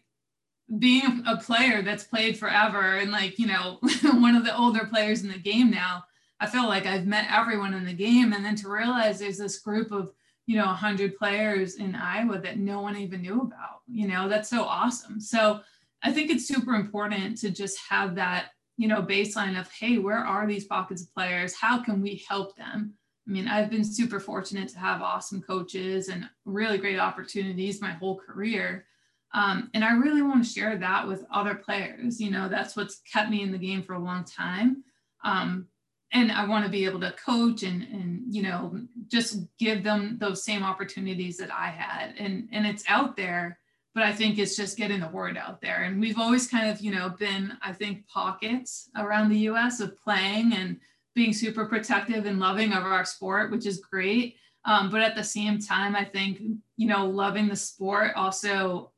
being 0.79 1.23
a 1.27 1.37
player 1.37 1.81
that's 1.81 2.03
played 2.03 2.37
forever 2.37 2.97
and 2.97 3.11
like, 3.11 3.37
you 3.37 3.47
know, 3.47 3.79
one 4.03 4.35
of 4.35 4.45
the 4.45 4.57
older 4.57 4.85
players 4.85 5.23
in 5.23 5.29
the 5.29 5.37
game 5.37 5.69
now, 5.69 6.03
I 6.39 6.47
feel 6.47 6.67
like 6.67 6.85
I've 6.85 7.05
met 7.05 7.31
everyone 7.31 7.73
in 7.73 7.85
the 7.85 7.93
game. 7.93 8.33
And 8.33 8.43
then 8.43 8.55
to 8.57 8.69
realize 8.69 9.19
there's 9.19 9.37
this 9.37 9.59
group 9.59 9.91
of, 9.91 10.11
you 10.45 10.57
know, 10.57 10.65
100 10.65 11.17
players 11.17 11.75
in 11.75 11.95
Iowa 11.95 12.39
that 12.39 12.57
no 12.57 12.81
one 12.81 12.97
even 12.97 13.21
knew 13.21 13.41
about, 13.41 13.81
you 13.87 14.07
know, 14.07 14.27
that's 14.27 14.49
so 14.49 14.63
awesome. 14.63 15.19
So 15.21 15.61
I 16.01 16.11
think 16.11 16.29
it's 16.29 16.47
super 16.47 16.75
important 16.75 17.37
to 17.39 17.49
just 17.49 17.77
have 17.89 18.15
that 18.15 18.47
you 18.77 18.87
know, 18.87 19.01
baseline 19.01 19.59
of, 19.59 19.71
hey, 19.71 19.97
where 19.97 20.17
are 20.17 20.47
these 20.47 20.65
pockets 20.65 21.03
of 21.03 21.13
players? 21.13 21.55
How 21.55 21.83
can 21.83 22.01
we 22.01 22.23
help 22.27 22.55
them? 22.55 22.93
I 23.27 23.31
mean, 23.31 23.47
I've 23.47 23.69
been 23.69 23.85
super 23.85 24.19
fortunate 24.19 24.69
to 24.69 24.79
have 24.79 25.01
awesome 25.01 25.41
coaches 25.41 26.09
and 26.09 26.29
really 26.45 26.77
great 26.77 26.99
opportunities 26.99 27.81
my 27.81 27.91
whole 27.91 28.19
career. 28.19 28.85
Um, 29.33 29.69
and 29.73 29.83
I 29.83 29.93
really 29.93 30.21
want 30.21 30.43
to 30.43 30.49
share 30.49 30.77
that 30.77 31.07
with 31.07 31.23
other 31.31 31.55
players. 31.55 32.19
You 32.19 32.31
know, 32.31 32.49
that's 32.49 32.75
what's 32.75 33.01
kept 33.11 33.29
me 33.29 33.41
in 33.41 33.51
the 33.51 33.57
game 33.57 33.81
for 33.81 33.93
a 33.93 33.99
long 33.99 34.25
time. 34.25 34.83
Um, 35.23 35.67
and 36.11 36.31
I 36.31 36.45
want 36.45 36.65
to 36.65 36.71
be 36.71 36.85
able 36.85 36.99
to 36.99 37.15
coach 37.25 37.63
and, 37.63 37.81
and, 37.83 38.23
you 38.29 38.43
know, 38.43 38.79
just 39.07 39.39
give 39.57 39.83
them 39.83 40.17
those 40.19 40.43
same 40.43 40.63
opportunities 40.63 41.37
that 41.37 41.51
I 41.51 41.67
had. 41.67 42.15
And, 42.19 42.49
and 42.51 42.67
it's 42.67 42.83
out 42.87 43.15
there 43.15 43.57
but 43.93 44.03
I 44.03 44.11
think 44.11 44.37
it's 44.37 44.55
just 44.55 44.77
getting 44.77 44.99
the 44.99 45.07
word 45.07 45.37
out 45.37 45.61
there. 45.61 45.83
And 45.83 45.99
we've 45.99 46.19
always 46.19 46.47
kind 46.47 46.69
of, 46.69 46.81
you 46.81 46.91
know, 46.91 47.09
been, 47.09 47.53
I 47.61 47.73
think, 47.73 48.07
pockets 48.07 48.89
around 48.97 49.29
the 49.29 49.39
US 49.49 49.79
of 49.79 49.97
playing 49.97 50.53
and 50.53 50.79
being 51.15 51.33
super 51.33 51.65
protective 51.65 52.25
and 52.25 52.39
loving 52.39 52.73
of 52.73 52.83
our 52.83 53.05
sport, 53.05 53.51
which 53.51 53.65
is 53.65 53.79
great. 53.79 54.37
Um, 54.65 54.89
but 54.89 55.01
at 55.01 55.15
the 55.15 55.23
same 55.23 55.59
time, 55.59 55.95
I 55.95 56.05
think, 56.05 56.41
you 56.77 56.87
know, 56.87 57.05
loving 57.05 57.47
the 57.47 57.55
sport 57.55 58.13
also 58.15 58.91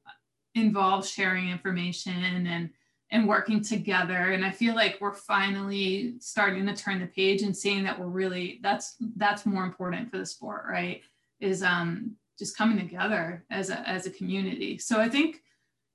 involves 0.54 1.10
sharing 1.10 1.50
information 1.50 2.24
and 2.48 2.70
and 3.12 3.28
working 3.28 3.62
together. 3.62 4.32
And 4.32 4.44
I 4.44 4.52
feel 4.52 4.76
like 4.76 4.98
we're 5.00 5.14
finally 5.14 6.16
starting 6.20 6.66
to 6.66 6.76
turn 6.76 7.00
the 7.00 7.06
page 7.08 7.44
and 7.44 7.56
seeing 7.56 7.84
that 7.84 8.00
we're 8.00 8.08
really 8.08 8.60
that's 8.64 8.96
that's 9.16 9.46
more 9.46 9.64
important 9.64 10.10
for 10.10 10.18
the 10.18 10.26
sport, 10.26 10.66
right? 10.70 11.02
Is 11.40 11.62
um 11.64 12.16
just 12.38 12.58
coming 12.58 12.78
together 12.78 13.46
as 13.50 13.70
a, 13.70 13.80
as 13.88 14.06
a 14.06 14.12
community. 14.12 14.78
So 14.78 15.00
I 15.00 15.10
think, 15.10 15.42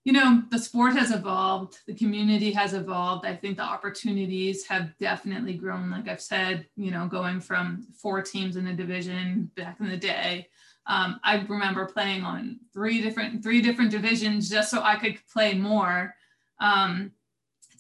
you 0.04 0.12
know, 0.12 0.42
the 0.50 0.58
sport 0.58 0.94
has 0.96 1.10
evolved, 1.10 1.78
the 1.86 1.94
community 1.94 2.50
has 2.52 2.72
evolved. 2.72 3.26
I 3.26 3.36
think 3.36 3.58
the 3.58 3.62
opportunities 3.62 4.66
have 4.66 4.96
definitely 4.98 5.54
grown. 5.54 5.90
Like 5.90 6.08
I've 6.08 6.22
said, 6.22 6.66
you 6.76 6.90
know, 6.90 7.06
going 7.06 7.40
from 7.40 7.86
four 8.00 8.22
teams 8.22 8.56
in 8.56 8.64
the 8.64 8.72
division 8.72 9.50
back 9.56 9.78
in 9.80 9.88
the 9.88 9.96
day. 9.96 10.48
Um, 10.86 11.20
I 11.22 11.44
remember 11.48 11.84
playing 11.86 12.24
on 12.24 12.58
three 12.72 13.02
different 13.02 13.42
three 13.42 13.60
different 13.60 13.90
divisions 13.90 14.48
just 14.48 14.70
so 14.70 14.82
I 14.82 14.96
could 14.96 15.18
play 15.32 15.54
more. 15.54 16.14
Um, 16.60 17.12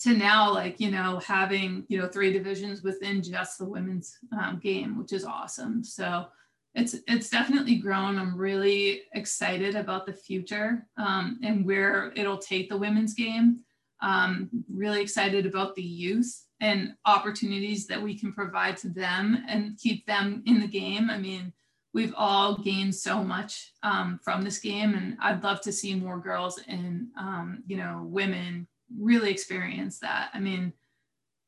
to 0.00 0.16
now, 0.16 0.52
like 0.52 0.80
you 0.80 0.90
know, 0.90 1.18
having 1.18 1.84
you 1.88 1.98
know 1.98 2.08
three 2.08 2.32
divisions 2.32 2.82
within 2.82 3.22
just 3.22 3.58
the 3.58 3.64
women's 3.64 4.16
um, 4.32 4.60
game, 4.62 4.98
which 4.98 5.12
is 5.12 5.24
awesome. 5.24 5.84
So 5.84 6.26
it's 6.74 6.94
it's 7.08 7.30
definitely 7.30 7.76
grown. 7.76 8.18
I'm 8.18 8.36
really 8.36 9.02
excited 9.14 9.74
about 9.74 10.06
the 10.06 10.12
future 10.12 10.86
um, 10.96 11.40
and 11.42 11.66
where 11.66 12.12
it'll 12.14 12.38
take 12.38 12.68
the 12.68 12.76
women's 12.76 13.14
game. 13.14 13.60
Um, 14.02 14.48
really 14.72 15.02
excited 15.02 15.46
about 15.46 15.74
the 15.74 15.82
youth 15.82 16.46
and 16.60 16.94
opportunities 17.06 17.86
that 17.86 18.00
we 18.00 18.18
can 18.18 18.32
provide 18.32 18.76
to 18.78 18.88
them 18.88 19.44
and 19.48 19.78
keep 19.78 20.06
them 20.06 20.42
in 20.46 20.60
the 20.60 20.68
game. 20.68 21.10
I 21.10 21.18
mean, 21.18 21.52
we've 21.92 22.14
all 22.16 22.56
gained 22.56 22.94
so 22.94 23.22
much 23.22 23.72
um, 23.82 24.20
from 24.22 24.42
this 24.42 24.58
game, 24.58 24.94
and 24.94 25.16
I'd 25.20 25.42
love 25.42 25.60
to 25.62 25.72
see 25.72 25.94
more 25.94 26.18
girls 26.18 26.60
and 26.68 27.08
um, 27.18 27.64
you 27.66 27.76
know 27.76 28.02
women 28.04 28.68
really 28.96 29.30
experience 29.30 29.98
that. 30.00 30.30
I 30.34 30.38
mean, 30.38 30.72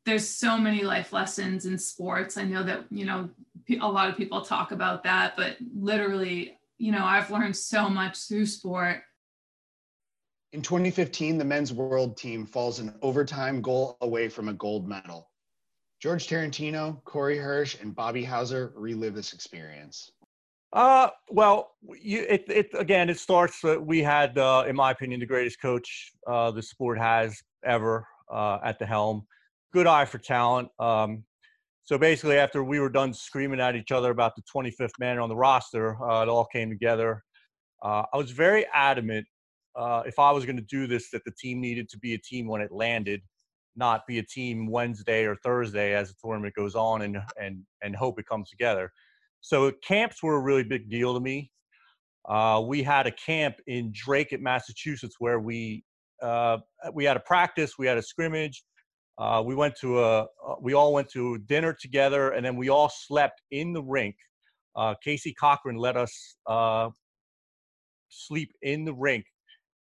there's 0.05 0.29
so 0.29 0.59
many 0.59 0.83
life 0.83 1.13
lessons 1.13 1.67
in 1.67 1.79
sports. 1.79 2.37
I 2.37 2.43
know 2.45 2.65
that 2.65 2.85
you 2.91 3.05
know 3.05 3.31
a 3.79 3.87
lot 3.87 4.09
of 4.09 4.17
people 4.17 4.43
talk 4.43 4.73
about 4.73 5.03
that, 5.05 5.35
but 5.37 5.57
literally, 5.75 6.59
you 6.79 6.93
know, 6.93 7.05
I've 7.05 7.31
learned 7.31 7.57
so 7.57 7.89
much 7.89 8.19
through 8.29 8.47
sport. 8.47 9.03
In 10.53 10.61
2015, 10.61 11.39
the 11.39 11.45
men's 11.45 11.73
world 11.73 12.17
team 12.17 12.45
falls 12.45 12.79
an 12.79 12.95
overtime 13.01 13.63
goal 13.63 13.97
away 14.01 14.29
from 14.29 14.49
a 14.49 14.53
gold 14.53 14.87
medal. 14.87 15.31
George 16.01 16.27
Tarantino, 16.27 17.03
Corey 17.05 17.39
Hirsch, 17.39 17.77
and 17.81 17.95
Bobby 17.95 18.25
Hauser 18.25 18.73
relive 18.75 19.15
this 19.15 19.33
experience. 19.33 20.11
Uh, 20.73 21.11
well, 21.31 21.73
you, 22.01 22.27
it, 22.29 22.45
it 22.49 22.71
again, 22.75 23.09
it 23.09 23.19
starts. 23.19 23.63
Uh, 23.65 23.77
we 23.81 24.03
had, 24.03 24.37
uh, 24.37 24.65
in 24.67 24.75
my 24.75 24.91
opinion, 24.91 25.21
the 25.21 25.27
greatest 25.27 25.61
coach 25.61 26.13
uh, 26.27 26.51
the 26.51 26.63
sport 26.63 26.99
has 26.99 27.41
ever 27.65 28.07
uh, 28.31 28.59
at 28.65 28.79
the 28.79 28.87
helm. 28.87 29.27
Good 29.73 29.87
eye 29.87 30.05
for 30.05 30.19
talent. 30.19 30.69
Um, 30.79 31.25
so 31.85 31.99
basically, 31.99 32.37
after 32.39 32.63
we 32.65 32.81
were 32.81 32.91
done 32.91 33.13
screaming 33.15 33.61
at 33.61 33.77
each 33.77 33.93
other 33.93 34.11
about 34.11 34.35
the 34.37 34.43
25th 34.43 34.99
man 35.01 35.19
on 35.19 35.29
the 35.29 35.37
roster, 35.37 35.97
uh, 36.03 36.23
it 36.23 36.29
all 36.29 36.47
came 36.47 36.71
together. 36.71 37.23
Uh, 37.85 38.05
I 38.13 38.17
was 38.17 38.31
very 38.31 38.67
adamant 38.75 39.27
uh, 39.77 40.03
if 40.07 40.19
I 40.19 40.31
was 40.33 40.45
going 40.47 40.57
to 40.57 40.63
do 40.63 40.87
this 40.87 41.11
that 41.11 41.23
the 41.25 41.33
team 41.33 41.61
needed 41.61 41.89
to 41.91 41.99
be 41.99 42.15
a 42.15 42.19
team 42.19 42.47
when 42.49 42.61
it 42.61 42.73
landed, 42.73 43.23
not 43.77 44.07
be 44.07 44.19
a 44.19 44.23
team 44.23 44.69
Wednesday 44.71 45.25
or 45.25 45.37
Thursday 45.37 45.95
as 45.95 46.09
the 46.09 46.15
tournament 46.25 46.55
goes 46.55 46.75
on 46.77 47.03
and 47.03 47.19
and 47.41 47.63
and 47.83 47.97
hope 47.97 48.19
it 48.21 48.27
comes 48.27 48.51
together. 48.51 48.93
So 49.41 49.73
camps 49.87 50.23
were 50.23 50.37
a 50.37 50.41
really 50.41 50.65
big 50.65 50.89
deal 50.91 51.15
to 51.15 51.21
me. 51.21 51.51
uh, 52.29 52.63
we 52.65 52.83
had 52.83 53.07
a 53.07 53.13
camp 53.13 53.57
in 53.67 53.93
Dracut, 53.95 54.41
Massachusetts, 54.41 55.17
where 55.19 55.41
we 55.41 55.85
uh, 56.23 56.59
we 56.95 57.05
had 57.05 57.17
a 57.17 57.21
practice, 57.21 57.75
we 57.79 57.87
had 57.87 57.99
a 57.99 58.03
scrimmage, 58.03 58.63
uh, 59.19 59.43
we 59.45 59.55
went 59.55 59.77
to 59.81 60.01
a 60.01 60.23
uh, 60.23 60.27
we 60.61 60.73
all 60.75 60.93
went 60.93 61.09
to 61.11 61.39
dinner 61.39 61.73
together, 61.73 62.31
and 62.31 62.45
then 62.45 62.57
we 62.57 62.69
all 62.69 62.89
slept 62.89 63.43
in 63.51 63.73
the 63.73 63.83
rink. 63.83 64.17
Uh, 64.75 64.95
Casey 65.05 65.35
Cochran 65.35 65.77
let 65.77 65.97
us 65.97 66.37
uh, 66.47 66.89
sleep 68.09 68.53
in 68.63 68.85
the 68.85 68.95
rink, 68.95 69.27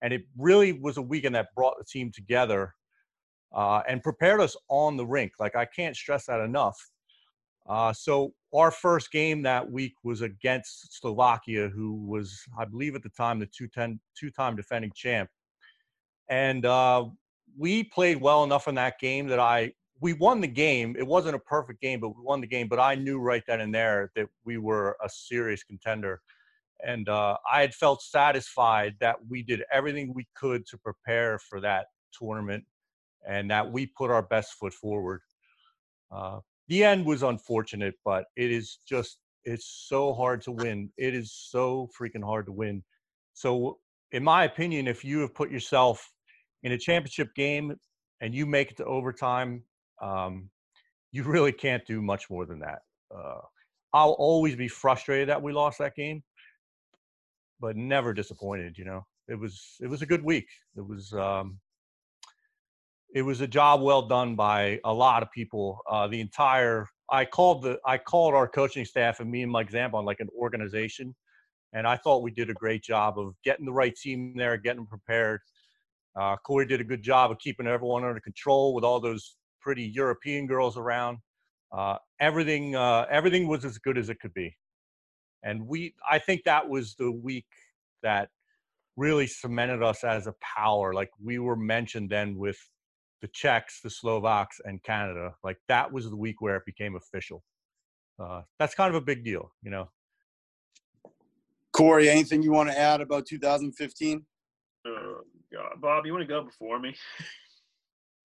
and 0.02 0.12
it 0.14 0.24
really 0.38 0.74
was 0.74 0.98
a 0.98 1.02
weekend 1.02 1.36
that 1.36 1.48
brought 1.56 1.78
the 1.78 1.86
team 1.86 2.12
together 2.14 2.74
uh, 3.56 3.82
and 3.88 4.02
prepared 4.02 4.42
us 4.42 4.56
on 4.68 4.98
the 4.98 5.06
rink. 5.06 5.34
Like 5.40 5.56
I 5.56 5.66
can't 5.66 5.96
stress 5.96 6.26
that 6.26 6.40
enough. 6.40 6.78
Uh, 7.68 7.94
so 7.94 8.34
our 8.56 8.72
first 8.72 9.12
game 9.12 9.44
that 9.44 9.72
week 9.72 9.94
was 10.04 10.22
against 10.22 11.00
Slovakia, 11.00 11.70
who 11.70 12.04
was, 12.08 12.42
I 12.58 12.66
believe, 12.66 12.96
at 12.96 13.04
the 13.04 13.10
time 13.10 13.38
the 13.38 13.46
two-ten, 13.46 14.00
two-time 14.18 14.56
defending 14.56 14.92
champ, 14.96 15.30
and 16.30 16.66
we 17.60 17.84
played 17.84 18.22
well 18.22 18.44
enough 18.46 18.70
in 18.70 18.76
that 18.76 19.00
game 19.00 19.28
that 19.28 19.40
I 19.40 19.74
we 20.02 20.14
won 20.14 20.40
the 20.40 20.48
game. 20.48 20.96
It 20.98 21.06
wasn't 21.06 21.36
a 21.36 21.40
perfect 21.40 21.82
game, 21.82 22.00
but 22.00 22.16
we 22.16 22.24
won 22.24 22.40
the 22.40 22.48
game. 22.48 22.70
But 22.70 22.80
I 22.80 22.96
knew 22.96 23.20
right 23.20 23.44
then 23.46 23.60
and 23.60 23.76
there 23.76 24.12
that 24.16 24.28
we 24.46 24.58
were 24.58 24.96
a 25.04 25.10
serious 25.10 25.62
contender, 25.62 26.22
and 26.86 27.10
uh, 27.10 27.36
I 27.52 27.60
had 27.60 27.76
felt 27.76 28.02
satisfied 28.02 28.96
that 29.02 29.18
we 29.28 29.44
did 29.44 29.64
everything 29.74 30.14
we 30.14 30.26
could 30.36 30.66
to 30.68 30.78
prepare 30.78 31.38
for 31.38 31.60
that 31.60 31.88
tournament, 32.18 32.64
and 33.28 33.52
that 33.52 33.70
we 33.70 33.88
put 33.88 34.10
our 34.10 34.24
best 34.24 34.54
foot 34.54 34.74
forward. 34.74 35.20
Uh, 36.12 36.40
the 36.70 36.86
end 36.86 37.06
was 37.06 37.24
unfortunate, 37.24 37.96
but 38.06 38.26
it 38.38 38.52
is 38.52 38.80
just 38.88 39.20
it's 39.44 39.86
so 39.88 40.14
hard 40.14 40.42
to 40.44 40.52
win. 40.54 40.92
It 40.98 41.14
is 41.14 41.34
so 41.34 41.90
freaking 42.00 42.24
hard 42.24 42.46
to 42.46 42.54
win. 42.54 42.84
So, 43.34 43.80
in 44.14 44.24
my 44.24 44.46
opinion, 44.46 44.88
if 44.88 45.04
you 45.04 45.20
have 45.20 45.34
put 45.34 45.52
yourself 45.52 46.10
in 46.64 46.72
a 46.72 46.78
championship 46.78 47.34
game 47.36 47.76
and 48.22 48.34
you 48.34 48.46
make 48.46 48.72
it 48.72 48.78
to 48.78 48.86
overtime, 48.86 49.64
um, 50.02 50.50
you 51.12 51.24
really 51.24 51.52
can't 51.52 51.86
do 51.86 52.02
much 52.02 52.30
more 52.30 52.46
than 52.46 52.60
that. 52.60 52.80
Uh, 53.16 53.40
I'll 53.94 54.16
always 54.20 54.56
be 54.56 54.68
frustrated 54.68 55.30
that 55.30 55.42
we 55.42 55.52
lost 55.52 55.80
that 55.80 55.96
game, 55.96 56.24
but 57.60 57.76
never 57.76 58.14
disappointed. 58.14 58.78
You 58.78 58.86
know, 58.86 59.06
it 59.28 59.40
was 59.40 59.78
it 59.82 59.88
was 59.88 60.02
a 60.02 60.06
good 60.06 60.24
week. 60.24 60.48
It 60.76 60.86
was 60.88 61.12
um, 61.14 61.60
it 63.14 63.24
was 63.24 63.42
a 63.42 63.48
job 63.48 63.82
well 63.82 64.04
done 64.04 64.36
by 64.36 64.80
a 64.84 64.94
lot 64.94 65.24
of 65.24 65.32
people. 65.32 65.80
Uh, 65.90 66.08
the 66.08 66.22
entire 66.22 66.88
I 67.12 67.26
called 67.26 67.64
the 67.64 67.80
I 67.86 67.98
called 67.98 68.36
our 68.36 68.48
coaching 68.48 68.86
staff 68.86 69.20
and 69.20 69.32
me 69.32 69.42
and 69.42 69.52
Mike 69.52 69.72
Zambon 69.72 70.06
like 70.06 70.20
an 70.20 70.30
organization, 70.38 71.16
and 71.74 71.88
I 71.88 71.98
thought 71.98 72.22
we 72.22 72.32
did 72.32 72.52
a 72.52 72.54
great 72.54 72.84
job 72.84 73.18
of 73.18 73.34
getting 73.44 73.66
the 73.66 73.74
right 73.74 73.96
team 73.96 74.36
there, 74.36 74.58
getting 74.58 74.82
them 74.82 74.88
prepared. 74.88 75.42
Uh, 76.20 76.36
Corey 76.38 76.66
did 76.66 76.82
a 76.82 76.84
good 76.84 77.02
job 77.02 77.32
of 77.32 77.40
keeping 77.40 77.66
everyone 77.66 78.04
under 78.04 78.20
control 78.20 78.74
with 78.74 78.84
all 78.84 79.00
those 79.00 79.38
pretty 79.62 79.84
European 79.84 80.48
girls 80.48 80.78
around. 80.78 81.20
Uh, 81.72 81.98
everything 82.20 82.76
uh, 82.76 83.06
everything 83.10 83.48
was 83.48 83.64
as 83.64 83.78
good 83.78 83.98
as 83.98 84.10
it 84.10 84.20
could 84.20 84.34
be, 84.34 84.58
and 85.44 85.66
we 85.66 85.94
I 86.10 86.20
think 86.20 86.44
that 86.44 86.68
was 86.68 86.96
the 86.96 87.12
week 87.12 87.46
that 88.04 88.30
really 88.98 89.28
cemented 89.28 89.82
us 89.82 90.04
as 90.04 90.28
a 90.28 90.36
power. 90.42 90.94
Like 90.94 91.12
we 91.24 91.40
were 91.40 91.56
mentioned 91.56 92.10
then 92.10 92.36
with 92.36 92.58
the 93.22 93.30
Czechs, 93.30 93.80
the 93.82 93.90
Slovaks, 93.90 94.60
and 94.66 94.84
Canada. 94.84 95.36
Like 95.42 95.58
that 95.70 95.92
was 95.92 96.10
the 96.10 96.18
week 96.18 96.42
where 96.42 96.58
it 96.58 96.66
became 96.66 96.96
official. 96.98 97.44
Uh, 98.20 98.42
that's 98.58 98.76
kind 98.76 98.94
of 98.94 99.02
a 99.02 99.06
big 99.06 99.24
deal, 99.24 99.54
you 99.62 99.72
know. 99.72 99.90
Corey, 101.72 102.10
anything 102.10 102.42
you 102.42 102.52
want 102.52 102.70
to 102.70 102.78
add 102.78 103.00
about 103.00 103.26
2015? 103.26 104.26
Uh, 105.58 105.76
Bob, 105.78 106.06
you 106.06 106.14
want 106.14 106.22
to 106.22 106.28
go 106.28 106.44
before 106.44 106.80
me? 106.80 106.96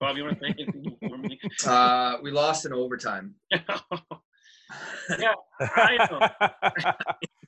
Bob, 0.01 0.17
you 0.17 0.25
want 0.25 0.39
to 0.39 0.41
think 0.41 0.57
anything 0.61 0.97
before 1.01 1.19
me? 1.19 1.39
Uh, 1.67 2.19
we 2.23 2.31
lost 2.31 2.67
in 2.67 2.73
overtime. 2.73 3.35
yeah, 3.51 5.35
I 5.61 6.33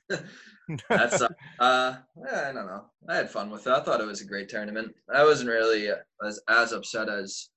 know. 0.09 0.17
That's 0.89 1.21
uh, 1.21 1.29
uh, 1.59 1.97
I 2.31 2.51
don't 2.51 2.67
know. 2.67 2.85
I 3.07 3.15
had 3.15 3.29
fun 3.29 3.49
with 3.49 3.67
it. 3.67 3.73
I 3.73 3.81
thought 3.81 4.01
it 4.01 4.07
was 4.07 4.21
a 4.21 4.25
great 4.25 4.49
tournament. 4.49 4.93
I 5.13 5.23
wasn't 5.23 5.49
really 5.49 5.89
as 6.25 6.39
as 6.49 6.71
upset 6.71 7.09
as 7.09 7.49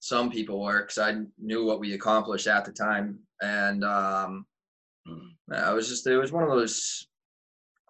some 0.00 0.30
people 0.30 0.62
were 0.62 0.82
because 0.82 0.98
I 0.98 1.22
knew 1.38 1.64
what 1.64 1.80
we 1.80 1.94
accomplished 1.94 2.46
at 2.46 2.64
the 2.64 2.72
time, 2.72 3.18
and 3.42 3.84
um, 3.84 4.46
I 5.52 5.72
was 5.72 5.88
just 5.88 6.06
it 6.06 6.16
was 6.16 6.32
one 6.32 6.44
of 6.44 6.50
those 6.50 7.08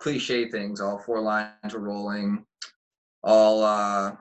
cliche 0.00 0.48
things. 0.48 0.80
All 0.80 0.98
four 0.98 1.20
lines 1.20 1.74
were 1.74 1.80
rolling. 1.80 2.44
All 3.22 3.62
uh, 3.64 4.12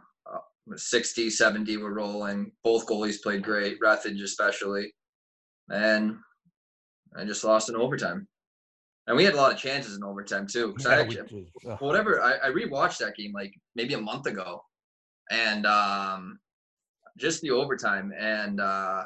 60, 0.75 1.29
70 1.29 1.77
were 1.77 1.93
rolling. 1.93 2.51
Both 2.63 2.87
goalies 2.87 3.21
played 3.21 3.43
great. 3.43 3.79
Rethage 3.79 4.21
especially, 4.21 4.93
and 5.69 6.17
I 7.15 7.25
just 7.25 7.43
lost 7.43 7.69
in 7.69 7.75
overtime. 7.75 8.27
And 9.07 9.15
we 9.15 9.23
had 9.23 9.35
a 9.35 9.37
lot 9.37 9.53
of 9.53 9.57
chances 9.57 9.95
in 9.95 10.03
overtime 10.03 10.47
too. 10.47 10.75
Yeah, 10.79 10.89
I 10.89 10.99
actually, 10.99 11.47
whatever, 11.79 12.21
I, 12.21 12.47
I 12.47 12.51
rewatched 12.51 12.97
that 12.97 13.15
game 13.15 13.31
like 13.33 13.53
maybe 13.75 13.93
a 13.93 14.01
month 14.01 14.25
ago, 14.25 14.61
and 15.31 15.65
um, 15.65 16.39
just 17.17 17.41
the 17.41 17.51
overtime. 17.51 18.11
And 18.19 18.59
uh, 18.59 19.03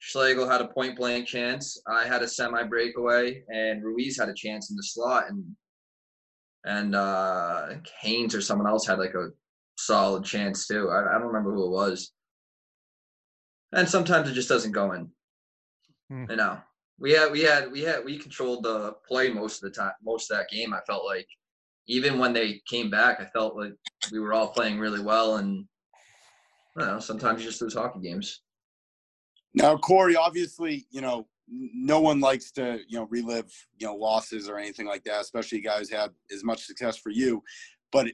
Schlegel 0.00 0.48
had 0.48 0.60
a 0.60 0.68
point 0.68 0.96
blank 0.96 1.26
chance. 1.26 1.80
I 1.88 2.06
had 2.06 2.22
a 2.22 2.28
semi 2.28 2.62
breakaway, 2.64 3.42
and 3.48 3.82
Ruiz 3.82 4.18
had 4.18 4.28
a 4.28 4.34
chance 4.34 4.70
in 4.70 4.76
the 4.76 4.82
slot, 4.82 5.30
and 5.30 5.44
and 6.66 6.94
uh, 6.94 7.68
Haynes 8.02 8.34
or 8.34 8.42
someone 8.42 8.68
else 8.68 8.86
had 8.86 8.98
like 8.98 9.14
a 9.14 9.30
solid 9.78 10.24
chance 10.24 10.66
too. 10.66 10.90
I, 10.90 11.16
I 11.16 11.18
don't 11.18 11.28
remember 11.28 11.54
who 11.54 11.66
it 11.66 11.70
was. 11.70 12.12
And 13.72 13.88
sometimes 13.88 14.28
it 14.28 14.34
just 14.34 14.48
doesn't 14.48 14.72
go 14.72 14.92
in. 14.92 15.10
Hmm. 16.10 16.30
You 16.30 16.36
know, 16.36 16.58
we 16.98 17.12
had 17.12 17.30
we 17.30 17.42
had 17.42 17.70
we 17.70 17.82
had 17.82 18.04
we 18.04 18.18
controlled 18.18 18.64
the 18.64 18.92
play 19.06 19.30
most 19.30 19.62
of 19.62 19.70
the 19.70 19.78
time 19.78 19.92
most 20.02 20.30
of 20.30 20.36
that 20.36 20.48
game 20.48 20.72
i 20.72 20.80
felt 20.86 21.04
like 21.04 21.28
even 21.86 22.18
when 22.18 22.32
they 22.32 22.60
came 22.66 22.90
back 22.90 23.20
i 23.20 23.24
felt 23.26 23.56
like 23.56 23.72
we 24.12 24.18
were 24.18 24.32
all 24.32 24.48
playing 24.48 24.78
really 24.78 25.02
well 25.02 25.36
and 25.36 25.66
you 26.78 26.84
know, 26.84 26.98
sometimes 26.98 27.40
you 27.40 27.48
just 27.48 27.62
lose 27.62 27.74
hockey 27.74 28.00
games 28.00 28.42
now 29.54 29.76
corey 29.76 30.16
obviously 30.16 30.86
you 30.90 31.00
know 31.00 31.26
no 31.48 32.00
one 32.00 32.20
likes 32.20 32.50
to 32.50 32.80
you 32.88 32.98
know 32.98 33.06
relive 33.10 33.52
you 33.78 33.86
know 33.86 33.94
losses 33.94 34.48
or 34.48 34.58
anything 34.58 34.86
like 34.86 35.04
that 35.04 35.20
especially 35.20 35.60
guys 35.60 35.88
have 35.88 36.10
as 36.32 36.42
much 36.42 36.64
success 36.64 36.96
for 36.96 37.10
you 37.10 37.40
but 37.92 38.08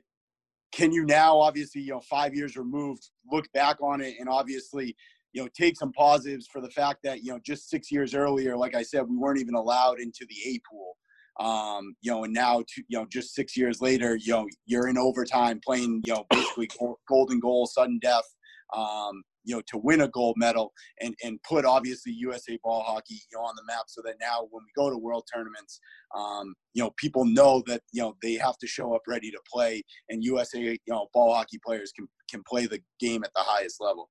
can 0.73 0.93
you 0.93 1.05
now 1.07 1.39
obviously 1.39 1.81
you 1.81 1.93
know 1.93 2.01
five 2.01 2.35
years 2.35 2.57
removed 2.57 3.09
look 3.31 3.51
back 3.53 3.77
on 3.81 4.01
it 4.03 4.17
and 4.19 4.29
obviously 4.29 4.95
you 5.33 5.43
know, 5.43 5.49
take 5.55 5.77
some 5.77 5.93
positives 5.93 6.47
for 6.47 6.61
the 6.61 6.71
fact 6.71 7.01
that, 7.05 7.23
you 7.23 7.33
know, 7.33 7.41
just 7.45 7.71
six 7.71 7.91
years 7.91 8.15
earlier, 8.15 8.57
like 8.57 8.75
I 8.75 8.83
said, 8.83 9.09
we 9.09 9.17
weren't 9.17 9.41
even 9.41 9.55
allowed 9.55 9.99
into 9.99 10.27
the 10.29 10.51
A 10.51 10.61
pool. 10.71 10.97
Um, 11.41 11.97
you 12.03 12.11
know, 12.11 12.25
and 12.25 12.35
now, 12.35 12.61
to, 12.61 12.83
you 12.89 12.99
know, 12.99 13.07
just 13.11 13.35
six 13.35 13.57
years 13.57 13.81
later, 13.81 14.17
you 14.17 14.33
know, 14.33 14.47
you're 14.67 14.89
in 14.89 14.99
overtime 14.99 15.61
playing, 15.65 16.03
you 16.07 16.13
know, 16.13 16.27
basically 16.31 16.69
golden 17.09 17.41
goal, 17.41 17.67
sudden 17.67 17.99
death, 18.03 18.25
um, 18.77 19.23
you 19.45 19.55
know, 19.55 19.63
to 19.67 19.79
win 19.79 20.03
a 20.03 20.09
gold 20.09 20.37
medal 20.39 20.73
and, 21.01 21.15
and 21.25 21.43
put 21.43 21.65
obviously 21.65 22.13
USA 22.13 22.59
ball 22.63 22.83
hockey, 22.83 23.15
you 23.15 23.39
know, 23.39 23.45
on 23.45 23.55
the 23.57 23.65
map 23.67 23.85
so 23.89 24.01
that 24.05 24.15
now 24.21 24.47
when 24.51 24.63
we 24.65 24.71
go 24.77 24.91
to 24.91 24.97
world 24.97 25.25
tournaments, 25.33 25.81
um, 26.17 26.55
you 26.75 26.83
know, 26.83 26.93
people 26.97 27.25
know 27.25 27.63
that, 27.67 27.83
you 27.93 28.03
know, 28.03 28.17
they 28.23 28.35
have 28.35 28.57
to 28.59 28.67
show 28.67 28.95
up 28.95 29.03
ready 29.09 29.31
to 29.31 29.39
play 29.53 29.83
and 30.09 30.25
USA, 30.25 30.61
you 30.61 30.79
know, 30.89 31.09
ball 31.13 31.35
hockey 31.35 31.59
players 31.65 31.93
can, 31.93 32.07
can 32.31 32.43
play 32.49 32.67
the 32.67 32.81
game 33.01 33.25
at 33.25 33.33
the 33.35 33.43
highest 33.43 33.81
level. 33.81 34.09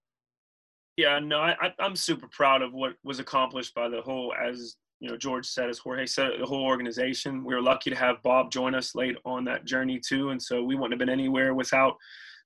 Yeah, 0.97 1.19
no, 1.19 1.39
I, 1.39 1.55
I'm 1.79 1.95
super 1.95 2.27
proud 2.31 2.61
of 2.61 2.73
what 2.73 2.93
was 3.03 3.19
accomplished 3.19 3.73
by 3.73 3.87
the 3.87 4.01
whole, 4.01 4.33
as 4.33 4.75
you 4.99 5.09
know, 5.09 5.17
George 5.17 5.47
said, 5.47 5.67
as 5.67 5.79
Jorge 5.79 6.05
said, 6.05 6.33
the 6.39 6.45
whole 6.45 6.63
organization. 6.63 7.43
We 7.43 7.55
were 7.55 7.61
lucky 7.61 7.89
to 7.89 7.95
have 7.95 8.21
Bob 8.21 8.51
join 8.51 8.75
us 8.75 8.93
late 8.93 9.15
on 9.25 9.43
that 9.45 9.65
journey 9.65 9.99
too, 9.99 10.29
and 10.29 10.41
so 10.41 10.63
we 10.63 10.75
wouldn't 10.75 10.93
have 10.93 10.99
been 10.99 11.09
anywhere 11.09 11.55
without 11.55 11.95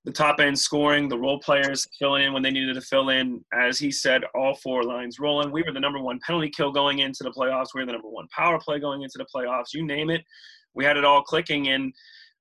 the 0.06 0.12
top 0.12 0.40
end 0.40 0.58
scoring, 0.58 1.10
the 1.10 1.18
role 1.18 1.40
players 1.40 1.88
filling 1.98 2.24
in 2.24 2.34
when 2.34 2.44
they 2.44 2.52
needed 2.52 2.76
to 2.76 2.82
fill 2.82 3.10
in. 3.10 3.44
As 3.54 3.80
he 3.80 3.92
said, 3.92 4.24
all 4.36 4.56
four 4.56 4.84
lines 4.84 5.20
rolling. 5.20 5.52
We 5.52 5.64
were 5.64 5.74
the 5.74 5.80
number 5.80 6.00
one 6.00 6.20
penalty 6.26 6.52
kill 6.56 6.72
going 6.72 7.00
into 7.00 7.24
the 7.24 7.32
playoffs. 7.32 7.70
We 7.74 7.82
were 7.82 7.88
the 7.88 7.94
number 7.94 8.10
one 8.10 8.28
power 8.36 8.60
play 8.60 8.80
going 8.80 9.02
into 9.02 9.18
the 9.18 9.26
playoffs. 9.36 9.74
You 9.74 9.86
name 9.86 10.12
it, 10.12 10.24
we 10.76 10.86
had 10.86 10.98
it 10.98 11.06
all 11.06 11.24
clicking. 11.24 11.70
And 11.70 11.92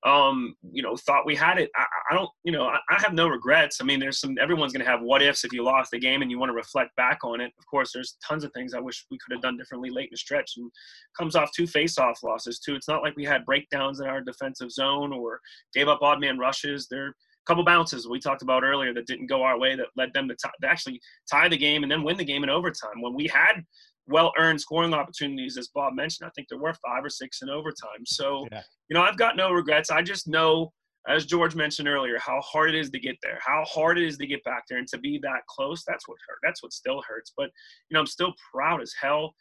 um, 0.05 0.55
you 0.71 0.83
know, 0.83 0.97
thought 0.97 1.25
we 1.25 1.35
had 1.35 1.57
it. 1.57 1.71
I, 1.75 1.87
I 2.11 2.15
don't, 2.15 2.29
you 2.43 2.53
know, 2.53 2.65
I, 2.65 2.77
I, 2.91 3.01
have 3.01 3.15
no 3.15 3.27
regrets. 3.27 3.79
I 3.81 3.85
mean, 3.85 3.99
there's 3.99 4.21
some, 4.21 4.37
everyone's 4.39 4.75
going 4.75 4.85
to 4.85 4.91
have 4.91 5.01
what 5.01 5.23
ifs 5.23 5.45
if 5.45 5.53
you 5.55 5.65
lost 5.65 5.93
the 5.93 5.99
game 5.99 6.21
and 6.21 6.31
you 6.31 6.39
want 6.39 6.51
to 6.51 6.55
reflect 6.55 6.95
back 6.97 7.21
on 7.25 7.41
it. 7.41 7.51
Of 7.59 7.65
course, 7.71 7.91
there's 7.95 8.19
tons 8.23 8.45
of 8.45 8.53
things 8.53 8.75
I 8.75 8.81
wish 8.81 9.07
we 9.11 9.17
could 9.17 9.35
have 9.35 9.41
done 9.41 9.57
differently 9.57 9.89
late 9.89 10.09
in 10.09 10.11
the 10.11 10.19
stretch 10.19 10.53
and 10.59 10.71
comes 11.19 11.35
off 11.35 11.53
two 11.57 11.67
face-off 11.67 12.23
losses 12.23 12.59
too. 12.59 12.75
It's 12.75 12.87
not 12.87 13.01
like 13.01 13.17
we 13.17 13.25
had 13.25 13.47
breakdowns 13.47 14.01
in 14.01 14.07
our 14.07 14.21
defensive 14.21 14.71
zone 14.71 15.11
or 15.11 15.41
gave 15.73 15.89
up 15.89 16.03
odd 16.03 16.21
man 16.21 16.39
rushes. 16.39 16.87
There 16.91 17.07
a 17.07 17.13
couple 17.47 17.65
bounces 17.65 18.09
we 18.09 18.19
talked 18.19 18.43
about 18.43 18.65
earlier 18.65 18.93
that 18.95 19.07
didn't 19.07 19.27
go 19.27 19.43
our 19.43 19.59
way 19.59 19.77
that 19.77 19.87
led 19.97 20.13
them 20.15 20.29
to, 20.29 20.35
t- 20.35 20.49
to 20.63 20.69
actually 20.69 21.01
tie 21.31 21.49
the 21.49 21.57
game 21.57 21.83
and 21.83 21.91
then 21.93 22.03
win 22.03 22.17
the 22.17 22.25
game 22.25 22.43
in 22.43 22.51
overtime 22.51 23.01
when 23.01 23.15
we 23.15 23.27
had 23.27 23.63
well 24.07 24.33
earned 24.39 24.61
scoring 24.61 24.93
opportunities, 24.93 25.57
as 25.57 25.69
Bob 25.69 25.95
mentioned. 25.95 26.27
I 26.27 26.31
think 26.35 26.49
there 26.49 26.59
were 26.59 26.75
five 26.75 27.05
or 27.05 27.09
six 27.11 27.41
in 27.43 27.49
overtime. 27.49 28.05
So, 28.07 28.47
Yeah. 28.53 28.63
you 28.89 28.95
know, 28.95 29.03
I've 29.03 29.17
got 29.17 29.37
no 29.37 29.51
regrets. 29.51 29.91
I 29.91 30.03
just 30.03 30.29
know, 30.29 30.73
as 31.09 31.27
George 31.27 31.55
mentioned 31.55 31.89
earlier, 31.89 32.19
how 32.19 32.41
hard 32.43 32.71
it 32.71 32.75
is 32.79 32.91
to 32.91 32.99
get 32.99 33.17
there, 33.23 33.39
how 33.45 33.65
hard 33.67 33.99
it 33.99 34.05
is 34.05 34.17
to 34.19 34.27
get 34.27 34.43
back 34.45 34.65
there, 34.69 34.79
and 34.79 34.89
to 34.89 34.99
be 34.99 35.19
that 35.23 35.41
close. 35.49 35.85
That's 35.87 36.07
what 36.09 36.17
hurt. 36.29 36.39
That's 36.43 36.63
what 36.63 36.73
still 36.73 37.03
hurts. 37.07 37.33
But 37.37 37.51
you 37.89 37.95
know, 37.95 38.01
I'm 38.01 38.07
still 38.07 38.35
proud 38.53 38.81
as 38.83 38.93
hell. 39.01 39.35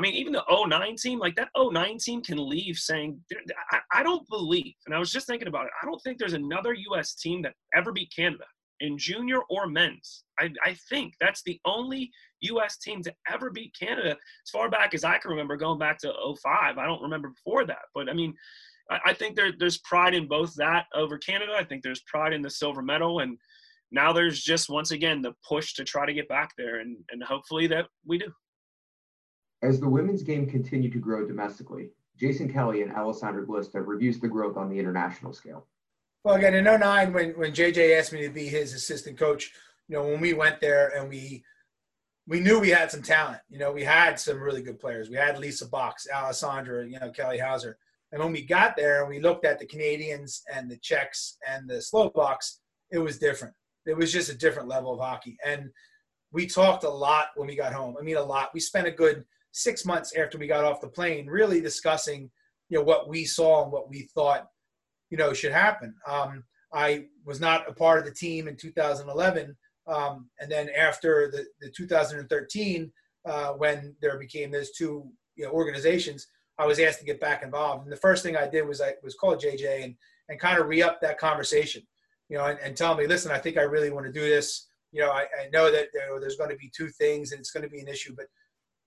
I 0.00 0.02
mean, 0.02 0.14
even 0.14 0.32
the 0.32 0.42
09 0.48 0.96
team, 0.96 1.18
like 1.18 1.36
that 1.36 1.50
09 1.54 1.98
team 1.98 2.22
can 2.22 2.38
leave 2.38 2.76
saying, 2.76 3.20
I, 3.70 3.80
I 3.92 4.02
don't 4.02 4.26
believe, 4.30 4.72
and 4.86 4.94
I 4.94 4.98
was 4.98 5.12
just 5.12 5.26
thinking 5.26 5.46
about 5.46 5.66
it, 5.66 5.72
I 5.82 5.84
don't 5.84 6.00
think 6.00 6.16
there's 6.16 6.32
another 6.32 6.72
U.S. 6.72 7.16
team 7.16 7.42
that 7.42 7.52
ever 7.74 7.92
beat 7.92 8.10
Canada 8.16 8.44
in 8.80 8.96
junior 8.96 9.40
or 9.50 9.66
men's. 9.66 10.24
I, 10.38 10.48
I 10.64 10.74
think 10.88 11.12
that's 11.20 11.42
the 11.42 11.60
only 11.66 12.10
U.S. 12.40 12.78
team 12.78 13.02
to 13.02 13.12
ever 13.30 13.50
beat 13.50 13.74
Canada 13.78 14.12
as 14.12 14.50
far 14.50 14.70
back 14.70 14.94
as 14.94 15.04
I 15.04 15.18
can 15.18 15.32
remember, 15.32 15.58
going 15.58 15.78
back 15.78 15.98
to 15.98 16.14
05. 16.42 16.78
I 16.78 16.86
don't 16.86 17.02
remember 17.02 17.28
before 17.28 17.66
that. 17.66 17.84
But 17.94 18.08
I 18.08 18.14
mean, 18.14 18.34
I, 18.90 19.00
I 19.08 19.12
think 19.12 19.36
there, 19.36 19.52
there's 19.58 19.80
pride 19.80 20.14
in 20.14 20.26
both 20.28 20.54
that 20.54 20.86
over 20.94 21.18
Canada. 21.18 21.52
I 21.58 21.64
think 21.64 21.82
there's 21.82 22.02
pride 22.06 22.32
in 22.32 22.40
the 22.40 22.48
silver 22.48 22.80
medal. 22.80 23.20
And 23.20 23.36
now 23.92 24.14
there's 24.14 24.42
just, 24.42 24.70
once 24.70 24.92
again, 24.92 25.20
the 25.20 25.34
push 25.46 25.74
to 25.74 25.84
try 25.84 26.06
to 26.06 26.14
get 26.14 26.28
back 26.30 26.52
there. 26.56 26.80
And, 26.80 26.96
and 27.10 27.22
hopefully 27.22 27.66
that 27.66 27.84
we 28.06 28.16
do. 28.16 28.32
As 29.62 29.80
the 29.80 29.88
women's 29.88 30.22
game 30.22 30.48
continued 30.48 30.92
to 30.92 30.98
grow 30.98 31.26
domestically, 31.26 31.90
Jason 32.18 32.52
Kelly 32.52 32.82
and 32.82 32.92
Alessandra 32.92 33.46
Glista 33.46 33.84
reviews 33.86 34.18
the 34.18 34.28
growth 34.28 34.56
on 34.56 34.68
the 34.68 34.78
international 34.78 35.32
scale. 35.32 35.66
Well, 36.24 36.34
again, 36.34 36.54
in 36.54 36.64
09, 36.64 37.12
when, 37.12 37.30
when 37.30 37.52
JJ 37.52 37.98
asked 37.98 38.12
me 38.12 38.22
to 38.22 38.30
be 38.30 38.46
his 38.46 38.74
assistant 38.74 39.18
coach, 39.18 39.52
you 39.88 39.96
know, 39.96 40.04
when 40.04 40.20
we 40.20 40.34
went 40.34 40.60
there 40.60 40.96
and 40.96 41.08
we 41.08 41.44
we 42.26 42.38
knew 42.38 42.60
we 42.60 42.68
had 42.68 42.92
some 42.92 43.02
talent. 43.02 43.40
You 43.48 43.58
know, 43.58 43.72
we 43.72 43.82
had 43.82 44.20
some 44.20 44.40
really 44.40 44.62
good 44.62 44.78
players. 44.78 45.10
We 45.10 45.16
had 45.16 45.38
Lisa 45.38 45.66
Box, 45.66 46.06
Alessandra, 46.14 46.86
you 46.86 47.00
know, 47.00 47.10
Kelly 47.10 47.38
Hauser. 47.38 47.76
And 48.12 48.22
when 48.22 48.30
we 48.30 48.42
got 48.42 48.76
there 48.76 49.00
and 49.00 49.08
we 49.08 49.18
looked 49.18 49.44
at 49.44 49.58
the 49.58 49.66
Canadians 49.66 50.42
and 50.52 50.70
the 50.70 50.76
Czechs 50.76 51.38
and 51.48 51.68
the 51.68 51.82
Slovaks, 51.82 52.60
it 52.92 52.98
was 52.98 53.18
different. 53.18 53.54
It 53.84 53.96
was 53.96 54.12
just 54.12 54.30
a 54.30 54.38
different 54.38 54.68
level 54.68 54.92
of 54.92 55.00
hockey. 55.00 55.38
And 55.44 55.70
we 56.30 56.46
talked 56.46 56.84
a 56.84 56.90
lot 56.90 57.28
when 57.34 57.48
we 57.48 57.56
got 57.56 57.72
home. 57.72 57.96
I 57.98 58.02
mean, 58.02 58.16
a 58.16 58.22
lot. 58.22 58.50
We 58.54 58.60
spent 58.60 58.86
a 58.86 58.92
good 58.92 59.24
six 59.52 59.84
months 59.84 60.16
after 60.16 60.38
we 60.38 60.46
got 60.46 60.64
off 60.64 60.80
the 60.80 60.88
plane 60.88 61.26
really 61.26 61.60
discussing, 61.60 62.30
you 62.68 62.78
know, 62.78 62.84
what 62.84 63.08
we 63.08 63.24
saw 63.24 63.62
and 63.62 63.72
what 63.72 63.88
we 63.88 64.08
thought, 64.14 64.46
you 65.10 65.18
know, 65.18 65.32
should 65.32 65.52
happen. 65.52 65.94
Um, 66.06 66.44
I 66.72 67.06
was 67.24 67.40
not 67.40 67.68
a 67.68 67.72
part 67.72 67.98
of 67.98 68.04
the 68.04 68.12
team 68.12 68.46
in 68.46 68.56
2011 68.56 69.56
um, 69.90 70.28
and 70.38 70.50
then 70.50 70.68
after 70.70 71.30
the, 71.30 71.44
the 71.60 71.70
2013, 71.70 72.92
uh, 73.26 73.48
when 73.52 73.94
there 74.00 74.18
became 74.18 74.50
those 74.50 74.70
two 74.70 75.10
you 75.36 75.44
know, 75.44 75.50
organizations, 75.50 76.26
I 76.58 76.66
was 76.66 76.78
asked 76.78 77.00
to 77.00 77.04
get 77.04 77.20
back 77.20 77.42
involved. 77.42 77.84
And 77.84 77.92
the 77.92 77.96
first 77.96 78.22
thing 78.22 78.36
I 78.36 78.46
did 78.46 78.66
was 78.66 78.80
I 78.80 78.94
was 79.02 79.14
called 79.14 79.40
JJ 79.40 79.84
and, 79.84 79.94
and 80.28 80.38
kind 80.38 80.58
of 80.58 80.68
re-up 80.68 81.00
that 81.00 81.18
conversation, 81.18 81.82
you 82.28 82.38
know, 82.38 82.44
and, 82.44 82.58
and 82.60 82.76
tell 82.76 82.94
me, 82.94 83.06
listen, 83.06 83.32
I 83.32 83.38
think 83.38 83.56
I 83.56 83.62
really 83.62 83.90
want 83.90 84.06
to 84.06 84.12
do 84.12 84.20
this. 84.20 84.68
You 84.92 85.00
know, 85.00 85.10
I, 85.10 85.22
I 85.22 85.48
know 85.52 85.70
that 85.70 85.88
there, 85.92 86.20
there's 86.20 86.36
going 86.36 86.50
to 86.50 86.56
be 86.56 86.70
two 86.74 86.88
things 86.88 87.32
and 87.32 87.40
it's 87.40 87.50
going 87.50 87.64
to 87.64 87.70
be 87.70 87.80
an 87.80 87.88
issue, 87.88 88.14
but 88.16 88.26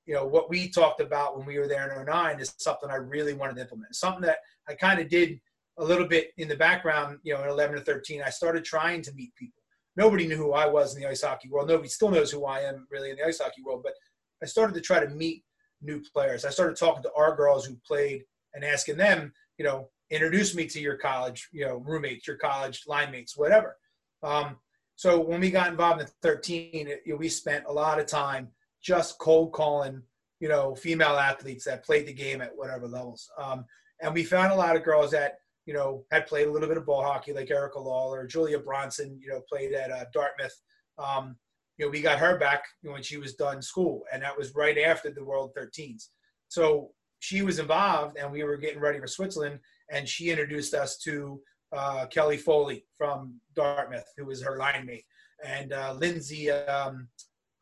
you 0.06 0.14
know, 0.14 0.26
what 0.26 0.50
we 0.50 0.70
talked 0.70 1.00
about 1.00 1.38
when 1.38 1.46
we 1.46 1.58
were 1.58 1.68
there 1.68 2.00
in 2.00 2.06
09 2.06 2.40
is 2.40 2.54
something 2.58 2.90
I 2.90 2.96
really 2.96 3.34
wanted 3.34 3.56
to 3.56 3.62
implement. 3.62 3.96
Something 3.96 4.24
that 4.24 4.38
I 4.68 4.74
kind 4.74 5.00
of 5.00 5.10
did 5.10 5.40
a 5.78 5.84
little 5.84 6.08
bit 6.08 6.32
in 6.38 6.48
the 6.48 6.56
background, 6.56 7.20
you 7.24 7.34
know, 7.34 7.44
in 7.44 7.50
11 7.50 7.78
to 7.78 7.82
13, 7.82 8.22
I 8.22 8.30
started 8.30 8.64
trying 8.64 9.02
to 9.04 9.14
meet 9.14 9.34
people 9.36 9.64
nobody 9.96 10.28
knew 10.28 10.38
who 10.38 10.54
I 10.54 10.68
was 10.68 10.96
in 10.96 11.02
the 11.02 11.10
ice 11.10 11.22
hockey 11.22 11.50
world. 11.50 11.68
Nobody 11.68 11.90
still 11.90 12.10
knows 12.10 12.32
who 12.32 12.46
I 12.46 12.62
am 12.62 12.88
really 12.90 13.12
in 13.12 13.18
the 13.18 13.26
ice 13.26 13.40
hockey 13.40 13.62
world. 13.64 13.82
But 13.84 13.94
I 14.42 14.46
started 14.46 14.74
to 14.76 14.82
try 14.82 15.00
to 15.00 15.10
meet 15.10 15.44
new 15.82 16.02
players. 16.14 16.46
I 16.46 16.50
started 16.50 16.78
talking 16.78 17.04
to 17.04 17.12
our 17.16 17.36
girls 17.36 17.66
who 17.66 17.76
played 17.86 18.24
and 18.54 18.64
asking 18.64 18.98
them, 18.98 19.34
you 19.58 19.66
know, 19.66 19.90
introduce 20.10 20.56
me 20.56 20.66
to 20.68 20.80
your 20.80 20.98
college, 20.98 21.50
you 21.52 21.66
know, 21.66 21.78
roommates, 21.78 22.28
your 22.28 22.38
college 22.38 22.84
line 22.88 23.12
mates, 23.12 23.38
whatever. 23.38 23.78
Um, 24.22 24.58
so 24.96 25.20
when 25.20 25.42
we 25.42 25.50
got 25.50 25.70
involved 25.70 26.02
in 26.02 26.08
13, 26.22 26.88
it, 26.88 27.18
we 27.18 27.30
spent 27.30 27.66
a 27.68 27.74
lot 27.74 28.00
of 28.00 28.06
time 28.06 28.50
just 28.84 29.18
cold 29.18 29.54
calling, 29.54 30.02
you 30.40 30.50
know, 30.50 30.76
female 30.76 31.18
athletes 31.18 31.66
that 31.66 31.86
played 31.86 32.06
the 32.06 32.14
game 32.14 32.42
at 32.42 32.56
whatever 32.56 32.88
levels. 32.88 33.30
Um, 33.38 33.66
and 34.02 34.14
we 34.14 34.24
found 34.24 34.52
a 34.52 34.56
lot 34.56 34.76
of 34.76 34.84
girls 34.84 35.12
that 35.12 35.38
you 35.66 35.74
know, 35.74 36.04
had 36.12 36.28
played 36.28 36.48
a 36.48 36.52
little 36.52 36.68
bit 36.68 36.78
of 36.78 36.86
ball 36.86 37.04
hockey 37.04 37.34
like 37.34 37.50
Erica 37.50 37.80
Lawler, 37.80 38.28
Julia 38.28 38.60
Bronson, 38.60 39.18
you 39.22 39.30
know, 39.30 39.42
played 39.50 39.74
at 39.74 39.92
uh, 39.92 40.06
Dartmouth. 40.14 40.60
Um, 40.98 41.38
you 41.78 41.86
know, 41.86 41.90
we 41.90 42.02
got 42.02 42.20
her 42.20 42.38
back 42.38 42.66
when 42.84 43.02
she 43.02 43.18
was 43.18 43.36
done 43.36 43.62
school, 43.62 44.04
and 44.12 44.22
that 44.22 44.38
was 44.38 44.56
right 44.56 44.78
after 44.78 45.10
the 45.10 45.24
World 45.24 45.52
13s. 45.58 46.10
So 46.50 46.92
she 47.20 47.42
was 47.42 47.60
involved, 47.60 48.18
and 48.18 48.32
we 48.32 48.44
were 48.44 48.58
getting 48.58 48.80
ready 48.80 49.00
for 49.00 49.08
Switzerland, 49.08 49.60
and 49.92 50.08
she 50.08 50.30
introduced 50.30 50.74
us 50.74 50.98
to 51.00 51.42
uh, 51.72 52.06
Kelly 52.08 52.38
Foley 52.38 52.86
from 52.98 53.40
Dartmouth, 53.56 54.06
who 54.18 54.26
was 54.26 54.44
her 54.44 54.58
line 54.58 54.86
mate, 54.86 55.06
and 55.44 55.74
uh, 55.74 55.94
Lindsay. 55.94 56.52
Um, 56.52 57.08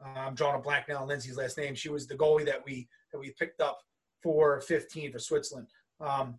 I'm 0.04 0.36
drawing 0.36 0.60
a 0.60 0.62
blank 0.62 0.86
now. 0.89 1.02
on 1.02 1.08
Lindsay's 1.08 1.38
last 1.38 1.58
name. 1.58 1.76
She 1.76 1.89
was 1.89 2.08
the 2.08 2.16
goalie 2.16 2.45
that 2.45 2.64
we 2.66 2.88
that 3.12 3.20
we 3.20 3.32
picked 3.38 3.62
up 3.62 3.80
for 4.22 4.62
15 4.62 5.12
for 5.12 5.20
Switzerland. 5.20 5.68
Um, 5.99 6.36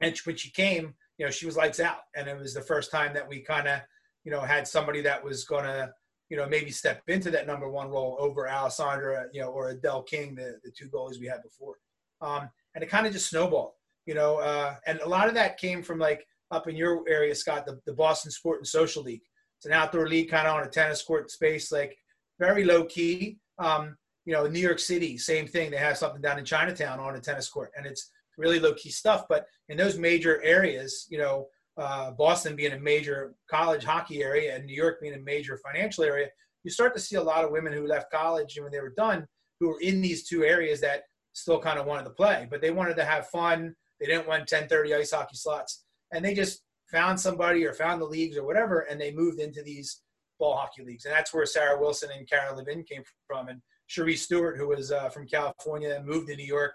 and 0.00 0.16
when 0.24 0.36
she 0.36 0.50
came, 0.50 0.94
you 1.18 1.24
know, 1.24 1.30
she 1.30 1.46
was 1.46 1.56
lights 1.56 1.80
out. 1.80 2.00
And 2.14 2.28
it 2.28 2.38
was 2.38 2.54
the 2.54 2.62
first 2.62 2.90
time 2.90 3.14
that 3.14 3.28
we 3.28 3.40
kind 3.40 3.68
of, 3.68 3.80
you 4.24 4.30
know, 4.30 4.40
had 4.40 4.66
somebody 4.66 5.00
that 5.02 5.22
was 5.22 5.44
to, 5.44 5.92
you 6.28 6.36
know, 6.36 6.46
maybe 6.46 6.70
step 6.70 7.02
into 7.08 7.30
that 7.30 7.46
number 7.46 7.68
one 7.70 7.88
role 7.88 8.16
over 8.18 8.48
Alessandra, 8.48 9.26
you 9.32 9.40
know, 9.40 9.48
or 9.48 9.70
Adele 9.70 10.02
King, 10.02 10.34
the, 10.34 10.58
the 10.64 10.70
two 10.70 10.88
goalies 10.88 11.20
we 11.20 11.26
had 11.26 11.42
before. 11.42 11.76
Um, 12.20 12.50
and 12.74 12.82
it 12.82 12.90
kind 12.90 13.06
of 13.06 13.12
just 13.12 13.30
snowballed, 13.30 13.72
you 14.06 14.14
know, 14.14 14.38
uh, 14.38 14.74
and 14.86 15.00
a 15.00 15.08
lot 15.08 15.28
of 15.28 15.34
that 15.34 15.58
came 15.58 15.82
from 15.82 15.98
like 15.98 16.26
up 16.50 16.68
in 16.68 16.76
your 16.76 17.04
area, 17.08 17.34
Scott, 17.34 17.66
the, 17.66 17.80
the 17.86 17.94
Boston 17.94 18.30
Sport 18.30 18.58
and 18.58 18.66
Social 18.66 19.02
League. 19.02 19.22
It's 19.58 19.66
an 19.66 19.72
outdoor 19.72 20.08
league 20.08 20.30
kind 20.30 20.46
of 20.46 20.54
on 20.56 20.64
a 20.64 20.68
tennis 20.68 21.02
court 21.02 21.30
space, 21.30 21.72
like 21.72 21.96
very 22.38 22.64
low 22.64 22.84
key. 22.84 23.38
Um, 23.58 23.96
you 24.24 24.32
know, 24.32 24.46
New 24.46 24.60
York 24.60 24.78
City, 24.78 25.16
same 25.18 25.46
thing. 25.46 25.70
They 25.70 25.76
have 25.76 25.96
something 25.96 26.20
down 26.20 26.38
in 26.38 26.44
Chinatown 26.44 26.98
on 26.98 27.14
a 27.14 27.20
tennis 27.20 27.48
court, 27.48 27.70
and 27.76 27.86
it's 27.86 28.10
really 28.36 28.58
low 28.58 28.74
key 28.74 28.90
stuff. 28.90 29.26
But 29.28 29.46
in 29.68 29.76
those 29.76 29.98
major 29.98 30.42
areas, 30.42 31.06
you 31.08 31.18
know, 31.18 31.46
uh, 31.78 32.10
Boston 32.12 32.56
being 32.56 32.72
a 32.72 32.80
major 32.80 33.34
college 33.50 33.84
hockey 33.84 34.22
area 34.22 34.56
and 34.56 34.64
New 34.64 34.74
York 34.74 35.00
being 35.00 35.14
a 35.14 35.18
major 35.18 35.58
financial 35.58 36.04
area, 36.04 36.28
you 36.64 36.70
start 36.70 36.94
to 36.94 37.00
see 37.00 37.16
a 37.16 37.22
lot 37.22 37.44
of 37.44 37.50
women 37.50 37.72
who 37.72 37.86
left 37.86 38.10
college 38.10 38.56
and 38.56 38.64
when 38.64 38.72
they 38.72 38.80
were 38.80 38.94
done, 38.96 39.26
who 39.60 39.68
were 39.68 39.80
in 39.80 40.00
these 40.00 40.26
two 40.26 40.44
areas 40.44 40.80
that 40.80 41.02
still 41.32 41.60
kind 41.60 41.78
of 41.78 41.86
wanted 41.86 42.04
to 42.04 42.10
play, 42.10 42.48
but 42.50 42.60
they 42.60 42.70
wanted 42.70 42.96
to 42.96 43.04
have 43.04 43.28
fun. 43.28 43.74
They 44.00 44.06
didn't 44.06 44.26
want 44.26 44.48
10:30 44.48 44.94
ice 44.94 45.12
hockey 45.12 45.36
slots. 45.36 45.84
And 46.12 46.24
they 46.24 46.34
just 46.34 46.62
found 46.90 47.20
somebody 47.20 47.64
or 47.64 47.72
found 47.72 48.00
the 48.00 48.06
leagues 48.06 48.36
or 48.36 48.44
whatever, 48.44 48.80
and 48.80 49.00
they 49.00 49.12
moved 49.12 49.40
into 49.40 49.62
these 49.62 50.02
ball 50.38 50.56
hockey 50.56 50.84
leagues. 50.84 51.04
And 51.04 51.14
that's 51.14 51.32
where 51.32 51.46
Sarah 51.46 51.80
Wilson 51.80 52.10
and 52.16 52.28
Karen 52.28 52.56
Levin 52.56 52.84
came 52.84 53.02
from. 53.26 53.48
And 53.48 53.60
Cherie 53.86 54.16
Stewart, 54.16 54.56
who 54.56 54.68
was 54.68 54.92
uh, 54.92 55.08
from 55.08 55.26
California, 55.26 56.02
moved 56.04 56.28
to 56.28 56.36
New 56.36 56.46
York 56.46 56.74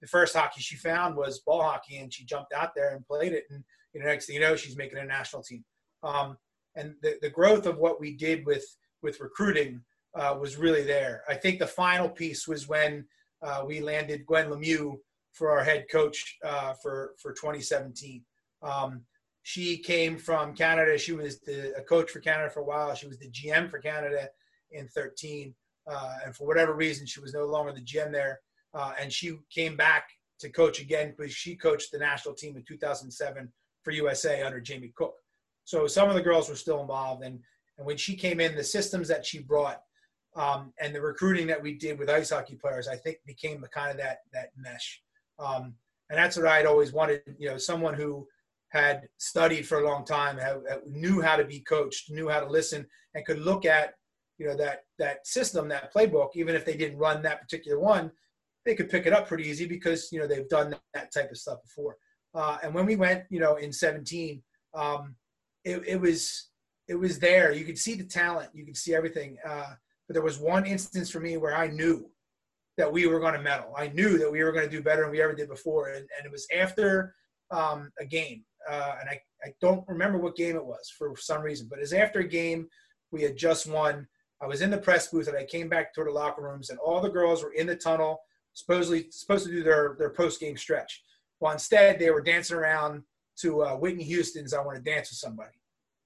the 0.00 0.06
first 0.06 0.36
hockey 0.36 0.60
she 0.60 0.76
found 0.76 1.16
was 1.16 1.40
ball 1.40 1.62
hockey, 1.62 1.98
and 1.98 2.12
she 2.12 2.24
jumped 2.24 2.52
out 2.52 2.74
there 2.74 2.94
and 2.94 3.06
played 3.06 3.32
it. 3.32 3.44
And 3.50 3.64
you 3.92 4.00
know, 4.00 4.06
next 4.06 4.26
thing 4.26 4.34
you 4.34 4.40
know, 4.40 4.56
she's 4.56 4.76
making 4.76 4.98
a 4.98 5.04
national 5.04 5.42
team. 5.42 5.64
Um, 6.02 6.36
and 6.74 6.94
the, 7.02 7.16
the 7.22 7.30
growth 7.30 7.66
of 7.66 7.78
what 7.78 8.00
we 8.00 8.14
did 8.14 8.44
with 8.46 8.64
with 9.02 9.20
recruiting 9.20 9.80
uh, 10.14 10.36
was 10.38 10.56
really 10.56 10.82
there. 10.82 11.22
I 11.28 11.34
think 11.34 11.58
the 11.58 11.66
final 11.66 12.08
piece 12.08 12.46
was 12.46 12.68
when 12.68 13.06
uh, 13.42 13.64
we 13.66 13.80
landed 13.80 14.26
Gwen 14.26 14.50
Lemieux 14.50 14.96
for 15.32 15.50
our 15.50 15.64
head 15.64 15.86
coach 15.90 16.38
uh, 16.44 16.74
for 16.82 17.14
for 17.20 17.32
2017. 17.32 18.22
Um, 18.62 19.02
she 19.48 19.78
came 19.78 20.18
from 20.18 20.54
Canada. 20.54 20.98
She 20.98 21.12
was 21.12 21.38
the, 21.40 21.72
a 21.76 21.82
coach 21.82 22.10
for 22.10 22.18
Canada 22.18 22.50
for 22.50 22.60
a 22.60 22.64
while. 22.64 22.92
She 22.96 23.06
was 23.06 23.18
the 23.18 23.30
GM 23.30 23.70
for 23.70 23.78
Canada 23.78 24.28
in 24.72 24.88
13. 24.88 25.54
Uh, 25.88 26.14
and 26.24 26.34
for 26.34 26.48
whatever 26.48 26.74
reason, 26.74 27.06
she 27.06 27.20
was 27.20 27.32
no 27.32 27.44
longer 27.44 27.72
the 27.72 27.80
GM 27.80 28.10
there 28.10 28.40
uh, 28.76 28.92
and 29.00 29.12
she 29.12 29.38
came 29.50 29.76
back 29.76 30.10
to 30.38 30.50
coach 30.50 30.80
again 30.80 31.14
because 31.16 31.32
she 31.32 31.56
coached 31.56 31.90
the 31.90 31.98
national 31.98 32.34
team 32.34 32.56
in 32.56 32.64
2007 32.64 33.50
for 33.82 33.90
USA 33.90 34.42
under 34.42 34.60
Jamie 34.60 34.92
Cook. 34.94 35.14
So 35.64 35.86
some 35.86 36.08
of 36.08 36.14
the 36.14 36.22
girls 36.22 36.48
were 36.48 36.56
still 36.56 36.80
involved, 36.80 37.24
and 37.24 37.40
and 37.78 37.86
when 37.86 37.96
she 37.96 38.16
came 38.16 38.40
in, 38.40 38.54
the 38.54 38.64
systems 38.64 39.08
that 39.08 39.24
she 39.26 39.40
brought 39.40 39.82
um, 40.34 40.72
and 40.80 40.94
the 40.94 41.00
recruiting 41.00 41.46
that 41.48 41.62
we 41.62 41.74
did 41.74 41.98
with 41.98 42.08
ice 42.08 42.30
hockey 42.30 42.54
players, 42.54 42.88
I 42.88 42.96
think 42.96 43.18
became 43.26 43.60
the 43.60 43.68
kind 43.68 43.90
of 43.90 43.96
that 43.96 44.18
that 44.32 44.50
mesh. 44.56 45.02
Um, 45.38 45.74
and 46.08 46.18
that's 46.18 46.36
what 46.36 46.46
I'd 46.46 46.66
always 46.66 46.92
wanted. 46.92 47.22
You 47.38 47.48
know, 47.48 47.58
someone 47.58 47.94
who 47.94 48.26
had 48.76 49.08
studied 49.18 49.66
for 49.66 49.80
a 49.80 49.88
long 49.88 50.04
time, 50.04 50.38
knew 50.86 51.20
how 51.20 51.36
to 51.36 51.44
be 51.44 51.60
coached, 51.60 52.10
knew 52.10 52.28
how 52.28 52.40
to 52.40 52.50
listen, 52.50 52.86
and 53.14 53.24
could 53.24 53.40
look 53.40 53.64
at 53.64 53.94
you 54.38 54.46
know 54.46 54.56
that 54.56 54.80
that 54.98 55.26
system, 55.26 55.68
that 55.68 55.92
playbook, 55.92 56.30
even 56.34 56.54
if 56.54 56.64
they 56.64 56.76
didn't 56.76 56.98
run 56.98 57.22
that 57.22 57.40
particular 57.40 57.80
one, 57.80 58.10
they 58.64 58.74
could 58.74 58.90
pick 58.90 59.06
it 59.06 59.12
up 59.12 59.26
pretty 59.26 59.44
easy 59.44 59.66
because 59.66 60.10
you 60.12 60.20
know 60.20 60.26
they've 60.26 60.48
done 60.48 60.74
that 60.94 61.12
type 61.12 61.30
of 61.30 61.38
stuff 61.38 61.62
before. 61.62 61.96
Uh, 62.34 62.58
and 62.62 62.74
when 62.74 62.84
we 62.84 62.96
went, 62.96 63.24
you 63.30 63.40
know, 63.40 63.56
in 63.56 63.72
17, 63.72 64.42
um, 64.74 65.14
it, 65.64 65.82
it, 65.86 65.98
was 65.98 66.50
it 66.86 66.94
was 66.94 67.18
there. 67.18 67.50
You 67.50 67.64
could 67.64 67.78
see 67.78 67.94
the 67.94 68.04
talent, 68.04 68.50
you 68.52 68.66
could 68.66 68.76
see 68.76 68.94
everything. 68.94 69.38
Uh, 69.46 69.72
but 70.06 70.12
there 70.12 70.22
was 70.22 70.38
one 70.38 70.66
instance 70.66 71.10
for 71.10 71.18
me 71.18 71.38
where 71.38 71.56
I 71.56 71.68
knew 71.68 72.10
that 72.76 72.92
we 72.92 73.06
were 73.06 73.20
going 73.20 73.32
to 73.32 73.40
medal. 73.40 73.72
I 73.76 73.88
knew 73.88 74.18
that 74.18 74.30
we 74.30 74.42
were 74.42 74.52
going 74.52 74.68
to 74.68 74.70
do 74.70 74.82
better 74.82 75.02
than 75.02 75.10
we 75.10 75.22
ever 75.22 75.34
did 75.34 75.48
before. 75.48 75.88
And, 75.88 76.06
and 76.16 76.26
it 76.26 76.30
was 76.30 76.46
after 76.54 77.14
um, 77.50 77.90
a 77.98 78.04
game, 78.04 78.44
uh, 78.68 78.96
and 79.00 79.08
I, 79.08 79.20
I 79.44 79.52
don't 79.60 79.86
remember 79.88 80.18
what 80.18 80.36
game 80.36 80.56
it 80.56 80.64
was 80.64 80.92
for 80.96 81.14
some 81.16 81.42
reason, 81.42 81.66
but 81.68 81.78
it 81.78 81.82
was 81.82 81.92
after 81.92 82.20
a 82.20 82.28
game 82.28 82.68
we 83.10 83.22
had 83.22 83.36
just 83.36 83.66
won. 83.66 84.06
I 84.42 84.46
was 84.46 84.60
in 84.60 84.70
the 84.70 84.78
press 84.78 85.08
booth 85.08 85.28
and 85.28 85.36
I 85.36 85.44
came 85.44 85.68
back 85.68 85.94
toward 85.94 86.08
the 86.08 86.12
locker 86.12 86.42
rooms, 86.42 86.70
and 86.70 86.78
all 86.78 87.00
the 87.00 87.08
girls 87.08 87.42
were 87.42 87.52
in 87.52 87.66
the 87.66 87.76
tunnel, 87.76 88.20
supposedly 88.52 89.06
supposed 89.10 89.46
to 89.46 89.52
do 89.52 89.62
their 89.62 89.96
their 89.98 90.10
post 90.10 90.40
game 90.40 90.56
stretch. 90.56 91.02
Well, 91.40 91.52
instead 91.52 91.98
they 91.98 92.10
were 92.10 92.22
dancing 92.22 92.56
around 92.56 93.02
to 93.40 93.62
uh, 93.62 93.76
Whitney 93.76 94.04
Houston's 94.04 94.52
"I 94.52 94.62
Want 94.62 94.76
to 94.76 94.82
Dance 94.82 95.10
with 95.10 95.18
Somebody," 95.18 95.60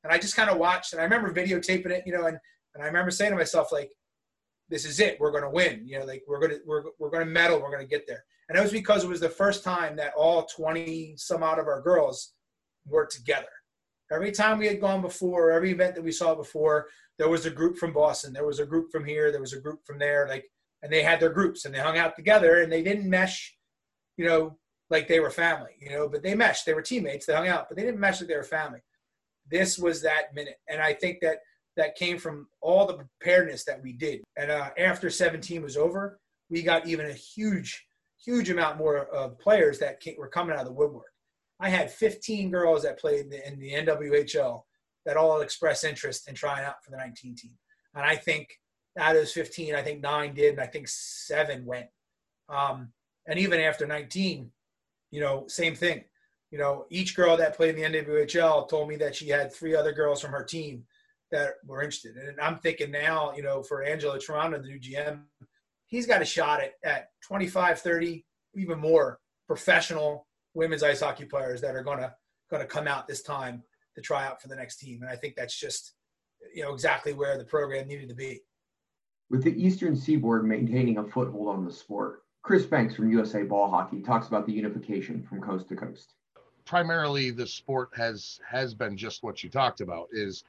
and 0.04 0.12
I 0.12 0.18
just 0.18 0.36
kind 0.36 0.50
of 0.50 0.58
watched, 0.58 0.92
and 0.92 1.00
I 1.00 1.04
remember 1.04 1.32
videotaping 1.32 1.90
it, 1.90 2.04
you 2.06 2.12
know, 2.12 2.26
and 2.26 2.38
and 2.74 2.82
I 2.82 2.86
remember 2.86 3.10
saying 3.10 3.32
to 3.32 3.36
myself 3.36 3.72
like, 3.72 3.90
"This 4.68 4.84
is 4.84 5.00
it. 5.00 5.18
We're 5.18 5.32
going 5.32 5.44
to 5.44 5.50
win. 5.50 5.82
You 5.86 5.98
know, 5.98 6.04
like 6.04 6.22
we're 6.28 6.40
gonna 6.40 6.58
we're 6.66 6.84
we're 6.98 7.10
going 7.10 7.24
to 7.24 7.30
medal. 7.30 7.60
We're 7.60 7.72
going 7.72 7.86
to 7.86 7.90
get 7.90 8.06
there." 8.06 8.24
And 8.48 8.58
it 8.58 8.62
was 8.62 8.72
because 8.72 9.04
it 9.04 9.08
was 9.08 9.20
the 9.20 9.28
first 9.28 9.62
time 9.62 9.94
that 9.96 10.12
all 10.16 10.44
20 10.44 11.14
some 11.16 11.44
out 11.44 11.60
of 11.60 11.68
our 11.68 11.80
girls 11.80 12.32
were 12.86 13.06
together. 13.06 13.46
Every 14.12 14.32
time 14.32 14.58
we 14.58 14.66
had 14.66 14.80
gone 14.80 15.02
before, 15.02 15.52
every 15.52 15.70
event 15.70 15.94
that 15.94 16.04
we 16.04 16.12
saw 16.12 16.34
before, 16.34 16.88
there 17.18 17.28
was 17.28 17.46
a 17.46 17.50
group 17.50 17.76
from 17.76 17.92
Boston, 17.92 18.32
there 18.32 18.46
was 18.46 18.58
a 18.58 18.66
group 18.66 18.90
from 18.90 19.04
here, 19.04 19.30
there 19.30 19.40
was 19.40 19.52
a 19.52 19.60
group 19.60 19.80
from 19.86 19.98
there, 19.98 20.26
like, 20.28 20.50
and 20.82 20.92
they 20.92 21.02
had 21.02 21.20
their 21.20 21.30
groups 21.30 21.64
and 21.64 21.74
they 21.74 21.78
hung 21.78 21.98
out 21.98 22.16
together 22.16 22.62
and 22.62 22.72
they 22.72 22.82
didn't 22.82 23.08
mesh, 23.08 23.54
you 24.16 24.24
know, 24.24 24.56
like 24.88 25.06
they 25.06 25.20
were 25.20 25.30
family, 25.30 25.70
you 25.78 25.90
know, 25.90 26.08
but 26.08 26.22
they 26.22 26.34
meshed. 26.34 26.66
They 26.66 26.74
were 26.74 26.82
teammates. 26.82 27.26
They 27.26 27.34
hung 27.34 27.48
out, 27.48 27.68
but 27.68 27.76
they 27.76 27.84
didn't 27.84 28.00
mesh 28.00 28.20
like 28.20 28.28
they 28.28 28.36
were 28.36 28.42
family. 28.42 28.80
This 29.48 29.78
was 29.78 30.02
that 30.02 30.34
minute, 30.34 30.58
and 30.68 30.80
I 30.80 30.92
think 30.92 31.18
that 31.22 31.38
that 31.76 31.96
came 31.96 32.18
from 32.18 32.48
all 32.60 32.86
the 32.86 32.94
preparedness 32.94 33.64
that 33.64 33.82
we 33.82 33.92
did. 33.92 34.22
And 34.36 34.50
uh, 34.50 34.70
after 34.76 35.08
17 35.08 35.62
was 35.62 35.76
over, 35.76 36.18
we 36.50 36.62
got 36.62 36.86
even 36.86 37.06
a 37.06 37.12
huge, 37.12 37.86
huge 38.22 38.50
amount 38.50 38.78
more 38.78 39.06
of 39.06 39.38
players 39.38 39.78
that 39.78 40.00
came, 40.00 40.16
were 40.18 40.28
coming 40.28 40.54
out 40.54 40.60
of 40.60 40.66
the 40.66 40.72
woodwork. 40.72 41.09
I 41.60 41.68
had 41.68 41.90
15 41.90 42.50
girls 42.50 42.82
that 42.82 42.98
played 42.98 43.20
in 43.20 43.30
the, 43.30 43.46
in 43.46 43.58
the 43.58 43.72
NWHL 43.72 44.62
that 45.04 45.16
all 45.16 45.40
expressed 45.40 45.84
interest 45.84 46.28
in 46.28 46.34
trying 46.34 46.64
out 46.64 46.82
for 46.82 46.90
the 46.90 46.96
19 46.96 47.36
team. 47.36 47.52
And 47.94 48.04
I 48.04 48.16
think 48.16 48.48
out 48.98 49.14
of 49.14 49.20
those 49.20 49.32
15, 49.32 49.74
I 49.74 49.82
think 49.82 50.00
nine 50.00 50.34
did, 50.34 50.52
and 50.52 50.60
I 50.60 50.66
think 50.66 50.88
seven 50.88 51.64
went. 51.64 51.86
Um, 52.48 52.92
and 53.26 53.38
even 53.38 53.60
after 53.60 53.86
19, 53.86 54.50
you 55.10 55.20
know, 55.20 55.44
same 55.48 55.74
thing. 55.74 56.04
You 56.50 56.58
know, 56.58 56.86
each 56.90 57.14
girl 57.14 57.36
that 57.36 57.56
played 57.56 57.76
in 57.76 57.92
the 57.92 58.00
NWHL 58.00 58.68
told 58.68 58.88
me 58.88 58.96
that 58.96 59.14
she 59.14 59.28
had 59.28 59.52
three 59.52 59.74
other 59.74 59.92
girls 59.92 60.20
from 60.20 60.32
her 60.32 60.42
team 60.42 60.84
that 61.30 61.54
were 61.64 61.82
interested. 61.82 62.16
And 62.16 62.40
I'm 62.40 62.58
thinking 62.58 62.90
now, 62.90 63.32
you 63.36 63.42
know, 63.42 63.62
for 63.62 63.84
Angelo 63.84 64.18
Toronto, 64.18 64.58
the 64.58 64.66
new 64.66 64.80
GM, 64.80 65.22
he's 65.86 66.06
got 66.06 66.22
a 66.22 66.24
shot 66.24 66.60
at, 66.60 66.72
at 66.82 67.10
25, 67.22 67.78
30, 67.80 68.24
even 68.54 68.80
more 68.80 69.20
professional 69.46 70.26
women's 70.54 70.82
ice 70.82 71.00
hockey 71.00 71.24
players 71.24 71.60
that 71.60 71.74
are 71.74 71.82
going 71.82 71.98
to 71.98 72.14
going 72.50 72.62
to 72.62 72.68
come 72.68 72.88
out 72.88 73.06
this 73.06 73.22
time 73.22 73.62
to 73.94 74.00
try 74.00 74.26
out 74.26 74.42
for 74.42 74.48
the 74.48 74.56
next 74.56 74.76
team. 74.76 75.02
And 75.02 75.10
I 75.10 75.16
think 75.16 75.36
that's 75.36 75.58
just 75.58 75.92
you 76.54 76.62
know 76.62 76.72
exactly 76.72 77.12
where 77.12 77.38
the 77.38 77.44
program 77.44 77.86
needed 77.88 78.08
to 78.08 78.14
be. 78.14 78.40
With 79.28 79.44
the 79.44 79.52
Eastern 79.64 79.94
Seaboard 79.94 80.44
maintaining 80.44 80.98
a 80.98 81.04
foothold 81.04 81.48
on 81.48 81.64
the 81.64 81.72
sport, 81.72 82.22
Chris 82.42 82.66
Banks 82.66 82.96
from 82.96 83.10
USA 83.10 83.42
Ball 83.42 83.70
Hockey 83.70 84.00
talks 84.00 84.26
about 84.26 84.46
the 84.46 84.52
unification 84.52 85.22
from 85.22 85.40
coast 85.40 85.68
to 85.68 85.76
coast. 85.76 86.14
Primarily, 86.64 87.30
the 87.30 87.46
sport 87.46 87.90
has 87.94 88.40
has 88.48 88.74
been 88.74 88.96
just 88.96 89.22
what 89.22 89.42
you 89.42 89.50
talked 89.50 89.80
about. 89.80 90.08
Is 90.12 90.44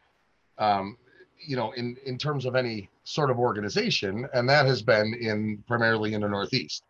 um, 0.57 0.97
you 1.37 1.55
know, 1.55 1.71
in 1.71 1.97
in 2.05 2.17
terms 2.17 2.45
of 2.45 2.55
any 2.55 2.89
sort 3.03 3.29
of 3.29 3.39
organization, 3.39 4.27
and 4.33 4.49
that 4.49 4.65
has 4.65 4.81
been 4.81 5.13
in 5.13 5.63
primarily 5.67 6.13
in 6.13 6.21
the 6.21 6.29
Northeast 6.29 6.83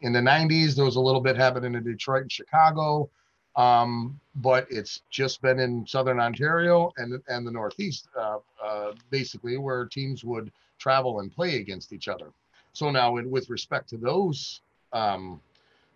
in 0.00 0.12
the 0.12 0.20
90s 0.20 0.74
there 0.74 0.84
was 0.84 0.96
a 0.96 1.00
little 1.00 1.20
bit 1.20 1.36
happening 1.36 1.74
in 1.74 1.84
detroit 1.84 2.22
and 2.22 2.32
chicago 2.32 3.08
um, 3.56 4.20
but 4.36 4.68
it's 4.70 5.02
just 5.10 5.42
been 5.42 5.58
in 5.58 5.84
southern 5.86 6.20
ontario 6.20 6.92
and 6.96 7.20
and 7.28 7.46
the 7.46 7.50
northeast 7.50 8.08
uh, 8.16 8.38
uh, 8.64 8.92
basically 9.10 9.56
where 9.58 9.84
teams 9.86 10.24
would 10.24 10.52
travel 10.78 11.20
and 11.20 11.32
play 11.32 11.56
against 11.56 11.92
each 11.92 12.08
other. 12.08 12.30
So 12.72 12.90
now 12.90 13.16
in, 13.16 13.30
with 13.30 13.50
respect 13.50 13.88
to 13.90 13.98
those 13.98 14.62
um, 14.92 15.40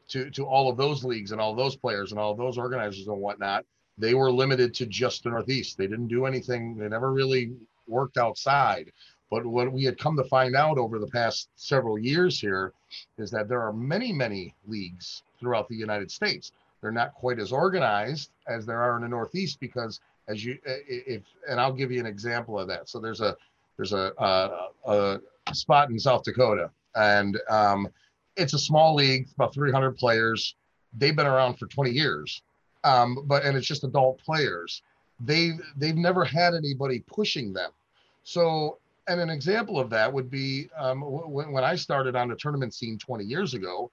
to 0.09 0.31
to 0.31 0.45
all 0.45 0.69
of 0.69 0.77
those 0.77 1.05
leagues 1.05 1.33
and 1.33 1.41
all 1.41 1.55
those 1.55 1.77
players 1.77 2.11
and 2.11 2.21
all 2.21 2.35
those 2.35 2.59
organizers 2.59 3.07
and 3.07 3.17
whatnot 3.17 3.65
they 3.99 4.15
were 4.15 4.33
limited 4.33 4.73
to 4.73 4.87
just 4.87 5.23
the 5.23 5.31
northeast. 5.31 5.77
They 5.77 5.87
didn't 5.87 6.09
do 6.09 6.25
anything. 6.25 6.79
They 6.79 6.89
never 6.89 7.13
really 7.13 7.53
worked 7.87 8.17
outside 8.17 8.91
but 9.33 9.47
what 9.47 9.73
we 9.73 9.83
had 9.83 9.97
come 9.97 10.15
to 10.15 10.25
find 10.25 10.55
out 10.55 10.77
over 10.77 10.99
the 10.99 11.07
past 11.07 11.49
several 11.57 11.99
years 11.99 12.39
here 12.39 12.75
is 13.17 13.31
that 13.31 13.49
there 13.49 13.63
are 13.63 13.73
many, 13.73 14.13
many 14.13 14.55
leagues 14.67 15.23
throughout 15.41 15.67
the 15.69 15.75
United 15.75 16.11
States. 16.11 16.53
They're 16.83 16.93
not 16.93 17.15
quite 17.15 17.39
as 17.39 17.51
organized 17.51 18.29
as 18.47 18.67
there 18.67 18.83
are 18.83 18.95
in 18.97 19.03
the 19.05 19.09
Northeast 19.09 19.59
because, 19.59 20.01
as 20.29 20.45
you, 20.45 20.59
if, 20.67 21.23
and 21.49 21.59
I'll 21.59 21.73
give 21.73 21.91
you 21.91 21.99
an 21.99 22.05
example 22.05 22.59
of 22.59 22.69
that. 22.69 22.91
So 22.91 23.01
there's 23.01 23.23
a 23.23 23.35
there's 23.79 23.95
a 23.95 24.13
a, 24.19 25.19
a 25.49 25.55
spot 25.55 25.89
in 25.89 25.99
South 25.99 26.25
Dakota, 26.25 26.71
and 26.95 27.41
um, 27.49 27.89
it's 28.37 28.53
a 28.53 28.59
small 28.59 28.95
league, 28.95 29.29
about 29.35 29.55
300 29.55 29.97
players. 29.97 30.57
They've 30.99 31.17
been 31.17 31.27
around 31.27 31.55
for 31.55 31.69
20 31.69 31.91
years, 31.91 32.43
um, 32.85 33.25
but 33.25 33.47
and 33.47 33.57
it's 33.57 33.67
just 33.67 33.83
adult 33.83 34.19
players. 34.19 34.83
They 35.21 35.53
they've 35.79 35.97
never 35.97 36.23
had 36.23 36.53
anybody 36.53 37.03
pushing 37.07 37.55
them. 37.55 37.71
So 38.25 38.79
and 39.09 39.21
an 39.21 39.31
example 39.31 39.79
of 39.79 39.91
that 39.91 40.13
would 40.13 40.31
be 40.31 40.69
um, 40.77 41.01
when, 41.03 41.53
when 41.53 41.65
I 41.65 41.77
started 41.77 42.17
on 42.17 42.29
the 42.29 42.37
tournament 42.37 42.75
scene 42.75 42.99
20 42.99 43.25
years 43.25 43.55
ago, 43.55 43.91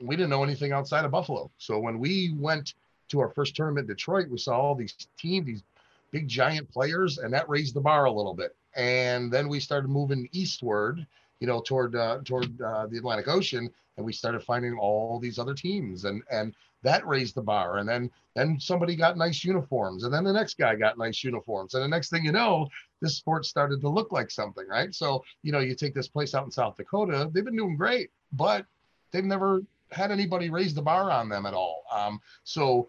we 0.00 0.16
didn't 0.16 0.30
know 0.30 0.42
anything 0.42 0.72
outside 0.72 1.04
of 1.04 1.10
Buffalo. 1.10 1.50
So 1.58 1.78
when 1.78 1.98
we 1.98 2.34
went 2.38 2.74
to 3.08 3.20
our 3.20 3.28
first 3.28 3.54
tournament 3.54 3.88
in 3.88 3.94
Detroit, 3.94 4.28
we 4.28 4.38
saw 4.38 4.58
all 4.58 4.74
these 4.74 4.94
teams, 5.18 5.46
these 5.46 5.62
big 6.10 6.28
giant 6.28 6.70
players, 6.70 7.18
and 7.18 7.32
that 7.32 7.48
raised 7.48 7.74
the 7.74 7.80
bar 7.80 8.06
a 8.06 8.12
little 8.12 8.34
bit. 8.34 8.56
And 8.74 9.32
then 9.32 9.48
we 9.48 9.60
started 9.60 9.88
moving 9.88 10.28
eastward, 10.32 11.06
you 11.40 11.46
know, 11.46 11.60
toward 11.60 11.96
uh, 11.96 12.20
toward 12.24 12.60
uh, 12.60 12.86
the 12.86 12.98
Atlantic 12.98 13.28
Ocean, 13.28 13.70
and 13.96 14.06
we 14.06 14.12
started 14.12 14.42
finding 14.42 14.76
all 14.78 15.18
these 15.18 15.38
other 15.38 15.54
teams, 15.54 16.04
and 16.04 16.22
and 16.30 16.54
that 16.82 17.06
raised 17.06 17.34
the 17.34 17.42
bar. 17.42 17.78
And 17.78 17.88
then 17.88 18.10
then 18.34 18.58
somebody 18.60 18.94
got 18.94 19.16
nice 19.16 19.44
uniforms, 19.44 20.04
and 20.04 20.14
then 20.14 20.24
the 20.24 20.32
next 20.32 20.56
guy 20.56 20.76
got 20.76 20.98
nice 20.98 21.24
uniforms, 21.24 21.74
and 21.74 21.82
the 21.82 21.88
next 21.88 22.10
thing 22.10 22.24
you 22.24 22.32
know, 22.32 22.68
this 23.00 23.16
sport 23.16 23.44
started 23.44 23.80
to 23.80 23.88
look 23.88 24.12
like 24.12 24.30
something, 24.30 24.66
right? 24.68 24.94
So 24.94 25.24
you 25.42 25.52
know, 25.52 25.60
you 25.60 25.74
take 25.74 25.94
this 25.94 26.08
place 26.08 26.34
out 26.34 26.44
in 26.44 26.50
South 26.50 26.76
Dakota, 26.76 27.30
they've 27.32 27.44
been 27.44 27.56
doing 27.56 27.76
great, 27.76 28.10
but 28.32 28.66
they've 29.10 29.24
never 29.24 29.62
had 29.90 30.10
anybody 30.10 30.50
raise 30.50 30.74
the 30.74 30.82
bar 30.82 31.10
on 31.10 31.28
them 31.28 31.46
at 31.46 31.54
all. 31.54 31.82
Um, 31.92 32.20
so 32.44 32.88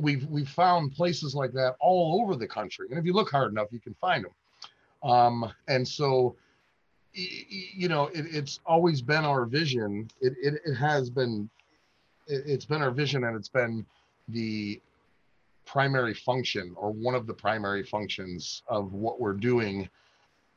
we've 0.00 0.26
we've 0.26 0.48
found 0.48 0.92
places 0.92 1.34
like 1.34 1.52
that 1.52 1.76
all 1.80 2.22
over 2.22 2.36
the 2.36 2.46
country, 2.46 2.88
and 2.90 2.98
if 2.98 3.04
you 3.04 3.12
look 3.12 3.30
hard 3.30 3.50
enough, 3.52 3.68
you 3.70 3.80
can 3.80 3.94
find 3.94 4.24
them. 4.24 4.32
Um, 5.02 5.52
and 5.68 5.86
so 5.86 6.36
you 7.16 7.88
know, 7.88 8.08
it, 8.08 8.26
it's 8.30 8.60
always 8.66 9.00
been 9.00 9.24
our 9.24 9.46
vision. 9.46 10.08
It, 10.20 10.34
it, 10.42 10.60
it 10.64 10.74
has 10.74 11.08
been, 11.08 11.48
it, 12.26 12.46
has 12.46 12.66
been 12.66 12.82
our 12.82 12.90
vision 12.90 13.24
and 13.24 13.36
it's 13.36 13.48
been 13.48 13.86
the 14.28 14.80
primary 15.66 16.14
function 16.14 16.72
or 16.76 16.90
one 16.90 17.14
of 17.14 17.26
the 17.26 17.34
primary 17.34 17.82
functions 17.82 18.62
of 18.68 18.92
what 18.92 19.20
we're 19.20 19.34
doing. 19.34 19.88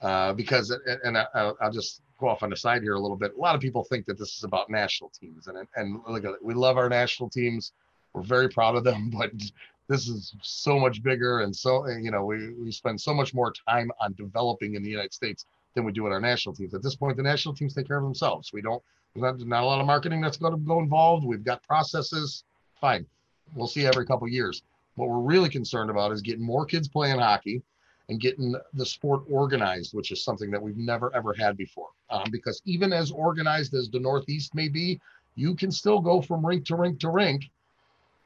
Uh, 0.01 0.31
because, 0.33 0.75
and 1.03 1.17
I, 1.17 1.25
will 1.61 1.71
just 1.71 2.01
go 2.19 2.29
off 2.29 2.43
on 2.43 2.49
the 2.49 2.55
side 2.55 2.81
here 2.81 2.93
a 2.93 2.99
little 2.99 3.17
bit. 3.17 3.33
A 3.35 3.39
lot 3.39 3.55
of 3.55 3.61
people 3.61 3.83
think 3.83 4.05
that 4.05 4.17
this 4.17 4.37
is 4.37 4.43
about 4.43 4.69
national 4.69 5.09
teams 5.09 5.47
and, 5.47 5.57
and 5.75 5.99
look 6.07 6.23
at 6.23 6.31
it. 6.31 6.43
We 6.43 6.53
love 6.53 6.77
our 6.77 6.87
national 6.87 7.29
teams. 7.29 7.73
We're 8.13 8.21
very 8.21 8.47
proud 8.47 8.75
of 8.75 8.83
them, 8.83 9.09
but 9.17 9.31
this 9.87 10.07
is 10.07 10.35
so 10.41 10.79
much 10.79 11.01
bigger 11.01 11.41
and 11.41 11.55
so 11.55 11.87
you 11.87 12.11
know 12.11 12.23
we, 12.23 12.53
we 12.53 12.71
spend 12.71 13.01
so 13.01 13.11
much 13.11 13.33
more 13.33 13.51
time 13.67 13.89
on 13.99 14.13
developing 14.13 14.75
in 14.75 14.83
the 14.83 14.89
united 14.89 15.11
states 15.11 15.47
than 15.75 15.85
we 15.85 15.91
do 15.91 16.03
with 16.03 16.13
our 16.13 16.19
national 16.19 16.55
teams. 16.55 16.73
At 16.73 16.83
this 16.83 16.95
point, 16.95 17.17
the 17.17 17.23
national 17.23 17.55
teams 17.55 17.73
take 17.73 17.87
care 17.87 17.97
of 17.97 18.03
themselves. 18.03 18.51
We 18.53 18.61
don't, 18.61 18.81
there's 19.13 19.21
not, 19.21 19.47
not 19.47 19.63
a 19.63 19.65
lot 19.65 19.79
of 19.79 19.85
marketing 19.85 20.21
that's 20.21 20.37
going 20.37 20.53
to 20.53 20.59
go 20.59 20.79
involved. 20.79 21.25
We've 21.25 21.43
got 21.43 21.63
processes. 21.63 22.43
Fine. 22.79 23.05
We'll 23.55 23.67
see 23.67 23.85
every 23.85 24.05
couple 24.05 24.27
years. 24.27 24.63
What 24.99 25.09
we're 25.09 25.19
really 25.19 25.47
concerned 25.47 25.89
about 25.89 26.11
is 26.11 26.21
getting 26.21 26.43
more 26.43 26.65
kids 26.65 26.89
playing 26.89 27.19
hockey 27.19 27.61
and 28.09 28.19
getting 28.19 28.53
the 28.73 28.85
sport 28.85 29.23
organized, 29.29 29.93
which 29.93 30.11
is 30.11 30.25
something 30.25 30.51
that 30.51 30.61
we've 30.61 30.75
never 30.75 31.15
ever 31.15 31.33
had 31.33 31.55
before. 31.55 31.87
Um, 32.09 32.25
because 32.31 32.61
even 32.65 32.91
as 32.91 33.09
organized 33.09 33.73
as 33.73 33.89
the 33.89 33.99
Northeast 33.99 34.53
may 34.53 34.67
be, 34.67 34.99
you 35.35 35.55
can 35.55 35.71
still 35.71 36.01
go 36.01 36.21
from 36.21 36.45
rink 36.45 36.65
to 36.65 36.75
rink 36.75 36.99
to 36.99 37.09
rink 37.09 37.49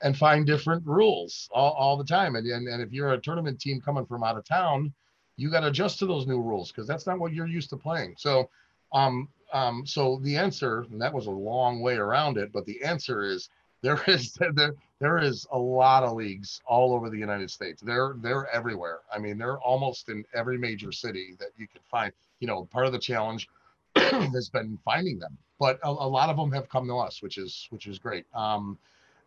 and 0.01 0.17
find 0.17 0.47
different 0.47 0.83
rules 0.87 1.47
all, 1.53 1.73
all 1.73 1.95
the 1.95 2.03
time. 2.03 2.35
And, 2.35 2.47
and, 2.47 2.67
and 2.67 2.81
if 2.81 2.91
you're 2.91 3.13
a 3.13 3.21
tournament 3.21 3.61
team 3.61 3.79
coming 3.79 4.07
from 4.07 4.23
out 4.23 4.37
of 4.37 4.43
town, 4.43 4.91
you 5.37 5.51
got 5.51 5.59
to 5.59 5.67
adjust 5.67 5.99
to 5.99 6.07
those 6.07 6.25
new 6.25 6.41
rules 6.41 6.71
because 6.71 6.87
that's 6.87 7.05
not 7.05 7.19
what 7.19 7.33
you're 7.33 7.45
used 7.45 7.69
to 7.69 7.77
playing. 7.77 8.15
So, 8.17 8.49
um, 8.93 9.29
um, 9.53 9.85
so 9.85 10.19
the 10.23 10.37
answer, 10.37 10.87
and 10.91 10.99
that 10.99 11.13
was 11.13 11.27
a 11.27 11.31
long 11.31 11.81
way 11.81 11.97
around 11.97 12.39
it, 12.39 12.51
but 12.51 12.65
the 12.65 12.83
answer 12.83 13.21
is 13.21 13.49
there 13.83 14.01
is 14.07 14.33
there 14.33 14.73
there 14.99 15.19
is 15.19 15.45
a 15.51 15.59
lot 15.59 16.03
of 16.03 16.13
leagues 16.13 16.61
all 16.65 16.95
over 16.95 17.09
the 17.09 17.17
United 17.17 17.51
States. 17.51 17.81
They're 17.81 18.15
they're 18.17 18.47
everywhere. 18.49 19.01
I 19.13 19.19
mean, 19.19 19.37
they're 19.37 19.59
almost 19.59 20.09
in 20.09 20.23
every 20.33 20.57
major 20.57 20.91
city 20.91 21.35
that 21.39 21.49
you 21.57 21.67
can 21.67 21.81
find. 21.91 22.11
You 22.39 22.47
know, 22.47 22.65
part 22.71 22.87
of 22.87 22.93
the 22.93 22.99
challenge 22.99 23.47
has 23.95 24.49
been 24.49 24.79
finding 24.83 25.19
them. 25.19 25.37
But 25.59 25.79
a, 25.83 25.89
a, 25.89 26.09
lot 26.09 26.29
of 26.29 26.35
them 26.35 26.51
have 26.51 26.67
come 26.67 26.87
to 26.87 26.95
us, 26.95 27.21
which 27.21 27.37
is 27.37 27.67
which 27.69 27.85
is 27.85 27.99
great. 27.99 28.25
Um, 28.33 28.77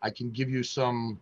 I 0.01 0.09
can 0.09 0.31
give 0.31 0.49
you 0.49 0.63
some. 0.63 1.21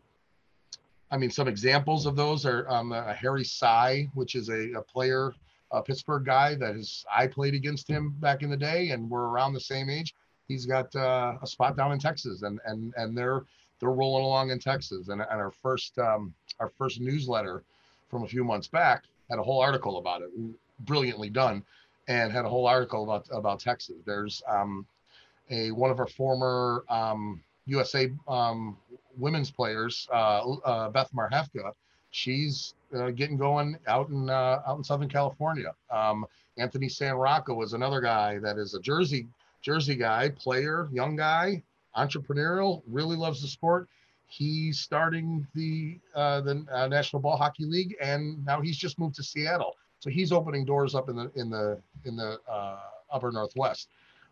I 1.12 1.18
mean, 1.18 1.30
some 1.30 1.48
examples 1.48 2.08
of 2.08 2.16
those 2.16 2.46
are 2.46 2.68
um, 2.68 2.92
uh, 2.92 3.14
Harry 3.14 3.44
Sy, 3.44 4.10
which 4.16 4.34
is 4.34 4.50
a, 4.50 4.72
a 4.72 4.82
player, 4.82 5.34
a 5.72 5.82
Pittsburgh 5.82 6.26
guy 6.26 6.56
that 6.56 6.76
is 6.76 7.06
I 7.16 7.28
played 7.28 7.54
against 7.54 7.88
him 7.88 8.16
back 8.20 8.42
in 8.42 8.50
the 8.50 8.58
day, 8.58 8.90
and 8.90 9.10
we're 9.10 9.28
around 9.28 9.54
the 9.54 9.60
same 9.60 9.90
age. 9.90 10.16
He's 10.48 10.66
got 10.66 10.96
uh, 10.96 11.38
a 11.42 11.48
spot 11.48 11.76
down 11.76 11.92
in 11.92 12.00
Texas, 12.00 12.44
and 12.44 12.60
and 12.66 12.94
and 12.98 13.18
they're 13.18 13.44
they're 13.80 13.90
rolling 13.90 14.24
along 14.24 14.52
in 14.52 14.60
Texas. 14.60 15.10
And, 15.10 15.22
and 15.22 15.42
our 15.42 15.52
first 15.52 15.98
um, 16.00 16.34
our 16.60 16.70
first 16.70 17.00
newsletter 17.02 17.64
from 18.10 18.24
a 18.24 18.28
few 18.28 18.44
months 18.44 18.68
back 18.68 19.04
had 19.30 19.40
a 19.40 19.44
whole 19.44 19.62
article 19.62 19.98
about 19.98 20.22
it, 20.22 20.30
brilliantly 20.82 21.30
done, 21.30 21.64
and 22.08 22.32
had 22.32 22.46
a 22.46 22.50
whole 22.50 22.68
article 22.68 23.04
about 23.04 23.28
about 23.32 23.60
Texas. 23.60 23.96
There's 24.06 24.42
um, 24.48 24.86
a 25.50 25.72
one 25.72 25.92
of 25.92 26.00
our 26.00 26.08
former 26.08 26.84
um, 26.90 27.42
USA 27.66 28.12
um, 28.28 28.78
women's 29.18 29.52
players, 29.52 30.08
uh, 30.12 30.52
uh, 30.66 30.90
Beth 30.90 31.12
Marhefka. 31.14 31.72
She's 32.12 32.76
uh, 32.96 33.10
getting 33.10 33.38
going 33.38 33.78
out 33.88 34.10
in 34.10 34.30
uh, 34.30 34.62
out 34.68 34.78
in 34.78 34.84
Southern 34.84 35.10
California. 35.10 35.74
Um, 35.92 36.26
Anthony 36.58 36.88
San 36.88 37.16
Rocco 37.16 37.54
was 37.54 37.74
another 37.74 38.00
guy 38.00 38.40
that 38.40 38.58
is 38.58 38.74
a 38.74 38.80
Jersey 38.80 39.28
Jersey 39.66 39.96
guy, 39.96 40.30
player, 40.30 40.88
young 40.92 41.16
guy, 41.16 41.64
entrepreneurial, 41.98 42.84
really 42.88 43.18
loves 43.18 43.42
the 43.42 43.48
sport. 43.48 43.90
He's 44.28 44.80
starting 44.80 45.48
the 45.56 46.00
uh, 46.14 46.42
the 46.42 46.64
uh, 46.72 46.88
National 46.88 47.20
Ball 47.20 47.36
Hockey 47.36 47.66
League, 47.66 47.96
and 48.00 48.46
now 48.46 48.62
he's 48.62 48.78
just 48.78 49.00
moved 49.00 49.16
to 49.16 49.24
Seattle. 49.24 49.76
So 50.00 50.12
he's 50.12 50.32
opening 50.32 50.66
doors 50.66 50.94
up 50.94 51.10
in 51.10 51.16
the 51.16 51.32
in 51.36 51.50
the 51.50 51.82
in 52.06 52.16
the 52.16 52.40
uh, 52.48 52.78
upper 53.12 53.32
northwest. 53.32 53.90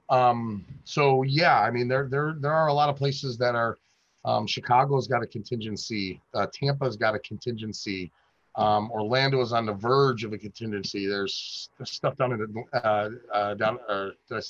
Um, 0.10 0.66
so 0.84 1.24
yeah, 1.24 1.60
I 1.62 1.72
mean 1.72 1.88
there 1.88 2.08
there 2.08 2.36
there 2.40 2.54
are 2.54 2.68
a 2.68 2.74
lot 2.74 2.90
of 2.90 2.96
places 2.96 3.38
that 3.40 3.56
are. 3.56 3.78
Um, 4.26 4.48
Chicago's 4.48 5.06
got 5.06 5.22
a 5.22 5.28
contingency. 5.28 6.22
Uh, 6.34 6.48
Tampa's 6.54 6.96
got 6.96 7.14
a 7.14 7.20
contingency. 7.20 8.10
Um, 8.56 8.90
Orlando 8.90 9.42
is 9.42 9.52
on 9.52 9.66
the 9.66 9.74
verge 9.74 10.24
of 10.24 10.32
a 10.32 10.38
contingency. 10.38 11.08
There's, 11.08 11.70
there's 11.78 11.92
stuff 11.92 12.16
down 12.16 12.32
in 12.32 12.40
the 12.40 12.80
uh, 12.86 13.10
uh, 13.34 13.54
down. 13.56 13.80
Or 13.90 14.14
did 14.30 14.38
I, 14.38 14.42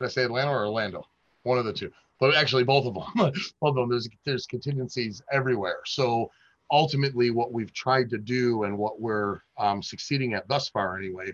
did 0.00 0.06
I 0.06 0.08
say 0.08 0.24
Atlanta 0.24 0.50
or 0.50 0.66
Orlando? 0.66 1.06
One 1.42 1.58
of 1.58 1.64
the 1.64 1.72
two 1.72 1.92
but 2.18 2.34
actually 2.34 2.64
both 2.64 2.86
of 2.86 2.94
them, 2.94 3.04
both 3.60 3.70
of 3.70 3.74
them. 3.74 3.88
There's 3.88 4.08
there's 4.24 4.46
contingencies 4.46 5.22
everywhere. 5.32 5.78
So 5.86 6.30
ultimately, 6.70 7.30
what 7.30 7.52
we've 7.52 7.72
tried 7.72 8.10
to 8.10 8.18
do 8.18 8.64
and 8.64 8.76
what 8.76 9.00
we're 9.00 9.40
um, 9.56 9.82
succeeding 9.82 10.34
at 10.34 10.48
thus 10.48 10.68
far, 10.68 10.98
anyway, 10.98 11.32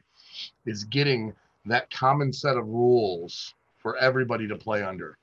is 0.67 0.85
getting 0.85 1.35
that 1.67 1.91
common 1.91 2.33
set 2.33 2.57
of 2.57 2.67
rules 2.67 3.55
for 3.79 3.97
everybody 3.97 4.47
to 4.49 4.57
play 4.57 4.83
under. 4.83 5.19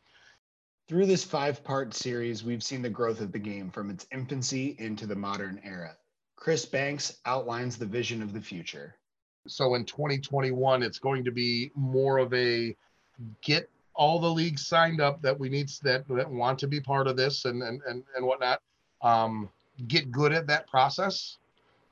Through 0.88 1.06
this 1.06 1.24
five 1.24 1.64
part 1.64 1.94
series, 1.94 2.44
we've 2.44 2.64
seen 2.64 2.82
the 2.82 2.90
growth 2.90 3.22
of 3.22 3.32
the 3.32 3.40
game 3.40 3.70
from 3.70 3.90
its 3.90 4.08
infancy 4.12 4.76
into 4.80 5.06
the 5.06 5.16
modern 5.16 5.62
era. 5.64 5.96
Chris 6.36 6.66
Banks 6.66 7.20
outlines 7.26 7.78
the 7.78 7.86
vision 7.86 8.22
of 8.22 8.34
the 8.34 8.42
future. 8.42 8.96
So 9.48 9.76
in 9.76 9.86
2021, 9.86 10.84
it's 10.84 11.00
going 11.00 11.24
to 11.24 11.32
be 11.32 11.72
more 11.76 12.18
of 12.18 12.34
a 12.34 12.76
get 13.42 13.70
all 13.94 14.20
the 14.20 14.30
leagues 14.30 14.66
signed 14.66 15.02
up 15.02 15.22
that 15.22 15.38
we 15.38 15.50
need 15.50 15.70
that, 15.84 16.08
that 16.08 16.30
want 16.30 16.60
to 16.60 16.68
be 16.68 16.80
part 16.80 17.08
of 17.08 17.18
this 17.18 17.46
and 17.46 17.62
and 17.62 17.82
and, 17.88 18.04
and 18.16 18.26
whatnot. 18.26 18.62
Um, 19.02 19.50
get 19.88 20.12
good 20.12 20.32
at 20.32 20.48
that 20.48 20.68
process. 20.68 21.38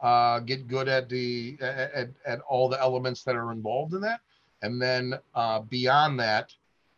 Uh, 0.02 0.40
get 0.40 0.68
good 0.68 0.88
at 0.88 1.10
the 1.10 1.58
at, 1.62 2.10
at 2.26 2.40
all 2.42 2.70
the 2.70 2.80
elements 2.80 3.24
that 3.24 3.36
are 3.36 3.52
involved 3.52 3.94
in 3.94 4.02
that, 4.02 4.22
and 4.62 4.82
then 4.82 5.14
uh, 5.36 5.60
beyond 5.60 6.20
that, 6.20 6.54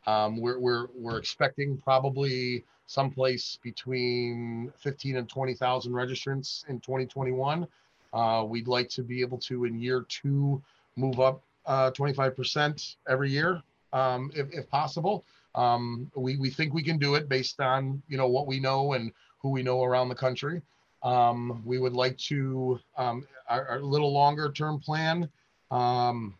um, 0.05 0.37
we're 0.37 0.59
we're 0.59 0.87
we're 0.95 1.17
expecting 1.17 1.77
probably 1.77 2.63
someplace 2.85 3.57
between 3.63 4.71
15 4.77 5.15
and 5.15 5.29
20,000 5.29 5.93
registrants 5.93 6.67
in 6.67 6.77
2021. 6.81 7.65
Uh, 8.13 8.43
we'd 8.45 8.67
like 8.67 8.89
to 8.89 9.01
be 9.01 9.21
able 9.21 9.37
to 9.37 9.63
in 9.63 9.79
year 9.79 10.05
two 10.09 10.61
move 10.97 11.21
up 11.21 11.41
uh, 11.65 11.89
25% 11.91 12.97
every 13.07 13.31
year 13.31 13.63
um, 13.93 14.31
if, 14.33 14.47
if 14.51 14.69
possible. 14.69 15.25
Um, 15.55 16.09
we, 16.15 16.37
we 16.37 16.49
think 16.49 16.73
we 16.73 16.83
can 16.83 16.97
do 16.97 17.15
it 17.15 17.27
based 17.27 17.59
on, 17.59 18.01
you 18.07 18.17
know, 18.17 18.27
what 18.27 18.47
we 18.47 18.59
know 18.59 18.93
and 18.93 19.11
who 19.39 19.49
we 19.49 19.63
know 19.63 19.83
around 19.83 20.09
the 20.09 20.15
country. 20.15 20.61
Um, 21.03 21.61
we 21.65 21.79
would 21.79 21.93
like 21.93 22.17
to, 22.29 22.79
um, 22.95 23.27
our, 23.49 23.67
our, 23.67 23.79
little 23.81 24.13
longer 24.13 24.51
term 24.51 24.79
plan 24.79 25.27
um, 25.71 26.35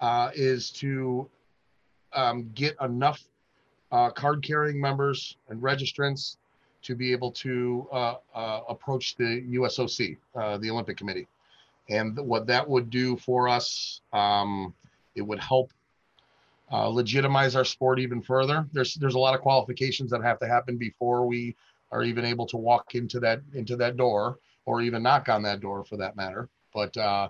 uh, 0.00 0.30
is 0.34 0.70
to 0.70 1.28
um, 2.12 2.50
get 2.54 2.76
enough 2.80 3.22
uh, 3.92 4.10
card 4.10 4.42
carrying 4.42 4.80
members 4.80 5.36
and 5.48 5.60
registrants 5.60 6.36
to 6.82 6.94
be 6.94 7.12
able 7.12 7.32
to 7.32 7.86
uh, 7.92 8.14
uh, 8.34 8.60
approach 8.68 9.16
the 9.16 9.42
USOC, 9.50 10.16
uh, 10.36 10.56
the 10.58 10.70
Olympic 10.70 10.96
Committee. 10.96 11.26
And 11.88 12.16
what 12.18 12.46
that 12.46 12.66
would 12.66 12.88
do 12.88 13.16
for 13.16 13.48
us, 13.48 14.00
it 15.16 15.22
would 15.22 15.40
help 15.40 15.72
uh, 16.72 16.86
legitimize 16.88 17.56
our 17.56 17.64
sport 17.64 17.98
even 17.98 18.22
further. 18.22 18.66
There's 18.72 18.94
there's 18.94 19.14
a 19.14 19.18
lot 19.18 19.34
of 19.34 19.40
qualifications 19.40 20.10
that 20.10 20.22
have 20.22 20.38
to 20.40 20.46
happen 20.46 20.76
before 20.76 21.26
we 21.26 21.56
are 21.92 22.02
even 22.04 22.24
able 22.24 22.46
to 22.46 22.56
walk 22.56 22.94
into 22.94 23.18
that 23.20 23.40
into 23.54 23.76
that 23.76 23.96
door 23.96 24.38
or 24.66 24.80
even 24.82 25.02
knock 25.02 25.28
on 25.28 25.42
that 25.42 25.60
door 25.60 25.84
for 25.84 25.96
that 25.96 26.16
matter. 26.16 26.48
But 26.72 26.96
uh, 26.96 27.28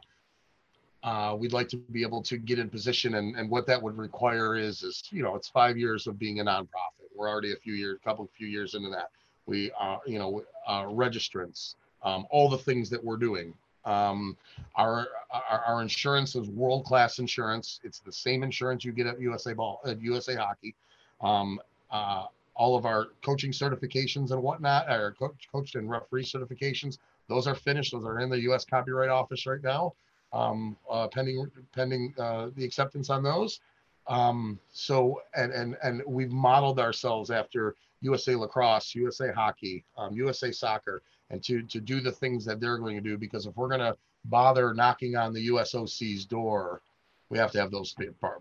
uh, 1.03 1.37
we'd 1.39 1.53
like 1.53 1.69
to 1.71 1.77
be 1.77 2.03
able 2.03 2.23
to 2.23 2.37
get 2.37 2.59
in 2.59 2.69
position, 2.69 3.15
and, 3.15 3.35
and 3.37 3.49
what 3.49 3.67
that 3.67 3.83
would 3.83 3.97
require 3.97 4.57
is 4.57 4.83
is 4.83 5.03
you 5.11 5.23
know 5.23 5.35
it's 5.35 5.49
five 5.49 5.79
years 5.79 6.07
of 6.07 6.19
being 6.19 6.41
a 6.41 6.45
nonprofit. 6.45 7.09
We're 7.17 7.29
already 7.29 7.53
a 7.53 7.57
few 7.57 7.75
years, 7.75 7.99
a 8.01 8.05
couple 8.05 8.29
few 8.37 8.47
years 8.47 8.75
into 8.75 8.91
that. 8.91 9.11
We 9.47 9.71
are 9.73 10.01
you 10.07 10.19
know 10.19 10.43
uh, 10.67 10.85
registrants, 10.85 11.77
um, 12.03 12.27
all 12.31 12.49
the 12.49 12.59
things 12.59 12.91
that 12.91 13.03
we're 13.03 13.17
doing. 13.17 13.55
Um, 13.85 14.37
our, 14.77 15.09
our, 15.31 15.63
our 15.67 15.83
insurance 15.83 16.37
is 16.37 16.49
world 16.49 16.85
class 16.85 17.19
insurance. 17.19 17.81
It's 17.83 18.01
the 18.01 18.13
same 18.13 18.43
insurance 18.43 18.85
you 18.85 18.93
get 18.93 19.07
at 19.07 19.21
USA 19.21 19.53
Ball 19.53 19.81
at 19.85 20.01
USA 20.01 20.35
Hockey. 20.35 20.75
Um, 21.21 21.61
uh, 21.91 22.27
all 22.55 22.77
of 22.77 22.85
our 22.85 23.09
coaching 23.25 23.53
certifications 23.53 24.33
and 24.33 24.43
whatnot, 24.43 24.89
our 24.89 25.13
coach, 25.13 25.49
coach 25.51 25.75
and 25.77 25.89
referee 25.89 26.25
certifications, 26.25 26.99
those 27.29 27.47
are 27.47 27.55
finished. 27.55 27.93
Those 27.93 28.05
are 28.05 28.21
in 28.21 28.29
the 28.29 28.41
U.S. 28.43 28.65
Copyright 28.65 29.09
Office 29.09 29.47
right 29.47 29.63
now, 29.63 29.95
um, 30.33 30.77
uh, 30.91 31.09
pending 31.09 31.51
pending 31.73 32.13
uh, 32.19 32.49
the 32.57 32.65
acceptance 32.65 33.09
on 33.09 33.23
those. 33.23 33.61
Um, 34.09 34.59
so 34.73 35.23
and 35.35 35.53
and 35.53 35.77
and 35.83 36.03
we've 36.07 36.33
modeled 36.33 36.81
ourselves 36.81 37.31
after 37.31 37.77
USA 38.03 38.35
Lacrosse, 38.35 38.95
USA 38.95 39.33
Hockey, 39.33 39.85
um, 39.97 40.15
USA 40.15 40.51
Soccer, 40.51 41.03
and 41.31 41.43
to 41.45 41.63
to 41.63 41.81
do 41.81 42.01
the 42.01 42.13
things 42.13 42.45
that 42.45 42.61
they're 42.61 42.79
going 42.79 42.97
to 42.97 43.01
do. 43.01 43.17
Because 43.17 43.47
if 43.47 43.57
we're 43.57 43.69
going 43.69 43.81
to 43.81 43.97
bother 44.27 44.75
knocking 44.75 45.17
on 45.17 45.33
the 45.33 45.49
USOC's 45.49 46.25
door, 46.25 46.83
we 47.29 47.39
have 47.39 47.53
to 47.53 47.61
have 47.61 47.71
those 47.71 47.95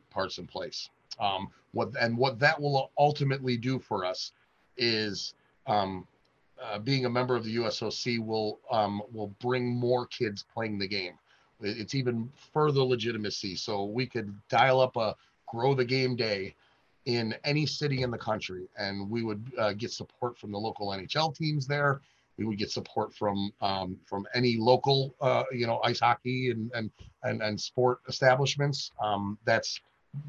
parts 0.10 0.38
in 0.38 0.48
place. 0.48 0.90
Um, 1.20 1.50
what 1.72 1.90
and 2.00 2.18
what 2.18 2.40
that 2.40 2.60
will 2.60 2.92
ultimately 2.98 3.58
do 3.58 3.80
for 3.80 4.06
us 4.06 4.32
is 4.78 5.34
um, 5.68 6.08
uh, 6.62 6.80
being 6.80 7.06
a 7.06 7.10
member 7.10 7.36
of 7.36 7.44
the 7.44 7.56
USOC 7.58 8.20
will 8.26 8.60
um, 8.72 9.02
will 9.14 9.34
bring 9.40 9.68
more 9.68 10.06
kids 10.08 10.46
playing 10.54 10.80
the 10.80 10.88
game. 10.88 11.14
It's 11.62 11.94
even 11.94 12.32
further 12.54 12.82
legitimacy. 12.82 13.56
So 13.56 13.84
we 13.84 14.06
could 14.06 14.34
dial 14.48 14.80
up 14.80 14.96
a 14.96 15.16
grow 15.48 15.74
the 15.74 15.86
game 15.86 16.16
day 16.16 16.56
in 17.06 17.36
any 17.44 17.66
city 17.66 18.04
in 18.04 18.12
the 18.12 18.18
country, 18.18 18.70
and 18.78 19.10
we 19.10 19.24
would 19.24 19.52
uh, 19.58 19.74
get 19.74 19.92
support 19.92 20.38
from 20.38 20.52
the 20.52 20.58
local 20.58 20.90
NHL 20.90 21.36
teams 21.36 21.68
there 21.68 22.02
we 22.40 22.46
would 22.46 22.58
get 22.58 22.72
support 22.72 23.14
from 23.14 23.52
um, 23.62 23.98
from 24.06 24.26
any 24.34 24.56
local 24.58 25.14
uh, 25.20 25.44
you 25.52 25.68
know 25.68 25.82
ice 25.84 26.00
hockey 26.00 26.52
and 26.52 26.72
and 26.74 26.90
and, 27.24 27.42
and 27.42 27.60
sport 27.60 28.00
establishments. 28.08 28.92
Um, 29.02 29.38
that's 29.44 29.82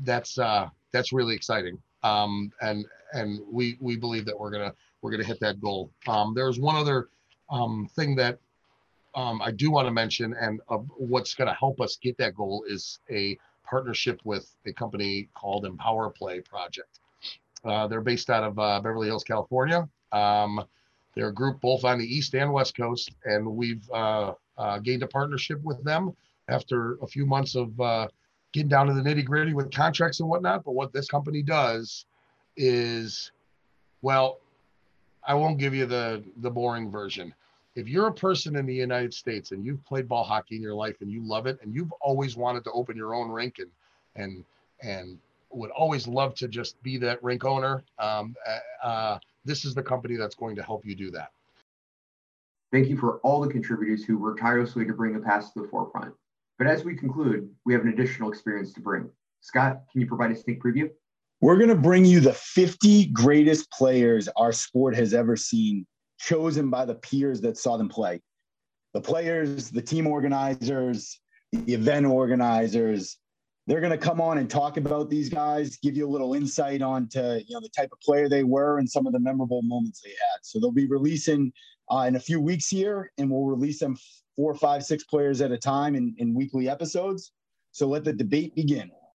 that's 0.05 0.39
uh, 0.39 0.69
that's 0.93 1.13
really 1.13 1.37
exciting. 1.37 1.79
Um, 2.03 2.53
and 2.61 2.85
and 3.13 3.41
we 3.51 3.79
we 3.81 3.97
believe 3.97 4.25
that 4.27 4.39
we're 4.39 4.51
gonna 4.51 4.75
we're 5.01 5.13
gonna 5.13 5.25
hit 5.25 5.39
that 5.41 5.61
goal. 5.61 5.91
Um, 6.09 6.35
there's 6.35 6.59
one 6.59 6.75
other 6.75 7.09
um, 7.49 7.89
thing 7.95 8.17
that 8.17 8.39
um, 9.15 9.41
I 9.41 9.53
do 9.53 9.71
want 9.71 9.87
to 9.87 9.93
mention, 9.93 10.35
and 10.35 10.61
uh, 10.69 10.79
what's 10.97 11.35
going 11.35 11.49
to 11.49 11.55
help 11.55 11.81
us 11.81 11.97
get 11.97 12.17
that 12.19 12.35
goal 12.35 12.65
is 12.69 13.01
a 13.11 13.39
partnership 13.65 14.21
with 14.25 14.53
a 14.67 14.73
company 14.73 15.29
called 15.35 15.65
Empower 15.65 16.11
Play 16.11 16.41
Project. 16.41 17.01
Uh, 17.65 17.87
they're 17.87 18.01
based 18.01 18.31
out 18.31 18.43
of 18.45 18.59
uh, 18.59 18.81
Beverly 18.81 19.09
Hills, 19.09 19.25
California. 19.25 19.89
Um, 20.13 20.65
they're 21.15 21.29
a 21.29 21.35
group 21.35 21.61
both 21.61 21.85
on 21.85 21.99
the 21.99 22.07
East 22.07 22.35
and 22.35 22.53
West 22.53 22.77
Coast, 22.77 23.11
and 23.25 23.47
we've 23.47 23.89
uh, 23.91 24.33
uh, 24.59 24.79
gained 24.79 25.03
a 25.03 25.07
partnership 25.07 25.61
with 25.63 25.83
them 25.85 26.15
after 26.49 26.99
a 27.03 27.07
few 27.07 27.27
months 27.27 27.55
of 27.55 27.79
uh, 27.81 28.09
getting 28.53 28.69
down 28.69 28.87
to 28.87 28.93
the 28.93 29.03
nitty 29.03 29.25
gritty 29.25 29.55
with 29.55 29.73
contracts 29.73 30.21
and 30.21 30.29
whatnot. 30.29 30.65
But 30.65 30.73
what 30.73 30.93
this 30.93 31.09
company 31.09 31.43
does 31.43 32.07
is, 32.57 33.33
well, 34.03 34.39
I 35.25 35.35
won't 35.35 35.59
give 35.59 35.75
you 35.75 35.87
the 35.87 36.25
the 36.39 36.51
boring 36.51 36.91
version. 36.91 37.35
If 37.77 37.89
you're 37.89 38.09
a 38.09 38.13
person 38.13 38.57
in 38.57 38.67
the 38.67 38.75
United 38.75 39.15
States 39.15 39.53
and 39.53 39.65
you've 39.65 39.85
played 39.85 40.09
ball 40.09 40.25
hockey 40.25 40.57
in 40.57 40.63
your 40.63 40.75
life 40.75 40.97
and 41.01 41.11
you 41.11 41.23
love 41.23 41.47
it 41.47 41.59
and 41.63 41.75
you've 41.75 41.93
always 42.01 42.37
wanted 42.37 42.65
to 42.65 42.73
open 42.73 42.97
your 42.97 43.15
own 43.15 43.31
rink 43.31 43.59
and 43.59 43.71
and 44.17 44.45
and 44.83 45.19
would 45.51 45.71
always 45.71 46.07
love 46.07 46.35
to 46.37 46.49
just 46.49 46.81
be 46.83 46.97
that 46.97 47.23
rink 47.23 47.45
owner. 47.45 47.83
Um, 47.99 48.35
uh, 48.83 49.19
this 49.45 49.65
is 49.65 49.75
the 49.75 49.83
company 49.83 50.17
that's 50.17 50.35
going 50.35 50.57
to 50.57 50.63
help 50.63 50.85
you 50.85 50.95
do 50.95 51.11
that. 51.13 51.31
Thank 52.73 52.89
you 52.89 52.97
for 52.97 53.19
all 53.19 53.41
the 53.41 53.49
contributors 53.49 54.05
who 54.05 54.19
worked 54.19 54.41
tirelessly 54.41 54.87
to 54.87 54.93
bring 54.93 55.13
the 55.13 55.21
past 55.21 55.55
to 55.55 55.63
the 55.63 55.69
forefront. 55.69 56.15
But 56.59 56.67
as 56.67 56.85
we 56.85 56.95
conclude, 56.95 57.49
we 57.65 57.73
have 57.73 57.83
an 57.83 57.89
additional 57.89 58.31
experience 58.31 58.73
to 58.75 58.81
bring. 58.81 59.11
Scott, 59.41 59.81
can 59.91 60.01
you 60.01 60.07
provide 60.07 60.31
a 60.31 60.37
sneak 60.37 60.63
preview? 60.63 60.91
We're 61.41 61.57
going 61.57 61.71
to 61.71 61.75
bring 61.75 62.05
you 62.05 62.21
the 62.21 62.35
50 62.35 63.07
greatest 63.07 63.71
players 63.73 64.29
our 64.37 64.53
sport 64.53 64.95
has 64.95 65.15
ever 65.15 65.37
seen, 65.37 65.87
chosen 66.19 66.69
by 66.69 66.85
the 66.85 66.97
peers 66.97 67.41
that 67.41 67.57
saw 67.57 67.79
them 67.79 67.89
play. 67.89 68.21
The 68.93 69.01
players, 69.01 69.71
the 69.71 69.81
team 69.81 70.07
organizers, 70.07 71.19
the 71.53 71.73
event 71.73 72.07
organizers, 72.07 73.17
they're 73.71 73.81
going 73.81 73.93
to 73.93 73.99
come 73.99 74.21
on 74.21 74.39
and 74.39 74.51
talk 74.51 74.79
about 74.79 75.09
these 75.09 75.29
guys, 75.29 75.77
give 75.77 75.97
you 75.97 76.05
a 76.05 76.11
little 76.11 76.35
insight 76.35 76.83
onto 76.83 77.21
you 77.21 77.55
know 77.55 77.61
the 77.61 77.69
type 77.69 77.91
of 77.93 78.01
player 78.01 78.29
they 78.29 78.43
were 78.43 78.79
and 78.79 78.91
some 78.91 79.07
of 79.07 79.13
the 79.13 79.21
memorable 79.21 79.63
moments 79.63 80.01
they 80.01 80.11
had. 80.11 80.41
So 80.43 80.59
they'll 80.59 80.73
be 80.73 80.89
releasing 80.89 81.53
uh, 81.89 82.05
in 82.09 82.17
a 82.17 82.21
few 82.21 82.41
weeks 82.41 82.67
here, 82.67 83.13
and 83.17 83.31
we'll 83.31 83.45
release 83.45 83.79
them 83.79 83.97
four, 84.35 84.57
five, 84.57 84.83
six 84.83 85.05
players 85.05 85.41
at 85.41 85.53
a 85.53 85.57
time 85.57 85.95
in, 85.95 86.17
in 86.19 86.35
weekly 86.35 86.69
episodes. 86.69 87.31
So 87.71 87.87
let 87.87 88.03
the 88.03 88.13
debate 88.13 88.57
begin. 88.57 88.91